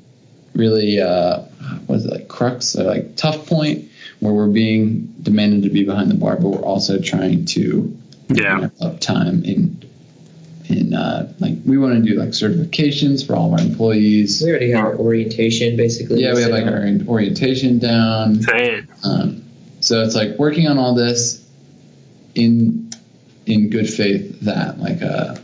really 0.54 1.00
uh, 1.00 1.40
what 1.86 1.96
is 1.96 2.04
it 2.04 2.12
like 2.12 2.28
crux 2.28 2.76
or 2.76 2.84
like 2.84 3.16
tough 3.16 3.46
point 3.46 3.90
where 4.20 4.32
we're 4.32 4.48
being 4.48 5.14
demanded 5.22 5.64
to 5.64 5.70
be 5.70 5.84
behind 5.84 6.10
the 6.10 6.14
bar, 6.14 6.36
but 6.36 6.48
we're 6.48 6.60
also 6.62 7.00
trying 7.00 7.44
to 7.46 7.96
Yeah. 8.28 8.68
up 8.80 9.00
time 9.00 9.44
in 9.44 9.82
in 10.68 10.94
uh, 10.94 11.32
like 11.40 11.54
we 11.66 11.76
want 11.76 11.94
to 11.94 12.08
do 12.08 12.18
like 12.18 12.30
certifications 12.30 13.26
for 13.26 13.34
all 13.34 13.52
of 13.52 13.60
our 13.60 13.66
employees. 13.66 14.42
We 14.42 14.50
already 14.50 14.70
have 14.70 14.84
our 14.84 14.96
orientation 14.96 15.76
basically. 15.76 16.22
Yeah, 16.22 16.34
we 16.34 16.42
have 16.42 16.50
like 16.50 16.66
our 16.66 16.86
orientation 17.08 17.78
down. 17.78 18.42
Say. 18.42 18.82
Um, 19.04 19.44
so 19.80 20.02
it's 20.02 20.14
like 20.14 20.38
working 20.38 20.68
on 20.68 20.78
all 20.78 20.94
this 20.94 21.44
in 22.34 22.91
in 23.46 23.70
good 23.70 23.88
faith 23.88 24.40
that 24.42 24.78
like 24.78 25.00
a 25.02 25.42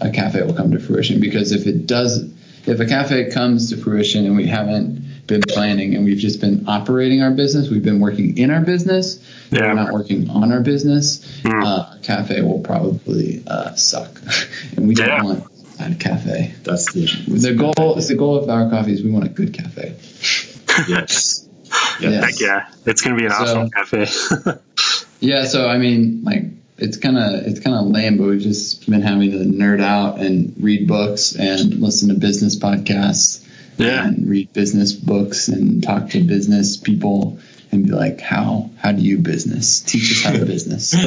a 0.00 0.10
cafe 0.10 0.42
will 0.42 0.54
come 0.54 0.72
to 0.72 0.80
fruition. 0.80 1.20
Because 1.20 1.52
if 1.52 1.66
it 1.66 1.86
does, 1.86 2.28
if 2.66 2.80
a 2.80 2.86
cafe 2.86 3.30
comes 3.30 3.70
to 3.70 3.76
fruition 3.76 4.26
and 4.26 4.36
we 4.36 4.46
haven't 4.46 5.26
been 5.28 5.42
planning 5.42 5.94
and 5.94 6.04
we've 6.04 6.18
just 6.18 6.40
been 6.40 6.64
operating 6.68 7.22
our 7.22 7.30
business, 7.30 7.70
we've 7.70 7.84
been 7.84 8.00
working 8.00 8.36
in 8.36 8.50
our 8.50 8.60
business, 8.62 9.20
Yeah. 9.52 9.68
we're 9.68 9.74
not 9.74 9.92
working 9.92 10.28
on 10.28 10.50
our 10.52 10.60
business, 10.60 11.20
Mm. 11.44 11.64
uh, 11.64 11.96
cafe 12.02 12.42
will 12.42 12.58
probably 12.60 13.42
uh, 13.46 13.74
suck, 13.76 14.20
and 14.76 14.88
we 14.88 14.94
don't 14.96 15.22
want 15.24 15.44
that 15.78 16.00
cafe. 16.00 16.52
That's 16.64 16.92
the 16.92 17.06
The 17.28 17.54
goal 17.54 17.96
is 17.96 18.08
the 18.08 18.16
goal 18.16 18.36
of 18.36 18.50
our 18.50 18.68
coffee 18.70 18.92
is 18.92 19.02
we 19.04 19.10
want 19.12 19.26
a 19.26 19.28
good 19.28 19.54
cafe. 19.54 19.94
yes. 20.88 21.48
Yes. 22.00 22.24
Heck 22.24 22.40
yeah. 22.40 22.66
It's 22.86 23.02
going 23.02 23.16
to 23.16 23.20
be 23.20 23.26
an 23.26 23.30
So- 23.32 23.36
awesome 23.36 23.70
cafe. 23.70 24.58
Yeah, 25.20 25.44
so 25.44 25.68
I 25.68 25.78
mean, 25.78 26.22
like 26.24 26.46
it's 26.82 26.96
kind 26.96 27.16
of 27.16 27.46
it's 27.46 27.60
kind 27.60 27.76
of 27.76 27.86
lame, 27.86 28.16
but 28.18 28.26
we've 28.26 28.40
just 28.40 28.88
been 28.88 29.02
having 29.02 29.30
to 29.30 29.38
nerd 29.38 29.80
out 29.82 30.20
and 30.20 30.54
read 30.60 30.86
books 30.88 31.34
and 31.36 31.80
listen 31.80 32.08
to 32.08 32.14
business 32.14 32.58
podcasts 32.58 33.46
Yeah. 33.78 34.06
and 34.06 34.28
read 34.28 34.52
business 34.52 34.92
books 34.92 35.48
and 35.48 35.82
talk 35.82 36.10
to 36.10 36.22
business 36.22 36.76
people 36.76 37.38
and 37.70 37.84
be 37.86 37.92
like, 37.92 38.20
how 38.20 38.70
how 38.78 38.92
do 38.92 39.00
you 39.02 39.18
business? 39.18 39.80
Teach 39.80 40.12
us 40.12 40.22
how 40.24 40.32
to 40.38 40.44
business. 40.44 40.94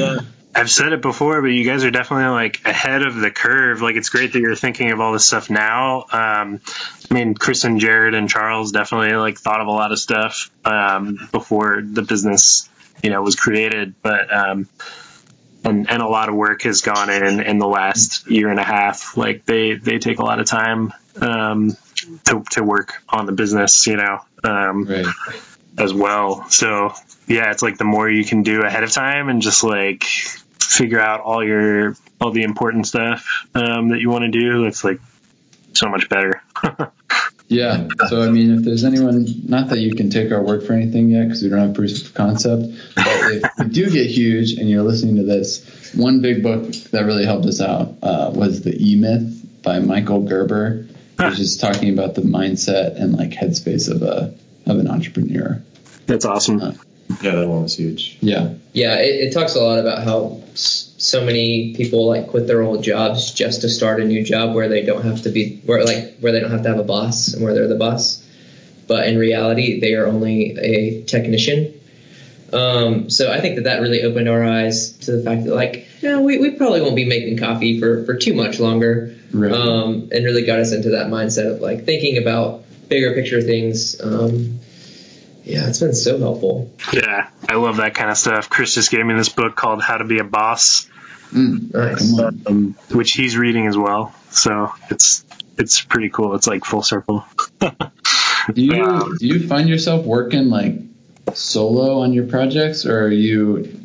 I've 0.58 0.70
said 0.70 0.94
it 0.94 1.02
before, 1.02 1.42
but 1.42 1.48
you 1.48 1.64
guys 1.64 1.84
are 1.84 1.90
definitely 1.90 2.28
like 2.30 2.62
ahead 2.64 3.02
of 3.02 3.14
the 3.14 3.30
curve. 3.30 3.82
Like 3.82 3.96
it's 3.96 4.08
great 4.08 4.32
that 4.32 4.40
you're 4.40 4.54
thinking 4.56 4.90
of 4.90 5.00
all 5.00 5.12
this 5.12 5.26
stuff 5.26 5.50
now. 5.50 6.04
Um, 6.10 6.60
I 7.10 7.14
mean, 7.14 7.34
Chris 7.34 7.64
and 7.64 7.78
Jared 7.78 8.14
and 8.14 8.26
Charles 8.26 8.72
definitely 8.72 9.14
like 9.16 9.36
thought 9.38 9.60
of 9.60 9.66
a 9.66 9.70
lot 9.70 9.92
of 9.92 9.98
stuff 9.98 10.50
um, 10.64 11.28
before 11.30 11.82
the 11.84 12.00
business, 12.00 12.70
you 13.02 13.10
know, 13.10 13.20
was 13.20 13.36
created. 13.36 13.96
But 14.00 14.32
um, 14.34 14.66
and 15.66 15.90
and 15.90 16.02
a 16.02 16.06
lot 16.06 16.28
of 16.28 16.34
work 16.34 16.62
has 16.62 16.80
gone 16.80 17.10
in 17.10 17.40
in 17.40 17.58
the 17.58 17.66
last 17.66 18.30
year 18.30 18.48
and 18.48 18.60
a 18.60 18.64
half. 18.64 19.16
Like 19.16 19.44
they 19.44 19.74
they 19.74 19.98
take 19.98 20.18
a 20.18 20.24
lot 20.24 20.40
of 20.40 20.46
time 20.46 20.92
um, 21.20 21.76
to 22.24 22.44
to 22.52 22.62
work 22.62 23.02
on 23.08 23.26
the 23.26 23.32
business, 23.32 23.86
you 23.86 23.96
know. 23.96 24.20
Um, 24.44 24.84
right. 24.84 25.06
as 25.78 25.92
well. 25.92 26.48
So 26.50 26.94
yeah, 27.26 27.50
it's 27.50 27.62
like 27.62 27.78
the 27.78 27.84
more 27.84 28.08
you 28.08 28.24
can 28.24 28.42
do 28.42 28.62
ahead 28.62 28.84
of 28.84 28.92
time 28.92 29.28
and 29.28 29.42
just 29.42 29.64
like 29.64 30.04
figure 30.04 31.00
out 31.00 31.20
all 31.20 31.44
your 31.44 31.96
all 32.20 32.30
the 32.30 32.42
important 32.42 32.86
stuff 32.86 33.46
um, 33.54 33.88
that 33.88 34.00
you 34.00 34.08
want 34.10 34.24
to 34.24 34.30
do. 34.30 34.64
It's 34.64 34.84
like 34.84 35.00
so 35.72 35.88
much 35.88 36.08
better. 36.08 36.42
Yeah. 37.48 37.86
So 38.08 38.22
I 38.22 38.30
mean, 38.30 38.58
if 38.58 38.64
there's 38.64 38.84
anyone, 38.84 39.24
not 39.48 39.68
that 39.68 39.78
you 39.78 39.94
can 39.94 40.10
take 40.10 40.32
our 40.32 40.42
word 40.42 40.66
for 40.66 40.72
anything 40.72 41.08
yet, 41.10 41.24
because 41.24 41.42
we 41.42 41.48
don't 41.48 41.60
have 41.60 41.74
proof 41.74 42.04
of 42.04 42.14
concept, 42.14 42.62
but 42.96 43.06
if 43.06 43.42
we 43.58 43.68
do 43.68 43.90
get 43.90 44.06
huge 44.10 44.52
and 44.54 44.68
you're 44.68 44.82
listening 44.82 45.16
to 45.16 45.22
this, 45.22 45.92
one 45.94 46.20
big 46.22 46.42
book 46.42 46.72
that 46.90 47.04
really 47.04 47.24
helped 47.24 47.46
us 47.46 47.60
out 47.60 47.94
uh, 48.02 48.32
was 48.34 48.62
the 48.62 48.74
E 48.76 48.96
Myth 48.96 49.62
by 49.62 49.78
Michael 49.78 50.22
Gerber, 50.22 50.86
which 51.18 51.38
is 51.38 51.56
talking 51.56 51.92
about 51.96 52.14
the 52.16 52.22
mindset 52.22 53.00
and 53.00 53.16
like 53.16 53.30
headspace 53.30 53.88
of 53.90 54.02
a 54.02 54.34
of 54.66 54.78
an 54.80 54.88
entrepreneur. 54.88 55.62
That's 56.06 56.24
awesome. 56.24 56.58
Yeah, 57.22 57.36
that 57.36 57.46
one 57.48 57.62
was 57.62 57.76
huge. 57.76 58.18
Yeah. 58.20 58.54
Yeah, 58.72 58.96
it, 58.96 59.28
it 59.28 59.32
talks 59.32 59.54
a 59.54 59.60
lot 59.60 59.78
about 59.78 60.02
how 60.02 60.42
s- 60.52 60.85
so 61.06 61.24
many 61.24 61.74
people 61.74 62.06
like 62.06 62.28
quit 62.28 62.46
their 62.46 62.62
old 62.62 62.82
jobs 62.82 63.32
just 63.32 63.60
to 63.60 63.68
start 63.68 64.00
a 64.00 64.04
new 64.04 64.24
job 64.24 64.54
where 64.54 64.68
they 64.68 64.82
don't 64.82 65.04
have 65.04 65.22
to 65.22 65.30
be 65.30 65.60
where 65.64 65.84
like 65.84 66.16
where 66.18 66.32
they 66.32 66.40
don't 66.40 66.50
have 66.50 66.62
to 66.62 66.68
have 66.68 66.78
a 66.78 66.84
boss 66.84 67.32
and 67.32 67.44
where 67.44 67.54
they're 67.54 67.68
the 67.68 67.76
boss. 67.76 68.22
But 68.88 69.06
in 69.06 69.18
reality, 69.18 69.80
they 69.80 69.94
are 69.94 70.06
only 70.06 70.56
a 70.58 71.04
technician. 71.04 71.74
Um, 72.52 73.10
so 73.10 73.32
I 73.32 73.40
think 73.40 73.56
that 73.56 73.64
that 73.64 73.80
really 73.80 74.02
opened 74.02 74.28
our 74.28 74.44
eyes 74.44 74.92
to 74.98 75.12
the 75.12 75.22
fact 75.22 75.44
that 75.44 75.54
like, 75.54 75.86
yeah, 76.00 76.20
we, 76.20 76.38
we 76.38 76.52
probably 76.52 76.80
won't 76.80 76.94
be 76.94 77.04
making 77.04 77.38
coffee 77.38 77.80
for, 77.80 78.04
for 78.04 78.14
too 78.14 78.34
much 78.34 78.60
longer. 78.60 79.16
Right. 79.32 79.50
Um, 79.50 80.08
and 80.12 80.24
really 80.24 80.46
got 80.46 80.60
us 80.60 80.72
into 80.72 80.90
that 80.90 81.08
mindset 81.08 81.52
of 81.52 81.60
like 81.60 81.84
thinking 81.84 82.18
about 82.18 82.62
bigger 82.88 83.14
picture 83.14 83.42
things. 83.42 84.00
Um, 84.00 84.60
yeah, 85.44 85.68
it's 85.68 85.80
been 85.80 85.94
so 85.94 86.18
helpful. 86.18 86.72
Yeah, 86.92 87.28
I 87.48 87.54
love 87.54 87.76
that 87.78 87.94
kind 87.94 88.10
of 88.10 88.16
stuff. 88.16 88.50
Chris 88.50 88.74
just 88.74 88.90
gave 88.90 89.04
me 89.04 89.14
this 89.14 89.28
book 89.28 89.54
called 89.54 89.82
How 89.82 89.96
to 89.96 90.04
Be 90.04 90.18
a 90.18 90.24
Boss, 90.24 90.88
Mm, 91.32 91.74
Nice. 91.74 92.18
um, 92.46 92.74
which 92.90 93.12
he's 93.12 93.36
reading 93.36 93.66
as 93.66 93.76
well. 93.76 94.14
So 94.30 94.72
it's 94.90 95.24
it's 95.58 95.80
pretty 95.82 96.10
cool. 96.10 96.34
It's 96.34 96.46
like 96.46 96.64
full 96.64 96.82
circle. 96.82 97.24
Do 97.60 98.62
you 98.62 99.16
do 99.18 99.26
you 99.26 99.48
find 99.48 99.68
yourself 99.68 100.06
working 100.06 100.50
like 100.50 100.74
solo 101.34 102.00
on 102.02 102.12
your 102.12 102.26
projects, 102.26 102.86
or 102.86 103.06
are 103.06 103.10
you 103.10 103.80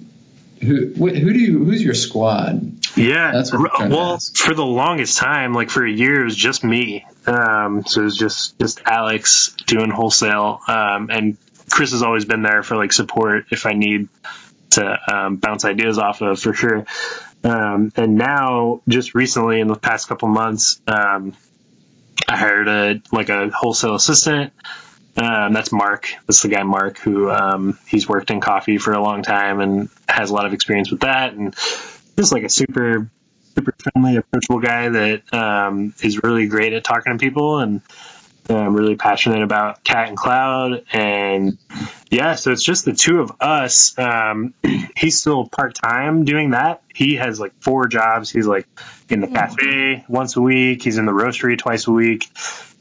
who 0.62 0.94
who 0.94 1.34
do 1.34 1.40
you 1.40 1.64
who's 1.66 1.84
your 1.84 1.96
squad? 1.96 2.78
Yeah, 2.96 3.32
That's 3.32 3.52
what 3.54 3.72
I'm 3.80 3.90
well, 3.90 4.20
for 4.36 4.54
the 4.54 4.66
longest 4.66 5.18
time, 5.18 5.54
like 5.54 5.70
for 5.70 5.84
a 5.86 5.90
year, 5.92 6.22
it 6.22 6.26
was 6.26 6.36
just 6.36 6.64
me. 6.64 7.06
Um, 7.26 7.84
so 7.86 8.02
it 8.02 8.04
was 8.04 8.18
just 8.18 8.60
just 8.60 8.82
Alex 8.86 9.56
doing 9.66 9.90
wholesale, 9.90 10.60
um, 10.68 11.10
and 11.10 11.38
Chris 11.72 11.92
has 11.92 12.04
always 12.04 12.26
been 12.26 12.44
there 12.44 12.62
for 12.64 12.76
like 12.76 12.92
support 12.94 13.46
if 13.50 13.66
I 13.66 13.72
need 13.74 14.10
to 14.72 15.00
um, 15.12 15.38
bounce 15.38 15.66
ideas 15.66 15.98
off 15.98 16.22
of 16.22 16.40
for 16.40 16.54
sure. 16.54 16.86
Um, 17.44 17.92
and 17.96 18.16
now, 18.16 18.82
just 18.88 19.16
recently, 19.16 19.60
in 19.60 19.68
the 19.68 19.76
past 19.76 20.08
couple 20.08 20.28
months, 20.28 20.82
um, 20.88 21.36
I 22.28 22.38
hired 22.38 22.68
a 22.68 23.02
like 23.12 23.30
a 23.30 23.50
wholesale 23.50 23.96
assistant. 23.96 24.54
Um, 25.18 25.54
that's 25.54 25.72
Mark. 25.72 26.08
That's 26.28 26.42
the 26.42 26.50
guy 26.50 26.64
Mark 26.64 26.98
who 27.00 27.30
um, 27.30 27.78
he's 27.88 28.08
worked 28.08 28.32
in 28.32 28.40
coffee 28.40 28.78
for 28.78 28.94
a 28.94 29.02
long 29.02 29.24
time 29.24 29.60
and 29.60 29.90
has 30.08 30.30
a 30.30 30.34
lot 30.34 30.46
of 30.46 30.54
experience 30.54 30.90
with 30.92 31.02
that. 31.02 31.34
And 31.34 31.54
just 32.16 32.32
like 32.32 32.44
a 32.44 32.50
super 32.50 33.10
super 33.56 33.74
friendly, 33.78 34.16
approachable 34.16 34.60
guy 34.60 34.90
that 34.90 35.34
um, 35.34 35.94
is 36.02 36.24
really 36.24 36.48
great 36.48 36.74
at 36.74 36.84
talking 36.84 37.18
to 37.18 37.20
people 37.20 37.60
and 37.60 37.82
um, 38.50 38.76
really 38.76 38.96
passionate 38.96 39.44
about 39.44 39.84
Cat 39.84 40.10
and 40.10 40.18
Cloud. 40.18 40.84
And 40.92 41.58
yeah, 42.10 42.36
so 42.36 42.52
it's 42.52 42.64
just 42.64 42.86
the 42.86 42.94
two 42.94 43.22
of 43.22 43.32
us. 43.40 43.98
Um, 43.98 44.54
he's 44.98 45.20
still 45.20 45.48
part 45.48 45.76
time 45.76 46.26
doing 46.26 46.52
that. 46.52 46.82
He 46.94 47.16
has 47.16 47.40
like 47.40 47.54
four 47.62 47.88
jobs. 47.88 48.30
He's 48.30 48.48
like 48.48 48.68
in 49.10 49.22
the 49.22 49.28
cafe 49.28 50.06
once 50.08 50.36
a 50.36 50.42
week. 50.42 50.84
He's 50.84 50.98
in 50.98 51.06
the 51.06 51.12
roastery 51.12 51.58
twice 51.58 51.88
a 51.88 51.92
week. 51.92 52.28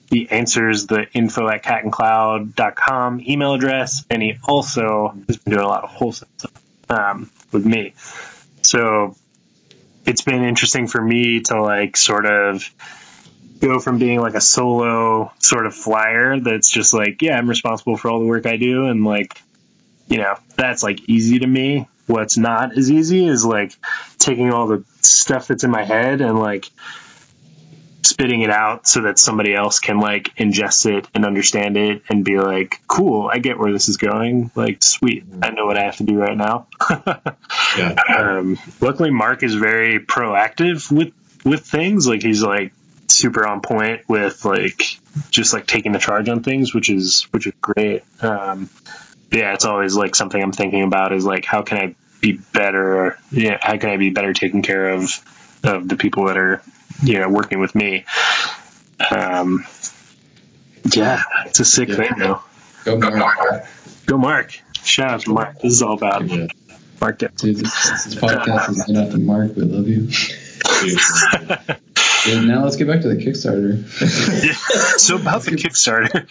He 0.08 0.28
answers 0.28 0.86
the 0.86 1.06
info 1.12 1.48
at 1.48 1.62
catandcloud.com 1.62 3.20
email 3.20 3.54
address. 3.54 4.04
And 4.10 4.22
he 4.22 4.36
also 4.44 5.14
has 5.28 5.36
been 5.36 5.52
doing 5.54 5.64
a 5.64 5.68
lot 5.68 5.84
of 5.84 5.90
wholesale 5.90 6.28
stuff 6.36 6.52
um, 6.90 7.30
with 7.52 7.64
me. 7.64 7.94
So 8.62 9.14
it's 10.04 10.22
been 10.22 10.42
interesting 10.42 10.88
for 10.88 11.00
me 11.00 11.40
to 11.42 11.62
like 11.62 11.96
sort 11.96 12.26
of 12.26 12.68
go 13.60 13.78
from 13.78 13.98
being 13.98 14.20
like 14.20 14.34
a 14.34 14.40
solo 14.40 15.32
sort 15.38 15.66
of 15.66 15.74
flyer 15.74 16.40
that's 16.40 16.68
just 16.68 16.94
like, 16.94 17.22
yeah, 17.22 17.36
I'm 17.36 17.48
responsible 17.48 17.96
for 17.96 18.10
all 18.10 18.20
the 18.20 18.26
work 18.26 18.46
I 18.46 18.56
do. 18.56 18.86
And 18.86 19.04
like, 19.04 19.40
you 20.08 20.18
know, 20.18 20.36
that's 20.56 20.82
like 20.82 21.08
easy 21.08 21.38
to 21.40 21.46
me. 21.46 21.86
What's 22.06 22.36
not 22.36 22.76
as 22.76 22.90
easy 22.90 23.26
is 23.26 23.44
like 23.44 23.72
taking 24.18 24.52
all 24.52 24.66
the 24.66 24.84
stuff 25.00 25.46
that's 25.46 25.62
in 25.62 25.70
my 25.70 25.84
head 25.84 26.20
and 26.20 26.38
like 26.38 26.68
spitting 28.02 28.40
it 28.40 28.50
out 28.50 28.88
so 28.88 29.02
that 29.02 29.18
somebody 29.18 29.54
else 29.54 29.78
can 29.78 30.00
like 30.00 30.34
ingest 30.36 30.86
it 30.86 31.06
and 31.14 31.24
understand 31.24 31.76
it 31.76 32.02
and 32.08 32.24
be 32.24 32.38
like, 32.38 32.80
cool, 32.88 33.30
I 33.32 33.38
get 33.38 33.58
where 33.58 33.72
this 33.72 33.88
is 33.88 33.98
going. 33.98 34.50
Like, 34.54 34.82
sweet, 34.82 35.24
I 35.42 35.50
know 35.50 35.66
what 35.66 35.78
I 35.78 35.84
have 35.84 35.96
to 35.98 36.04
do 36.04 36.18
right 36.18 36.36
now. 36.36 36.66
Yeah. 37.78 37.94
um, 38.18 38.58
luckily 38.80 39.10
Mark 39.10 39.42
is 39.42 39.54
very 39.54 40.00
proactive 40.00 40.90
with 40.90 41.12
with 41.44 41.64
things. 41.66 42.08
Like 42.08 42.22
he's 42.22 42.42
like 42.42 42.72
super 43.10 43.46
on 43.46 43.60
point 43.60 44.08
with 44.08 44.44
like 44.44 44.82
just 45.30 45.52
like 45.52 45.66
taking 45.66 45.92
the 45.92 45.98
charge 45.98 46.28
on 46.28 46.42
things, 46.42 46.74
which 46.74 46.90
is 46.90 47.22
which 47.32 47.46
is 47.46 47.52
great. 47.60 48.02
Um, 48.22 48.68
yeah, 49.32 49.54
it's 49.54 49.64
always 49.64 49.94
like 49.94 50.14
something 50.16 50.42
I'm 50.42 50.52
thinking 50.52 50.82
about 50.82 51.12
is 51.12 51.24
like 51.24 51.44
how 51.44 51.62
can 51.62 51.78
I 51.78 51.94
be 52.20 52.32
better? 52.52 53.18
Yeah, 53.30 53.58
how 53.60 53.76
can 53.78 53.90
I 53.90 53.96
be 53.96 54.10
better 54.10 54.32
taking 54.32 54.62
care 54.62 54.90
of 54.90 55.10
of 55.64 55.88
the 55.88 55.96
people 55.96 56.26
that 56.26 56.36
are 56.38 56.62
you 57.02 57.18
know 57.18 57.28
working 57.28 57.60
with 57.60 57.74
me? 57.74 58.04
Um, 59.10 59.64
yeah, 60.92 61.22
it's 61.46 61.60
a 61.60 61.64
sick 61.64 61.88
Yeah. 61.88 61.96
thing 61.96 62.10
though. 62.18 62.40
Go 62.84 62.98
Mark. 62.98 63.38
Go 64.06 64.16
Mark! 64.18 64.58
Shout 64.82 65.10
out 65.10 65.20
to 65.22 65.30
Mark. 65.32 65.60
This 65.60 65.72
is 65.74 65.82
all 65.82 65.94
about 65.94 66.26
Yeah. 66.28 66.46
Mark. 67.00 67.18
Dude, 67.18 67.30
this, 67.36 68.04
this 68.04 68.14
podcast 68.16 68.70
is 68.70 68.88
named 68.88 69.06
after 69.06 69.18
Mark. 69.18 69.56
We 69.56 69.62
love 69.62 69.88
you. 69.88 70.08
Dude, 72.24 72.46
now 72.48 72.62
let's 72.64 72.76
get 72.76 72.86
back 72.86 73.00
to 73.02 73.08
the 73.08 73.16
Kickstarter. 73.16 73.82
Yeah. 74.44 74.54
So 75.00 75.16
about 75.16 75.42
the 75.42 75.52
Kickstarter. 75.52 76.26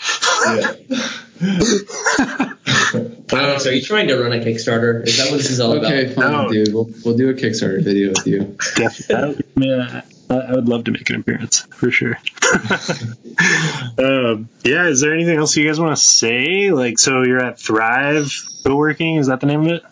Alex, 3.34 3.66
are 3.66 3.74
you 3.74 3.82
trying 3.82 4.08
to 4.10 4.18
run 4.22 4.32
a 4.34 4.38
Kickstarter? 4.44 5.06
Is 5.08 5.18
that 5.18 5.30
what 5.32 5.38
this 5.38 5.50
is 5.50 5.60
all 5.60 5.74
Okay, 5.84 6.12
about? 6.12 6.16
fine, 6.16 6.32
No. 6.32 6.50
dude. 6.50 6.74
We'll, 6.74 6.90
we'll 7.04 7.18
do 7.18 7.30
a 7.30 7.34
Kickstarter 7.34 7.84
video 7.84 8.10
with 8.10 8.28
you. 8.28 8.58
Definitely. 8.76 9.44
Man, 9.56 10.04
I, 10.30 10.36
I 10.36 10.52
would 10.54 10.68
love 10.70 10.84
to 10.86 10.92
make 10.92 11.10
an 11.10 11.16
appearance 11.18 11.62
for 11.62 11.90
sure. 11.90 12.18
um, 13.98 14.50
yeah, 14.64 14.88
is 14.88 15.02
there 15.02 15.14
anything 15.14 15.38
else 15.38 15.56
you 15.58 15.66
guys 15.68 15.80
want 15.80 15.98
to 15.98 16.02
say? 16.04 16.72
Like, 16.72 17.00
so 17.00 17.24
you're 17.24 17.44
at 17.44 17.60
Thrive 17.60 18.32
Co-working? 18.64 19.16
Is 19.18 19.28
that 19.28 19.40
the 19.40 19.48
name 19.48 19.62
of 19.62 19.68
it? 19.68 19.84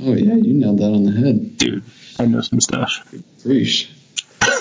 Oh 0.00 0.12
yeah, 0.14 0.34
you 0.34 0.52
nailed 0.54 0.78
that 0.78 0.92
on 0.92 1.04
the 1.04 1.12
head. 1.12 1.56
Dude, 1.58 1.84
I 2.18 2.26
know 2.26 2.40
some 2.40 2.60
stuff. 2.60 2.90
Freesh. 3.38 3.90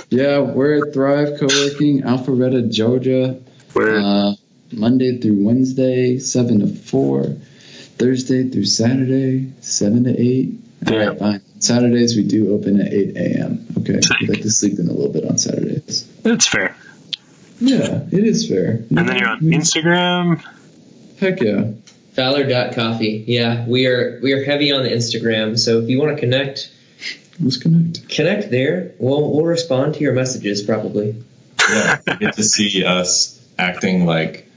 Yeah, 0.09 0.39
we're 0.39 0.87
at 0.87 0.93
Thrive 0.93 1.39
Co-working, 1.39 2.03
Alpharetta, 2.03 2.71
Georgia. 2.71 3.41
Where? 3.73 3.99
Uh, 3.99 4.33
Monday 4.71 5.19
through 5.19 5.43
Wednesday, 5.43 6.19
seven 6.19 6.59
to 6.59 6.67
four. 6.67 7.35
Thursday 7.97 8.49
through 8.49 8.65
Saturday, 8.65 9.53
seven 9.61 10.03
to 10.03 10.19
eight. 10.19 10.59
All 10.87 10.97
right, 10.97 11.17
fine. 11.17 11.41
Saturdays 11.59 12.15
we 12.15 12.23
do 12.23 12.53
open 12.53 12.81
at 12.81 12.91
eight 12.91 13.15
a.m. 13.15 13.65
Okay, 13.79 13.99
we 14.19 14.27
like 14.27 14.41
to 14.41 14.51
sleep 14.51 14.77
in 14.79 14.87
a 14.87 14.91
little 14.91 15.11
bit 15.11 15.25
on 15.25 15.37
Saturdays. 15.37 16.05
That's 16.21 16.45
fair. 16.47 16.75
Yeah, 17.59 18.03
it 18.11 18.25
is 18.25 18.49
fair. 18.49 18.83
And 18.89 19.07
then 19.07 19.17
you're 19.17 19.29
on 19.29 19.39
Instagram. 19.39 20.43
Heck 21.19 21.39
yeah. 21.39 21.71
Valor.coffee. 22.13 23.23
Yeah, 23.27 23.65
we 23.65 23.87
are 23.87 24.19
we 24.21 24.33
are 24.33 24.43
heavy 24.43 24.71
on 24.73 24.83
the 24.83 24.89
Instagram. 24.89 25.57
So 25.57 25.79
if 25.79 25.89
you 25.89 25.99
want 25.99 26.15
to 26.15 26.19
connect, 26.19 26.71
Let's 27.39 27.57
connect. 27.57 28.07
connect 28.09 28.49
there. 28.49 28.93
We'll 28.99 29.33
we'll 29.33 29.45
respond 29.45 29.95
to 29.95 30.01
your 30.01 30.13
messages 30.13 30.63
probably. 30.63 31.23
yeah, 31.69 31.99
you 32.07 32.17
get 32.17 32.35
to 32.35 32.43
see 32.43 32.85
us 32.85 33.39
acting 33.57 34.05
like 34.05 34.49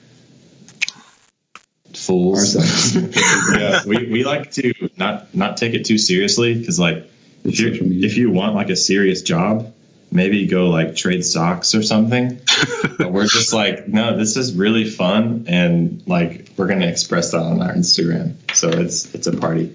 fools. 1.94 2.56
Yeah, 3.50 3.82
we, 3.86 4.06
we 4.06 4.24
like 4.24 4.52
to 4.52 4.72
not 4.96 5.34
not 5.34 5.56
take 5.56 5.74
it 5.74 5.84
too 5.84 5.98
seriously 5.98 6.54
because 6.54 6.78
like 6.78 7.10
if 7.44 7.58
you 7.58 7.74
Social 7.74 8.04
if 8.04 8.16
you 8.16 8.30
want 8.30 8.54
like 8.54 8.68
a 8.68 8.76
serious 8.76 9.22
job, 9.22 9.72
maybe 10.10 10.46
go 10.46 10.68
like 10.68 10.96
trade 10.96 11.24
stocks 11.24 11.74
or 11.74 11.82
something. 11.82 12.40
but 12.98 13.12
we're 13.12 13.26
just 13.26 13.52
like, 13.52 13.88
no, 13.88 14.16
this 14.16 14.36
is 14.36 14.54
really 14.54 14.88
fun, 14.88 15.44
and 15.48 16.02
like 16.06 16.50
we're 16.56 16.66
gonna 16.68 16.86
express 16.86 17.32
that 17.32 17.40
on 17.40 17.60
our 17.62 17.72
Instagram. 17.74 18.34
So 18.54 18.68
it's 18.68 19.14
it's 19.14 19.26
a 19.26 19.36
party. 19.36 19.74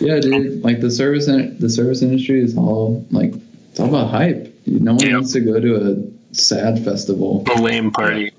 Yeah, 0.00 0.20
dude. 0.20 0.62
Like 0.64 0.80
the 0.80 0.90
service, 0.90 1.28
in, 1.28 1.58
the 1.58 1.68
service 1.70 2.02
industry 2.02 2.42
is 2.42 2.56
all 2.56 3.06
like 3.10 3.34
it's 3.70 3.80
all 3.80 3.88
about 3.88 4.10
hype. 4.10 4.54
No 4.66 4.94
one 4.94 5.06
Yeah. 5.06 5.14
wants 5.14 5.32
to 5.32 5.40
go 5.40 5.60
to 5.60 5.76
a 5.92 6.34
sad 6.34 6.84
festival. 6.84 7.44
A 7.54 7.60
lame 7.60 7.90
party. 7.90 8.32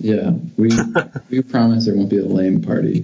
Yeah, 0.00 0.30
we 0.56 0.70
we 1.30 1.42
promise 1.42 1.86
there 1.86 1.94
won't 1.94 2.10
be 2.10 2.18
a 2.18 2.24
lame 2.26 2.62
party. 2.62 3.02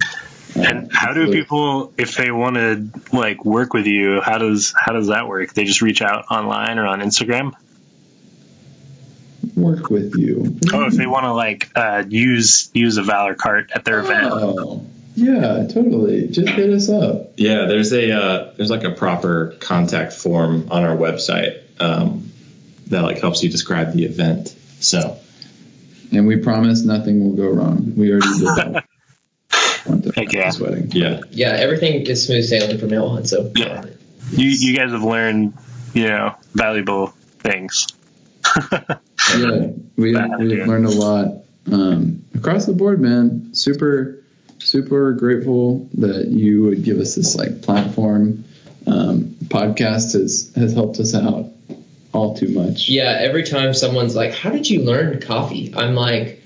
Uh, 0.55 0.61
And 0.61 0.89
how 0.91 1.13
do 1.13 1.31
people, 1.31 1.93
if 1.97 2.17
they 2.17 2.31
want 2.31 2.55
to 2.55 2.89
like 3.15 3.45
work 3.45 3.73
with 3.73 3.85
you, 3.85 4.19
how 4.21 4.37
does 4.37 4.73
how 4.77 4.93
does 4.93 5.07
that 5.07 5.27
work? 5.27 5.53
They 5.53 5.63
just 5.63 5.81
reach 5.81 6.01
out 6.01 6.25
online 6.29 6.77
or 6.79 6.85
on 6.87 6.99
Instagram. 7.01 7.53
Work 9.61 9.89
with 9.89 10.15
you? 10.17 10.57
Oh, 10.73 10.85
if 10.87 10.93
they 10.93 11.07
want 11.07 11.25
to 11.25 11.33
like 11.33 11.69
uh, 11.75 12.03
use 12.07 12.69
use 12.73 12.97
a 12.97 13.03
Valor 13.03 13.35
cart 13.35 13.71
at 13.73 13.85
their 13.85 13.99
event. 13.99 14.27
Oh, 14.31 14.85
yeah, 15.15 15.67
totally. 15.67 16.27
Just 16.27 16.49
hit 16.49 16.69
us 16.69 16.89
up. 16.89 17.33
Yeah, 17.37 17.65
there's 17.65 17.91
a 17.93 18.11
uh, 18.11 18.53
there's 18.55 18.69
like 18.69 18.83
a 18.83 18.91
proper 18.91 19.55
contact 19.59 20.13
form 20.13 20.67
on 20.71 20.83
our 20.83 20.95
website 20.95 21.61
um, 21.81 22.31
that 22.87 23.01
like 23.03 23.19
helps 23.19 23.43
you 23.43 23.49
describe 23.49 23.93
the 23.93 24.05
event. 24.05 24.55
So 24.79 25.17
And 26.11 26.25
we 26.27 26.37
promise 26.37 26.83
nothing 26.83 27.23
will 27.23 27.35
go 27.35 27.49
wrong. 27.49 27.93
We 27.97 28.11
already 28.11 28.39
did 28.39 28.47
that. 28.47 28.85
To 30.03 30.11
Heck 30.15 30.31
yeah. 30.33 30.51
wedding. 30.59 30.91
yeah, 30.91 31.21
Yeah, 31.31 31.49
everything 31.53 32.05
is 32.05 32.27
smooth 32.27 32.45
sailing 32.45 32.77
from 32.77 32.89
now 32.89 33.05
on. 33.05 33.25
So 33.25 33.51
Yeah. 33.55 33.85
You 34.31 34.49
you 34.49 34.77
guys 34.77 34.91
have 34.91 35.01
learned, 35.03 35.53
you 35.93 36.07
know, 36.07 36.35
valuable 36.53 37.07
things. 37.39 37.87
Yeah, 39.37 39.67
we 39.95 40.13
Bad, 40.13 40.39
we've 40.39 40.67
learned 40.67 40.85
a 40.85 40.91
lot 40.91 41.43
um, 41.71 42.25
across 42.35 42.65
the 42.65 42.73
board, 42.73 42.99
man. 42.99 43.53
Super, 43.53 44.23
super 44.59 45.13
grateful 45.13 45.89
that 45.95 46.27
you 46.27 46.63
would 46.63 46.83
give 46.83 46.99
us 46.99 47.15
this 47.15 47.35
like 47.35 47.61
platform. 47.61 48.45
Um, 48.87 49.35
podcast 49.45 50.13
has 50.13 50.51
has 50.55 50.73
helped 50.73 50.99
us 50.99 51.13
out 51.13 51.51
all 52.13 52.35
too 52.35 52.49
much. 52.49 52.89
yeah, 52.89 53.17
every 53.19 53.43
time 53.43 53.73
someone's 53.73 54.15
like, 54.15 54.33
"How 54.33 54.49
did 54.49 54.69
you 54.69 54.83
learn 54.83 55.19
coffee?" 55.21 55.73
I'm 55.75 55.95
like, 55.95 56.41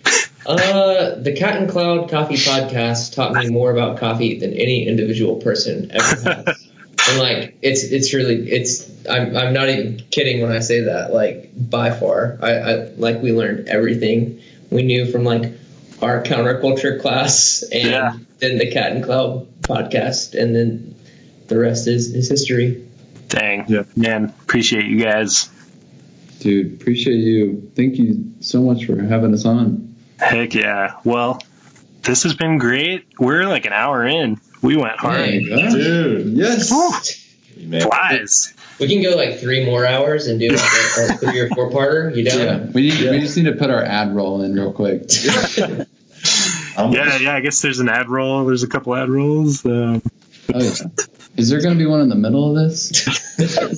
"Uh, 0.46 1.16
the 1.16 1.34
Cat 1.34 1.62
and 1.62 1.70
Cloud 1.70 2.10
Coffee 2.10 2.36
Podcast 2.36 3.14
taught 3.14 3.34
me 3.34 3.50
more 3.50 3.72
about 3.72 3.98
coffee 3.98 4.40
than 4.40 4.54
any 4.54 4.88
individual 4.88 5.38
person 5.38 5.92
ever 5.92 6.44
has." 6.46 6.73
And 7.10 7.20
like, 7.20 7.58
it's 7.62 7.84
it's 7.84 8.14
really 8.14 8.50
it's 8.50 8.90
I'm 9.08 9.36
I'm 9.36 9.54
not 9.54 9.70
even 9.70 10.02
kidding 10.12 10.42
when 10.42 10.52
I 10.52 10.60
say 10.60 10.82
that. 10.82 11.14
Like 11.14 11.52
by 11.56 11.92
far, 11.92 12.38
I, 12.42 12.52
I 12.52 12.74
like 12.98 13.22
we 13.22 13.32
learned 13.34 13.68
everything 13.68 14.42
we 14.70 14.84
knew 14.84 15.12
from 15.12 15.24
like 15.24 15.52
our 16.02 16.22
counterculture 16.24 17.02
class 17.02 17.64
and 17.72 17.90
Yeah. 17.90 18.18
then 18.40 18.58
the 18.58 18.72
Cat 18.72 18.92
and 18.94 19.04
Cloud 19.04 19.48
podcast, 19.62 20.34
and 20.40 20.56
then 20.56 20.96
the 21.48 21.60
rest 21.60 21.88
is 21.88 22.14
is 22.14 22.30
history. 22.30 22.88
Dang. 23.30 23.66
Yeah. 23.68 23.84
Man, 23.96 24.26
appreciate 24.44 24.86
you 24.86 25.00
guys. 25.00 25.50
Dude, 26.40 26.74
appreciate 26.82 27.16
you. 27.20 27.72
Thank 27.76 27.98
you 27.98 28.34
so 28.42 28.62
much 28.62 28.86
for 28.86 29.02
having 29.02 29.34
us 29.34 29.46
on. 29.46 29.96
Heck 30.20 30.54
yeah. 30.54 30.96
Well, 31.04 31.42
this 32.02 32.24
has 32.24 32.34
been 32.36 32.58
great. 32.58 33.06
We're 33.18 33.46
like 33.48 33.66
an 33.66 33.74
hour 33.74 34.06
in. 34.06 34.40
We 34.64 34.76
went 34.78 34.98
hard. 34.98 35.20
Dude, 35.30 36.28
Yes. 36.36 36.72
you. 36.72 37.82
Flies. 37.82 38.54
We 38.80 38.88
can 38.88 39.04
go 39.04 39.16
like 39.16 39.40
three 39.40 39.64
more 39.66 39.86
hours 39.86 40.26
and 40.28 40.40
do 40.40 40.50
like 40.50 40.60
a, 40.60 41.14
a 41.14 41.18
three 41.18 41.40
or 41.42 41.50
four 41.50 41.70
parter. 41.70 42.16
You 42.16 42.24
know? 42.24 42.36
Yeah, 42.36 42.66
we 42.74 42.82
need, 42.90 43.10
we 43.12 43.20
just 43.20 43.38
need 43.38 43.46
to 43.46 43.54
put 43.54 43.70
our 43.70 43.84
ad 43.84 44.16
roll 44.16 44.42
in 44.42 44.54
real 44.56 44.74
quick. 44.74 45.04
I'm- 46.78 46.92
Yeah, 46.92 47.18
yeah. 47.20 47.36
I 47.36 47.42
guess 47.42 47.62
there's 47.62 47.80
an 47.80 47.90
ad 47.90 48.10
roll. 48.10 48.46
There's 48.46 48.64
a 48.64 48.68
couple 48.68 48.96
ad 48.96 49.10
rolls. 49.10 49.66
Um, 49.66 50.02
Oh 50.54 50.60
yeah. 50.60 50.74
Is 51.38 51.50
there 51.50 51.62
going 51.62 51.74
to 51.74 51.80
be 51.80 51.86
one 51.86 52.02
in 52.02 52.10
the 52.10 52.16
middle 52.16 52.50
of 52.58 52.70
this? 52.70 52.92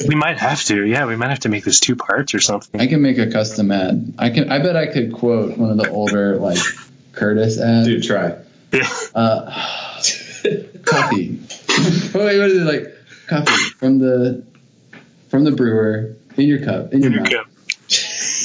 we 0.08 0.16
might 0.16 0.40
have 0.40 0.64
to. 0.66 0.84
Yeah, 0.84 1.06
we 1.06 1.16
might 1.16 1.30
have 1.30 1.42
to 1.42 1.50
make 1.50 1.64
this 1.64 1.80
two 1.80 1.96
parts 1.96 2.34
or 2.34 2.40
something. 2.40 2.82
I 2.82 2.88
can 2.88 3.02
make 3.04 3.18
a 3.20 3.30
custom 3.32 3.72
ad. 3.72 4.16
I 4.18 4.30
can. 4.32 4.52
I 4.52 4.60
bet 4.60 4.76
I 4.76 4.88
could 4.88 5.14
quote 5.14 5.58
one 5.58 5.70
of 5.70 5.78
the 5.78 5.90
older 5.90 6.38
like 6.38 6.58
Curtis 7.14 7.60
ads. 7.60 7.88
dude, 7.88 8.04
try. 8.04 8.38
Yeah. 8.74 8.90
Uh, 9.14 9.52
coffee. 10.86 11.40
oh 11.40 12.12
wait, 12.26 12.40
what 12.40 12.50
is 12.52 12.62
it 12.62 12.66
like? 12.66 12.92
Coffee 13.28 13.70
from 13.78 14.00
the 14.00 14.46
from 15.30 15.44
the 15.44 15.52
brewer 15.52 16.16
in 16.38 16.48
your 16.48 16.64
cup 16.64 16.94
in 16.94 17.02
your 17.02 17.12
Here 17.12 17.22
mouth. 17.22 17.32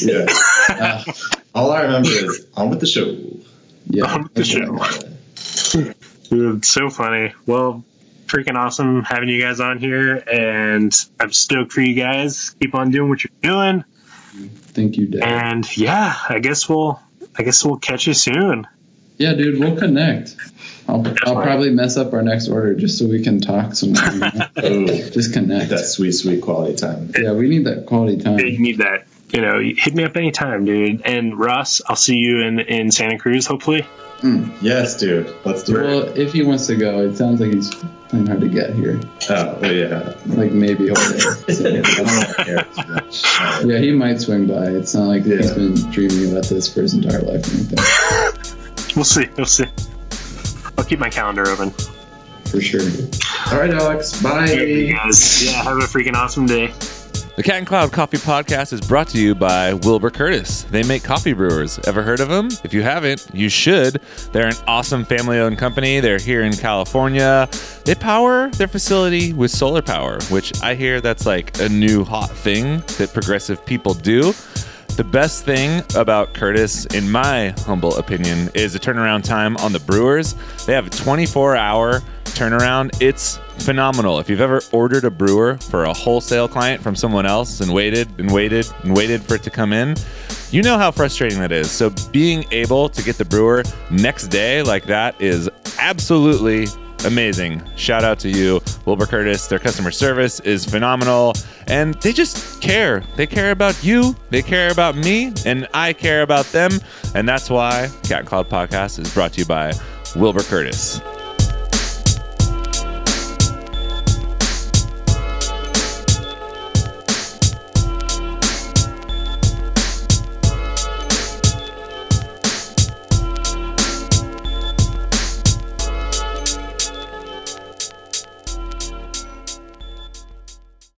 we. 0.04 0.12
Yeah. 0.12 0.26
Ah, 0.28 1.04
All 1.54 1.70
I 1.72 1.82
remember 1.82 2.08
is 2.10 2.46
on 2.56 2.70
with 2.70 2.80
the 2.80 2.86
show. 2.86 3.16
yeah. 3.86 4.04
On 4.04 4.22
with 4.22 4.34
the 4.34 4.44
show. 4.44 4.78
I 4.78 5.84
got. 5.84 5.96
Dude, 6.30 6.64
so 6.64 6.88
funny. 6.90 7.34
Well, 7.44 7.84
freaking 8.26 8.54
awesome 8.54 9.02
having 9.02 9.28
you 9.28 9.40
guys 9.42 9.58
on 9.60 9.78
here, 9.78 10.14
and 10.16 10.94
I'm 11.18 11.32
stoked 11.32 11.72
for 11.72 11.80
you 11.80 11.94
guys. 12.00 12.50
Keep 12.60 12.74
on 12.76 12.90
doing 12.92 13.08
what 13.08 13.24
you're 13.24 13.32
doing, 13.42 13.84
Thank 14.72 14.96
you, 14.96 15.08
Dad. 15.08 15.22
and 15.24 15.76
yeah, 15.76 16.14
I 16.28 16.38
guess 16.38 16.68
we'll, 16.68 17.00
I 17.36 17.42
guess 17.42 17.64
we'll 17.64 17.78
catch 17.78 18.06
you 18.06 18.14
soon. 18.14 18.66
Yeah, 19.18 19.34
dude, 19.34 19.58
we'll 19.58 19.76
connect. 19.76 20.36
I'll, 20.90 21.14
I'll 21.24 21.42
probably 21.42 21.70
mess 21.70 21.96
up 21.96 22.12
our 22.12 22.22
next 22.22 22.48
order 22.48 22.74
just 22.74 22.98
so 22.98 23.06
we 23.06 23.22
can 23.22 23.40
talk 23.40 23.74
some 23.74 23.92
more. 23.92 24.04
you 24.62 24.86
know? 24.86 25.10
Just 25.10 25.32
connect. 25.32 25.70
that 25.70 25.84
sweet, 25.84 26.12
sweet 26.12 26.42
quality 26.42 26.76
time. 26.76 27.12
Yeah, 27.18 27.32
we 27.32 27.48
need 27.48 27.64
that 27.66 27.86
quality 27.86 28.14
Yeah, 28.16 28.36
you 28.36 28.52
time. 28.56 28.62
need 28.62 28.78
that 28.78 29.06
you 29.32 29.40
know, 29.40 29.60
hit 29.60 29.94
me 29.94 30.04
up 30.04 30.16
anytime, 30.16 30.64
dude. 30.64 31.02
And 31.04 31.38
Ross, 31.38 31.80
I'll 31.86 31.96
see 31.96 32.16
you 32.16 32.40
in 32.42 32.60
in 32.60 32.90
Santa 32.90 33.18
Cruz, 33.18 33.46
hopefully. 33.46 33.82
Hmm. 34.20 34.50
Yes, 34.60 34.98
dude. 34.98 35.34
Let's 35.44 35.62
do 35.62 35.78
it. 35.78 35.82
Well, 35.82 36.02
if 36.18 36.32
he 36.32 36.42
wants 36.42 36.66
to 36.66 36.76
go, 36.76 37.00
it 37.02 37.16
sounds 37.16 37.40
like 37.40 37.54
he's 37.54 37.74
playing 38.08 38.26
hard 38.26 38.40
to 38.42 38.48
get 38.48 38.74
here. 38.74 39.00
Oh, 39.30 39.58
well, 39.60 39.72
yeah. 39.72 40.14
Like 40.26 40.52
maybe 40.52 40.88
whole 40.88 40.94
day. 40.94 41.18
So, 41.54 41.68
I 41.68 41.80
don't 41.80 42.46
care 42.46 42.64
too 42.64 42.92
much. 42.92 43.24
Yeah, 43.64 43.78
he 43.78 43.92
might 43.92 44.20
swing 44.20 44.46
by. 44.46 44.66
It's 44.66 44.94
not 44.94 45.06
like 45.06 45.24
he's 45.24 45.52
been 45.52 45.74
dreaming 45.90 46.32
about 46.32 46.44
this 46.44 46.72
for 46.72 46.82
his 46.82 46.94
entire 46.94 47.20
life 47.22 47.46
or 47.48 47.54
anything. 47.54 47.78
We'll 48.96 49.04
see. 49.04 49.28
We'll 49.36 49.46
see. 49.46 49.66
I'll 50.80 50.86
keep 50.86 50.98
my 50.98 51.10
calendar 51.10 51.46
open. 51.46 51.72
For 52.46 52.58
sure. 52.58 52.80
All 53.52 53.60
right, 53.60 53.70
Alex. 53.70 54.22
Bye. 54.22 54.50
You 54.50 54.94
guys, 54.96 55.44
yeah, 55.44 55.62
have 55.62 55.76
a 55.76 55.80
freaking 55.80 56.14
awesome 56.14 56.46
day. 56.46 56.68
The 57.36 57.42
Cat 57.42 57.56
and 57.56 57.66
Cloud 57.66 57.92
Coffee 57.92 58.16
Podcast 58.16 58.72
is 58.72 58.80
brought 58.80 59.08
to 59.08 59.18
you 59.20 59.34
by 59.34 59.74
Wilbur 59.74 60.08
Curtis. 60.08 60.62
They 60.64 60.82
make 60.82 61.04
coffee 61.04 61.34
brewers. 61.34 61.78
Ever 61.80 62.02
heard 62.02 62.20
of 62.20 62.30
them? 62.30 62.48
If 62.64 62.72
you 62.72 62.80
haven't, 62.82 63.26
you 63.34 63.50
should. 63.50 64.00
They're 64.32 64.46
an 64.46 64.56
awesome 64.66 65.04
family 65.04 65.38
owned 65.38 65.58
company. 65.58 66.00
They're 66.00 66.18
here 66.18 66.42
in 66.42 66.54
California. 66.54 67.46
They 67.84 67.94
power 67.94 68.48
their 68.48 68.68
facility 68.68 69.34
with 69.34 69.50
solar 69.50 69.82
power, 69.82 70.18
which 70.30 70.62
I 70.62 70.74
hear 70.74 71.02
that's 71.02 71.26
like 71.26 71.60
a 71.60 71.68
new 71.68 72.04
hot 72.04 72.30
thing 72.30 72.78
that 72.96 73.10
progressive 73.12 73.66
people 73.66 73.92
do. 73.92 74.32
The 74.96 75.04
best 75.10 75.44
thing 75.44 75.82
about 75.96 76.34
Curtis, 76.34 76.84
in 76.86 77.10
my 77.10 77.54
humble 77.60 77.96
opinion, 77.96 78.50
is 78.54 78.74
the 78.74 78.78
turnaround 78.78 79.24
time 79.24 79.56
on 79.58 79.72
the 79.72 79.80
brewers. 79.80 80.34
They 80.66 80.74
have 80.74 80.86
a 80.86 80.90
24 80.90 81.56
hour 81.56 82.00
turnaround. 82.24 83.00
It's 83.00 83.38
phenomenal. 83.58 84.18
If 84.18 84.28
you've 84.28 84.40
ever 84.40 84.60
ordered 84.72 85.04
a 85.04 85.10
brewer 85.10 85.56
for 85.56 85.84
a 85.84 85.92
wholesale 85.92 86.48
client 86.48 86.82
from 86.82 86.94
someone 86.94 87.26
else 87.26 87.60
and 87.60 87.72
waited 87.72 88.08
and 88.18 88.30
waited 88.30 88.70
and 88.82 88.94
waited 88.94 89.22
for 89.22 89.36
it 89.36 89.42
to 89.44 89.50
come 89.50 89.72
in, 89.72 89.96
you 90.50 90.62
know 90.62 90.76
how 90.76 90.90
frustrating 90.90 91.38
that 91.40 91.52
is. 91.52 91.70
So 91.70 91.90
being 92.10 92.44
able 92.50 92.88
to 92.88 93.02
get 93.02 93.16
the 93.16 93.24
brewer 93.24 93.62
next 93.90 94.28
day 94.28 94.62
like 94.62 94.84
that 94.86 95.20
is 95.20 95.48
absolutely 95.78 96.66
amazing. 97.04 97.62
Shout 97.76 98.04
out 98.04 98.18
to 98.20 98.28
you, 98.28 98.60
Wilbur 98.86 99.06
Curtis. 99.06 99.46
Their 99.46 99.58
customer 99.58 99.90
service 99.90 100.40
is 100.40 100.64
phenomenal 100.64 101.34
and 101.66 101.94
they 101.94 102.12
just 102.12 102.60
care. 102.60 103.02
They 103.16 103.26
care 103.26 103.50
about 103.50 103.82
you, 103.82 104.14
they 104.30 104.42
care 104.42 104.70
about 104.70 104.96
me, 104.96 105.32
and 105.46 105.68
I 105.72 105.92
care 105.92 106.22
about 106.22 106.46
them. 106.46 106.72
And 107.14 107.28
that's 107.28 107.50
why 107.50 107.88
Cat 108.04 108.26
Cloud 108.26 108.48
Podcast 108.48 108.98
is 108.98 109.12
brought 109.12 109.34
to 109.34 109.40
you 109.40 109.46
by 109.46 109.72
Wilbur 110.16 110.42
Curtis. 110.42 111.00